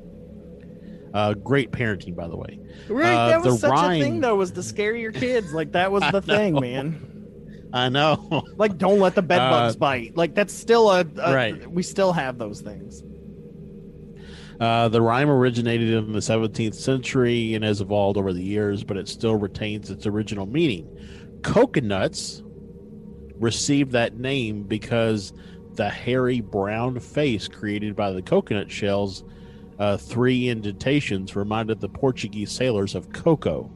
Uh, 1.13 1.35
great 1.35 1.73
parenting, 1.73 2.15
by 2.15 2.29
the 2.29 2.37
way. 2.37 2.61
Right, 2.89 3.15
uh, 3.15 3.29
that 3.31 3.43
was 3.43 3.55
the 3.55 3.69
such 3.69 3.71
a 3.71 3.73
rhyme- 3.73 4.01
thing, 4.01 4.21
though, 4.21 4.37
was 4.37 4.53
to 4.53 4.63
scare 4.63 4.95
your 4.95 5.11
kids. 5.13 5.53
Like 5.53 5.73
that 5.73 5.91
was 5.91 6.05
the 6.13 6.23
thing, 6.23 6.55
man. 6.61 7.07
I 7.73 7.89
know. 7.89 8.45
Like, 8.57 8.79
don't 8.79 8.99
let 8.99 9.15
the 9.15 9.23
bed 9.23 9.39
bugs 9.39 9.77
Uh, 9.77 9.79
bite. 9.79 10.17
Like 10.17 10.35
that's 10.35 10.53
still 10.53 10.91
a, 10.91 11.01
a 11.23 11.35
Right. 11.35 11.71
We 11.71 11.83
still 11.83 12.13
have 12.13 12.37
those 12.39 12.61
things. 12.61 13.03
Uh, 14.61 14.89
the 14.89 15.01
rhyme 15.01 15.31
originated 15.31 15.89
in 15.89 16.13
the 16.13 16.19
17th 16.19 16.75
century 16.75 17.55
and 17.55 17.65
has 17.65 17.81
evolved 17.81 18.19
over 18.19 18.33
the 18.33 18.43
years, 18.43 18.85
but 18.85 18.99
it 18.99 19.09
still 19.09 19.37
retains 19.37 19.91
its 19.91 20.07
original 20.07 20.45
meaning. 20.45 20.87
Coconuts 21.43 22.43
received 23.39 23.93
that 23.93 24.19
name 24.19 24.65
because 24.65 25.33
the 25.75 25.89
hairy 25.89 26.43
brown 26.43 27.01
face 27.01 27.49
created 27.49 27.97
by 27.97 28.11
the 28.11 28.21
coconut 28.21 28.71
shells, 28.71 29.25
uh, 29.79 29.97
three 29.97 30.49
indentations, 30.49 31.35
reminded 31.35 31.81
the 31.81 31.89
Portuguese 31.89 32.53
sailors 32.53 32.95
of 32.95 33.11
cocoa 33.15 33.71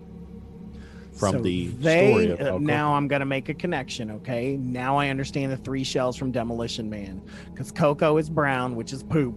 from 1.13 1.37
So 1.37 1.43
the 1.43 1.69
they, 1.69 2.11
story 2.11 2.31
of 2.31 2.41
uh, 2.41 2.45
Coco. 2.45 2.59
now 2.59 2.93
I'm 2.95 3.09
gonna 3.09 3.25
make 3.25 3.49
a 3.49 3.55
connection. 3.55 4.11
Okay, 4.11 4.59
now 4.59 4.99
I 4.99 5.09
understand 5.09 5.51
the 5.51 5.57
three 5.57 5.85
shells 5.85 6.17
from 6.17 6.31
Demolition 6.31 6.91
Man 6.91 7.23
because 7.53 7.73
Coco 7.73 8.19
is 8.19 8.29
brown, 8.29 8.77
which 8.77 8.93
is 8.93 9.03
poop, 9.03 9.35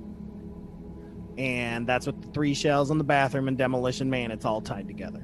and 1.38 1.85
that's 1.88 2.05
what 2.05 2.21
the 2.21 2.27
three 2.29 2.53
shells 2.53 2.91
in 2.91 2.97
the 2.97 3.03
bathroom 3.03 3.47
and 3.47 3.57
Demolition 3.57 4.09
Man. 4.09 4.31
It's 4.31 4.45
all 4.45 4.61
tied 4.61 4.88
together. 4.88 5.23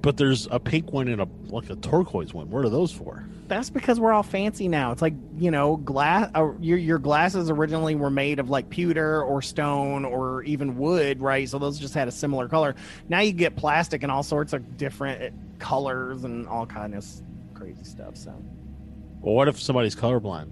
But 0.00 0.16
there's 0.16 0.46
a 0.50 0.60
pink 0.60 0.92
one 0.92 1.08
and 1.08 1.20
a 1.20 1.28
like 1.48 1.70
a 1.70 1.76
turquoise 1.76 2.32
one. 2.32 2.50
What 2.50 2.64
are 2.64 2.68
those 2.68 2.92
for? 2.92 3.24
That's 3.48 3.70
because 3.70 3.98
we're 3.98 4.12
all 4.12 4.22
fancy 4.22 4.68
now. 4.68 4.92
It's 4.92 5.02
like 5.02 5.14
you 5.38 5.50
know, 5.50 5.76
glass. 5.78 6.30
Uh, 6.34 6.52
your 6.60 6.78
your 6.78 6.98
glasses 6.98 7.50
originally 7.50 7.94
were 7.94 8.10
made 8.10 8.38
of 8.38 8.48
like 8.50 8.70
pewter 8.70 9.22
or 9.22 9.42
stone 9.42 10.04
or 10.04 10.42
even 10.44 10.76
wood, 10.76 11.20
right? 11.20 11.48
So 11.48 11.58
those 11.58 11.78
just 11.78 11.94
had 11.94 12.06
a 12.08 12.12
similar 12.12 12.46
color. 12.48 12.76
Now 13.08 13.20
you 13.20 13.32
get 13.32 13.56
plastic 13.56 14.02
and 14.02 14.12
all 14.12 14.22
sorts 14.22 14.52
of 14.52 14.76
different 14.76 15.22
uh, 15.22 15.36
colors 15.58 16.24
and 16.24 16.46
all 16.46 16.66
kind 16.66 16.94
of 16.94 17.04
crazy 17.54 17.84
stuff. 17.84 18.16
So 18.16 18.30
Well, 19.20 19.34
what 19.34 19.48
if 19.48 19.60
somebody's 19.60 19.96
colorblind? 19.96 20.50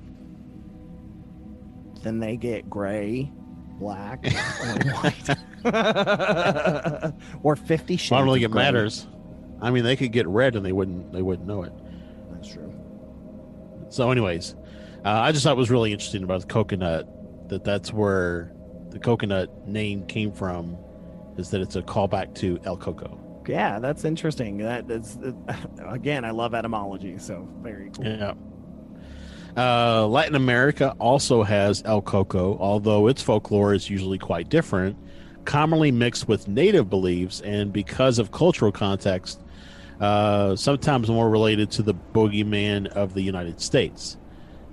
then 2.03 2.19
they 2.21 2.37
get 2.37 2.69
gray, 2.71 3.31
black, 3.79 4.25
or 4.63 4.93
white, 4.93 5.31
or 7.43 7.57
fifty 7.57 7.97
shades. 7.97 8.13
I 8.13 8.19
don't 8.19 8.33
think 8.35 8.45
it 8.45 8.51
gray. 8.51 8.63
matters. 8.63 9.07
I 9.61 9.71
mean, 9.71 9.85
they 9.85 9.97
could 9.97 10.13
get 10.13 10.27
red 10.27 10.57
and 10.57 10.65
they 10.65 10.73
wouldn't 10.73 11.13
they 11.13 11.23
wouldn't 11.23 11.49
know 11.49 11.63
it. 11.63 11.73
That's 12.31 12.53
true. 12.53 12.73
So, 13.89 14.11
anyways, 14.11 14.55
uh, 15.05 15.11
I 15.11 15.33
just 15.33 15.45
thought 15.45 15.53
it 15.53 15.59
was 15.59 15.71
really 15.71 15.93
interesting 15.93 16.23
about 16.23 16.41
the 16.41 16.47
coconut 16.47 17.09
that 17.49 17.65
that's 17.65 17.93
where 17.93 18.53
the 18.91 18.99
coconut 18.99 19.67
name 19.67 20.07
came 20.07 20.33
from, 20.33 20.77
is 21.37 21.51
that 21.51 21.61
it's 21.61 21.77
a 21.77 21.83
callback 21.83 22.35
to 22.37 22.59
El 22.65 22.77
Coco. 22.77 23.21
Yeah, 23.49 23.79
that's 23.79 24.05
interesting. 24.05 24.59
That 24.59 24.91
is 24.91 25.19
again, 25.87 26.25
I 26.25 26.31
love 26.31 26.55
etymology, 26.55 27.19
so 27.19 27.49
very 27.63 27.91
cool. 27.91 28.05
Yeah. 28.05 28.35
Uh, 29.57 30.07
Latin 30.07 30.35
America 30.35 30.95
also 30.99 31.43
has 31.43 31.83
El 31.87 32.03
Coco, 32.03 32.59
although 32.59 33.07
its 33.09 33.23
folklore 33.23 33.73
is 33.73 33.89
usually 33.89 34.19
quite 34.19 34.51
different, 34.51 34.97
commonly 35.47 35.91
mixed 35.91 36.29
with 36.29 36.47
native 36.47 36.91
beliefs, 36.91 37.41
and 37.41 37.73
because 37.73 38.19
of 38.19 38.33
cultural 38.33 38.71
context, 38.71 39.41
uh, 40.01 40.55
sometimes 40.57 41.09
more 41.09 41.31
related 41.31 41.71
to 41.71 41.83
the 41.83 41.95
boogeyman 41.95 42.87
of 42.89 43.15
the 43.15 43.23
United 43.23 43.59
States. 43.61 44.19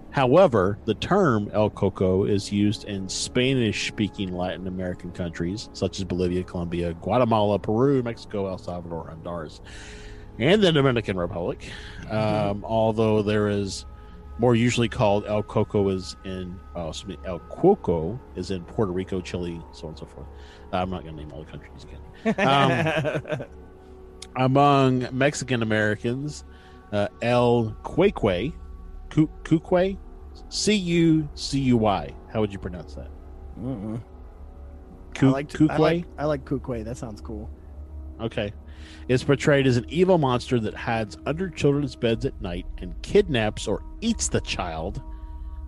However, 0.10 0.78
the 0.86 0.94
term 0.94 1.50
El 1.54 1.70
Coco 1.70 2.26
is 2.26 2.52
used 2.52 2.84
in 2.84 3.10
Spanish 3.10 3.88
speaking 3.88 4.36
Latin 4.36 4.68
American 4.68 5.12
countries 5.12 5.70
such 5.74 5.98
as 5.98 6.04
Bolivia, 6.04 6.44
Colombia, 6.44 6.94
Guatemala, 6.94 7.58
Peru, 7.58 8.04
Mexico, 8.04 8.48
El 8.48 8.60
Salvador, 8.60 9.08
Honduras, 9.08 9.62
and 10.38 10.62
the 10.62 10.72
Dominican 10.72 11.18
Republic. 11.18 11.68
Um, 12.12 12.64
although 12.64 13.24
there 13.24 13.48
is 13.48 13.86
more 14.40 14.56
usually 14.56 14.90
called 14.90 15.26
El 15.26 15.44
Coco 15.44 15.90
is 15.90 16.16
in 16.26 16.60
oh, 16.76 16.90
excuse 16.90 17.18
me, 17.18 17.26
El 17.26 17.40
Cuoco 17.40 18.20
is 18.36 18.52
in 18.52 18.64
Puerto 18.64 18.92
Rico, 18.92 19.22
Chile, 19.22 19.62
so 19.72 19.84
on 19.84 19.90
and 19.90 20.00
so 20.00 20.06
forth. 20.06 20.28
I'm 20.72 20.90
not 20.90 21.04
going 21.04 21.16
to 21.16 21.22
name 21.22 21.32
all 21.32 21.44
the 21.44 21.52
countries 21.52 21.86
again. 22.26 22.48
Um, 22.48 23.46
among 24.36 25.08
Mexican 25.12 25.62
Americans, 25.62 26.46
uh, 26.92 27.08
El 27.22 27.76
Cueque, 27.84 28.54
Cu- 29.10 29.30
Cuque, 29.44 29.98
C 30.50 30.74
U 30.74 31.30
C 31.36 31.60
U 31.60 31.78
Y. 31.78 32.16
How 32.32 32.42
would 32.42 32.52
you 32.52 32.60
pronounce 32.60 32.96
that? 32.96 33.10
Mm-mm. 33.60 34.02
I 35.16 35.20
Cu- 35.20 35.32
like, 35.32 35.62
I 35.70 35.78
like 35.78 36.06
I 36.18 36.26
like 36.26 36.46
Kukwe. 36.46 36.84
That 36.84 36.98
sounds 36.98 37.22
cool. 37.22 37.50
Okay. 38.20 38.52
Is 39.08 39.24
portrayed 39.24 39.68
as 39.68 39.78
an 39.78 39.86
evil 39.90 40.18
monster 40.18 40.60
that 40.62 40.74
hides 40.74 41.18
under 41.26 41.50
children's 41.50 41.96
beds 41.96 42.26
at 42.26 42.40
night 42.42 42.66
and 42.78 43.00
kidnaps 43.02 43.68
or 43.68 43.84
eats 44.02 44.28
the 44.30 44.42
child 44.42 45.02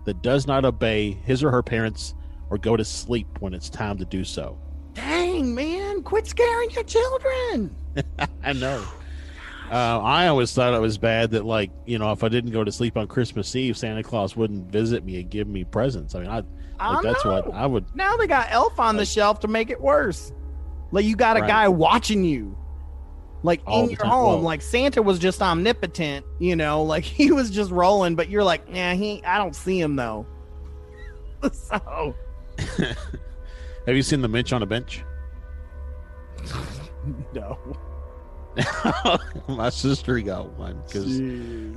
that 0.04 0.22
does 0.22 0.46
not 0.46 0.64
obey 0.64 1.12
his 1.24 1.42
or 1.44 1.50
her 1.50 1.62
parents 1.62 2.14
or 2.50 2.58
go 2.58 2.76
to 2.76 2.84
sleep 2.84 3.26
when 3.40 3.52
it's 3.54 3.68
time 3.68 3.98
to 3.98 4.04
do 4.04 4.24
so. 4.24 4.58
Dang 4.94 5.54
man, 5.54 6.02
quit 6.02 6.26
scaring 6.26 6.70
your 6.70 6.84
children. 6.84 7.74
I 8.44 8.52
know. 8.54 8.82
Uh, 9.70 10.00
I 10.00 10.28
always 10.28 10.52
thought 10.54 10.72
it 10.74 10.80
was 10.80 10.96
bad 10.96 11.32
that, 11.32 11.44
like, 11.44 11.72
you 11.86 11.98
know, 11.98 12.12
if 12.12 12.22
I 12.22 12.28
didn't 12.28 12.52
go 12.52 12.62
to 12.62 12.70
sleep 12.70 12.96
on 12.96 13.08
Christmas 13.08 13.54
Eve, 13.56 13.76
Santa 13.76 14.02
Claus 14.04 14.36
wouldn't 14.36 14.70
visit 14.70 15.04
me 15.04 15.20
and 15.20 15.28
give 15.28 15.48
me 15.48 15.64
presents. 15.64 16.14
I 16.14 16.20
mean, 16.20 16.30
I, 16.30 16.42
I 16.78 16.94
like, 16.94 17.02
that's 17.02 17.24
what. 17.24 17.52
I 17.52 17.66
would. 17.66 17.84
Now 17.96 18.16
they 18.16 18.28
got 18.28 18.46
Elf 18.50 18.78
on 18.78 18.96
the 18.96 19.04
shelf 19.04 19.40
to 19.40 19.48
make 19.48 19.70
it 19.70 19.80
worse. 19.80 20.32
Like 20.92 21.04
you 21.04 21.16
got 21.16 21.36
a 21.36 21.40
Right. 21.40 21.48
guy 21.48 21.68
watching 21.68 22.22
you, 22.22 22.56
like 23.46 23.62
All 23.66 23.84
in 23.84 23.90
your 23.90 23.96
time. 23.98 24.10
home. 24.10 24.26
Well- 24.34 24.40
Like 24.42 24.60
Santa 24.60 25.00
was 25.00 25.18
just 25.18 25.40
omnipotent, 25.40 26.26
you 26.38 26.56
know, 26.56 26.82
like 26.82 27.04
he 27.18 27.32
was 27.32 27.50
just 27.50 27.70
rolling. 27.70 28.14
But 28.16 28.28
you're 28.28 28.44
like, 28.44 28.62
yeah, 28.70 28.92
he. 28.94 29.24
I 29.24 29.38
don't 29.38 29.56
see 29.56 29.80
him 29.80 29.96
though. 29.96 30.26
so 31.52 32.14
Have 33.86 33.94
you 33.96 34.02
seen 34.02 34.20
the 34.20 34.28
Mensch 34.28 34.52
on 34.52 34.62
a 34.62 34.66
bench? 34.66 35.02
no. 37.34 37.58
My 39.48 39.68
sister 39.70 40.18
got 40.20 40.50
one 40.58 40.80
because 40.86 41.18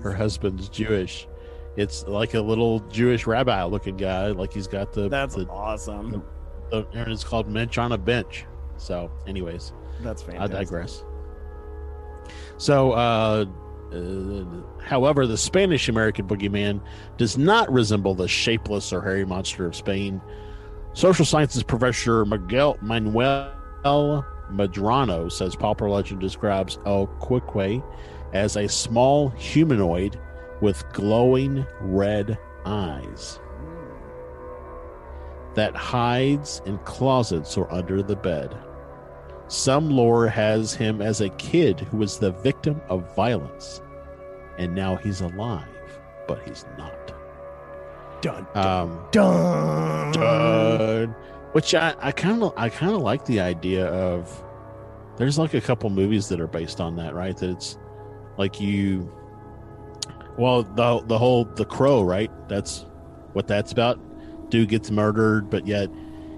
her 0.04 0.14
husband's 0.14 0.70
Jewish. 0.70 1.28
It's 1.76 2.04
like 2.08 2.34
a 2.34 2.42
little 2.42 2.80
Jewish 2.90 3.28
rabbi 3.28 3.64
looking 3.64 3.98
guy. 3.98 4.28
Like 4.28 4.54
he's 4.54 4.68
got 4.68 4.92
the 4.94 5.08
That's 5.10 5.36
the, 5.36 5.46
awesome. 5.48 6.24
the 6.72 6.86
and 6.94 7.12
it's 7.12 7.24
called 7.24 7.48
Mensch 7.48 7.78
on 7.78 7.92
a 7.92 7.98
bench. 7.98 8.46
So, 8.78 9.12
anyways, 9.28 9.74
That's 10.02 10.22
fantastic. 10.22 10.56
I 10.56 10.60
digress. 10.64 11.04
So, 12.58 12.92
uh, 12.94 13.46
uh, 13.94 14.46
however, 14.84 15.26
the 15.26 15.38
Spanish 15.38 15.90
American 15.90 16.28
boogeyman 16.28 16.82
does 17.18 17.38
not 17.38 17.72
resemble 17.72 18.14
the 18.16 18.28
shapeless 18.28 18.94
or 18.94 19.02
hairy 19.02 19.26
monster 19.26 19.66
of 19.66 19.76
Spain. 19.76 20.22
Social 20.94 21.26
sciences 21.26 21.64
professor 21.64 22.26
Miguel 22.26 22.78
Manuel 22.82 23.54
Medrano 24.52 25.32
says 25.32 25.56
popular 25.56 25.92
legend 25.92 26.20
describes 26.20 26.80
El 26.86 27.08
Quique 27.20 27.84
as 28.34 28.58
a 28.58 28.68
small 28.68 29.30
humanoid 29.30 30.20
with 30.62 30.84
glowing 30.94 31.66
red 31.82 32.38
eyes 32.66 33.40
that 35.56 35.76
hides 35.76 36.62
in 36.66 36.78
closets 36.80 37.58
or 37.58 37.72
under 37.72 38.04
the 38.04 38.16
bed. 38.16 38.56
Some 39.50 39.90
lore 39.90 40.28
has 40.28 40.74
him 40.74 41.02
as 41.02 41.22
a 41.22 41.30
kid 41.30 41.80
who 41.80 41.98
was 41.98 42.20
the 42.20 42.32
victim 42.32 42.80
of 42.88 43.14
violence, 43.16 43.82
and 44.58 44.74
now 44.76 44.96
he's 44.96 45.22
alive, 45.22 45.68
but 46.28 46.40
he's 46.48 46.66
not. 46.78 46.94
Dun 48.22 48.46
Um, 48.54 49.00
dun. 49.12 50.12
dun. 50.12 51.16
which 51.54 51.74
I 51.74 51.96
I 52.00 52.12
kind 52.12 52.44
of 52.44 52.54
I 52.58 52.70
kind 52.70 52.94
of 52.94 53.02
like 53.02 53.26
the 53.26 53.40
idea 53.40 53.88
of. 53.88 54.44
There's 55.18 55.38
like 55.40 55.54
a 55.54 55.62
couple 55.62 55.90
movies 55.90 56.30
that 56.30 56.40
are 56.40 56.48
based 56.48 56.80
on 56.80 56.96
that, 56.98 57.14
right? 57.14 57.36
That 57.36 57.50
it's 57.50 57.78
like 58.38 58.62
you. 58.62 59.12
Well, 60.38 60.64
the 60.64 61.02
the 61.08 61.18
whole 61.18 61.44
the 61.46 61.66
crow, 61.66 62.02
right? 62.04 62.32
That's 62.48 62.86
what 63.34 63.48
that's 63.48 63.72
about. 63.72 64.00
Dude 64.50 64.70
gets 64.70 64.92
murdered, 64.92 65.50
but 65.50 65.66
yet 65.68 65.90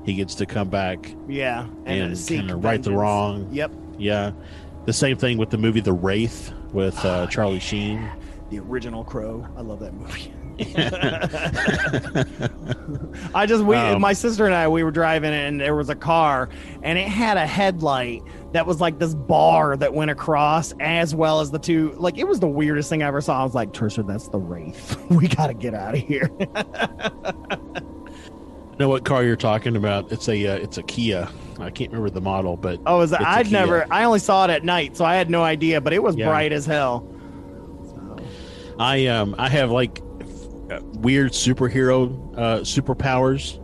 he 0.06 0.14
gets 0.14 0.36
to 0.36 0.46
come 0.46 0.70
back 0.70 1.14
Yeah, 1.28 1.68
and, 1.86 2.18
seek 2.18 2.40
kind 2.40 2.52
of 2.52 2.64
right 2.64 2.82
the 2.82 2.94
wrong. 2.94 3.48
Yep, 3.52 3.72
Yeah, 3.98 4.32
the 4.86 4.94
same 4.94 5.18
thing 5.18 5.38
with 5.38 5.50
the 5.50 5.58
movie 5.58 5.80
The 5.82 5.94
Wraith 5.94 6.52
with 6.74 7.04
uh, 7.06 7.28
Charlie 7.28 7.60
Sheen. 7.60 8.10
the 8.50 8.60
original 8.60 9.04
Crow. 9.04 9.46
I 9.58 9.62
love 9.62 9.80
that 9.80 9.94
movie. 9.94 10.34
I 13.34 13.46
just 13.48 13.64
we 13.64 13.76
Um, 13.76 14.02
my 14.02 14.14
sister 14.14 14.46
and 14.46 14.54
I 14.54 14.68
we 14.68 14.84
were 14.84 14.92
driving 14.92 15.34
and 15.34 15.60
there 15.60 15.76
was 15.76 15.90
a 15.90 15.96
car 15.96 16.50
and 16.84 17.00
it 17.00 17.08
had 17.08 17.38
a 17.38 17.48
headlight 17.48 18.22
that 18.52 18.68
was 18.68 18.80
like 18.82 19.00
this 19.00 19.16
bar 19.16 19.78
that 19.78 19.94
went 19.94 20.12
across 20.12 20.74
as 20.80 21.16
well 21.16 21.40
as 21.40 21.50
the 21.52 21.58
two 21.60 21.94
like 21.98 22.18
it 22.18 22.28
was 22.28 22.40
the 22.40 22.48
weirdest 22.48 22.90
thing 22.90 23.02
I 23.02 23.08
ever 23.08 23.22
saw. 23.22 23.40
I 23.40 23.44
was 23.44 23.56
like, 23.56 23.72
Trisha, 23.72 24.06
that's 24.06 24.28
the 24.28 24.40
Wraith. 24.40 24.98
we 25.10 25.28
gotta 25.28 25.54
get 25.54 25.74
out 25.74 25.96
of 25.96 26.02
here. 26.02 26.30
know 28.82 28.90
what 28.90 29.06
car 29.06 29.24
you're 29.24 29.36
talking 29.38 29.76
about? 29.78 30.12
It's 30.12 30.28
a 30.28 30.48
uh, 30.48 30.56
it's 30.56 30.78
a 30.78 30.84
Kia. 30.84 31.30
I 31.60 31.70
can't 31.70 31.92
remember 31.92 32.10
the 32.10 32.22
model, 32.22 32.58
but 32.58 32.80
Oh, 32.86 33.02
is 33.02 33.12
it? 33.12 33.16
It's 33.16 33.24
a 33.24 33.30
I'd 33.30 33.52
never 33.52 33.86
I 33.92 34.04
only 34.04 34.20
saw 34.20 34.44
it 34.46 34.50
at 34.50 34.64
night, 34.66 34.98
so 34.98 35.06
I 35.06 35.16
had 35.16 35.30
no 35.30 35.44
idea, 35.44 35.80
but 35.80 35.94
it 35.94 36.04
was 36.04 36.16
Yeah. 36.16 36.28
bright 36.28 36.52
as 36.52 36.66
hell. 36.66 37.08
I 38.80 39.08
um 39.08 39.36
I 39.38 39.48
have 39.50 39.72
like 39.72 40.02
weird 40.96 41.32
superhero 41.32 42.38
uh, 42.38 42.60
superpowers. 42.62 43.60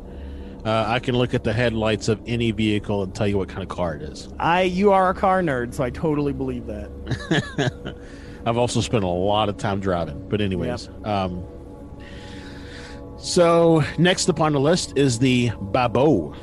Uh, 0.66 0.84
I 0.88 1.00
can 1.00 1.16
look 1.16 1.34
at 1.34 1.44
the 1.46 1.54
headlights 1.54 2.10
of 2.10 2.20
any 2.28 2.52
vehicle 2.52 3.02
and 3.04 3.16
tell 3.16 3.28
you 3.28 3.38
what 3.38 3.48
kind 3.48 3.64
of 3.64 3.70
car 3.70 3.96
it 3.96 4.02
is. 4.02 4.28
I 4.40 4.64
you 4.64 4.92
are 4.92 5.10
a 5.10 5.14
car 5.14 5.42
nerd, 5.42 5.74
so 5.74 5.84
I 5.84 5.90
totally 5.90 6.34
believe 6.34 6.66
that. 6.68 7.96
I've 8.46 8.58
also 8.58 8.82
spent 8.82 9.04
a 9.04 9.08
lot 9.08 9.50
of 9.50 9.58
time 9.58 9.80
driving, 9.80 10.28
but 10.30 10.42
anyways. 10.42 10.90
Um, 11.04 11.44
so 13.18 13.84
next 13.98 14.30
upon 14.30 14.54
the 14.54 14.60
list 14.60 14.98
is 14.98 15.20
the 15.20 15.52
Babo, 15.60 16.34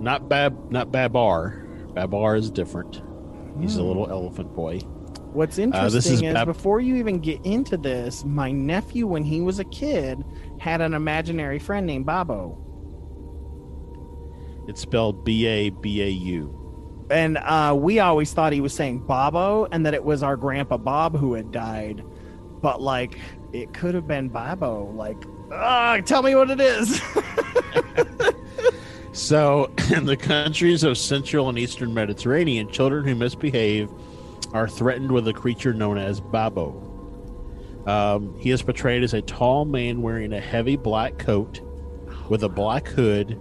not 0.00 0.28
Bab, 0.28 0.70
not 0.70 0.90
Babar. 0.92 1.66
Babar 1.94 2.36
is 2.36 2.50
different. 2.50 3.02
He's 3.60 3.76
a 3.76 3.82
little 3.82 4.08
elephant 4.10 4.54
boy. 4.54 4.78
What's 5.32 5.58
Uh, 5.58 5.62
interesting 5.62 5.94
this 5.96 6.06
is 6.06 6.22
is, 6.22 6.34
Bab- 6.34 6.46
before 6.46 6.80
you 6.80 6.96
even 6.96 7.18
get 7.20 7.44
into 7.44 7.76
this, 7.76 8.24
my 8.24 8.50
nephew, 8.50 9.06
when 9.06 9.22
he 9.22 9.40
was 9.40 9.58
a 9.58 9.64
kid, 9.64 10.24
had 10.58 10.80
an 10.80 10.94
imaginary 10.94 11.58
friend 11.58 11.86
named 11.86 12.06
Babo. 12.06 12.58
It's 14.66 14.80
spelled 14.80 15.24
B 15.24 15.46
A 15.46 15.70
B 15.70 16.02
A 16.02 16.08
U. 16.08 17.06
And 17.10 17.38
uh, 17.38 17.74
we 17.76 17.98
always 17.98 18.32
thought 18.32 18.52
he 18.52 18.60
was 18.60 18.72
saying 18.72 19.00
Babo 19.00 19.66
and 19.72 19.84
that 19.84 19.94
it 19.94 20.04
was 20.04 20.22
our 20.22 20.36
grandpa 20.36 20.76
Bob 20.76 21.16
who 21.16 21.34
had 21.34 21.50
died. 21.50 22.04
But, 22.62 22.80
like, 22.80 23.18
it 23.52 23.72
could 23.72 23.94
have 23.94 24.06
been 24.06 24.28
Babo. 24.28 24.92
Like, 24.94 25.16
ah, 25.52 25.98
tell 26.04 26.22
me 26.22 26.34
what 26.34 26.50
it 26.50 26.60
is. 26.60 27.00
So, 29.20 29.70
in 29.92 30.06
the 30.06 30.16
countries 30.16 30.82
of 30.82 30.96
Central 30.96 31.48
and 31.48 31.58
Eastern 31.58 31.92
Mediterranean, 31.92 32.70
children 32.70 33.04
who 33.04 33.14
misbehave 33.14 33.90
are 34.52 34.66
threatened 34.66 35.12
with 35.12 35.28
a 35.28 35.32
creature 35.32 35.74
known 35.74 35.98
as 35.98 36.20
Babo. 36.20 36.86
Um, 37.86 38.36
he 38.38 38.50
is 38.50 38.62
portrayed 38.62 39.02
as 39.02 39.14
a 39.14 39.22
tall 39.22 39.64
man 39.64 40.02
wearing 40.02 40.32
a 40.32 40.40
heavy 40.40 40.76
black 40.76 41.18
coat 41.18 41.60
with 42.28 42.44
a 42.44 42.48
black 42.48 42.88
hood 42.88 43.38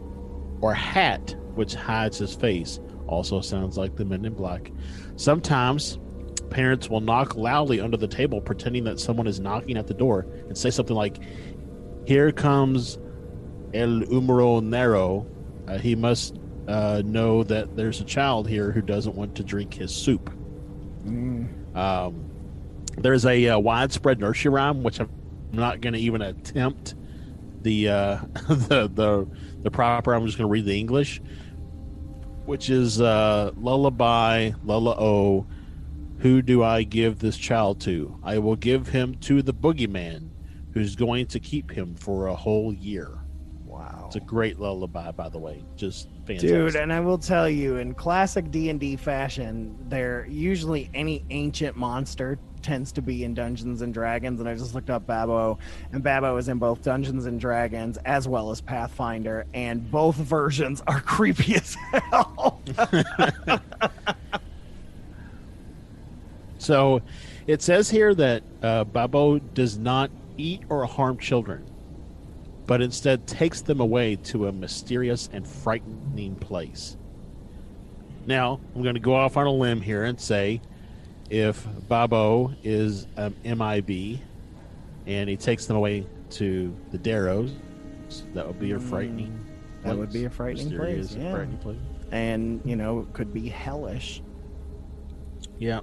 or 0.61 0.73
hat 0.73 1.35
which 1.55 1.75
hides 1.75 2.17
his 2.17 2.35
face. 2.35 2.79
Also 3.07 3.41
sounds 3.41 3.77
like 3.77 3.95
the 3.95 4.05
men 4.05 4.25
in 4.25 4.33
black. 4.33 4.71
Sometimes 5.15 5.97
parents 6.49 6.89
will 6.89 7.01
knock 7.01 7.35
loudly 7.35 7.79
under 7.79 7.97
the 7.97 8.07
table 8.07 8.41
pretending 8.41 8.83
that 8.83 8.99
someone 8.99 9.27
is 9.27 9.39
knocking 9.39 9.77
at 9.77 9.87
the 9.87 9.93
door 9.93 10.25
and 10.47 10.57
say 10.57 10.69
something 10.69 10.95
like, 10.95 11.17
Here 12.09 12.31
comes 12.31 12.97
El 13.71 14.01
Umero 14.09 14.63
Nero. 14.63 15.27
Uh, 15.67 15.77
he 15.77 15.93
must 15.93 16.39
uh, 16.67 17.03
know 17.05 17.43
that 17.43 17.75
there's 17.75 18.01
a 18.01 18.03
child 18.03 18.49
here 18.49 18.71
who 18.71 18.81
doesn't 18.81 19.13
want 19.13 19.35
to 19.35 19.43
drink 19.43 19.75
his 19.75 19.93
soup. 19.93 20.31
Um, 21.75 22.31
there's 22.97 23.27
a 23.27 23.49
uh, 23.49 23.59
widespread 23.59 24.19
nursery 24.19 24.49
rhyme, 24.49 24.81
which 24.81 24.99
I'm 24.99 25.11
not 25.51 25.81
going 25.81 25.93
to 25.93 25.99
even 25.99 26.23
attempt 26.23 26.95
the 27.61 27.89
uh, 27.89 28.17
the 28.47 28.89
the 28.91 29.27
the 29.61 29.69
proper. 29.69 30.15
I'm 30.15 30.25
just 30.25 30.39
going 30.39 30.47
to 30.47 30.51
read 30.51 30.65
the 30.65 30.79
English, 30.79 31.21
which 32.47 32.71
is 32.71 32.99
uh, 32.99 33.51
lullaby 33.55 34.53
lulla 34.63 34.95
o. 34.97 35.45
Who 36.21 36.41
do 36.41 36.63
I 36.63 36.81
give 36.81 37.19
this 37.19 37.37
child 37.37 37.81
to? 37.81 38.19
I 38.23 38.39
will 38.39 38.55
give 38.55 38.87
him 38.87 39.13
to 39.19 39.43
the 39.43 39.53
boogeyman, 39.53 40.28
who's 40.79 40.95
going 40.95 41.25
to 41.27 41.39
keep 41.39 41.69
him 41.69 41.93
for 41.95 42.27
a 42.27 42.35
whole 42.35 42.73
year. 42.73 43.19
wow. 43.65 44.05
It's 44.07 44.15
a 44.15 44.21
great 44.21 44.59
lullaby, 44.59 45.11
by 45.11 45.27
the 45.29 45.37
way. 45.37 45.63
Just 45.75 46.07
fantastic. 46.25 46.49
Dude, 46.49 46.75
and 46.75 46.91
I 46.91 46.99
will 47.01 47.17
tell 47.17 47.49
you, 47.49 47.77
in 47.77 47.93
classic 47.93 48.49
D 48.49 48.69
and 48.69 48.79
D 48.79 48.95
fashion, 48.95 49.75
there 49.89 50.25
usually 50.29 50.89
any 50.93 51.23
ancient 51.29 51.75
monster 51.75 52.39
tends 52.61 52.91
to 52.93 53.01
be 53.01 53.23
in 53.23 53.33
Dungeons 53.33 53.81
and 53.81 53.93
Dragons, 53.93 54.39
and 54.39 54.49
I 54.49 54.55
just 54.55 54.73
looked 54.73 54.89
up 54.89 55.05
Babo, 55.05 55.59
and 55.91 56.01
Babo 56.01 56.35
is 56.37 56.47
in 56.49 56.57
both 56.57 56.81
Dungeons 56.81 57.25
and 57.25 57.39
Dragons 57.39 57.97
as 58.05 58.27
well 58.27 58.51
as 58.51 58.61
Pathfinder, 58.61 59.45
and 59.53 59.89
both 59.91 60.15
versions 60.15 60.81
are 60.87 60.99
creepy 61.05 61.55
as 61.55 61.75
hell. 61.75 62.61
So 66.61 67.01
it 67.47 67.61
says 67.61 67.89
here 67.89 68.13
that 68.15 68.43
uh, 68.61 68.83
Babo 68.83 69.39
does 69.39 69.77
not 69.77 70.11
eat 70.39 70.63
or 70.69 70.85
harm 70.85 71.17
children, 71.17 71.65
but 72.65 72.81
instead 72.81 73.27
takes 73.27 73.61
them 73.61 73.79
away 73.79 74.15
to 74.15 74.47
a 74.47 74.51
mysterious 74.51 75.29
and 75.33 75.47
frightening 75.47 76.35
place. 76.35 76.97
Now, 78.25 78.59
I'm 78.75 78.83
going 78.83 78.95
to 78.95 79.01
go 79.01 79.15
off 79.15 79.37
on 79.37 79.47
a 79.47 79.51
limb 79.51 79.81
here 79.81 80.03
and 80.03 80.19
say 80.19 80.61
if 81.29 81.67
Babo 81.87 82.53
is 82.63 83.07
um, 83.17 83.35
MIB 83.43 84.19
and 85.07 85.29
he 85.29 85.35
takes 85.37 85.65
them 85.65 85.77
away 85.77 86.05
to 86.31 86.75
the 86.91 86.97
Darrows, 86.97 87.53
that 88.33 88.45
would 88.45 88.59
be 88.59 88.71
a 88.71 88.79
frightening. 88.79 89.31
Mm, 89.31 89.83
That 89.83 89.97
would 89.97 90.11
be 90.11 90.25
a 90.25 90.29
frightening 90.29 90.75
place, 90.77 91.15
yeah. 91.15 91.31
frightening 91.31 91.57
place. 91.57 91.77
And, 92.11 92.61
you 92.65 92.75
know, 92.75 92.99
it 92.99 93.13
could 93.13 93.33
be 93.33 93.49
hellish. 93.49 94.21
Yeah. 95.57 95.81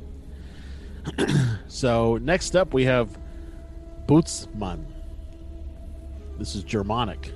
so 1.68 2.16
next 2.18 2.56
up 2.56 2.74
we 2.74 2.84
have 2.84 3.16
Bootsman. 4.06 4.84
This 6.38 6.54
is 6.54 6.62
Germanic. 6.62 7.32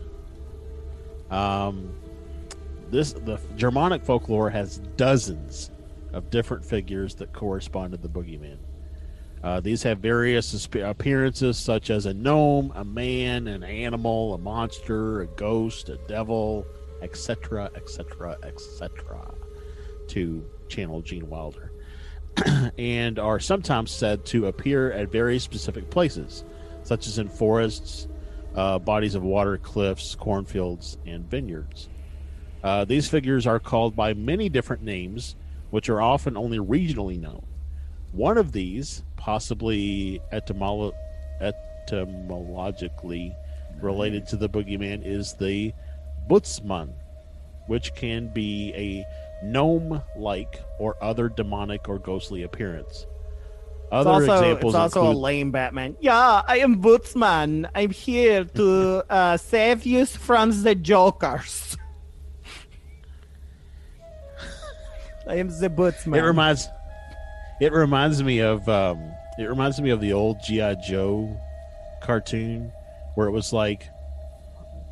Um, 1.30 1.92
this 2.90 3.12
the 3.12 3.40
Germanic 3.56 4.04
folklore 4.04 4.50
has 4.50 4.78
dozens 4.96 5.70
of 6.12 6.30
different 6.30 6.64
figures 6.64 7.14
that 7.16 7.32
correspond 7.32 7.92
to 7.92 7.98
the 7.98 8.08
boogeyman. 8.08 8.58
Uh, 9.42 9.58
these 9.58 9.82
have 9.82 9.98
various 9.98 10.68
appearances, 10.74 11.56
such 11.56 11.88
as 11.88 12.06
a 12.06 12.12
gnome, 12.12 12.72
a 12.74 12.84
man, 12.84 13.48
an 13.48 13.64
animal, 13.64 14.34
a 14.34 14.38
monster, 14.38 15.22
a 15.22 15.26
ghost, 15.26 15.88
a 15.88 15.96
devil, 16.08 16.66
etc., 17.00 17.70
etc., 17.74 18.36
etc. 18.42 19.34
To 20.08 20.44
channel 20.68 21.00
Gene 21.00 21.28
Wilder 21.28 21.72
and 22.78 23.18
are 23.18 23.40
sometimes 23.40 23.90
said 23.90 24.24
to 24.26 24.46
appear 24.46 24.92
at 24.92 25.10
very 25.10 25.38
specific 25.38 25.88
places, 25.90 26.44
such 26.82 27.06
as 27.06 27.18
in 27.18 27.28
forests, 27.28 28.08
uh, 28.54 28.78
bodies 28.78 29.14
of 29.14 29.22
water, 29.22 29.58
cliffs, 29.58 30.14
cornfields, 30.14 30.98
and 31.06 31.30
vineyards. 31.30 31.88
Uh, 32.62 32.84
these 32.84 33.08
figures 33.08 33.46
are 33.46 33.60
called 33.60 33.96
by 33.96 34.12
many 34.12 34.48
different 34.48 34.82
names, 34.82 35.36
which 35.70 35.88
are 35.88 36.02
often 36.02 36.36
only 36.36 36.58
regionally 36.58 37.18
known. 37.18 37.44
One 38.12 38.36
of 38.36 38.52
these, 38.52 39.02
possibly 39.16 40.20
etymolo- 40.32 40.92
etymologically 41.40 43.34
related 43.80 44.26
to 44.28 44.36
the 44.36 44.48
boogeyman, 44.48 45.02
is 45.06 45.34
the 45.34 45.72
Butzman, 46.28 46.92
which 47.66 47.94
can 47.94 48.32
be 48.32 48.72
a 48.74 49.04
gnome 49.44 50.02
like 50.16 50.60
or 50.78 50.96
other 51.02 51.28
demonic 51.28 51.88
or 51.88 51.98
ghostly 51.98 52.42
appearance. 52.42 53.06
It's 53.90 53.96
Other 54.06 54.10
also, 54.10 54.34
examples 54.34 54.74
it's 54.74 54.78
also 54.94 55.10
a 55.10 55.12
lame 55.12 55.50
Batman. 55.50 55.96
Yeah, 55.98 56.42
I 56.46 56.58
am 56.58 56.80
Bootsman. 56.80 57.68
I'm 57.74 57.90
here 57.90 58.44
to 58.44 59.04
uh, 59.10 59.36
save 59.36 59.84
you 59.84 60.06
from 60.06 60.62
the 60.62 60.76
Jokers. 60.76 61.76
I 65.26 65.34
am 65.34 65.48
the 65.48 65.68
Bootsman. 65.68 66.16
it 66.18 66.22
reminds 66.22 66.68
it 67.60 67.72
reminds 67.72 68.22
me 68.22 68.38
of 68.40 68.68
um, 68.68 69.12
it 69.40 69.48
reminds 69.48 69.80
me 69.80 69.90
of 69.90 70.00
the 70.00 70.12
old 70.12 70.36
GI 70.46 70.76
Joe 70.86 71.36
cartoon 72.00 72.70
where 73.16 73.26
it 73.26 73.32
was 73.32 73.52
like 73.52 73.88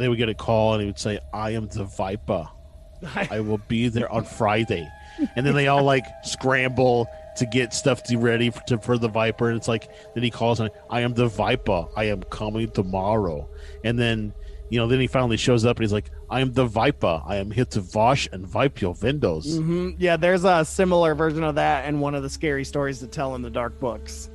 they 0.01 0.09
would 0.09 0.19
get 0.19 0.29
a 0.29 0.35
call 0.35 0.75
and 0.75 0.81
he 0.83 0.87
would 0.89 0.99
say, 0.99 1.21
"I 1.33 1.51
am 1.51 1.69
the 1.69 1.85
Viper. 1.85 2.49
I 3.15 3.39
will 3.39 3.61
be 3.69 3.87
there 3.87 4.11
on 4.11 4.25
Friday," 4.25 4.89
and 5.37 5.47
then 5.47 5.55
they 5.55 5.69
all 5.69 5.85
like 5.85 6.05
scramble 6.25 7.07
to 7.39 7.47
get 7.47 7.75
stuff 7.75 8.03
to 8.05 8.17
ready 8.19 8.51
for, 8.51 8.61
to, 8.69 8.79
for 8.79 8.99
the 8.99 9.09
Viper, 9.09 9.49
and 9.49 9.57
it's 9.57 9.69
like 9.69 9.89
then 10.15 10.23
he 10.23 10.31
calls 10.31 10.61
and 10.61 10.71
I 10.91 11.01
am 11.01 11.15
the 11.15 11.27
Viper. 11.29 11.87
I 11.97 12.05
am 12.05 12.23
coming 12.25 12.71
tomorrow, 12.71 13.49
and 13.85 13.99
then. 13.99 14.33
You 14.71 14.79
know, 14.79 14.87
then 14.87 15.01
he 15.01 15.07
finally 15.07 15.39
shows 15.39 15.65
up 15.65 15.79
and 15.79 15.85
he's 15.85 15.95
like, 15.95 16.11
I 16.29 16.41
am 16.43 16.53
the 16.53 16.67
Viper. 16.67 17.23
I 17.25 17.37
am 17.37 17.51
here 17.51 17.65
to 17.65 17.83
wash 17.95 18.29
and 18.31 18.53
wipe 18.53 18.83
your 18.83 18.93
windows. 19.01 19.57
hmm 19.57 19.93
Yeah, 19.97 20.19
there's 20.19 20.45
a 20.45 20.63
similar 20.63 21.15
version 21.15 21.43
of 21.43 21.55
that 21.55 21.89
in 21.89 22.01
one 22.01 22.15
of 22.15 22.23
the 22.23 22.29
scary 22.29 22.67
stories 22.67 22.99
to 22.99 23.07
tell 23.07 23.35
in 23.35 23.41
the 23.41 23.49
dark 23.49 23.81
books 23.81 24.29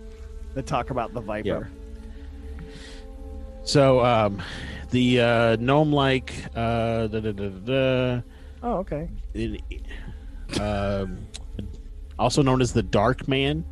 that 0.56 0.66
talk 0.66 0.90
about 0.90 1.14
the 1.14 1.22
Viper. 1.22 1.70
So 3.64 4.04
um, 4.04 4.42
the 4.90 5.22
uh, 5.22 5.56
gnome-like, 5.58 6.34
uh, 6.56 7.06
da, 7.06 7.20
da, 7.20 7.32
da, 7.32 7.50
da, 7.50 7.60
da, 8.16 8.22
Oh, 8.64 8.78
okay. 8.78 9.10
it- 9.36 9.62
um, 10.60 11.20
also 12.19 12.41
known 12.41 12.61
as 12.61 12.73
the 12.73 12.84
Dark 12.84 13.27
Man, 13.27 13.65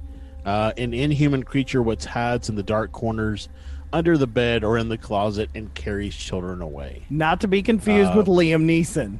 uh, 0.45 0.71
an 0.77 0.93
inhuman 0.93 1.43
creature 1.43 1.81
which 1.81 2.05
hides 2.05 2.49
in 2.49 2.55
the 2.55 2.63
dark 2.63 2.91
corners, 2.91 3.49
under 3.93 4.17
the 4.17 4.27
bed 4.27 4.63
or 4.63 4.77
in 4.77 4.89
the 4.89 4.97
closet, 4.97 5.49
and 5.53 5.73
carries 5.73 6.15
children 6.15 6.61
away. 6.61 7.03
Not 7.09 7.41
to 7.41 7.47
be 7.47 7.61
confused 7.61 8.11
Uh, 8.13 8.17
with 8.17 8.27
Liam 8.27 8.63
Neeson, 8.65 9.19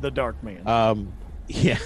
the 0.00 0.10
Dark 0.10 0.42
Man. 0.42 0.66
Um, 0.66 1.12
yeah, 1.48 1.78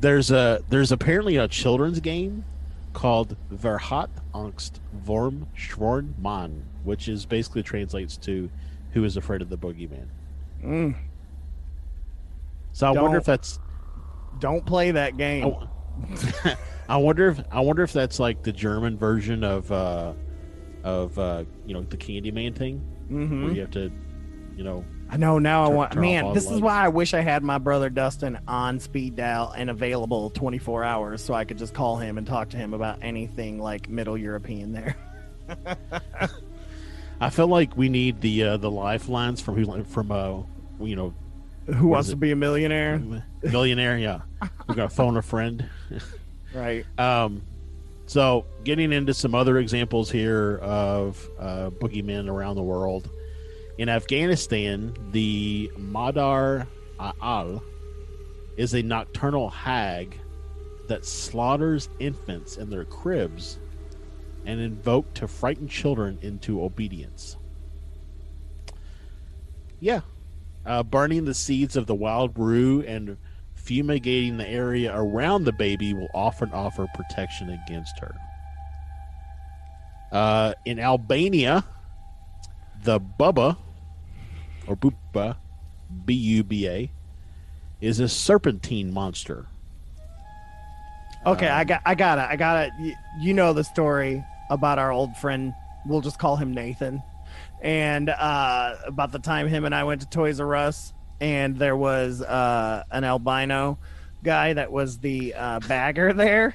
there's 0.00 0.30
a 0.30 0.62
there's 0.70 0.92
apparently 0.92 1.36
a 1.36 1.48
children's 1.48 2.00
game 2.00 2.44
called 2.92 3.36
Verhat 3.52 4.08
Angst 4.34 4.72
vorm 5.04 5.46
Schworn 5.56 6.12
Mann, 6.18 6.64
which 6.84 7.08
is 7.08 7.26
basically 7.26 7.62
translates 7.62 8.16
to 8.18 8.50
"Who 8.92 9.04
is 9.04 9.16
afraid 9.16 9.42
of 9.42 9.48
the 9.50 9.58
boogeyman." 9.58 10.06
Mm. 10.64 10.94
So 12.72 12.86
I 12.86 12.90
wonder 12.90 13.08
Don't- 13.08 13.16
if 13.16 13.24
that's 13.24 13.58
Don't 14.40 14.64
play 14.64 14.90
that 14.90 15.16
game. 15.16 15.46
Oh. 15.46 15.68
I 16.88 16.96
wonder 16.96 17.28
if 17.28 17.40
I 17.50 17.60
wonder 17.60 17.82
if 17.82 17.92
that's 17.92 18.18
like 18.18 18.42
the 18.42 18.52
German 18.52 18.98
version 18.98 19.44
of 19.44 19.70
uh 19.72 20.12
of 20.82 21.18
uh 21.18 21.44
you 21.66 21.74
know 21.74 21.82
the 21.82 21.96
Candyman 21.96 22.54
thing 22.54 22.78
hmm 23.08 23.44
where 23.44 23.52
you 23.52 23.60
have 23.60 23.70
to 23.72 23.90
you 24.56 24.64
know 24.64 24.84
I 25.08 25.16
know 25.16 25.38
now. 25.38 25.64
I 25.64 25.68
want 25.68 25.94
man. 25.94 26.32
This 26.32 26.50
is 26.50 26.60
why 26.60 26.84
I 26.84 26.88
wish 26.88 27.14
I 27.14 27.20
had 27.20 27.42
my 27.42 27.58
brother 27.58 27.90
Dustin 27.90 28.38
on 28.48 28.80
speed 28.80 29.16
dial 29.16 29.52
and 29.56 29.70
available 29.70 30.30
24 30.30 30.82
hours, 30.82 31.22
so 31.22 31.34
I 31.34 31.44
could 31.44 31.58
just 31.58 31.74
call 31.74 31.98
him 31.98 32.18
and 32.18 32.26
talk 32.26 32.48
to 32.50 32.56
him 32.56 32.74
about 32.74 32.98
anything 33.02 33.58
like 33.60 33.88
Middle 33.88 34.16
European 34.16 34.72
there. 34.72 34.96
I 37.20 37.30
feel 37.30 37.46
like 37.46 37.76
we 37.76 37.88
need 37.88 38.22
the 38.22 38.42
uh 38.44 38.56
the 38.56 38.70
lifelines 38.70 39.40
from 39.40 39.84
from 39.84 40.10
uh 40.10 40.42
you 40.80 40.96
know 40.96 41.14
Who 41.66 41.88
wants 41.88 42.10
to 42.10 42.16
be 42.16 42.30
a 42.30 42.36
millionaire? 42.36 42.98
millionaire 43.42 43.98
yeah 43.98 44.20
we're 44.68 44.74
gonna 44.74 44.88
phone 44.88 45.16
a 45.16 45.22
friend 45.22 45.68
Right. 46.54 46.84
um 46.98 47.42
so 48.06 48.44
getting 48.64 48.92
into 48.92 49.12
some 49.14 49.34
other 49.34 49.58
examples 49.58 50.10
here 50.10 50.58
of 50.58 51.28
uh 51.38 51.70
boogeymen 51.70 52.28
around 52.28 52.56
the 52.56 52.62
world 52.62 53.10
in 53.78 53.88
Afghanistan 53.88 54.94
the 55.10 55.70
Madar 55.76 56.66
Al 57.00 57.62
is 58.56 58.74
a 58.74 58.82
nocturnal 58.82 59.50
hag 59.50 60.18
that 60.86 61.04
slaughters 61.04 61.88
infants 61.98 62.56
in 62.56 62.70
their 62.70 62.84
cribs 62.84 63.58
and 64.46 64.60
invoked 64.60 65.16
to 65.16 65.26
frighten 65.26 65.66
children 65.66 66.18
into 66.22 66.62
obedience. 66.62 67.36
Yeah. 69.80 70.02
Uh, 70.66 70.82
burning 70.82 71.24
the 71.26 71.34
seeds 71.34 71.76
of 71.76 71.86
the 71.86 71.94
wild 71.94 72.38
rue 72.38 72.82
and 72.82 73.18
fumigating 73.54 74.38
the 74.38 74.48
area 74.48 74.92
around 74.94 75.44
the 75.44 75.52
baby 75.52 75.92
will 75.92 76.08
often 76.14 76.50
offer 76.52 76.86
protection 76.94 77.50
against 77.50 77.98
her. 77.98 78.14
Uh, 80.10 80.54
in 80.64 80.78
Albania, 80.78 81.64
the 82.82 83.00
Bubba, 83.00 83.56
or 84.66 84.76
Buba, 84.76 85.36
B 86.04 86.14
U 86.14 86.44
B 86.44 86.68
A, 86.68 86.90
is 87.80 88.00
a 88.00 88.08
serpentine 88.08 88.92
monster. 88.92 89.46
Okay, 91.26 91.48
I 91.48 91.64
got, 91.64 91.82
I 91.84 91.94
got 91.94 92.18
it, 92.18 92.26
I 92.30 92.36
got 92.36 92.66
it. 92.66 92.72
You, 92.80 92.94
you 93.20 93.34
know 93.34 93.52
the 93.52 93.64
story 93.64 94.24
about 94.50 94.78
our 94.78 94.92
old 94.92 95.16
friend. 95.16 95.52
We'll 95.86 96.00
just 96.00 96.18
call 96.18 96.36
him 96.36 96.54
Nathan. 96.54 97.02
And 97.62 98.10
uh, 98.10 98.76
about 98.86 99.12
the 99.12 99.18
time 99.18 99.48
him 99.48 99.64
and 99.64 99.74
I 99.74 99.84
went 99.84 100.02
to 100.02 100.08
Toys 100.08 100.38
R 100.40 100.54
Us, 100.54 100.92
and 101.20 101.56
there 101.56 101.76
was 101.76 102.20
uh, 102.20 102.82
an 102.90 103.04
albino 103.04 103.78
guy 104.22 104.52
that 104.52 104.70
was 104.70 104.98
the 104.98 105.34
uh, 105.34 105.60
bagger 105.60 106.12
there. 106.12 106.54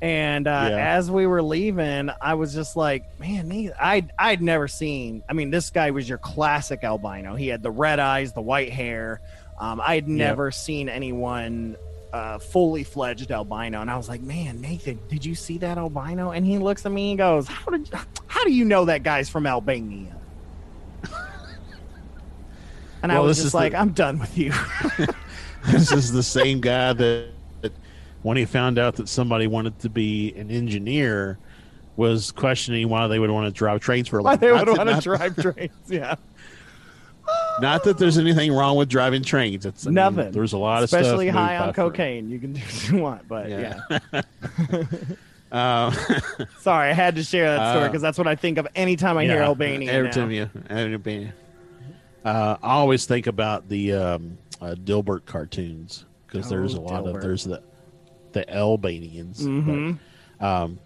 And 0.00 0.46
uh, 0.46 0.68
Yeah. 0.70 0.96
as 0.96 1.10
we 1.10 1.26
were 1.26 1.42
leaving, 1.42 2.10
I 2.20 2.34
was 2.34 2.52
just 2.54 2.76
like, 2.76 3.02
"Man, 3.18 3.48
Nathan, 3.48 3.74
I'd 3.80 4.12
I'd 4.18 4.42
never 4.42 4.68
seen. 4.68 5.22
I 5.28 5.32
mean, 5.32 5.50
this 5.50 5.70
guy 5.70 5.90
was 5.90 6.06
your 6.08 6.18
classic 6.18 6.84
albino. 6.84 7.34
He 7.34 7.48
had 7.48 7.62
the 7.62 7.70
red 7.70 7.98
eyes, 7.98 8.32
the 8.32 8.42
white 8.42 8.70
hair. 8.72 9.20
Um, 9.58 9.80
I'd 9.82 10.06
never 10.06 10.50
seen 10.50 10.90
anyone 10.90 11.76
uh, 12.12 12.38
fully 12.38 12.84
fledged 12.84 13.30
albino, 13.30 13.80
and 13.80 13.90
I 13.90 13.96
was 13.96 14.06
like, 14.08 14.20
"Man, 14.20 14.60
Nathan, 14.60 15.00
did 15.08 15.24
you 15.24 15.34
see 15.34 15.56
that 15.58 15.78
albino?" 15.78 16.30
And 16.30 16.44
he 16.44 16.58
looks 16.58 16.84
at 16.84 16.92
me 16.92 17.10
and 17.12 17.18
goes, 17.18 17.46
"How 17.48 17.70
did? 17.70 17.90
How 18.26 18.44
do 18.44 18.52
you 18.52 18.66
know 18.66 18.84
that 18.86 19.02
guy's 19.02 19.28
from 19.30 19.46
Albania?" 19.46 20.14
And 23.06 23.12
I 23.12 23.20
Well, 23.20 23.28
was 23.28 23.36
this 23.36 23.44
just 23.44 23.46
is 23.46 23.52
the- 23.52 23.56
like, 23.58 23.74
"I'm 23.74 23.90
done 23.90 24.18
with 24.18 24.36
you." 24.36 24.52
this 25.66 25.92
is 25.92 26.10
the 26.10 26.22
same 26.24 26.60
guy 26.60 26.92
that, 26.92 27.28
that 27.62 27.72
when 28.22 28.36
he 28.36 28.44
found 28.44 28.78
out 28.80 28.96
that 28.96 29.08
somebody 29.08 29.46
wanted 29.46 29.78
to 29.78 29.88
be 29.88 30.34
an 30.34 30.50
engineer, 30.50 31.38
was 31.96 32.32
questioning 32.32 32.88
why 32.88 33.06
they 33.06 33.20
would 33.20 33.30
want 33.30 33.46
to 33.46 33.56
drive 33.56 33.80
trains 33.80 34.08
for 34.08 34.18
a 34.18 34.22
Why 34.22 34.32
living. 34.32 34.48
they 34.48 34.52
would 34.52 34.76
want 34.76 34.90
to 34.90 35.00
drive 35.00 35.36
trains? 35.40 35.70
Yeah, 35.88 36.16
Not 37.60 37.84
that 37.84 37.96
there's 37.96 38.18
anything 38.18 38.52
wrong 38.52 38.76
with 38.76 38.88
driving 38.88 39.22
trains. 39.22 39.64
It's 39.64 39.86
I 39.86 39.90
mean, 39.90 39.94
nothing. 39.94 40.32
there's 40.32 40.52
a 40.52 40.58
lot 40.58 40.82
of 40.82 40.88
stuff 40.88 41.02
especially 41.02 41.28
high 41.28 41.56
on 41.58 41.72
cocaine. 41.72 42.28
You 42.28 42.38
can 42.40 42.52
do 42.54 42.60
what 42.60 42.88
you 42.90 42.98
want, 42.98 43.28
but 43.28 43.48
yeah. 43.48 43.80
Um, 45.52 45.94
Sorry, 46.60 46.90
I 46.90 46.92
had 46.92 47.14
to 47.16 47.22
share 47.22 47.56
that 47.56 47.70
story 47.72 47.84
Uh, 47.84 47.88
because 47.88 48.02
that's 48.02 48.18
what 48.18 48.26
I 48.26 48.34
think 48.34 48.58
of 48.58 48.66
anytime 48.74 49.16
I 49.16 49.24
hear 49.24 49.36
yeah, 49.36 49.44
Albania. 49.44 49.92
Every 49.92 50.08
now. 50.08 50.14
time 50.14 50.30
you, 50.32 50.50
Albania. 50.68 51.32
Uh, 52.26 52.56
I 52.62 52.72
always 52.74 53.06
think 53.06 53.26
about 53.28 53.68
the 53.68 53.92
um, 53.92 54.38
uh, 54.60 54.74
Dilbert 54.74 55.26
cartoons 55.26 56.04
because 56.26 56.48
there's 56.50 56.74
a 56.74 56.78
Oh, 56.78 56.82
lot 56.82 57.04
Dilbert. 57.04 57.14
of 57.16 57.22
there's 57.22 57.44
the 57.44 57.62
the 58.32 58.52
Albanians. 58.54 59.38
but, 59.42 59.48
Mhm. 59.48 59.98
um, 60.40 60.78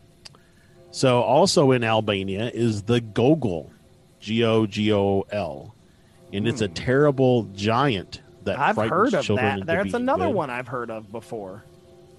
so 0.92 1.20
also 1.22 1.72
in 1.72 1.82
Albania 1.82 2.50
is 2.52 2.82
the 2.82 3.00
Gogol, 3.00 3.70
G 4.20 4.44
O 4.44 4.66
G 4.66 4.92
O 4.92 5.24
L, 5.32 5.74
and 6.32 6.46
it's 6.46 6.60
a 6.60 6.68
terrible 6.68 7.44
giant 7.54 8.20
that 8.44 8.56
Hmm. 8.56 8.62
I've 8.62 8.76
heard 8.90 9.14
of 9.14 9.26
that. 9.28 9.64
That's 9.66 9.94
another 9.94 10.26
good. 10.26 10.34
one 10.34 10.50
I've 10.50 10.68
heard 10.68 10.90
of 10.90 11.10
before. 11.10 11.64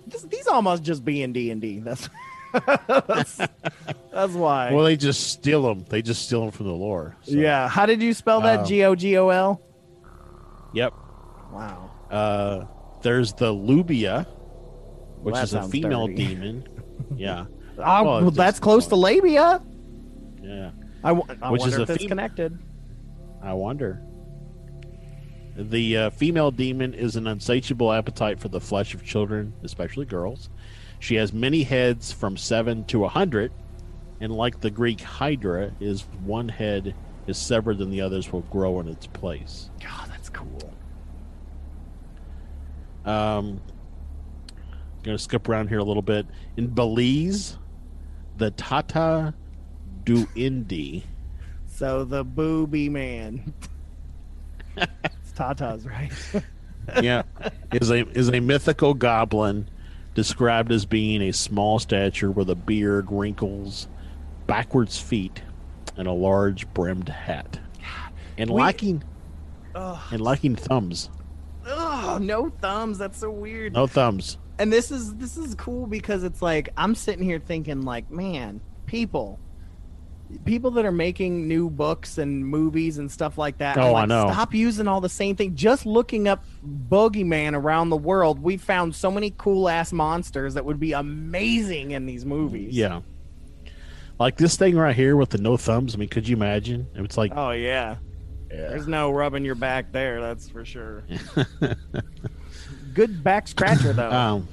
This, 0.08 0.24
these 0.24 0.48
almost 0.48 0.82
just 0.84 1.06
B 1.06 1.22
and 1.22 1.34
D 1.34 1.52
and 1.52 1.62
D. 1.62 1.80
That's 1.80 2.10
that's, 2.54 3.38
that's 4.12 4.34
why. 4.34 4.72
Well, 4.74 4.84
they 4.86 4.98
just 4.98 5.32
steal 5.32 5.62
them. 5.64 5.86
They 5.90 6.02
just 6.02 6.26
steal 6.26 6.42
them 6.42 6.52
from 6.52 6.68
the 6.68 6.74
lore. 6.74 7.16
so- 7.24 7.32
yeah. 7.34 7.68
How 7.68 7.86
did 7.86 8.02
you 8.02 8.14
spell 8.14 8.42
that? 8.42 8.60
Um, 8.62 8.66
G 8.66 8.84
O 8.84 8.96
G 8.96 9.18
O 9.18 9.30
L. 9.30 9.62
Yep. 10.74 10.94
Wow. 11.52 11.92
Uh, 12.10 12.66
there's 13.02 13.34
the 13.34 13.54
Lubia, 13.54 14.26
which 15.22 15.34
Well, 15.34 15.44
is 15.44 15.54
a 15.54 15.64
female 15.64 16.08
dirty. 16.08 16.28
demon. 16.28 16.68
Yeah. 17.16 17.46
Oh, 17.78 18.04
Well, 18.04 18.22
well, 18.22 18.32
that's 18.32 18.60
close 18.60 18.88
to 18.88 18.96
labia. 18.96 19.62
Yeah. 20.42 20.72
I, 21.04 21.10
w- 21.10 21.26
I 21.42 21.50
Which 21.52 21.66
is 21.66 21.78
if 21.78 21.90
it's 21.90 22.06
connected. 22.06 22.58
I 23.42 23.54
wonder. 23.54 24.02
The 25.58 25.98
uh, 25.98 26.10
female 26.12 26.52
demon 26.52 26.94
is 26.94 27.16
an 27.18 27.28
insatiable 27.28 27.92
appetite 27.92 28.40
for 28.40 28.48
the 28.48 28.62
flesh 28.62 28.94
of 28.94 29.04
children, 29.04 29.54
especially 29.64 30.06
girls. 30.06 30.50
She 31.02 31.16
has 31.16 31.34
many 31.34 31.64
heads 31.64 32.12
from 32.12 32.38
seven 32.38 32.86
to 32.86 33.06
a 33.06 33.10
hundred, 33.10 33.52
and 34.20 34.32
like 34.32 34.62
the 34.62 34.70
Greek 34.70 35.02
Hydra, 35.02 35.72
is 35.80 36.04
one 36.24 36.48
head 36.48 36.94
is 37.26 37.40
severed 37.40 37.80
and 37.80 37.92
the 37.92 38.02
others 38.02 38.32
will 38.32 38.42
grow 38.42 38.80
in 38.80 38.88
its 38.88 39.08
place. 39.08 39.72
God, 39.84 40.10
that's 40.10 40.30
cool. 40.30 40.72
Um, 43.04 43.60
going 45.02 45.18
to 45.18 45.24
skip 45.24 45.50
around 45.50 45.70
here 45.70 45.80
a 45.80 45.84
little 45.84 46.04
bit. 46.04 46.28
In 46.56 46.68
Belize, 46.68 47.58
the 48.38 48.52
Tata 48.52 49.34
Duende. 50.04 51.04
So 51.66 52.04
the 52.04 52.24
booby 52.24 52.90
man. 52.90 53.56
it's 54.78 55.32
Tata's, 55.36 55.88
right? 55.88 56.12
yeah, 57.02 57.24
is 57.72 57.90
a 57.90 58.08
is 58.10 58.30
a 58.30 58.40
mythical 58.40 58.94
goblin 58.94 59.68
described 60.14 60.72
as 60.72 60.86
being 60.86 61.22
a 61.22 61.32
small 61.32 61.80
stature 61.80 62.32
with 62.32 62.50
a 62.50 62.56
beard, 62.56 63.08
wrinkles, 63.12 63.88
backwards 64.48 65.00
feet, 65.00 65.42
and 65.98 66.08
a 66.08 66.12
large 66.12 66.68
brimmed 66.74 67.10
hat, 67.10 67.60
and 68.38 68.50
We- 68.50 68.62
lacking 68.62 69.04
Ugh. 69.76 70.00
and 70.12 70.22
lacking 70.22 70.56
thumbs. 70.56 71.10
Oh, 71.66 72.18
no 72.22 72.50
thumbs. 72.62 72.98
That's 72.98 73.20
so 73.20 73.30
weird. 73.32 73.74
No 73.74 73.88
thumbs. 73.88 74.38
and 74.60 74.72
this 74.74 74.92
is 74.92 75.16
this 75.16 75.38
is 75.38 75.56
cool 75.56 75.88
because 75.88 76.24
it's 76.24 76.42
like 76.42 76.70
I'm 76.78 76.94
sitting 76.96 77.24
here 77.24 77.40
thinking 77.40 77.82
like, 77.84 78.10
man, 78.12 78.62
people 78.86 79.40
people 80.46 80.72
that 80.72 80.86
are 80.86 80.92
making 80.92 81.48
new 81.48 81.70
books 81.70 82.18
and 82.18 82.46
movies 82.46 82.98
and 82.98 83.12
stuff 83.12 83.38
like 83.38 83.58
that. 83.60 83.78
Oh, 83.78 83.96
I 83.96 84.06
know. 84.06 84.28
Stop 84.32 84.54
using 84.54 84.88
all 84.88 85.02
the 85.02 85.10
same 85.10 85.36
thing. 85.36 85.56
Just 85.56 85.86
looking 85.86 86.28
up 86.28 86.44
Boogeyman 86.90 87.54
around 87.54 87.90
the 87.90 87.98
world, 87.98 88.40
we 88.40 88.58
found 88.58 88.96
so 88.96 89.12
many 89.12 89.34
cool 89.38 89.70
ass 89.70 89.92
monsters 89.92 90.54
that 90.54 90.66
would 90.66 90.80
be 90.80 90.94
amazing 90.94 91.92
in 91.92 92.06
these 92.06 92.26
movies. 92.26 92.76
Yeah. 92.76 93.02
Like 94.20 94.38
this 94.38 94.56
thing 94.58 94.76
right 94.78 94.96
here 94.96 95.16
with 95.16 95.30
the 95.30 95.40
no 95.40 95.58
thumbs. 95.58 95.96
I 95.96 95.98
mean, 95.98 96.10
could 96.10 96.28
you 96.28 96.36
imagine? 96.36 96.88
It's 96.96 97.18
like, 97.18 97.32
Oh 97.36 97.52
yeah. 97.52 97.96
There's 98.50 98.88
no 98.88 99.12
rubbing 99.12 99.46
your 99.46 99.56
back 99.56 99.92
there, 99.94 100.20
that's 100.20 100.50
for 100.50 100.66
sure. 100.66 101.04
Good 102.94 103.24
back 103.24 103.48
scratcher 103.48 103.94
though. 103.94 104.12
um, 104.12 104.48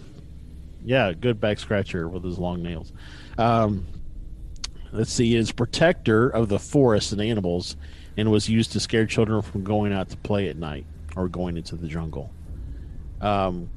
yeah, 0.84 1.12
good 1.12 1.40
back 1.40 1.58
scratcher 1.58 2.08
with 2.08 2.22
his 2.24 2.38
long 2.38 2.62
nails. 2.62 2.92
Um, 3.36 3.84
let's 4.92 5.12
see, 5.12 5.36
is 5.36 5.52
protector 5.52 6.28
of 6.28 6.48
the 6.48 6.58
forest 6.58 7.12
and 7.12 7.20
animals, 7.20 7.76
and 8.16 8.30
was 8.30 8.48
used 8.48 8.72
to 8.72 8.80
scare 8.80 9.06
children 9.06 9.42
from 9.42 9.64
going 9.64 9.92
out 9.92 10.08
to 10.10 10.16
play 10.18 10.48
at 10.48 10.56
night 10.56 10.86
or 11.16 11.28
going 11.28 11.56
into 11.56 11.76
the 11.76 11.88
jungle. 11.88 12.30
Um, 13.20 13.70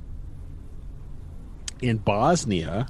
in 1.82 1.98
Bosnia, 1.98 2.88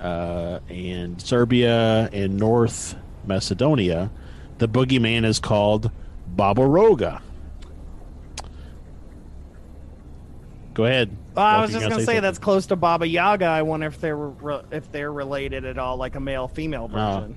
uh, 0.00 0.60
and 0.68 1.20
Serbia 1.20 2.08
and 2.12 2.36
North 2.36 2.94
Macedonia, 3.26 4.10
the 4.58 4.68
boogeyman 4.68 5.24
is 5.24 5.38
called 5.38 5.90
Baba 6.26 6.62
Roga. 6.62 7.20
Go 10.74 10.84
ahead. 10.84 11.16
Oh, 11.38 11.42
I 11.42 11.60
was 11.60 11.70
just 11.70 11.82
gonna 11.84 11.96
say 12.00 12.04
something. 12.04 12.22
that's 12.22 12.38
close 12.38 12.66
to 12.66 12.76
Baba 12.76 13.06
Yaga. 13.06 13.44
I 13.46 13.62
wonder 13.62 13.86
if 13.86 14.00
they're 14.00 14.16
re- 14.16 14.62
if 14.72 14.90
they're 14.90 15.12
related 15.12 15.64
at 15.64 15.78
all, 15.78 15.96
like 15.96 16.16
a 16.16 16.20
male 16.20 16.48
female 16.48 16.88
version. 16.88 17.36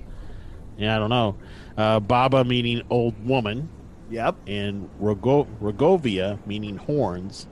Yeah, 0.76 0.96
I 0.96 0.98
don't 0.98 1.10
know. 1.10 1.36
Uh, 1.76 2.00
Baba 2.00 2.44
meaning 2.44 2.82
old 2.90 3.14
woman, 3.26 3.68
Yep. 4.10 4.36
and 4.46 4.88
Rogovia 5.00 6.38
meaning 6.46 6.76
horns, 6.78 7.46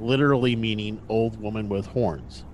literally 0.00 0.54
meaning 0.56 1.00
old 1.08 1.40
woman 1.40 1.68
with 1.68 1.86
horns. 1.86 2.44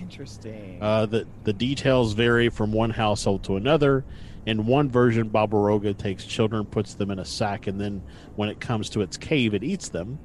Interesting. 0.00 0.78
Uh, 0.80 1.06
the 1.06 1.26
the 1.44 1.52
details 1.52 2.12
vary 2.14 2.48
from 2.48 2.72
one 2.72 2.90
household 2.90 3.44
to 3.44 3.56
another. 3.56 4.04
In 4.44 4.66
one 4.66 4.90
version, 4.90 5.30
Babaroga 5.30 5.96
takes 5.96 6.24
children, 6.24 6.64
puts 6.64 6.94
them 6.94 7.10
in 7.12 7.18
a 7.20 7.24
sack, 7.24 7.68
and 7.68 7.80
then 7.80 8.02
when 8.34 8.48
it 8.48 8.58
comes 8.60 8.90
to 8.90 9.00
its 9.02 9.16
cave, 9.16 9.54
it 9.54 9.62
eats 9.62 9.88
them. 9.88 10.18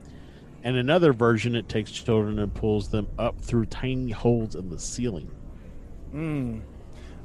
In 0.68 0.76
another 0.76 1.14
version, 1.14 1.56
it 1.56 1.70
takes 1.70 1.90
children 1.92 2.40
and 2.40 2.54
pulls 2.54 2.90
them 2.90 3.08
up 3.18 3.40
through 3.40 3.68
tiny 3.68 4.12
holes 4.12 4.54
in 4.54 4.70
the 4.70 4.78
ceiling. 4.78 5.32
Mm. 6.14 6.60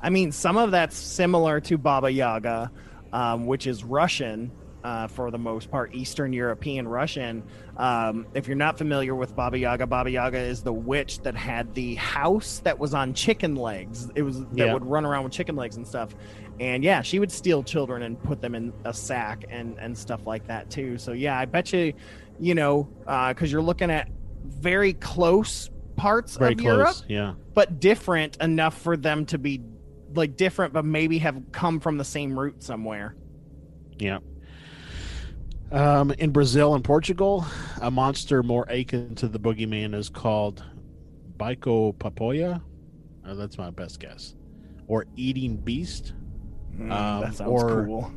I 0.01 0.11
mean, 0.11 0.31
some 0.31 0.57
of 0.57 0.71
that's 0.71 0.97
similar 0.97 1.61
to 1.63 1.77
Baba 1.77 2.09
Yaga, 2.09 2.71
um, 3.13 3.47
which 3.47 3.67
is 3.67 3.83
Russian 3.83 4.53
uh, 4.85 5.09
for 5.09 5.33
the 5.33 5.39
most 5.39 5.73
part, 5.73 5.93
Eastern 5.93 6.33
European 6.33 6.87
Russian. 6.87 7.43
Um, 7.77 8.27
if 8.35 8.47
you're 8.47 8.57
not 8.57 8.79
familiar 8.79 9.15
with 9.17 9.35
Baba 9.35 9.59
Yaga, 9.59 9.89
Baba 9.89 10.11
Yaga 10.11 10.39
is 10.39 10.63
the 10.63 10.73
witch 10.73 11.19
that 11.23 11.35
had 11.35 11.75
the 11.75 11.97
house 11.97 12.61
that 12.63 12.79
was 12.79 12.95
on 12.95 13.13
chicken 13.13 13.57
legs. 13.57 14.09
It 14.15 14.23
was 14.23 14.41
that 14.41 14.57
Yeah. 14.57 14.73
would 14.73 14.87
run 14.87 15.05
around 15.05 15.25
with 15.25 15.33
chicken 15.33 15.57
legs 15.57 15.77
and 15.77 15.87
stuff. 15.87 16.15
And 16.61 16.85
yeah, 16.85 17.03
she 17.03 17.19
would 17.19 17.33
steal 17.33 17.65
children 17.65 18.03
and 18.03 18.23
put 18.23 18.41
them 18.41 18.55
in 18.55 18.73
a 18.85 18.95
sack 18.95 19.45
and 19.51 19.77
and 19.79 19.99
stuff 19.99 20.27
like 20.27 20.47
that 20.47 20.71
too. 20.71 20.97
So 20.99 21.13
yeah, 21.13 21.39
I 21.39 21.45
bet 21.45 21.73
you, 21.73 21.93
you 22.43 22.55
know, 22.57 22.89
because 23.29 23.53
you're 23.53 23.63
looking 23.63 23.91
at 23.91 24.09
very 24.45 24.93
close 24.95 25.71
parts 25.97 26.37
Very 26.37 26.53
of 26.55 26.59
close. 26.59 26.65
Europe 26.77 26.97
Yeah. 27.09 27.35
but 27.55 27.79
different 27.79 28.37
enough 28.39 28.77
for 28.83 28.97
them 28.97 29.25
to 29.27 29.39
be 29.39 29.61
like 30.15 30.37
different 30.37 30.73
but 30.73 30.85
maybe 30.85 31.19
have 31.19 31.41
come 31.53 31.79
from 31.79 31.97
the 31.99 32.05
same 32.05 32.37
root 32.39 32.63
somewhere 32.63 33.15
Yeah. 33.99 34.19
Um, 35.71 36.11
in 36.19 36.31
Brazil 36.33 36.75
and 36.75 36.85
Portugal, 36.85 37.47
a 37.81 37.91
monster 37.91 38.43
more 38.43 38.65
akin 38.69 39.15
to 39.17 39.29
the 39.29 39.39
boogeyman 39.39 39.95
is 39.95 40.11
called 40.11 40.63
Bico 41.39 41.95
Papoya. 41.95 42.61
Uh, 43.25 43.35
that's 43.35 43.57
my 43.57 43.71
best 43.71 43.99
guess. 44.01 44.35
Or 44.87 45.07
Eating 45.17 45.57
Beast. 45.57 46.13
Mm, 46.77 46.91
Um, 46.93 47.21
that 47.23 47.35
sounds 47.37 47.51
or- 47.63 47.85
cool 47.87 48.13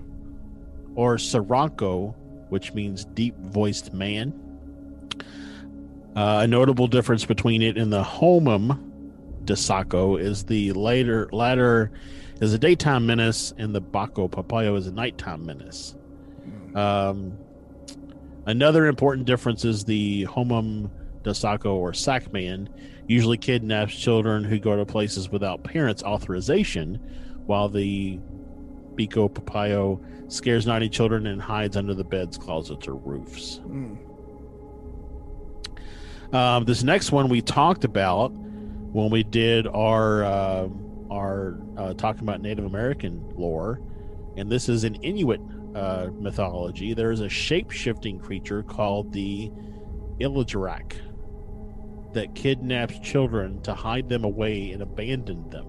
Or 0.95 1.15
Saranko, 1.17 2.13
which 2.49 2.73
means 2.73 3.05
deep 3.05 3.35
voiced 3.37 3.93
man. 3.93 4.33
Uh, 6.15 6.41
a 6.43 6.47
notable 6.47 6.87
difference 6.87 7.25
between 7.25 7.61
it 7.61 7.77
and 7.77 7.91
the 7.91 8.03
Homum 8.03 8.91
de 9.43 9.55
Saco 9.55 10.15
is 10.15 10.45
the 10.45 10.71
later 10.73 11.29
latter 11.31 11.91
is 12.41 12.53
a 12.53 12.57
daytime 12.57 13.05
menace 13.05 13.53
and 13.57 13.73
the 13.73 13.81
Baco 13.81 14.29
Papayo 14.29 14.77
is 14.77 14.87
a 14.87 14.91
nighttime 14.91 15.45
menace. 15.45 15.95
Um, 16.73 17.37
another 18.45 18.87
important 18.87 19.25
difference 19.25 19.63
is 19.63 19.85
the 19.85 20.25
Homum 20.25 20.89
de 21.23 21.33
Saco 21.33 21.75
or 21.75 21.91
Sackman 21.91 22.67
usually 23.07 23.37
kidnaps 23.37 23.95
children 23.95 24.43
who 24.43 24.59
go 24.59 24.75
to 24.75 24.85
places 24.85 25.29
without 25.29 25.63
parents' 25.63 26.03
authorization, 26.03 26.95
while 27.45 27.69
the 27.69 28.19
Bico 28.95 29.29
Papayo 29.29 30.03
scares 30.27 30.65
naughty 30.65 30.89
children 30.89 31.27
and 31.27 31.41
hides 31.41 31.77
under 31.77 31.93
the 31.93 32.03
beds, 32.03 32.37
closets, 32.37 32.87
or 32.87 32.95
roofs. 32.95 33.59
Mm. 33.67 33.97
Um, 36.33 36.65
this 36.65 36.83
next 36.83 37.11
one 37.11 37.29
we 37.29 37.41
talked 37.41 37.83
about 37.83 38.29
when 38.33 39.09
we 39.09 39.23
did 39.23 39.67
our 39.67 40.23
uh, 40.23 40.67
our 41.11 41.57
uh, 41.77 41.93
talking 41.93 42.23
about 42.23 42.41
Native 42.41 42.65
American 42.65 43.23
lore, 43.35 43.79
and 44.35 44.51
this 44.51 44.67
is 44.67 44.83
in 44.83 44.95
Inuit 44.95 45.39
uh, 45.75 46.07
mythology. 46.19 46.93
There 46.93 47.11
is 47.11 47.19
a 47.21 47.29
shape 47.29 47.71
shifting 47.71 48.19
creature 48.19 48.63
called 48.63 49.13
the 49.13 49.51
Ilajarak 50.19 50.93
that 52.13 52.33
kidnaps 52.33 52.97
children 52.99 53.61
to 53.63 53.73
hide 53.73 54.09
them 54.09 54.23
away 54.23 54.71
and 54.71 54.81
abandon 54.81 55.49
them. 55.49 55.65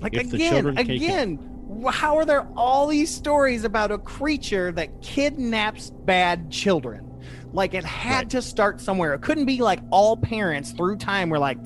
Like 0.00 0.14
If 0.14 0.30
the 0.30 0.36
again, 0.36 0.52
children 0.52 0.76
can- 0.76 0.90
again, 0.90 1.57
how 1.90 2.16
are 2.16 2.24
there 2.24 2.46
all 2.56 2.86
these 2.86 3.14
stories 3.14 3.64
about 3.64 3.90
a 3.90 3.98
creature 3.98 4.72
that 4.72 5.02
kidnaps 5.02 5.90
bad 5.90 6.50
children? 6.50 7.04
Like 7.52 7.74
it 7.74 7.84
had 7.84 8.16
Right. 8.16 8.30
to 8.30 8.42
start 8.42 8.80
somewhere. 8.80 9.14
It 9.14 9.22
couldn't 9.22 9.46
be 9.46 9.58
like 9.62 9.80
all 9.90 10.16
parents 10.16 10.72
through 10.72 10.96
time 10.96 11.30
were 11.30 11.38
like, 11.38 11.58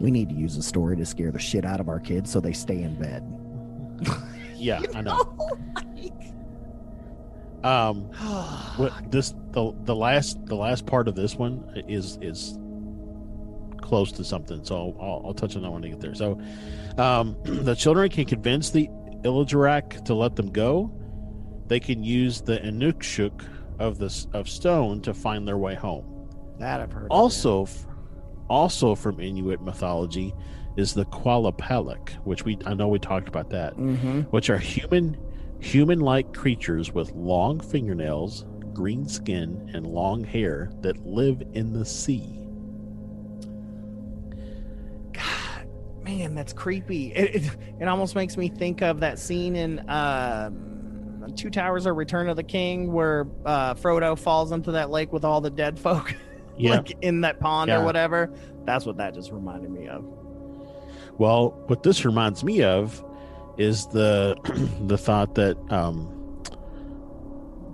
we 0.00 0.10
need 0.10 0.28
to 0.30 0.34
use 0.34 0.56
a 0.56 0.62
story 0.62 0.96
to 0.96 1.06
scare 1.06 1.30
the 1.30 1.38
shit 1.38 1.64
out 1.64 1.80
of 1.80 1.88
our 1.88 2.00
kids 2.00 2.30
so 2.30 2.40
they 2.40 2.52
stay 2.52 2.82
in 2.82 2.94
bed. 2.96 3.22
Yeah, 4.60 4.82
I 4.94 5.02
know. 5.02 5.36
Like- 5.76 6.12
Um, 7.64 8.02
what 8.76 8.92
this 9.10 9.32
the 9.52 9.72
the 9.84 9.94
last 9.94 10.44
the 10.46 10.56
last 10.56 10.84
part 10.86 11.06
of 11.08 11.14
this 11.14 11.36
one 11.36 11.84
is 11.88 12.18
is 12.20 12.58
close 13.80 14.12
to 14.12 14.22
something 14.24 14.62
so 14.64 14.76
i'll, 14.76 14.96
I'll, 15.00 15.22
I'll 15.26 15.34
touch 15.34 15.56
on 15.56 15.62
that 15.62 15.70
when 15.70 15.82
i 15.84 15.88
get 15.88 16.00
there 16.00 16.14
so 16.14 16.38
um 16.98 17.36
the 17.44 17.74
children 17.74 18.10
can 18.10 18.26
convince 18.26 18.70
the 18.70 18.88
Ilajarak 19.22 20.04
to 20.04 20.14
let 20.14 20.36
them 20.36 20.50
go 20.50 20.90
they 21.66 21.80
can 21.80 22.02
use 22.02 22.40
the 22.40 22.58
Inukshuk 22.58 23.44
of 23.78 23.98
this 23.98 24.26
of 24.32 24.48
stone 24.48 25.00
to 25.02 25.12
find 25.14 25.46
their 25.46 25.58
way 25.58 25.74
home 25.74 26.04
that 26.58 26.80
I've 26.80 26.92
heard. 26.92 27.08
also 27.10 27.64
f- 27.64 27.86
also 28.48 28.94
from 28.94 29.20
inuit 29.20 29.60
mythology 29.60 30.34
is 30.76 30.94
the 30.94 31.04
Qalupalik, 31.06 32.10
which 32.24 32.44
we 32.44 32.56
i 32.64 32.72
know 32.74 32.88
we 32.88 32.98
talked 32.98 33.28
about 33.28 33.50
that. 33.50 33.76
Mhm. 33.76 34.26
which 34.30 34.48
are 34.50 34.58
human 34.58 35.16
human-like 35.60 36.32
creatures 36.32 36.92
with 36.94 37.12
long 37.14 37.58
fingernails, 37.60 38.46
green 38.72 39.06
skin, 39.08 39.68
and 39.74 39.86
long 39.86 40.22
hair 40.24 40.70
that 40.82 41.04
live 41.04 41.42
in 41.52 41.72
the 41.72 41.84
sea. 41.84 42.40
Man, 46.08 46.34
that's 46.34 46.52
creepy. 46.54 47.12
It, 47.12 47.34
it, 47.44 47.56
it 47.80 47.88
almost 47.88 48.14
makes 48.14 48.36
me 48.36 48.48
think 48.48 48.80
of 48.82 49.00
that 49.00 49.18
scene 49.18 49.54
in 49.56 49.88
um, 49.90 51.26
Two 51.36 51.50
Towers 51.50 51.86
or 51.86 51.92
Return 51.94 52.28
of 52.30 52.36
the 52.36 52.42
King 52.42 52.92
where 52.92 53.26
uh, 53.44 53.74
Frodo 53.74 54.18
falls 54.18 54.52
into 54.52 54.72
that 54.72 54.88
lake 54.90 55.12
with 55.12 55.24
all 55.24 55.40
the 55.42 55.50
dead 55.50 55.78
folk, 55.78 56.14
Yeah. 56.56 56.76
like 56.76 56.96
in 57.02 57.20
that 57.20 57.40
pond 57.40 57.68
Yeah. 57.68 57.80
or 57.80 57.84
whatever. 57.84 58.32
That's 58.64 58.86
what 58.86 58.96
that 58.96 59.14
just 59.14 59.30
reminded 59.32 59.70
me 59.70 59.86
of. 59.88 60.04
Well, 61.18 61.50
what 61.66 61.82
this 61.82 62.04
reminds 62.06 62.42
me 62.42 62.62
of 62.62 63.04
is 63.58 63.86
the 63.88 64.34
the 64.86 64.96
thought 64.96 65.34
that 65.34 65.56
um, 65.70 66.42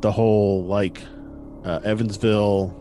the 0.00 0.10
whole 0.10 0.64
like 0.64 1.00
uh, 1.64 1.80
Evansville, 1.84 2.74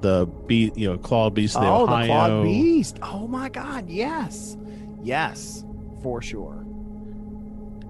the 0.00 0.26
be 0.46 0.72
you 0.74 0.88
know 0.90 0.98
clawed 0.98 1.34
beast 1.34 1.56
of 1.56 1.62
the 1.62 1.68
oh, 1.68 1.82
Ohio. 1.84 2.00
the 2.02 2.06
clawed 2.06 2.44
beast! 2.44 2.98
Oh 3.02 3.26
my 3.26 3.48
God, 3.48 3.88
yes, 3.88 4.56
yes, 5.02 5.64
for 6.02 6.20
sure. 6.22 6.64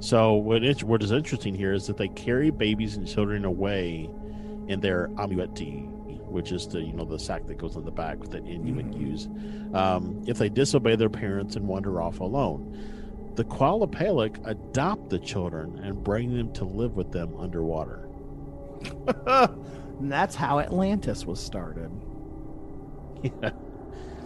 So 0.00 0.34
what 0.34 0.62
it, 0.62 0.82
what 0.82 1.02
is 1.02 1.10
interesting 1.10 1.54
here 1.54 1.72
is 1.72 1.86
that 1.86 1.96
they 1.96 2.08
carry 2.08 2.50
babies 2.50 2.96
and 2.96 3.06
children 3.08 3.44
away 3.44 4.08
in 4.68 4.80
their 4.80 5.08
amauti, 5.14 5.86
which 6.28 6.52
is 6.52 6.66
the 6.68 6.80
you 6.80 6.92
know 6.92 7.04
the 7.04 7.18
sack 7.18 7.46
that 7.46 7.58
goes 7.58 7.76
on 7.76 7.84
the 7.84 7.90
back 7.90 8.20
that 8.30 8.46
Inuit 8.46 8.90
Mhm. 8.90 9.00
use. 9.00 9.28
Um, 9.74 10.22
if 10.26 10.38
they 10.38 10.48
disobey 10.48 10.96
their 10.96 11.08
parents 11.10 11.56
and 11.56 11.66
wander 11.66 12.00
off 12.00 12.20
alone, 12.20 13.32
the 13.34 13.44
Qalupalik 13.44 14.38
adopt 14.46 15.10
the 15.10 15.18
children 15.18 15.78
and 15.82 16.02
bring 16.04 16.34
them 16.36 16.52
to 16.54 16.64
live 16.64 16.94
with 16.96 17.10
them 17.12 17.34
underwater. 17.38 18.08
and 19.98 20.10
that's 20.10 20.34
how 20.34 20.58
Atlantis 20.58 21.24
was 21.24 21.40
started. 21.40 21.90
Yeah. 23.22 23.50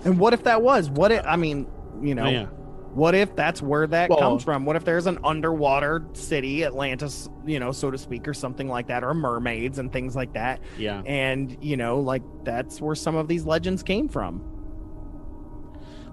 And 0.04 0.18
what 0.18 0.32
if 0.34 0.44
that 0.44 0.62
was? 0.62 0.90
What 0.90 1.12
if 1.12 1.24
I 1.24 1.36
mean, 1.36 1.66
you 2.02 2.14
know, 2.14 2.26
yeah. 2.26 2.46
What 2.92 3.14
if 3.14 3.36
that's 3.36 3.62
where 3.62 3.86
that 3.86 4.10
Well- 4.10 4.18
comes 4.18 4.42
from? 4.42 4.64
What 4.64 4.74
if 4.74 4.84
there's 4.84 5.06
an 5.06 5.18
underwater 5.22 6.04
city, 6.12 6.64
Atlantis, 6.64 7.28
you 7.46 7.60
know, 7.60 7.70
so 7.70 7.88
to 7.92 7.96
speak, 7.96 8.26
or 8.26 8.34
something 8.34 8.66
like 8.68 8.88
that, 8.88 9.04
or 9.04 9.14
mermaids 9.14 9.78
and 9.78 9.92
things 9.92 10.16
like 10.16 10.32
that? 10.32 10.60
Yeah. 10.76 11.02
And, 11.06 11.56
you 11.60 11.76
know, 11.76 12.00
like 12.00 12.22
that's 12.42 12.80
where 12.80 12.96
some 12.96 13.14
of 13.14 13.28
these 13.28 13.44
legends 13.44 13.84
came 13.84 14.08
from. 14.08 14.42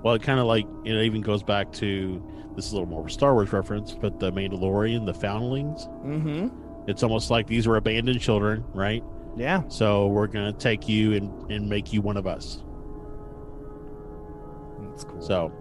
Well, 0.04 0.14
it 0.14 0.22
kind 0.22 0.40
of 0.40 0.46
like 0.46 0.68
it 0.86 0.94
even 1.04 1.22
goes 1.22 1.42
back 1.42 1.72
to 1.74 2.24
this 2.56 2.68
is 2.68 2.74
a 2.74 2.76
little 2.76 2.88
more 2.90 3.02
of 3.02 3.08
a 3.08 3.10
Star 3.10 3.34
Wars 3.34 3.52
reference, 3.52 3.96
but 3.96 4.20
the 4.20 4.32
Mandalorian, 4.32 5.08
the 5.08 5.14
Foundlings. 5.16 5.88
Mm-hmm. 6.06 6.50
It's 6.88 7.02
almost 7.02 7.32
like 7.32 7.48
these 7.48 7.68
were 7.68 7.78
abandoned 7.78 8.22
children, 8.22 8.64
right? 8.76 9.04
Yeah. 9.38 9.68
So 9.68 10.08
we're 10.08 10.28
gonna 10.28 10.54
take 10.54 10.88
you 10.90 11.14
and 11.14 11.52
and 11.52 11.70
make 11.70 11.94
you 11.94 12.02
one 12.02 12.18
of 12.18 12.28
us. 12.28 12.64
That's 14.80 15.04
cool. 15.04 15.22
So, 15.22 15.52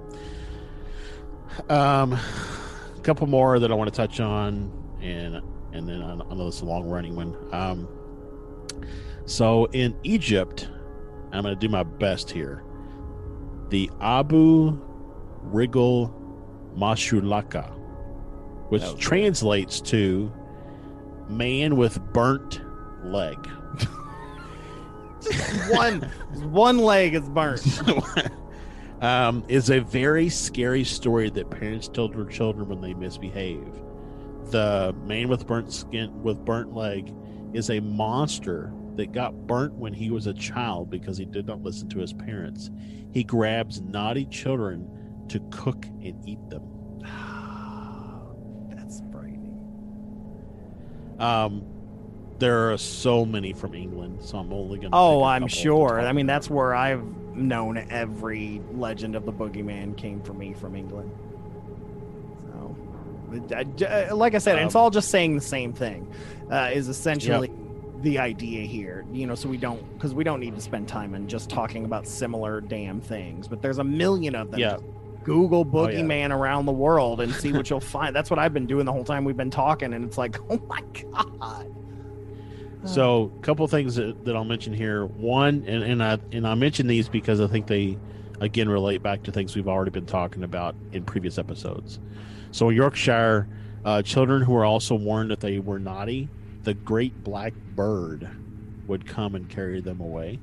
um, 1.68 2.12
a 2.12 3.00
couple 3.02 3.26
more 3.26 3.58
that 3.58 3.70
I 3.70 3.74
want 3.74 3.92
to 3.92 3.96
touch 3.96 4.20
on, 4.20 4.72
and 5.00 5.42
and 5.72 5.88
then 5.88 6.02
I 6.02 6.14
know 6.34 6.46
this 6.46 6.56
is 6.56 6.62
a 6.62 6.64
long 6.64 6.88
running 6.88 7.14
one. 7.14 7.36
Um, 7.52 7.88
so 9.26 9.66
in 9.66 9.94
Egypt, 10.04 10.68
I'm 11.32 11.42
going 11.42 11.54
to 11.54 11.60
do 11.60 11.68
my 11.68 11.82
best 11.82 12.30
here. 12.30 12.62
The 13.68 13.90
Abu 14.00 14.80
Rigel 15.42 16.14
Mashulaka, 16.76 17.72
which 18.68 18.96
translates 18.98 19.80
to 19.82 20.32
man 21.28 21.76
with 21.76 22.00
burnt 22.12 22.60
leg. 23.04 23.36
one 25.68 26.02
one 26.50 26.78
leg 26.78 27.14
is 27.14 27.28
burnt. 27.28 27.80
um, 29.00 29.44
is 29.48 29.70
a 29.70 29.80
very 29.80 30.28
scary 30.28 30.84
story 30.84 31.30
that 31.30 31.50
parents 31.50 31.88
tell 31.88 32.08
their 32.08 32.24
children 32.24 32.68
when 32.68 32.80
they 32.80 32.94
misbehave. 32.94 33.74
The 34.50 34.94
man 35.04 35.28
with 35.28 35.46
burnt 35.46 35.72
skin 35.72 36.22
with 36.22 36.44
burnt 36.44 36.74
leg 36.74 37.12
is 37.52 37.70
a 37.70 37.80
monster 37.80 38.72
that 38.96 39.12
got 39.12 39.46
burnt 39.46 39.74
when 39.74 39.92
he 39.92 40.10
was 40.10 40.26
a 40.26 40.34
child 40.34 40.90
because 40.90 41.18
he 41.18 41.24
did 41.24 41.46
not 41.46 41.62
listen 41.62 41.88
to 41.90 41.98
his 41.98 42.12
parents. 42.12 42.70
He 43.12 43.24
grabs 43.24 43.80
naughty 43.82 44.26
children 44.26 44.88
to 45.28 45.40
cook 45.50 45.86
and 45.86 46.16
eat 46.26 46.38
them. 46.48 46.62
That's 48.70 49.02
frightening. 49.12 49.58
Um, 51.18 51.64
there 52.38 52.72
are 52.72 52.78
so 52.78 53.24
many 53.24 53.52
from 53.52 53.74
England, 53.74 54.18
so 54.22 54.38
I'm 54.38 54.52
only 54.52 54.78
going 54.78 54.90
to. 54.92 54.96
Oh, 54.96 55.22
I'm 55.22 55.46
sure. 55.46 56.00
I 56.00 56.12
mean, 56.12 56.26
that's 56.26 56.50
where 56.50 56.74
I've 56.74 57.02
known 57.34 57.78
every 57.90 58.62
legend 58.72 59.14
of 59.14 59.24
the 59.26 59.32
boogeyman 59.32 59.96
came 59.96 60.20
for 60.22 60.32
me 60.32 60.52
from 60.54 60.74
England. 60.74 61.10
So, 62.52 64.14
like 64.14 64.34
I 64.34 64.38
said, 64.38 64.58
it's 64.58 64.74
Um, 64.74 64.80
all 64.82 64.90
just 64.90 65.10
saying 65.10 65.34
the 65.34 65.40
same 65.42 65.72
thing. 65.72 66.06
Uh, 66.50 66.70
is 66.72 66.88
essentially 66.88 67.50
the 68.02 68.18
idea 68.18 68.64
here. 68.66 69.04
You 69.12 69.26
know, 69.26 69.34
so 69.34 69.48
we 69.48 69.56
don't 69.56 69.82
because 69.94 70.14
we 70.14 70.24
don't 70.24 70.40
need 70.40 70.54
to 70.54 70.60
spend 70.60 70.88
time 70.88 71.14
in 71.14 71.28
just 71.28 71.50
talking 71.50 71.84
about 71.84 72.06
similar 72.06 72.60
damn 72.60 73.00
things. 73.00 73.48
But 73.48 73.62
there's 73.62 73.78
a 73.78 73.84
million 73.84 74.34
of 74.34 74.50
them. 74.50 74.60
Yeah. 74.60 74.76
Google 75.24 75.66
Oh, 75.72 75.88
yeah. 75.88 75.98
boogeyman 75.98 76.30
around 76.30 76.66
the 76.66 76.72
world 76.72 77.20
and 77.20 77.32
see 77.34 77.52
what 77.52 77.68
you'll 77.68 77.80
find. 77.96 78.14
That's 78.14 78.30
what 78.30 78.38
I've 78.38 78.54
been 78.54 78.66
doing 78.66 78.84
the 78.86 78.92
whole 78.92 79.02
time 79.04 79.24
we've 79.24 79.36
been 79.36 79.50
talking, 79.50 79.92
and 79.92 80.04
it's 80.04 80.16
like, 80.16 80.38
oh 80.50 80.60
my 80.68 80.80
god. 81.12 81.74
So, 82.86 83.32
a 83.36 83.42
couple 83.42 83.66
things 83.66 83.96
that, 83.96 84.24
that 84.24 84.36
I'll 84.36 84.44
mention 84.44 84.72
here. 84.72 85.06
One, 85.06 85.64
and, 85.66 85.82
and 85.82 86.02
I 86.02 86.18
and 86.32 86.46
I 86.46 86.54
mention 86.54 86.86
these 86.86 87.08
because 87.08 87.40
I 87.40 87.46
think 87.46 87.66
they 87.66 87.98
again 88.40 88.68
relate 88.68 89.02
back 89.02 89.24
to 89.24 89.32
things 89.32 89.56
we've 89.56 89.68
already 89.68 89.90
been 89.90 90.06
talking 90.06 90.44
about 90.44 90.76
in 90.92 91.04
previous 91.04 91.36
episodes. 91.36 91.98
So, 92.52 92.68
in 92.68 92.76
Yorkshire, 92.76 93.48
uh, 93.84 94.02
children 94.02 94.42
who 94.42 94.52
were 94.52 94.64
also 94.64 94.94
warned 94.94 95.30
that 95.30 95.40
they 95.40 95.58
were 95.58 95.78
naughty, 95.78 96.28
the 96.62 96.74
great 96.74 97.24
black 97.24 97.54
bird 97.74 98.28
would 98.86 99.06
come 99.06 99.34
and 99.34 99.48
carry 99.48 99.80
them 99.80 100.00
away. 100.00 100.38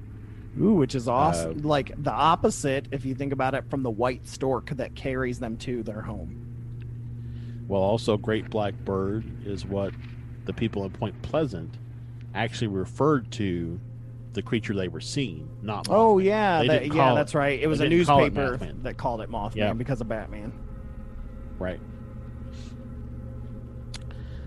Ooh, 0.62 0.74
which 0.74 0.96
is 0.96 1.08
awesome. 1.08 1.60
Uh, 1.60 1.68
like 1.68 1.92
the 2.04 2.12
opposite, 2.12 2.88
if 2.92 3.06
you 3.06 3.16
think 3.16 3.34
about 3.34 3.56
it, 3.56 3.70
from 3.70 3.84
the 3.84 3.90
white 3.90 4.28
stork 4.28 4.70
that 4.72 4.96
carries 4.96 5.40
them 5.40 5.58
to 5.58 5.82
their 5.82 6.02
home. 6.02 6.40
Well, 7.68 7.82
also, 7.82 8.18
great 8.18 8.50
black 8.50 8.74
bird 8.86 9.26
is 9.48 9.66
what 9.66 9.94
the 10.46 10.54
people 10.54 10.84
in 10.84 10.92
Point 10.92 11.20
Pleasant 11.22 11.78
actually 12.34 12.68
referred 12.68 13.32
to 13.34 13.80
the 14.34 14.42
creature 14.42 14.74
they 14.74 14.88
were 14.88 15.00
seeing, 15.02 15.48
not 15.62 15.88
Oh 15.90 16.18
yeah, 16.18 16.64
that, 16.64 16.88
yeah, 16.88 16.94
call 16.94 17.14
it- 17.14 17.16
that's 17.20 17.36
right. 17.36 17.60
It 17.60 17.68
was 17.68 17.80
a 17.82 17.88
didn't 17.90 18.06
call 18.08 18.20
newspaper 18.22 18.58
that 18.82 18.98
called 18.98 19.22
it 19.22 19.30
Mothman 19.30 19.56
Yeah. 19.56 19.74
because 19.74 20.02
of 20.02 20.08
Batman. 20.08 20.52
Right. 21.60 21.80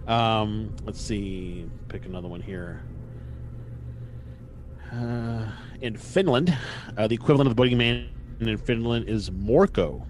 Um, 0.07 0.75
let's 0.85 1.01
see. 1.01 1.67
Pick 1.89 2.07
another 2.07 2.29
one 2.29 2.41
here. 2.41 2.83
Uh, 4.93 5.47
in 5.81 5.97
Finland, 5.97 6.57
uh, 6.97 7.07
the 7.09 7.15
equivalent 7.15 7.51
of 7.51 7.57
the 7.57 7.63
boogeyman 7.63 8.07
in 8.41 8.57
Finland 8.57 9.09
is 9.09 9.31
Morko. 9.31 10.05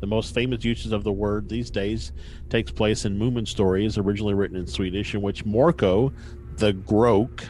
The 0.00 0.06
most 0.06 0.34
famous 0.34 0.64
uses 0.64 0.92
of 0.92 1.04
the 1.04 1.12
word 1.12 1.48
these 1.48 1.70
days 1.70 2.12
takes 2.50 2.70
place 2.70 3.04
in 3.04 3.18
Moomin 3.18 3.46
stories, 3.46 3.96
originally 3.98 4.34
written 4.34 4.56
in 4.56 4.66
Swedish, 4.66 5.14
in 5.14 5.22
which 5.22 5.44
Morko, 5.44 6.12
the 6.56 6.72
Groke, 6.72 7.44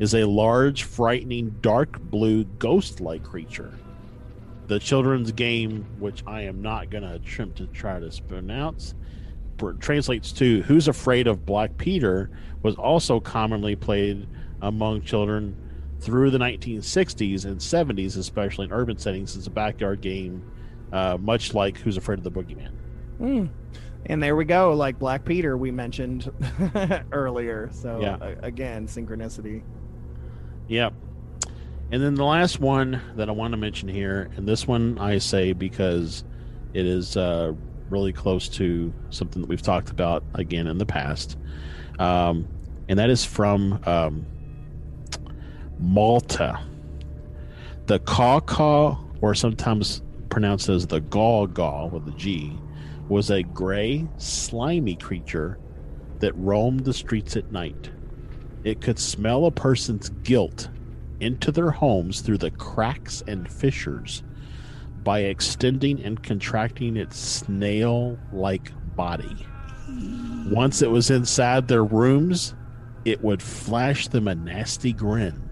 is 0.00 0.14
a 0.14 0.24
large, 0.24 0.84
frightening, 0.84 1.50
dark 1.60 2.00
blue, 2.00 2.44
ghost 2.44 3.00
like 3.00 3.22
creature. 3.22 3.72
The 4.66 4.78
children's 4.78 5.30
game, 5.30 5.84
which 5.98 6.22
I 6.26 6.42
am 6.42 6.62
not 6.62 6.90
going 6.90 7.02
to 7.02 7.14
attempt 7.14 7.58
to 7.58 7.66
try 7.66 8.00
to 8.00 8.22
pronounce, 8.22 8.94
translates 9.78 10.32
to 10.32 10.62
Who's 10.62 10.88
Afraid 10.88 11.26
of 11.26 11.44
Black 11.44 11.76
Peter, 11.76 12.30
was 12.62 12.76
also 12.76 13.20
commonly 13.20 13.76
played 13.76 14.26
among 14.62 15.02
children 15.02 15.54
through 16.00 16.30
the 16.30 16.38
1960s 16.38 17.44
and 17.44 17.58
70s, 17.58 18.16
especially 18.16 18.64
in 18.64 18.72
urban 18.72 18.96
settings, 18.96 19.36
as 19.36 19.46
a 19.46 19.50
backyard 19.50 20.00
game, 20.00 20.42
uh, 20.92 21.18
much 21.20 21.52
like 21.52 21.76
Who's 21.76 21.98
Afraid 21.98 22.18
of 22.18 22.24
the 22.24 22.30
Boogeyman. 22.30 22.72
Mm. 23.20 23.50
And 24.06 24.22
there 24.22 24.34
we 24.34 24.44
go, 24.44 24.72
like 24.74 24.98
Black 24.98 25.24
Peter 25.24 25.56
we 25.56 25.70
mentioned 25.70 26.30
earlier. 27.12 27.68
So 27.72 28.00
Yeah. 28.00 28.34
again, 28.42 28.86
synchronicity. 28.86 29.62
Yep. 30.68 30.94
And 31.92 32.02
then 32.02 32.14
the 32.14 32.24
last 32.24 32.60
one 32.60 33.00
that 33.16 33.28
I 33.28 33.32
want 33.32 33.52
to 33.52 33.56
mention 33.56 33.88
here, 33.88 34.30
and 34.36 34.46
this 34.46 34.66
one 34.66 34.98
I 34.98 35.18
say 35.18 35.52
because 35.52 36.24
it 36.72 36.86
is 36.86 37.16
uh, 37.16 37.52
really 37.88 38.12
close 38.12 38.48
to 38.50 38.92
something 39.10 39.42
that 39.42 39.48
we've 39.48 39.60
talked 39.62 39.90
about 39.90 40.22
again 40.34 40.68
in 40.68 40.78
the 40.78 40.86
past, 40.86 41.36
um, 41.98 42.46
and 42.88 42.96
that 43.00 43.10
is 43.10 43.24
from 43.24 43.80
um, 43.86 44.24
Malta. 45.80 46.60
The 47.86 47.98
caw 47.98 48.98
or 49.20 49.34
sometimes 49.34 50.02
pronounced 50.28 50.68
as 50.68 50.86
the 50.86 51.00
gaw 51.00 51.46
gaw 51.46 51.86
with 51.86 52.06
a 52.06 52.12
G, 52.12 52.56
was 53.10 53.30
a 53.30 53.42
gray, 53.42 54.06
slimy 54.18 54.94
creature 54.94 55.58
that 56.20 56.32
roamed 56.36 56.84
the 56.84 56.94
streets 56.94 57.36
at 57.36 57.50
night. 57.50 57.90
It 58.62 58.80
could 58.80 58.98
smell 58.98 59.46
a 59.46 59.50
person's 59.50 60.10
guilt 60.22 60.68
into 61.18 61.50
their 61.50 61.72
homes 61.72 62.20
through 62.20 62.38
the 62.38 62.52
cracks 62.52 63.22
and 63.26 63.50
fissures 63.50 64.22
by 65.02 65.20
extending 65.20 66.02
and 66.04 66.22
contracting 66.22 66.96
its 66.96 67.18
snail 67.18 68.16
like 68.32 68.72
body. 68.94 69.44
Once 70.46 70.80
it 70.80 70.90
was 70.90 71.10
inside 71.10 71.66
their 71.66 71.84
rooms, 71.84 72.54
it 73.04 73.20
would 73.24 73.42
flash 73.42 74.06
them 74.06 74.28
a 74.28 74.34
nasty 74.36 74.92
grin 74.92 75.50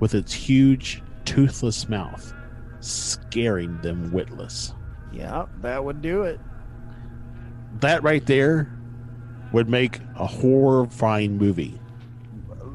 with 0.00 0.14
its 0.14 0.32
huge, 0.32 1.02
toothless 1.24 1.88
mouth, 1.88 2.34
scaring 2.80 3.80
them 3.82 4.10
witless. 4.10 4.74
Yeah, 5.12 5.46
that 5.60 5.84
would 5.84 6.02
do 6.02 6.22
it. 6.22 6.40
That 7.78 8.02
right 8.02 8.24
there 8.26 8.70
would 9.52 9.68
make 9.68 10.00
a 10.16 10.26
horrifying 10.26 11.38
movie. 11.38 11.78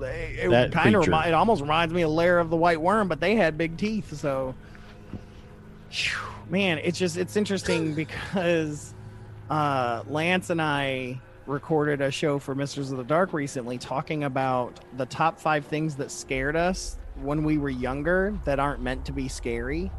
It 0.01 0.49
That 0.49 0.71
kind 0.71 0.95
of 0.95 1.07
remi- 1.07 1.29
it 1.29 1.33
almost 1.33 1.61
reminds 1.61 1.93
me 1.93 2.01
of 2.03 2.11
Lair 2.11 2.39
of 2.39 2.49
the 2.49 2.57
White 2.57 2.81
Worm, 2.81 3.07
but 3.07 3.19
they 3.19 3.35
had 3.35 3.57
big 3.57 3.77
teeth. 3.77 4.17
So, 4.17 4.55
man, 6.49 6.79
it's 6.79 6.99
just 6.99 7.17
it's 7.17 7.35
interesting 7.35 7.93
because 7.95 8.93
uh, 9.49 10.03
Lance 10.07 10.49
and 10.49 10.61
I 10.61 11.19
recorded 11.45 12.01
a 12.01 12.11
show 12.11 12.39
for 12.39 12.55
Misters 12.55 12.91
of 12.91 12.97
the 12.97 13.03
Dark 13.03 13.33
recently, 13.33 13.77
talking 13.77 14.23
about 14.23 14.79
the 14.97 15.05
top 15.05 15.39
five 15.39 15.65
things 15.65 15.95
that 15.95 16.11
scared 16.11 16.55
us 16.55 16.97
when 17.21 17.43
we 17.43 17.57
were 17.57 17.69
younger 17.69 18.37
that 18.45 18.59
aren't 18.59 18.81
meant 18.81 19.05
to 19.05 19.11
be 19.11 19.27
scary. 19.27 19.91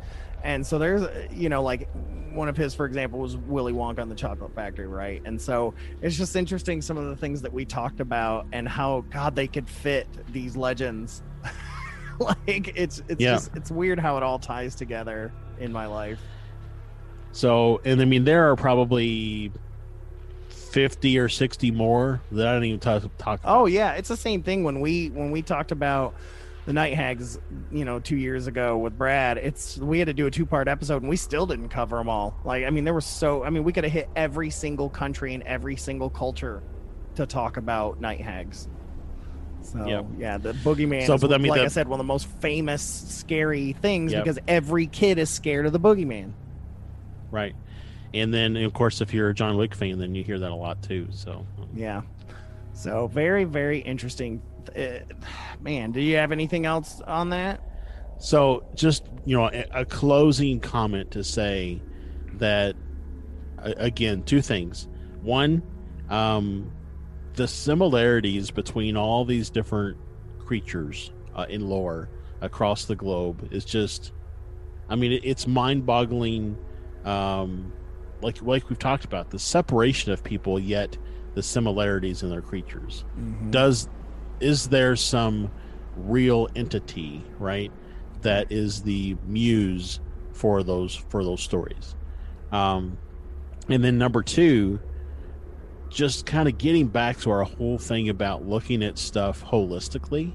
And 0.44 0.66
so 0.66 0.78
there's, 0.78 1.02
uh, 1.02 1.26
you 1.30 1.48
know, 1.48 1.62
like 1.62 1.88
one 2.32 2.48
of 2.48 2.56
his, 2.56 2.74
for 2.74 2.86
example, 2.86 3.18
was 3.18 3.36
Willy 3.36 3.72
Wonka 3.72 3.98
and 3.98 4.10
the 4.10 4.14
Chocolate 4.14 4.54
Factory, 4.54 4.86
right? 4.86 5.22
And 5.24 5.40
so 5.40 5.74
it's 6.02 6.16
just 6.16 6.36
interesting 6.36 6.82
some 6.82 6.96
of 6.96 7.06
the 7.06 7.16
things 7.16 7.42
that 7.42 7.52
we 7.52 7.64
talked 7.64 8.00
about 8.00 8.46
and 8.52 8.68
how 8.68 9.04
God 9.10 9.34
they 9.34 9.46
could 9.48 9.68
fit 9.68 10.06
these 10.32 10.56
legends. 10.56 11.22
like 12.18 12.72
it's 12.76 13.02
it's 13.08 13.20
Yeah. 13.20 13.32
just 13.34 13.50
it's 13.56 13.70
weird 13.70 13.98
how 13.98 14.16
it 14.16 14.22
all 14.22 14.38
ties 14.38 14.74
together 14.74 15.32
in 15.58 15.72
my 15.72 15.86
life. 15.86 16.20
So, 17.32 17.80
and 17.84 18.00
I 18.00 18.04
mean, 18.04 18.24
there 18.24 18.50
are 18.50 18.56
probably 18.56 19.52
50 20.48 21.18
or 21.18 21.28
60 21.28 21.70
more 21.70 22.20
that 22.32 22.46
I 22.46 22.52
don't 22.54 22.64
even 22.64 22.80
talk, 22.80 23.02
talk 23.18 23.40
about. 23.40 23.60
Oh 23.62 23.66
yeah, 23.66 23.92
it's 23.92 24.08
the 24.08 24.16
same 24.16 24.42
thing 24.42 24.62
when 24.64 24.80
we 24.80 25.08
when 25.10 25.30
we 25.30 25.42
talked 25.42 25.72
about 25.72 26.14
the 26.66 26.72
night 26.72 26.94
hags, 26.94 27.38
you 27.72 27.84
know, 27.84 28.00
two 28.00 28.16
years 28.16 28.48
ago 28.48 28.76
with 28.76 28.98
Brad. 28.98 29.38
It's 29.38 29.78
we 29.78 29.98
had 30.00 30.06
to 30.06 30.12
do 30.12 30.26
a 30.26 30.30
two 30.30 30.44
part 30.44 30.68
episode 30.68 31.02
and 31.02 31.08
we 31.08 31.16
still 31.16 31.46
didn't 31.46 31.68
cover 31.70 31.96
them 31.96 32.08
all. 32.08 32.36
Like 32.44 32.64
I 32.64 32.70
mean, 32.70 32.84
there 32.84 32.92
were 32.92 33.00
so 33.00 33.44
I 33.44 33.50
mean, 33.50 33.64
we 33.64 33.72
could 33.72 33.84
have 33.84 33.92
hit 33.92 34.10
every 34.16 34.50
single 34.50 34.90
country 34.90 35.32
and 35.32 35.42
every 35.44 35.76
single 35.76 36.10
culture 36.10 36.62
to 37.14 37.24
talk 37.24 37.56
about 37.56 38.00
night 38.00 38.20
hags. 38.20 38.68
So 39.62 39.86
Yep. 39.86 40.06
yeah, 40.18 40.38
the 40.38 40.52
boogeyman. 40.52 41.06
So, 41.06 41.14
is, 41.14 41.20
but 41.20 41.32
I 41.32 41.38
mean, 41.38 41.50
like 41.50 41.62
I 41.62 41.68
said, 41.68 41.88
one 41.88 41.98
of 42.00 42.04
the 42.04 42.08
most 42.12 42.26
famous 42.26 42.82
scary 42.82 43.72
things 43.72 44.12
Yep. 44.12 44.24
because 44.24 44.38
every 44.46 44.86
kid 44.86 45.18
is 45.18 45.30
scared 45.30 45.66
of 45.66 45.72
the 45.72 45.80
boogeyman. 45.80 46.32
Right. 47.30 47.54
And 48.14 48.32
then, 48.32 48.56
of 48.56 48.72
course, 48.72 49.00
if 49.00 49.12
you're 49.12 49.28
a 49.30 49.34
John 49.34 49.56
Wick 49.56 49.74
fan, 49.74 49.98
then 49.98 50.14
you 50.14 50.22
hear 50.24 50.38
that 50.38 50.50
a 50.50 50.54
lot 50.54 50.82
too. 50.82 51.08
So, 51.10 51.46
Yeah. 51.74 52.02
So 52.74 53.06
very 53.06 53.44
very 53.44 53.78
interesting. 53.78 54.42
Uh, 54.76 55.00
man, 55.60 55.92
do 55.92 56.00
you 56.00 56.16
have 56.16 56.32
anything 56.32 56.66
else 56.66 57.00
on 57.02 57.30
that? 57.30 57.60
So, 58.18 58.64
just 58.74 59.04
you 59.24 59.36
know, 59.36 59.50
a, 59.52 59.66
a 59.72 59.84
closing 59.84 60.60
comment 60.60 61.10
to 61.12 61.24
say 61.24 61.82
that 62.34 62.76
again, 63.58 64.22
two 64.22 64.40
things. 64.40 64.88
One, 65.22 65.62
um, 66.08 66.70
the 67.34 67.48
similarities 67.48 68.50
between 68.50 68.96
all 68.96 69.24
these 69.24 69.50
different 69.50 69.98
creatures 70.38 71.12
uh, 71.34 71.46
in 71.48 71.68
lore 71.68 72.08
across 72.40 72.84
the 72.84 72.96
globe 72.96 73.48
is 73.50 73.64
just, 73.64 74.12
I 74.88 74.96
mean, 74.96 75.12
it, 75.12 75.22
it's 75.24 75.46
mind-boggling. 75.46 76.56
Um, 77.04 77.72
like 78.22 78.40
like 78.42 78.68
we've 78.70 78.78
talked 78.78 79.04
about 79.04 79.30
the 79.30 79.38
separation 79.38 80.10
of 80.12 80.24
people, 80.24 80.58
yet 80.58 80.96
the 81.34 81.42
similarities 81.42 82.22
in 82.22 82.30
their 82.30 82.40
creatures 82.40 83.04
does 83.50 83.88
is 84.40 84.68
there 84.68 84.96
some 84.96 85.50
real 85.96 86.48
entity 86.54 87.24
right 87.38 87.72
that 88.22 88.50
is 88.50 88.82
the 88.82 89.16
muse 89.26 90.00
for 90.32 90.62
those 90.62 90.94
for 90.94 91.24
those 91.24 91.42
stories? 91.42 91.94
Um 92.52 92.98
and 93.68 93.82
then 93.82 93.98
number 93.98 94.22
two 94.22 94.80
just 95.88 96.26
kind 96.26 96.48
of 96.48 96.58
getting 96.58 96.88
back 96.88 97.18
to 97.18 97.30
our 97.30 97.44
whole 97.44 97.78
thing 97.78 98.08
about 98.08 98.46
looking 98.46 98.82
at 98.82 98.98
stuff 98.98 99.42
holistically. 99.44 100.34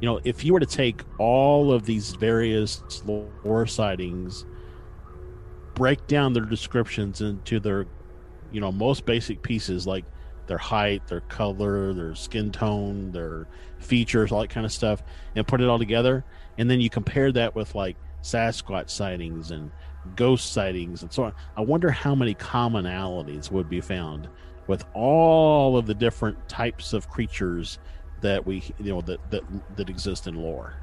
You 0.00 0.06
know 0.08 0.20
if 0.24 0.44
you 0.44 0.52
were 0.52 0.60
to 0.60 0.66
take 0.66 1.02
all 1.18 1.72
of 1.72 1.86
these 1.86 2.14
various 2.16 2.82
lore 3.04 3.66
sightings 3.66 4.44
break 5.74 6.06
down 6.06 6.32
their 6.32 6.44
descriptions 6.44 7.20
into 7.20 7.60
their 7.60 7.86
you 8.50 8.60
know 8.60 8.70
most 8.70 9.06
basic 9.06 9.42
pieces 9.42 9.86
like 9.86 10.04
their 10.46 10.58
height 10.58 11.06
their 11.06 11.20
color 11.20 11.92
their 11.92 12.14
skin 12.14 12.50
tone 12.50 13.12
their 13.12 13.46
features 13.78 14.32
all 14.32 14.40
that 14.40 14.50
kind 14.50 14.66
of 14.66 14.72
stuff 14.72 15.02
and 15.36 15.46
put 15.46 15.60
it 15.60 15.68
all 15.68 15.78
together. 15.78 16.24
And 16.58 16.70
then 16.70 16.80
you 16.80 16.90
compare 16.90 17.32
that 17.32 17.54
with 17.54 17.74
like 17.74 17.96
sasquatch 18.22 18.90
sightings 18.90 19.50
and 19.50 19.70
ghost 20.16 20.52
sightings 20.52 21.02
and 21.02 21.12
so 21.12 21.24
on. 21.24 21.32
I 21.56 21.60
wonder 21.62 21.90
how 21.90 22.14
many 22.14 22.34
commonalities 22.34 23.50
would 23.50 23.68
be 23.68 23.80
found 23.80 24.28
with 24.66 24.84
all 24.94 25.76
of 25.76 25.86
the 25.86 25.94
different 25.94 26.48
types 26.48 26.92
of 26.92 27.08
creatures 27.08 27.78
that 28.20 28.46
we 28.46 28.62
you 28.78 28.92
know 28.92 29.00
that 29.02 29.30
that, 29.30 29.42
that 29.76 29.90
exist 29.90 30.26
in 30.26 30.36
lore. 30.36 30.74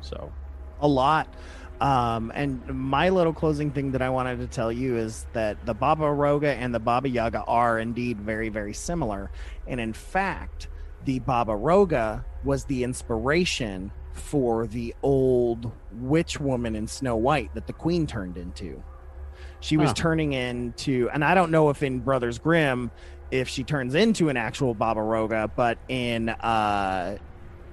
So. 0.00 0.32
A 0.80 0.86
lot. 0.86 1.34
Um, 1.80 2.32
and 2.34 2.66
my 2.68 3.08
little 3.10 3.32
closing 3.32 3.70
thing 3.70 3.92
that 3.92 4.02
I 4.02 4.10
wanted 4.10 4.38
to 4.40 4.46
tell 4.48 4.72
you 4.72 4.96
is 4.96 5.26
that 5.32 5.64
the 5.64 5.74
Baba 5.74 6.04
Roga 6.04 6.54
and 6.56 6.74
the 6.74 6.80
Baba 6.80 7.08
Yaga 7.08 7.44
are 7.46 7.78
indeed 7.78 8.20
very, 8.20 8.48
very 8.48 8.74
similar. 8.74 9.30
And 9.66 9.80
in 9.80 9.92
fact, 9.92 10.68
the 11.04 11.20
Baba 11.20 11.52
Roga 11.52 12.24
was 12.42 12.64
the 12.64 12.82
inspiration 12.82 13.92
for 14.12 14.66
the 14.66 14.94
old 15.02 15.70
witch 15.92 16.40
woman 16.40 16.74
in 16.74 16.88
Snow 16.88 17.14
White 17.16 17.54
that 17.54 17.68
the 17.68 17.72
queen 17.72 18.06
turned 18.06 18.36
into. 18.36 18.82
She 19.60 19.76
was 19.76 19.90
Huh. 19.90 19.94
turning 19.94 20.32
into, 20.32 21.08
and 21.12 21.24
I 21.24 21.34
don't 21.34 21.52
know 21.52 21.70
if 21.70 21.82
in 21.84 22.00
Brothers 22.00 22.38
Grimm, 22.38 22.90
if 23.30 23.48
she 23.48 23.62
turns 23.62 23.94
into 23.94 24.28
an 24.30 24.36
actual 24.36 24.74
Baba 24.74 25.00
Roga, 25.00 25.48
but 25.54 25.78
in 25.88 26.28
uh, 26.30 27.18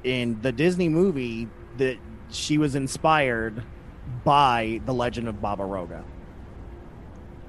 in 0.04 0.40
the 0.42 0.52
Disney 0.52 0.90
movie 0.90 1.48
that 1.78 1.98
she 2.30 2.58
was 2.60 2.76
inspired 2.76 3.64
by 4.24 4.82
the 4.86 4.94
legend 4.94 5.28
of 5.28 5.42
Baba 5.42 5.64
Roga. 5.64 6.04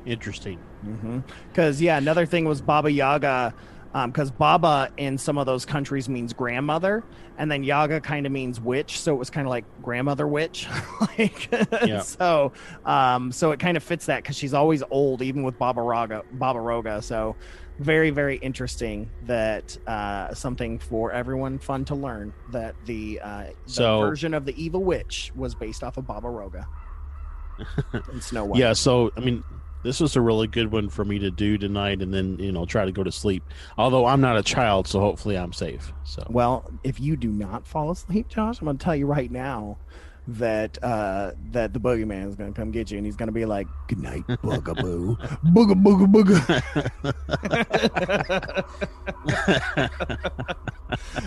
interesting 0.04 0.58
Because 1.50 1.80
yeah, 1.82 1.98
another 1.98 2.26
thing 2.26 2.44
was 2.44 2.60
Baba 2.60 2.90
Yaga. 2.90 3.54
because 4.06 4.30
Baba 4.30 4.90
in 4.98 5.18
some 5.18 5.38
of 5.38 5.46
those 5.46 5.64
countries 5.64 6.08
means 6.08 6.32
grandmother, 6.32 7.02
and 7.38 7.50
then 7.50 7.64
Yaga 7.64 8.00
kind 8.00 8.26
of 8.26 8.32
means 8.32 8.60
witch, 8.60 9.00
so 9.00 9.14
it 9.14 9.18
was 9.18 9.30
kind 9.30 9.46
of 9.46 9.50
like 9.50 9.64
grandmother 9.82 10.26
witch, 10.28 10.68
like 11.00 11.50
Yeah. 11.84 12.00
so. 12.02 12.52
Um, 12.84 13.32
so 13.32 13.52
it 13.52 13.58
kind 13.58 13.76
of 13.76 13.82
fits 13.82 14.06
that 14.06 14.22
because 14.22 14.36
she's 14.36 14.54
always 14.54 14.82
old, 14.90 15.22
even 15.22 15.42
with 15.42 15.58
Baba 15.58 15.82
Raga, 15.82 16.22
Baba 16.32 16.58
Roga. 16.58 17.02
So 17.02 17.36
very 17.78 18.10
very 18.10 18.36
interesting 18.38 19.10
that 19.22 19.76
uh, 19.86 20.32
something 20.34 20.78
for 20.78 21.12
everyone 21.12 21.58
fun 21.58 21.84
to 21.86 21.94
learn 21.94 22.32
that 22.52 22.74
the, 22.86 23.20
uh, 23.22 23.44
the 23.44 23.70
So- 23.72 24.00
version 24.00 24.34
of 24.34 24.44
the 24.46 24.60
evil 24.62 24.82
witch 24.82 25.32
was 25.36 25.54
based 25.54 25.82
off 25.84 25.96
of 25.96 26.06
Baba 26.06 26.28
Roga 26.28 26.66
and 27.92 28.22
Snow 28.22 28.44
White. 28.44 28.58
Yeah, 28.60 28.72
so 28.72 29.12
I 29.16 29.20
mean, 29.20 29.42
this 29.82 30.00
was 30.00 30.16
a 30.16 30.20
really 30.20 30.46
good 30.46 30.72
one 30.72 30.88
for 30.88 31.04
me 31.04 31.18
to 31.20 31.30
do 31.30 31.56
tonight, 31.58 32.02
and 32.02 32.12
then 32.12 32.38
you 32.38 32.52
know 32.52 32.64
try 32.66 32.84
to 32.84 32.92
go 32.92 33.02
to 33.04 33.12
sleep. 33.12 33.42
Although 33.78 34.06
I'm 34.06 34.20
not 34.20 34.36
a 34.36 34.42
child, 34.42 34.88
so 34.88 35.00
hopefully 35.00 35.36
I'm 35.38 35.52
safe. 35.52 35.92
So 36.04 36.26
Well, 36.30 36.70
if 36.84 36.98
you 37.00 37.16
do 37.16 37.30
not 37.30 37.66
fall 37.66 37.90
asleep, 37.90 38.28
Josh, 38.28 38.60
I'm 38.60 38.64
going 38.66 38.78
to 38.78 38.84
tell 38.84 38.96
you 38.96 39.06
right 39.06 39.30
now 39.30 39.78
that 40.28 40.82
uh 40.82 41.30
that 41.52 41.72
the 41.72 41.78
boogeyman 41.78 42.26
is 42.28 42.34
going 42.34 42.52
to 42.52 42.60
come 42.60 42.70
get 42.72 42.90
you 42.90 42.96
and 42.98 43.06
he's 43.06 43.14
going 43.16 43.28
to 43.28 43.32
be 43.32 43.44
like 43.44 43.66
good 43.86 43.98
night 44.00 44.26
boogaboo 44.28 45.16
booga 45.52 45.74
booga 45.80 46.06
booga. 46.12 46.44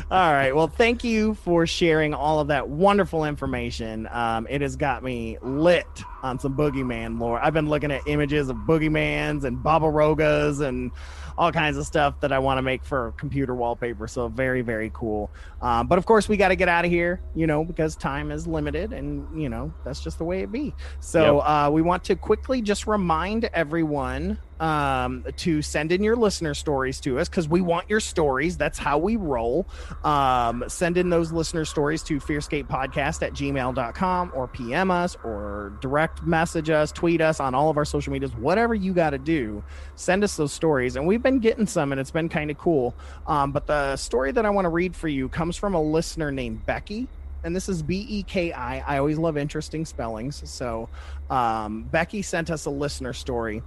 All 0.11 0.31
right. 0.33 0.53
Well 0.55 0.67
thank 0.67 1.03
you 1.03 1.33
for 1.35 1.65
sharing 1.65 2.13
all 2.13 2.39
of 2.39 2.47
that 2.49 2.67
wonderful 2.69 3.25
information. 3.25 4.07
Um 4.11 4.47
it 4.49 4.61
has 4.61 4.75
got 4.75 5.03
me 5.03 5.37
lit 5.41 5.85
on 6.23 6.39
some 6.39 6.55
boogeyman 6.55 7.19
lore 7.19 7.39
i've 7.43 7.53
been 7.53 7.69
looking 7.69 7.91
at 7.91 8.01
images 8.07 8.49
of 8.49 8.55
boogeymans 8.57 9.43
and 9.43 9.61
baba 9.61 9.85
rogas 9.85 10.61
and 10.61 10.91
all 11.39 11.53
kinds 11.53 11.77
of 11.77 11.85
stuff 11.85 12.19
that 12.19 12.33
I 12.33 12.39
want 12.39 12.57
to 12.57 12.61
make 12.61 12.83
for 12.83 13.13
computer 13.13 13.55
wallpaper. 13.55 14.09
So 14.09 14.27
very, 14.27 14.61
very 14.61 14.91
cool. 14.93 15.31
Um, 15.61 15.87
but 15.87 15.97
of 15.97 16.05
course, 16.05 16.27
we 16.27 16.35
got 16.35 16.49
to 16.49 16.57
get 16.57 16.67
out 16.67 16.83
of 16.83 16.91
here, 16.91 17.21
you 17.33 17.47
know, 17.47 17.63
because 17.63 17.95
time 17.95 18.29
is 18.29 18.45
limited, 18.45 18.91
and 18.91 19.41
you 19.41 19.47
know 19.47 19.73
that's 19.85 20.01
just 20.01 20.17
the 20.17 20.25
way 20.25 20.41
it 20.41 20.51
be. 20.51 20.75
So 20.99 21.39
uh, 21.39 21.69
we 21.71 21.81
want 21.81 22.03
to 22.03 22.17
quickly 22.17 22.61
just 22.61 22.85
remind 22.85 23.45
everyone 23.45 24.37
um, 24.59 25.25
to 25.37 25.61
send 25.61 25.91
in 25.91 26.03
your 26.03 26.15
listener 26.15 26.53
stories 26.53 26.99
to 27.01 27.19
us 27.19 27.29
because 27.29 27.47
we 27.47 27.61
want 27.61 27.89
your 27.89 27.99
stories. 27.99 28.57
That's 28.57 28.77
how 28.77 28.97
we 28.97 29.15
roll. 29.15 29.67
Um, 30.03 30.63
send 30.67 30.97
in 30.97 31.09
those 31.09 31.31
listener 31.31 31.65
stories 31.65 32.03
to 32.03 32.19
fearscapepodcast 32.19 33.23
at 33.23 33.33
gmail.com 33.33 34.31
or 34.33 34.47
PM 34.47 34.91
us 34.91 35.17
or 35.23 35.73
direct 35.81 36.23
message 36.23 36.69
us, 36.69 36.91
tweet 36.91 37.21
us 37.21 37.39
on 37.39 37.55
all 37.55 37.69
of 37.69 37.77
our 37.77 37.85
social 37.85 38.11
medias, 38.11 38.35
whatever 38.35 38.73
you 38.73 38.93
got 38.93 39.11
to 39.11 39.17
do. 39.17 39.63
Send 39.95 40.23
us 40.23 40.35
those 40.35 40.53
stories. 40.53 40.95
And 40.95 41.07
we've 41.07 41.23
been 41.23 41.39
getting 41.39 41.67
some 41.67 41.91
and 41.91 41.99
it's 41.99 42.11
been 42.11 42.29
kind 42.29 42.51
of 42.51 42.57
cool. 42.57 42.95
Um, 43.27 43.51
but 43.51 43.67
the 43.67 43.95
story 43.95 44.31
that 44.31 44.45
I 44.45 44.49
want 44.49 44.65
to 44.65 44.69
read 44.69 44.95
for 44.95 45.07
you 45.07 45.29
comes 45.29 45.55
from 45.55 45.73
a 45.73 45.81
listener 45.81 46.31
named 46.31 46.65
Becky. 46.65 47.07
And 47.43 47.55
this 47.55 47.69
is 47.69 47.81
B 47.81 48.05
E 48.09 48.23
K 48.23 48.51
I. 48.51 48.79
I 48.79 48.97
always 48.97 49.17
love 49.17 49.37
interesting 49.37 49.85
spellings. 49.85 50.41
So 50.49 50.89
um, 51.29 51.83
Becky 51.83 52.21
sent 52.21 52.51
us 52.51 52.65
a 52.65 52.69
listener 52.69 53.13
story 53.13 53.63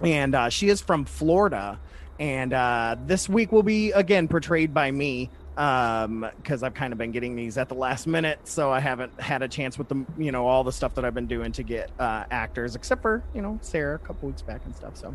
and 0.00 0.34
uh, 0.34 0.48
she 0.48 0.68
is 0.68 0.80
from 0.80 1.04
Florida. 1.04 1.78
And 2.18 2.52
uh, 2.52 2.96
this 3.06 3.28
week 3.28 3.50
will 3.50 3.62
be 3.62 3.90
again 3.92 4.28
portrayed 4.28 4.72
by 4.72 4.90
me 4.90 5.30
um 5.56 6.28
because 6.38 6.64
i've 6.64 6.74
kind 6.74 6.92
of 6.92 6.98
been 6.98 7.12
getting 7.12 7.36
these 7.36 7.56
at 7.56 7.68
the 7.68 7.74
last 7.74 8.08
minute 8.08 8.40
so 8.42 8.72
i 8.72 8.80
haven't 8.80 9.20
had 9.20 9.40
a 9.40 9.46
chance 9.46 9.78
with 9.78 9.88
the 9.88 10.04
you 10.18 10.32
know 10.32 10.46
all 10.46 10.64
the 10.64 10.72
stuff 10.72 10.96
that 10.96 11.04
i've 11.04 11.14
been 11.14 11.28
doing 11.28 11.52
to 11.52 11.62
get 11.62 11.92
uh 12.00 12.24
actors 12.32 12.74
except 12.74 13.00
for 13.00 13.22
you 13.34 13.40
know 13.40 13.56
sarah 13.62 13.94
a 13.94 13.98
couple 14.00 14.28
weeks 14.28 14.42
back 14.42 14.60
and 14.64 14.74
stuff 14.74 14.96
so. 14.96 15.14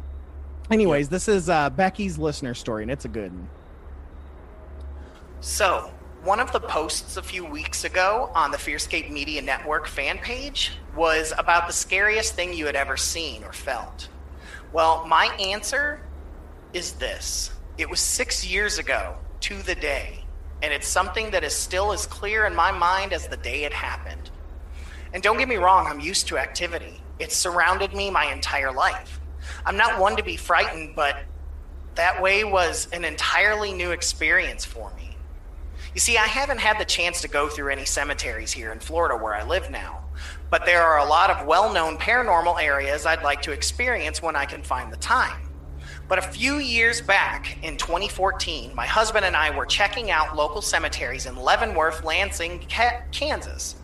Anyways 0.72 1.10
this 1.10 1.28
is 1.28 1.50
uh 1.50 1.70
becky's 1.72 2.18
listener 2.18 2.54
story 2.54 2.84
and 2.84 2.92
it's 2.92 3.04
a 3.04 3.10
good 3.10 3.34
one. 3.34 3.50
So 5.42 5.92
one 6.24 6.40
of 6.40 6.52
the 6.52 6.60
posts 6.60 7.18
a 7.18 7.22
few 7.22 7.44
weeks 7.44 7.84
ago 7.84 8.30
on 8.36 8.52
the 8.52 8.58
fearscape 8.58 9.10
media 9.10 9.42
network 9.42 9.88
fan 9.88 10.20
page 10.20 10.74
was 10.96 11.34
about 11.38 11.66
the 11.68 11.74
scariest 11.74 12.36
thing 12.36 12.54
you 12.54 12.66
had 12.66 12.76
ever 12.76 12.98
seen 12.98 13.44
or 13.44 13.52
felt 13.52 14.10
well, 14.72 15.06
my 15.08 15.26
answer 15.40 16.00
is 16.74 16.94
this. 16.94 17.52
It 17.78 17.90
was 17.90 18.00
six 18.00 18.46
years 18.46 18.78
ago 18.78 19.16
to 19.41 19.62
the 19.62 19.76
day, 19.76 20.24
and 20.62 20.74
it's 20.74 20.88
something 20.88 21.32
that 21.32 21.44
is 21.44 21.56
still 21.56 21.91
as 21.91 22.06
clear 22.06 22.46
in 22.46 22.56
my 22.56 22.72
mind 22.72 23.14
as 23.14 23.28
the 23.28 23.38
day 23.38 23.64
it 23.64 23.74
happened. 23.74 24.30
And 25.14 25.24
don't 25.24 25.38
get 25.38 25.48
me 25.48 25.56
wrong, 25.56 25.88
I'm 25.88 26.00
used 26.00 26.28
to 26.28 26.38
activity. 26.38 27.02
It's 27.18 27.36
surrounded 27.36 27.94
me 27.94 28.12
my 28.12 28.26
entire 28.26 28.72
life. 28.72 29.20
I'm 29.66 29.78
not 29.78 30.00
one 30.00 30.16
to 30.18 30.24
be 30.24 30.38
frightened, 30.38 30.96
but 30.96 31.18
that 31.96 32.22
way 32.22 32.44
was 32.44 32.88
an 32.94 33.04
entirely 33.04 33.74
new 33.74 33.91
experience 33.91 34.64
for 34.66 34.91
me. 34.96 35.18
You 35.94 36.00
see, 36.00 36.18
I 36.18 36.28
haven't 36.28 36.60
had 36.60 36.80
the 36.80 36.86
chance 36.86 37.22
to 37.22 37.28
go 37.28 37.50
through 37.50 37.72
any 37.72 37.86
cemeteries 37.86 38.52
here 38.52 38.72
in 38.72 38.80
Florida 38.80 39.18
where 39.18 39.34
I 39.34 39.44
live 39.44 39.72
now, 39.72 40.06
but 40.50 40.66
there 40.66 40.82
are 40.82 41.00
a 41.00 41.06
lot 41.06 41.30
of 41.30 41.46
well 41.46 41.72
known 41.72 41.98
paranormal 41.98 42.62
areas 42.62 43.06
I'd 43.06 43.24
like 43.24 43.42
to 43.44 43.52
experience 43.52 44.22
when 44.22 44.36
I 44.36 44.46
can 44.46 44.64
find 44.64 44.92
the 44.92 44.98
time. 44.98 45.50
But 46.08 46.18
a 46.18 46.24
few 46.24 46.56
years 46.56 47.02
back 47.02 47.60
in 47.64 47.78
2014, 47.78 48.74
my 48.74 48.88
husband 48.88 49.26
and 49.26 49.36
I 49.36 49.56
were 49.56 49.66
checking 49.66 50.10
out 50.10 50.36
local 50.36 50.62
cemeteries 50.62 51.28
in 51.28 51.36
Leavenworth, 51.36 52.04
Lansing, 52.04 52.66
Kansas. 53.12 53.76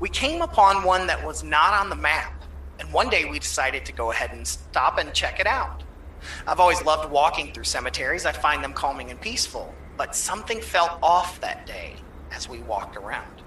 We 0.00 0.08
came 0.08 0.42
upon 0.42 0.82
one 0.82 1.06
that 1.06 1.24
was 1.24 1.44
not 1.44 1.74
on 1.74 1.88
the 1.88 1.94
map, 1.94 2.42
and 2.80 2.92
one 2.92 3.08
day 3.08 3.24
we 3.24 3.38
decided 3.38 3.84
to 3.84 3.92
go 3.92 4.10
ahead 4.10 4.32
and 4.32 4.44
stop 4.46 4.98
and 4.98 5.14
check 5.14 5.38
it 5.38 5.46
out. 5.46 5.84
I've 6.46 6.58
always 6.58 6.82
loved 6.82 7.10
walking 7.10 7.52
through 7.52 7.64
cemeteries, 7.64 8.26
I 8.26 8.32
find 8.32 8.64
them 8.64 8.72
calming 8.72 9.10
and 9.10 9.20
peaceful, 9.20 9.72
but 9.96 10.16
something 10.16 10.60
felt 10.60 10.98
off 11.02 11.40
that 11.40 11.66
day 11.66 11.94
as 12.32 12.48
we 12.48 12.58
walked 12.60 12.96
around. 12.96 13.42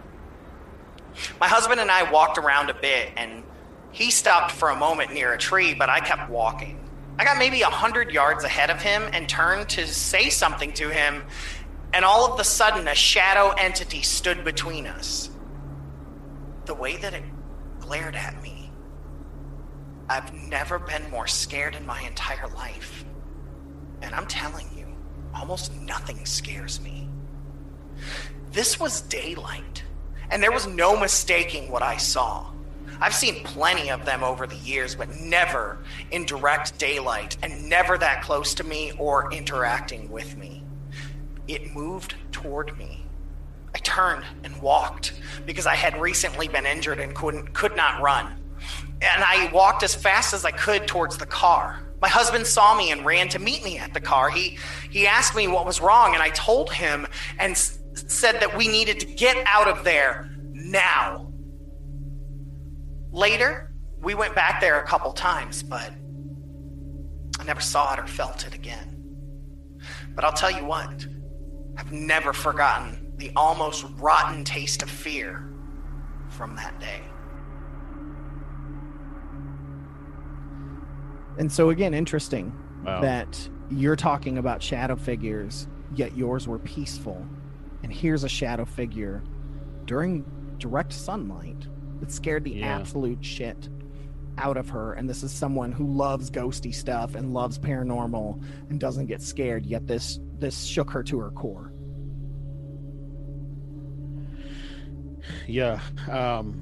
My 1.40 1.48
husband 1.48 1.80
and 1.80 1.92
I 1.92 2.10
walked 2.12 2.38
around 2.38 2.70
a 2.70 2.74
bit, 2.74 3.12
and 3.16 3.44
he 3.92 4.12
stopped 4.12 4.52
for 4.52 4.70
a 4.70 4.76
moment 4.76 5.14
near 5.14 5.34
a 5.34 5.38
tree, 5.38 5.74
but 5.74 5.90
I 5.90 6.00
kept 6.00 6.30
walking. 6.30 6.80
I 7.18 7.26
got 7.26 7.38
maybe 7.38 7.62
a 7.62 7.68
hundred 7.68 8.12
yards 8.12 8.44
ahead 8.44 8.70
of 8.70 8.82
him 8.82 9.04
and 9.14 9.30
turned 9.30 9.70
to 9.70 9.88
say 9.88 10.30
something 10.30 10.74
to 10.74 10.90
him, 10.90 11.24
and 11.94 12.04
all 12.04 12.34
of 12.34 12.40
a 12.40 12.44
sudden, 12.44 12.88
a 12.88 12.96
shadow 12.96 13.50
entity 13.52 14.02
stood 14.02 14.44
between 14.44 14.88
us. 14.88 15.30
The 16.66 16.74
way 16.74 16.98
that 16.98 17.14
it 17.14 17.24
glared 17.80 18.16
at 18.16 18.42
me, 18.42 18.72
I've 20.10 20.34
never 20.34 20.80
been 20.80 21.10
more 21.12 21.28
scared 21.28 21.76
in 21.76 21.86
my 21.86 22.02
entire 22.02 22.48
life. 22.48 23.06
And 24.02 24.14
I'm 24.16 24.28
telling 24.28 24.68
you, 24.76 24.88
almost 25.36 25.74
nothing 25.76 26.26
scares 26.26 26.82
me. 26.82 27.08
This 28.52 28.80
was 28.80 29.02
daylight, 29.02 29.84
and 30.30 30.42
there 30.42 30.52
was 30.52 30.68
no 30.68 30.98
mistaking 31.00 31.72
what 31.72 31.82
I 31.82 31.98
saw. 31.98 32.48
I've 33.02 33.14
seen 33.14 33.44
plenty 33.44 33.90
of 33.90 34.06
them 34.06 34.24
over 34.24 34.48
the 34.48 34.56
years, 34.56 34.96
but 34.96 35.10
never 35.20 35.80
in 36.12 36.26
direct 36.26 36.78
daylight 36.78 37.36
and 37.44 37.70
never 37.70 37.98
that 37.98 38.24
close 38.24 38.54
to 38.56 38.64
me 38.64 38.94
or 38.98 39.32
interacting 39.34 40.10
with 40.10 40.38
me. 40.38 40.64
It 41.48 41.74
moved 41.74 42.16
toward 42.32 42.78
me. 42.78 43.06
I 43.76 43.80
turned 43.80 44.24
and 44.44 44.62
walked 44.62 45.20
because 45.46 45.66
I 45.66 45.76
had 45.76 46.00
recently 46.00 46.48
been 46.48 46.66
injured 46.66 47.00
and 47.00 47.14
couldn't 47.14 47.54
could 47.54 47.76
not 47.76 48.02
run. 48.02 48.28
And 49.02 49.24
I 49.24 49.52
walked 49.52 49.84
as 49.84 49.94
fast 49.94 50.34
as 50.34 50.46
I 50.46 50.52
could 50.52 50.88
towards 50.88 51.18
the 51.18 51.26
car. 51.26 51.82
My 52.02 52.08
husband 52.08 52.46
saw 52.48 52.76
me 52.76 52.92
and 52.92 53.06
ran 53.06 53.30
to 53.30 53.40
meet 53.40 53.64
me 53.64 53.78
at 53.80 53.94
the 53.94 54.00
car. 54.00 54.30
He 54.30 54.58
he 54.90 55.08
asked 55.08 55.36
me 55.36 55.48
what 55.48 55.66
was 55.66 55.82
wrong 55.82 56.14
and 56.14 56.24
I 56.24 56.30
told 56.30 56.72
him 56.72 57.08
and 57.40 57.58
said 58.08 58.40
that 58.40 58.58
we 58.58 58.68
needed 58.68 59.00
to 59.02 59.06
get 59.06 59.38
out 59.48 59.68
of 59.68 59.84
there 59.84 60.30
now. 60.52 61.32
Later, 63.12 63.74
we 64.02 64.16
went 64.16 64.36
back 64.36 64.60
there 64.60 64.80
a 64.80 64.86
couple 64.88 65.12
times, 65.14 65.64
but 65.64 65.92
I 67.40 67.44
never 67.46 67.62
saw 67.62 67.94
it 67.94 68.00
or 68.00 68.08
felt 68.08 68.46
it 68.46 68.54
again. 68.54 68.90
But 70.16 70.24
I'll 70.26 70.34
tell 70.34 70.52
you 70.52 70.66
what, 70.66 71.06
I've 71.78 71.92
never 71.92 72.34
forgotten 72.34 73.14
the 73.18 73.32
almost 73.36 73.86
rotten 73.98 74.44
taste 74.44 74.82
of 74.84 74.90
fear 74.90 75.50
from 76.30 76.56
that 76.56 76.80
day. 76.80 77.02
And 81.38 81.52
so, 81.52 81.70
again, 81.70 81.94
interesting 81.94 82.54
Wow. 82.86 83.02
that 83.02 83.50
you're 83.70 83.96
talking 83.96 84.38
about 84.38 84.62
shadow 84.62 84.96
figures, 84.96 85.68
yet 85.96 86.16
yours 86.18 86.48
were 86.48 86.60
peaceful. 86.60 87.26
And 87.84 87.92
here's 87.94 88.24
a 88.24 88.30
shadow 88.30 88.66
figure 88.66 89.24
during 89.86 90.26
direct 90.58 90.94
sunlight 90.94 91.68
that 92.00 92.12
scared 92.12 92.44
the 92.46 92.52
Yeah. 92.52 92.76
absolute 92.78 93.24
shit 93.24 93.70
out 94.38 94.58
of 94.58 94.70
her. 94.70 94.94
And 94.94 95.08
this 95.10 95.22
is 95.24 95.32
someone 95.32 95.72
who 95.72 95.86
loves 95.86 96.32
ghosty 96.32 96.74
stuff 96.74 97.16
and 97.16 97.34
loves 97.34 97.60
paranormal 97.60 98.42
and 98.70 98.80
doesn't 98.80 99.06
get 99.08 99.22
scared, 99.22 99.66
yet 99.66 99.86
this 99.88 100.20
this 100.40 100.64
shook 100.64 100.90
her 100.92 101.04
to 101.04 101.20
her 101.20 101.30
core. 101.32 101.72
yeah, 105.48 105.80
um, 106.10 106.62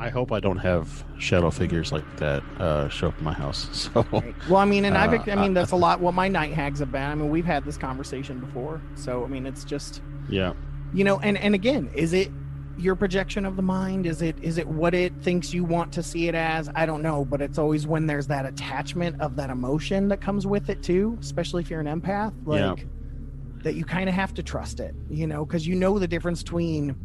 I 0.00 0.08
hope 0.08 0.32
I 0.32 0.40
don't 0.40 0.56
have 0.56 1.04
shadow 1.18 1.50
figures 1.50 1.92
like 1.92 2.04
that 2.16 2.42
uh, 2.58 2.88
show 2.88 3.08
up 3.08 3.18
in 3.18 3.24
my 3.24 3.34
house. 3.34 3.68
So, 3.92 4.04
Well, 4.48 4.56
I 4.56 4.64
mean, 4.64 4.84
and 4.86 4.96
I've, 4.96 5.12
Uh, 5.12 5.30
I 5.30 5.36
mean, 5.36 5.52
that's 5.52 5.72
a 5.72 5.76
lot 5.76 6.00
what 6.00 6.14
my 6.14 6.26
night 6.26 6.54
hags 6.54 6.78
have 6.78 6.90
been. 6.90 7.02
I 7.02 7.14
mean, 7.14 7.28
we've 7.28 7.44
had 7.44 7.64
this 7.64 7.76
conversation 7.76 8.38
before. 8.40 8.80
So, 8.94 9.24
I 9.24 9.28
mean, 9.28 9.44
it's 9.46 9.62
just, 9.64 10.00
yeah, 10.28 10.54
you 10.94 11.04
know, 11.04 11.20
and, 11.20 11.36
and 11.38 11.54
again, 11.54 11.90
is 11.94 12.14
it 12.14 12.30
your 12.78 12.96
projection 12.96 13.44
of 13.44 13.56
the 13.56 13.62
mind? 13.62 14.06
Is 14.06 14.22
it, 14.22 14.36
is 14.40 14.56
it 14.56 14.66
what 14.66 14.94
it 14.94 15.12
thinks 15.22 15.52
you 15.52 15.64
want 15.64 15.92
to 15.92 16.02
see 16.02 16.28
it 16.28 16.34
as? 16.34 16.70
I 16.74 16.86
don't 16.86 17.02
know, 17.02 17.24
but 17.26 17.42
it's 17.42 17.58
always 17.58 17.86
when 17.86 18.06
there's 18.06 18.26
that 18.28 18.46
attachment 18.46 19.20
of 19.20 19.36
that 19.36 19.50
emotion 19.50 20.08
that 20.08 20.20
comes 20.22 20.46
with 20.46 20.70
it 20.70 20.82
too, 20.82 21.18
especially 21.20 21.62
if 21.62 21.68
you're 21.70 21.80
an 21.80 22.00
empath, 22.00 22.32
like 22.46 22.60
Yeah. 22.60 22.84
that 23.64 23.74
you 23.74 23.84
kind 23.84 24.08
of 24.08 24.14
have 24.14 24.32
to 24.34 24.42
trust 24.42 24.80
it, 24.80 24.94
you 25.10 25.26
know, 25.26 25.44
because 25.44 25.66
you 25.66 25.74
know 25.74 25.98
the 25.98 26.08
difference 26.08 26.42
between 26.42 26.96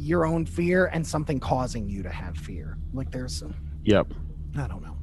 your 0.00 0.26
own 0.26 0.46
fear 0.46 0.86
and 0.86 1.06
something 1.06 1.38
causing 1.38 1.88
you 1.88 2.02
to 2.02 2.10
have 2.10 2.36
fear. 2.36 2.78
Like 2.92 3.10
there's, 3.10 3.36
some 3.36 3.54
yep. 3.84 4.06
I 4.56 4.66
don't 4.66 4.82
know. 4.82 4.96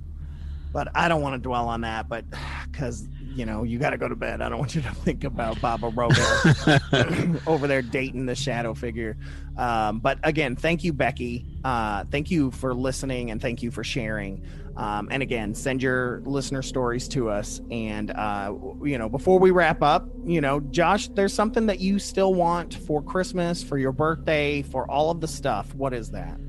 But 0.73 0.89
I 0.93 1.07
don't 1.07 1.21
want 1.21 1.35
to 1.35 1.39
dwell 1.39 1.69
on 1.69 1.81
that, 1.81 2.09
but 2.09 2.25
because 2.71 3.07
you 3.37 3.45
know, 3.45 3.61
you 3.63 3.77
got 3.77 3.91
to 3.91 3.97
go 3.97 4.07
to 4.07 4.15
bed. 4.15 4.41
I 4.41 4.49
don't 4.49 4.57
want 4.57 4.73
you 4.73 4.81
to 4.81 4.89
think 4.95 5.23
about 5.23 5.61
Baba 5.61 5.91
Roga 5.91 7.41
over 7.47 7.67
there 7.67 7.83
dating 7.83 8.25
the 8.25 8.33
shadow 8.33 8.73
figure. 8.73 9.15
Um, 9.55 9.99
but 9.99 10.17
again, 10.23 10.55
thank 10.55 10.83
you, 10.83 10.91
Becky. 10.91 11.45
Uh, 11.63 12.05
thank 12.09 12.31
you 12.31 12.49
for 12.49 12.73
listening 12.73 13.29
and 13.29 13.39
thank 13.39 13.61
you 13.61 13.69
for 13.69 13.83
sharing. 13.83 14.43
Um, 14.77 15.07
and 15.09 15.23
again, 15.23 15.55
send 15.55 15.81
your 15.81 16.21
listener 16.23 16.61
stories 16.61 17.07
to 17.09 17.29
us. 17.29 17.59
And, 17.71 18.11
uh, 18.11 18.53
you 18.83 18.99
know, 18.99 19.09
before 19.09 19.39
we 19.39 19.49
wrap 19.49 19.81
up, 19.81 20.07
you 20.23 20.39
know, 20.39 20.59
Josh, 20.59 21.07
there's 21.09 21.33
something 21.33 21.65
that 21.65 21.79
you 21.79 21.97
still 21.97 22.35
want 22.35 22.75
for 22.75 23.01
Christmas, 23.01 23.63
for 23.63 23.79
your 23.79 23.91
birthday, 23.91 24.61
for 24.61 24.89
all 24.89 25.09
of 25.09 25.19
the 25.19 25.27
stuff. 25.27 25.73
What 25.73 25.95
is 25.95 26.11
that? 26.11 26.39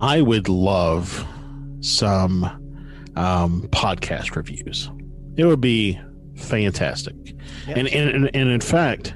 I 0.00 0.20
would 0.20 0.48
love 0.48 1.24
some 1.80 2.44
um, 3.14 3.68
podcast 3.70 4.34
reviews. 4.34 4.90
It 5.36 5.44
would 5.44 5.60
be 5.60 6.00
fantastic. 6.34 7.14
And, 7.68 7.86
and 7.86 8.10
and 8.10 8.30
and 8.34 8.48
in 8.48 8.60
fact, 8.60 9.14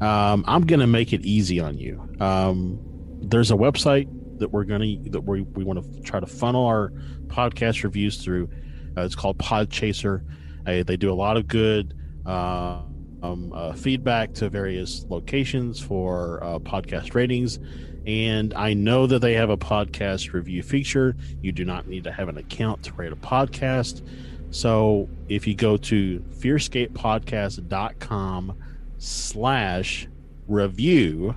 um, 0.00 0.44
I'm 0.46 0.66
going 0.66 0.80
to 0.80 0.86
make 0.86 1.12
it 1.12 1.22
easy 1.22 1.58
on 1.58 1.78
you. 1.78 2.08
Um, 2.20 2.78
there's 3.22 3.50
a 3.50 3.54
website 3.54 4.08
that 4.38 4.50
we're 4.50 4.64
going 4.64 5.04
to 5.04 5.10
that 5.10 5.20
we 5.20 5.42
we 5.42 5.64
want 5.64 5.82
to 5.82 6.02
try 6.02 6.20
to 6.20 6.26
funnel 6.26 6.66
our 6.66 6.90
podcast 7.26 7.84
reviews 7.84 8.22
through. 8.22 8.48
Uh, 8.96 9.02
it's 9.02 9.14
called 9.14 9.38
Podchaser. 9.38 10.24
Uh, 10.66 10.82
they 10.82 10.96
do 10.96 11.12
a 11.12 11.14
lot 11.14 11.36
of 11.36 11.46
good 11.46 11.94
uh, 12.26 12.82
um, 13.22 13.52
uh, 13.54 13.72
feedback 13.72 14.34
to 14.34 14.48
various 14.48 15.04
locations 15.08 15.80
for 15.80 16.42
uh, 16.42 16.58
podcast 16.58 17.14
ratings. 17.14 17.60
And 18.06 18.54
I 18.54 18.74
know 18.74 19.06
that 19.06 19.20
they 19.20 19.34
have 19.34 19.50
a 19.50 19.56
podcast 19.56 20.32
review 20.32 20.62
feature. 20.62 21.16
You 21.42 21.52
do 21.52 21.64
not 21.64 21.86
need 21.88 22.04
to 22.04 22.12
have 22.12 22.28
an 22.28 22.38
account 22.38 22.84
to 22.84 22.92
rate 22.94 23.12
a 23.12 23.16
podcast. 23.16 24.02
So 24.50 25.08
if 25.28 25.46
you 25.46 25.54
go 25.54 25.76
to 25.76 26.20
fearscapepodcast.com 26.20 28.58
slash 28.98 30.08
review, 30.46 31.36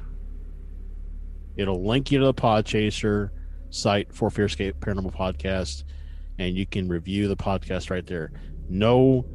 it'll 1.61 1.85
link 1.85 2.11
you 2.11 2.19
to 2.19 2.25
the 2.25 2.33
Podchaser 2.33 3.29
site 3.69 4.13
for 4.13 4.29
Fearscape 4.29 4.73
Paranormal 4.73 5.15
Podcast, 5.15 5.83
and 6.39 6.55
you 6.55 6.65
can 6.65 6.87
review 6.87 7.27
the 7.27 7.37
podcast 7.37 7.89
right 7.89 8.05
there. 8.05 8.31
No 8.69 9.25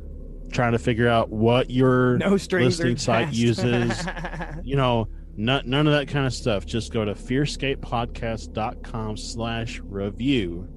trying 0.52 0.72
to 0.72 0.78
figure 0.78 1.08
out 1.08 1.30
what 1.30 1.70
your 1.70 2.18
No 2.18 2.30
listening 2.30 2.96
site 2.96 3.32
uses. 3.32 4.06
you 4.64 4.76
know, 4.76 5.08
not, 5.36 5.66
none 5.66 5.86
of 5.86 5.92
that 5.92 6.08
kind 6.08 6.26
of 6.26 6.32
stuff. 6.32 6.66
Just 6.66 6.92
go 6.92 7.04
to 7.04 7.14
fearscapepodcast.com 7.14 9.16
slash 9.16 9.80
review 9.80 10.68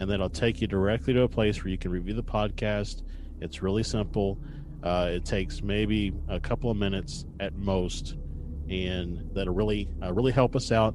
and 0.00 0.08
then 0.08 0.14
it'll 0.14 0.30
take 0.30 0.62
you 0.62 0.66
directly 0.66 1.12
to 1.12 1.22
a 1.22 1.28
place 1.28 1.62
where 1.62 1.70
you 1.70 1.76
can 1.76 1.90
review 1.90 2.14
the 2.14 2.22
podcast. 2.22 3.02
It's 3.40 3.62
really 3.62 3.82
simple. 3.82 4.38
Uh, 4.82 5.10
it 5.12 5.26
takes 5.26 5.62
maybe 5.62 6.14
a 6.28 6.40
couple 6.40 6.70
of 6.70 6.78
minutes 6.78 7.26
at 7.38 7.54
most, 7.54 8.16
and 8.70 9.30
that'll 9.34 9.54
really 9.54 9.88
uh, 10.02 10.12
really 10.12 10.32
help 10.32 10.56
us 10.56 10.72
out. 10.72 10.94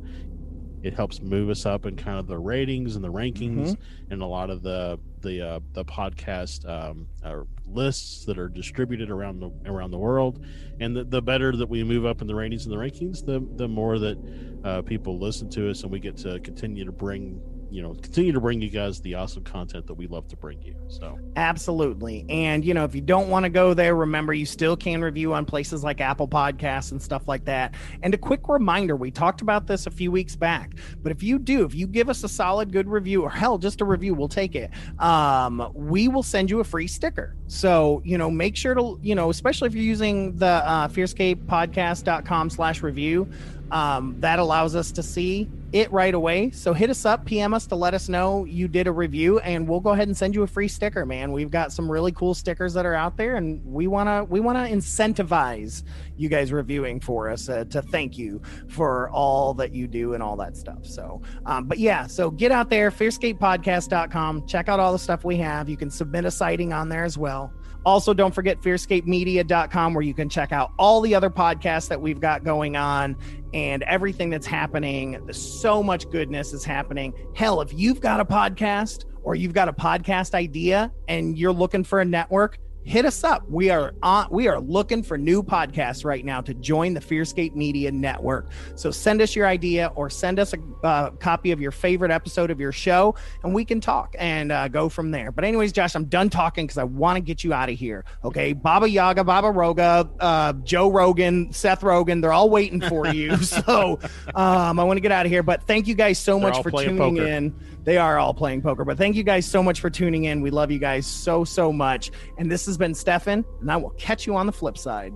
It 0.81 0.93
helps 0.93 1.19
move 1.19 1.49
us 1.49 1.65
up 1.65 1.85
in 1.87 1.95
kind 1.95 2.19
of 2.19 2.27
the 2.27 2.37
ratings 2.37 2.95
and 2.95 3.03
the 3.03 3.11
rankings 3.11 3.69
and 4.11 4.21
a 4.21 4.25
lot 4.25 4.49
of 4.51 4.61
the 4.61 4.99
the 5.21 5.41
uh, 5.41 5.59
the 5.73 5.83
podcast 5.83 6.67
um, 6.69 7.07
uh, 7.23 7.41
lists 7.65 8.25
that 8.25 8.37
are 8.37 8.47
distributed 8.47 9.09
around 9.09 9.39
the 9.39 9.49
around 9.69 9.91
the 9.91 9.97
world. 9.97 10.45
And 10.79 10.95
the, 10.95 11.03
the 11.03 11.21
better 11.21 11.55
that 11.55 11.67
we 11.67 11.83
move 11.83 12.05
up 12.05 12.21
in 12.21 12.27
the 12.27 12.35
ratings 12.35 12.65
and 12.65 12.73
the 12.73 12.77
rankings, 12.77 13.25
the 13.25 13.43
the 13.55 13.67
more 13.67 13.97
that 13.97 14.17
uh, 14.63 14.81
people 14.83 15.17
listen 15.17 15.49
to 15.51 15.69
us, 15.71 15.81
and 15.83 15.91
we 15.91 15.99
get 15.99 16.17
to 16.17 16.39
continue 16.41 16.85
to 16.85 16.91
bring 16.91 17.41
you 17.75 17.81
know 17.81 17.93
continue 17.93 18.31
to 18.31 18.39
bring 18.39 18.61
you 18.61 18.69
guys 18.69 19.01
the 19.01 19.15
awesome 19.15 19.43
content 19.43 19.85
that 19.87 19.95
we 19.95 20.07
love 20.07 20.27
to 20.29 20.37
bring 20.37 20.61
you. 20.61 20.75
So 20.87 21.19
Absolutely. 21.35 22.25
And, 22.29 22.63
you 22.63 22.73
know, 22.73 22.85
if 22.85 22.95
you 22.95 23.01
don't 23.01 23.29
want 23.29 23.43
to 23.43 23.49
go 23.49 23.73
there, 23.73 23.95
remember 23.95 24.33
you 24.33 24.45
still 24.45 24.77
can 24.77 25.01
review 25.01 25.33
on 25.33 25.45
places 25.45 25.83
like 25.83 25.99
Apple 25.99 26.27
Podcasts 26.27 26.91
and 26.91 27.01
stuff 27.01 27.27
like 27.27 27.45
that. 27.45 27.75
And 28.03 28.13
a 28.13 28.17
quick 28.17 28.47
reminder 28.47 28.95
we 28.95 29.11
talked 29.11 29.41
about 29.41 29.67
this 29.67 29.85
a 29.85 29.91
few 29.91 30.11
weeks 30.11 30.35
back, 30.35 30.73
but 31.03 31.11
if 31.11 31.21
you 31.21 31.37
do, 31.37 31.65
if 31.65 31.75
you 31.75 31.87
give 31.87 32.09
us 32.09 32.23
a 32.23 32.29
solid, 32.29 32.71
good 32.71 32.87
review, 32.87 33.23
or 33.23 33.29
hell, 33.29 33.57
just 33.57 33.81
a 33.81 33.85
review, 33.85 34.13
we'll 34.13 34.29
take 34.29 34.55
it. 34.55 34.71
Um, 34.99 35.71
we 35.73 36.07
will 36.07 36.23
send 36.23 36.49
you 36.49 36.61
a 36.61 36.63
free 36.63 36.87
sticker. 36.87 37.35
So, 37.47 38.01
you 38.05 38.17
know, 38.17 38.31
make 38.31 38.55
sure 38.55 38.73
to, 38.73 38.97
you 39.01 39.15
know, 39.15 39.29
especially 39.29 39.67
if 39.67 39.75
you're 39.75 39.83
using 39.83 40.35
the 40.37 40.45
uh, 40.45 40.87
fearscapepodcast.com 40.87 42.49
slash 42.49 42.81
review, 42.81 43.29
um, 43.71 44.15
that 44.19 44.39
allows 44.39 44.75
us 44.75 44.91
to 44.91 45.03
see 45.03 45.49
it 45.71 45.91
right 45.91 46.13
away. 46.13 46.51
So 46.51 46.73
hit 46.73 46.89
us 46.89 47.05
up, 47.05 47.25
PM 47.25 47.53
us 47.53 47.67
to 47.67 47.75
let 47.75 47.93
us 47.93 48.07
know 48.07 48.45
you 48.45 48.67
did 48.67 48.87
a 48.87 48.91
review, 48.91 49.39
and 49.39 49.67
we'll 49.67 49.81
go 49.81 49.89
ahead 49.89 50.07
and 50.07 50.15
send 50.15 50.33
you 50.33 50.43
a 50.43 50.47
free 50.47 50.67
sticker, 50.67 51.05
man. 51.05 51.31
We've 51.31 51.51
got 51.51 51.73
some 51.73 51.91
really 51.91 52.11
cool 52.11 52.33
stickers 52.33 52.73
that 52.75 52.85
are 52.85 52.93
out 52.93 53.17
there, 53.17 53.35
and 53.35 53.65
we 53.65 53.87
wanna 53.87 54.23
we 54.23 54.39
wanna 54.39 54.67
incentivize 54.67 55.83
you 56.15 56.29
guys 56.29 56.51
reviewing 56.51 56.99
for 56.99 57.29
us 57.29 57.49
uh, 57.49 57.65
to 57.65 57.81
thank 57.81 58.17
you 58.17 58.41
for 58.69 59.09
all 59.09 59.53
that 59.55 59.73
you 59.73 59.87
do 59.87 60.13
and 60.13 60.23
all 60.23 60.37
that 60.37 60.55
stuff. 60.55 60.85
So, 60.85 61.21
um, 61.45 61.65
but 61.65 61.77
yeah, 61.77 62.07
so 62.07 62.31
get 62.31 62.51
out 62.51 62.69
there, 62.69 62.91
fearscapepodcast.com, 62.91 64.47
check 64.47 64.69
out 64.69 64.79
all 64.79 64.93
the 64.93 64.99
stuff 64.99 65.25
we 65.25 65.37
have. 65.37 65.67
You 65.67 65.77
can 65.77 65.89
submit 65.89 66.25
a 66.25 66.31
sighting 66.31 66.71
on 66.71 66.87
there 66.87 67.03
as 67.03 67.17
well. 67.17 67.51
Also, 67.85 68.15
don't 68.15 68.33
forget 68.33 68.59
fearscapemedia.com 68.61 69.93
where 69.93 70.01
you 70.01 70.13
can 70.15 70.27
check 70.27 70.51
out 70.51 70.71
all 70.79 71.01
the 71.01 71.13
other 71.13 71.29
podcasts 71.29 71.87
that 71.87 72.01
we've 72.01 72.19
got 72.19 72.43
going 72.43 72.75
on 72.75 73.15
and 73.55 73.83
everything 73.83 74.29
that's 74.29 74.45
happening. 74.45 75.17
So 75.31 75.81
much 75.81 76.09
goodness 76.09 76.51
is 76.51 76.65
happening. 76.65 77.13
Hell, 77.35 77.61
if 77.61 77.73
you've 77.73 78.01
got 78.01 78.19
a 78.19 78.25
podcast 78.25 79.05
or 79.23 79.33
you've 79.33 79.53
got 79.53 79.69
a 79.69 79.73
podcast 79.73 80.35
idea 80.35 80.91
and 81.07 81.39
you're 81.39 81.53
looking 81.53 81.85
for 81.85 82.01
a 82.01 82.05
network, 82.05 82.59
hit 82.85 83.03
us 83.03 83.23
up. 83.23 83.43
We 83.49 83.71
are 83.71 83.93
on 84.03 84.27
we 84.29 84.47
are 84.47 84.59
looking 84.59 85.01
for 85.03 85.17
new 85.17 85.43
podcasts 85.43 86.05
right 86.05 86.23
now 86.23 86.39
to 86.41 86.53
join 86.53 86.93
the 86.93 86.99
Fearscape 86.99 87.55
Media 87.55 87.91
Network. 87.91 88.49
So 88.75 88.91
send 88.91 89.21
us 89.21 89.35
your 89.35 89.47
idea 89.47 89.91
or 89.95 90.09
send 90.09 90.39
us 90.39 90.53
a 90.53 90.85
uh, 90.85 91.09
copy 91.11 91.51
of 91.51 91.59
your 91.59 91.71
favorite 91.71 92.11
episode 92.11 92.51
of 92.51 92.59
your 92.59 92.71
show 92.71 93.15
and 93.43 93.53
we 93.53 93.65
can 93.65 93.81
talk 93.81 94.15
and 94.19 94.51
uh, 94.51 94.67
go 94.67 94.87
from 94.87 95.09
there. 95.11 95.31
But 95.31 95.43
anyways, 95.45 95.73
Josh, 95.73 95.95
I'm 95.95 96.05
done 96.05 96.29
talking 96.29 96.65
because 96.67 96.77
I 96.77 96.83
want 96.83 97.17
to 97.17 97.21
get 97.21 97.43
you 97.43 97.53
out 97.53 97.69
of 97.69 97.75
here. 97.77 98.05
Okay, 98.23 98.53
Baba 98.53 98.87
Yaga, 98.87 99.23
Baba 99.23 99.47
Roga, 99.47 100.09
uh, 100.19 100.53
Joe 100.63 100.89
Rogan, 100.89 101.51
Seth 101.51 101.81
Rogen, 101.81 102.21
they're 102.21 102.33
all 102.33 102.51
waiting 102.51 102.81
for 102.81 103.07
you. 103.07 103.35
so 103.43 103.99
um, 104.35 104.79
I 104.79 104.83
want 104.83 104.97
to 104.97 105.01
get 105.01 105.11
out 105.11 105.25
of 105.25 105.31
here. 105.31 105.43
But 105.43 105.63
thank 105.63 105.87
you 105.87 105.95
guys 105.95 106.19
so 106.19 106.39
They're 106.39 106.51
much 106.51 106.61
for 106.61 106.69
tuning 106.69 106.97
poker. 106.97 107.25
in. 107.25 107.55
They 107.85 107.97
are 107.97 108.17
all 108.17 108.33
playing 108.33 108.63
poker. 108.63 108.83
But 108.83 108.97
thank 108.97 109.15
you 109.15 109.23
guys 109.23 109.45
so 109.45 109.61
much 109.61 109.79
for 109.79 109.89
tuning 109.91 110.25
in. 110.25 110.41
We 110.41 110.49
love 110.49 110.71
you 110.71 110.79
guys 110.79 111.05
so, 111.05 111.43
so 111.43 111.71
much. 111.71 112.11
And 112.37 112.51
this 112.51 112.65
has 112.65 112.77
been 112.77 112.93
Stefan, 112.95 113.45
and 113.61 113.71
I 113.71 113.77
will 113.77 113.91
catch 113.91 114.25
you 114.25 114.35
on 114.35 114.47
the 114.47 114.51
flip 114.51 114.77
side. 114.77 115.13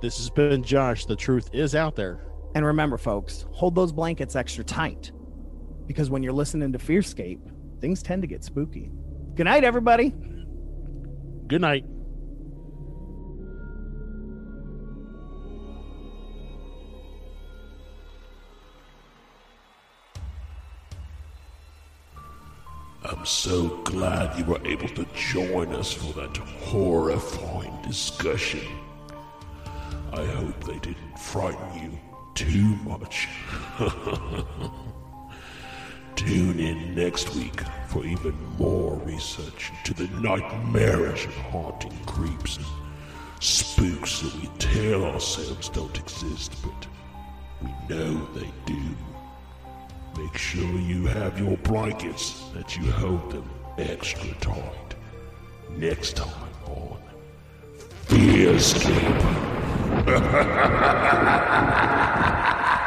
this 0.00 0.16
has 0.18 0.30
been 0.30 0.62
Josh. 0.62 1.04
The 1.04 1.16
truth 1.16 1.50
is 1.52 1.74
out 1.74 1.96
there. 1.96 2.24
And 2.54 2.64
remember, 2.64 2.96
folks, 2.96 3.44
hold 3.50 3.74
those 3.74 3.92
blankets 3.92 4.36
extra 4.36 4.64
tight 4.64 5.12
because 5.86 6.10
when 6.10 6.22
you're 6.22 6.32
listening 6.32 6.72
to 6.72 6.78
Fearscape, 6.78 7.40
things 7.80 8.02
tend 8.02 8.22
to 8.22 8.28
get 8.28 8.44
spooky. 8.44 8.90
Good 9.34 9.44
night, 9.44 9.64
everybody. 9.64 10.14
Good 11.46 11.60
night. 11.60 11.84
I'm 23.10 23.24
so 23.24 23.68
glad 23.84 24.38
you 24.38 24.44
were 24.44 24.60
able 24.66 24.88
to 24.88 25.06
join 25.14 25.72
us 25.74 25.94
for 25.94 26.12
that 26.20 26.36
horrifying 26.36 27.72
discussion. 27.80 28.60
I 30.12 30.26
hope 30.26 30.62
they 30.64 30.78
didn't 30.78 31.18
frighten 31.18 31.82
you 31.82 31.98
too 32.34 32.76
much. 32.84 33.26
Tune 36.16 36.60
in 36.60 36.94
next 36.94 37.34
week 37.34 37.62
for 37.86 38.04
even 38.04 38.34
more 38.58 38.96
research 38.96 39.72
into 39.78 39.94
the 39.94 40.08
nightmarish 40.20 41.24
and 41.24 41.34
haunting 41.34 41.98
creeps 42.04 42.58
and 42.58 42.66
spooks 43.40 44.20
that 44.20 44.34
we 44.34 44.48
tell 44.58 45.04
ourselves 45.06 45.70
don't 45.70 45.98
exist, 45.98 46.54
but 46.62 46.86
we 47.62 47.70
know 47.88 48.26
they 48.34 48.52
do. 48.66 48.78
Make 50.18 50.36
sure 50.36 50.80
you 50.80 51.06
have 51.06 51.38
your 51.38 51.56
blankets 51.58 52.50
that 52.52 52.76
you 52.76 52.90
hold 52.90 53.30
them 53.30 53.48
extra 53.78 54.34
tight. 54.40 54.94
Next 55.76 56.16
time 56.16 56.50
on 56.66 57.00
Fearscape. 58.08 58.84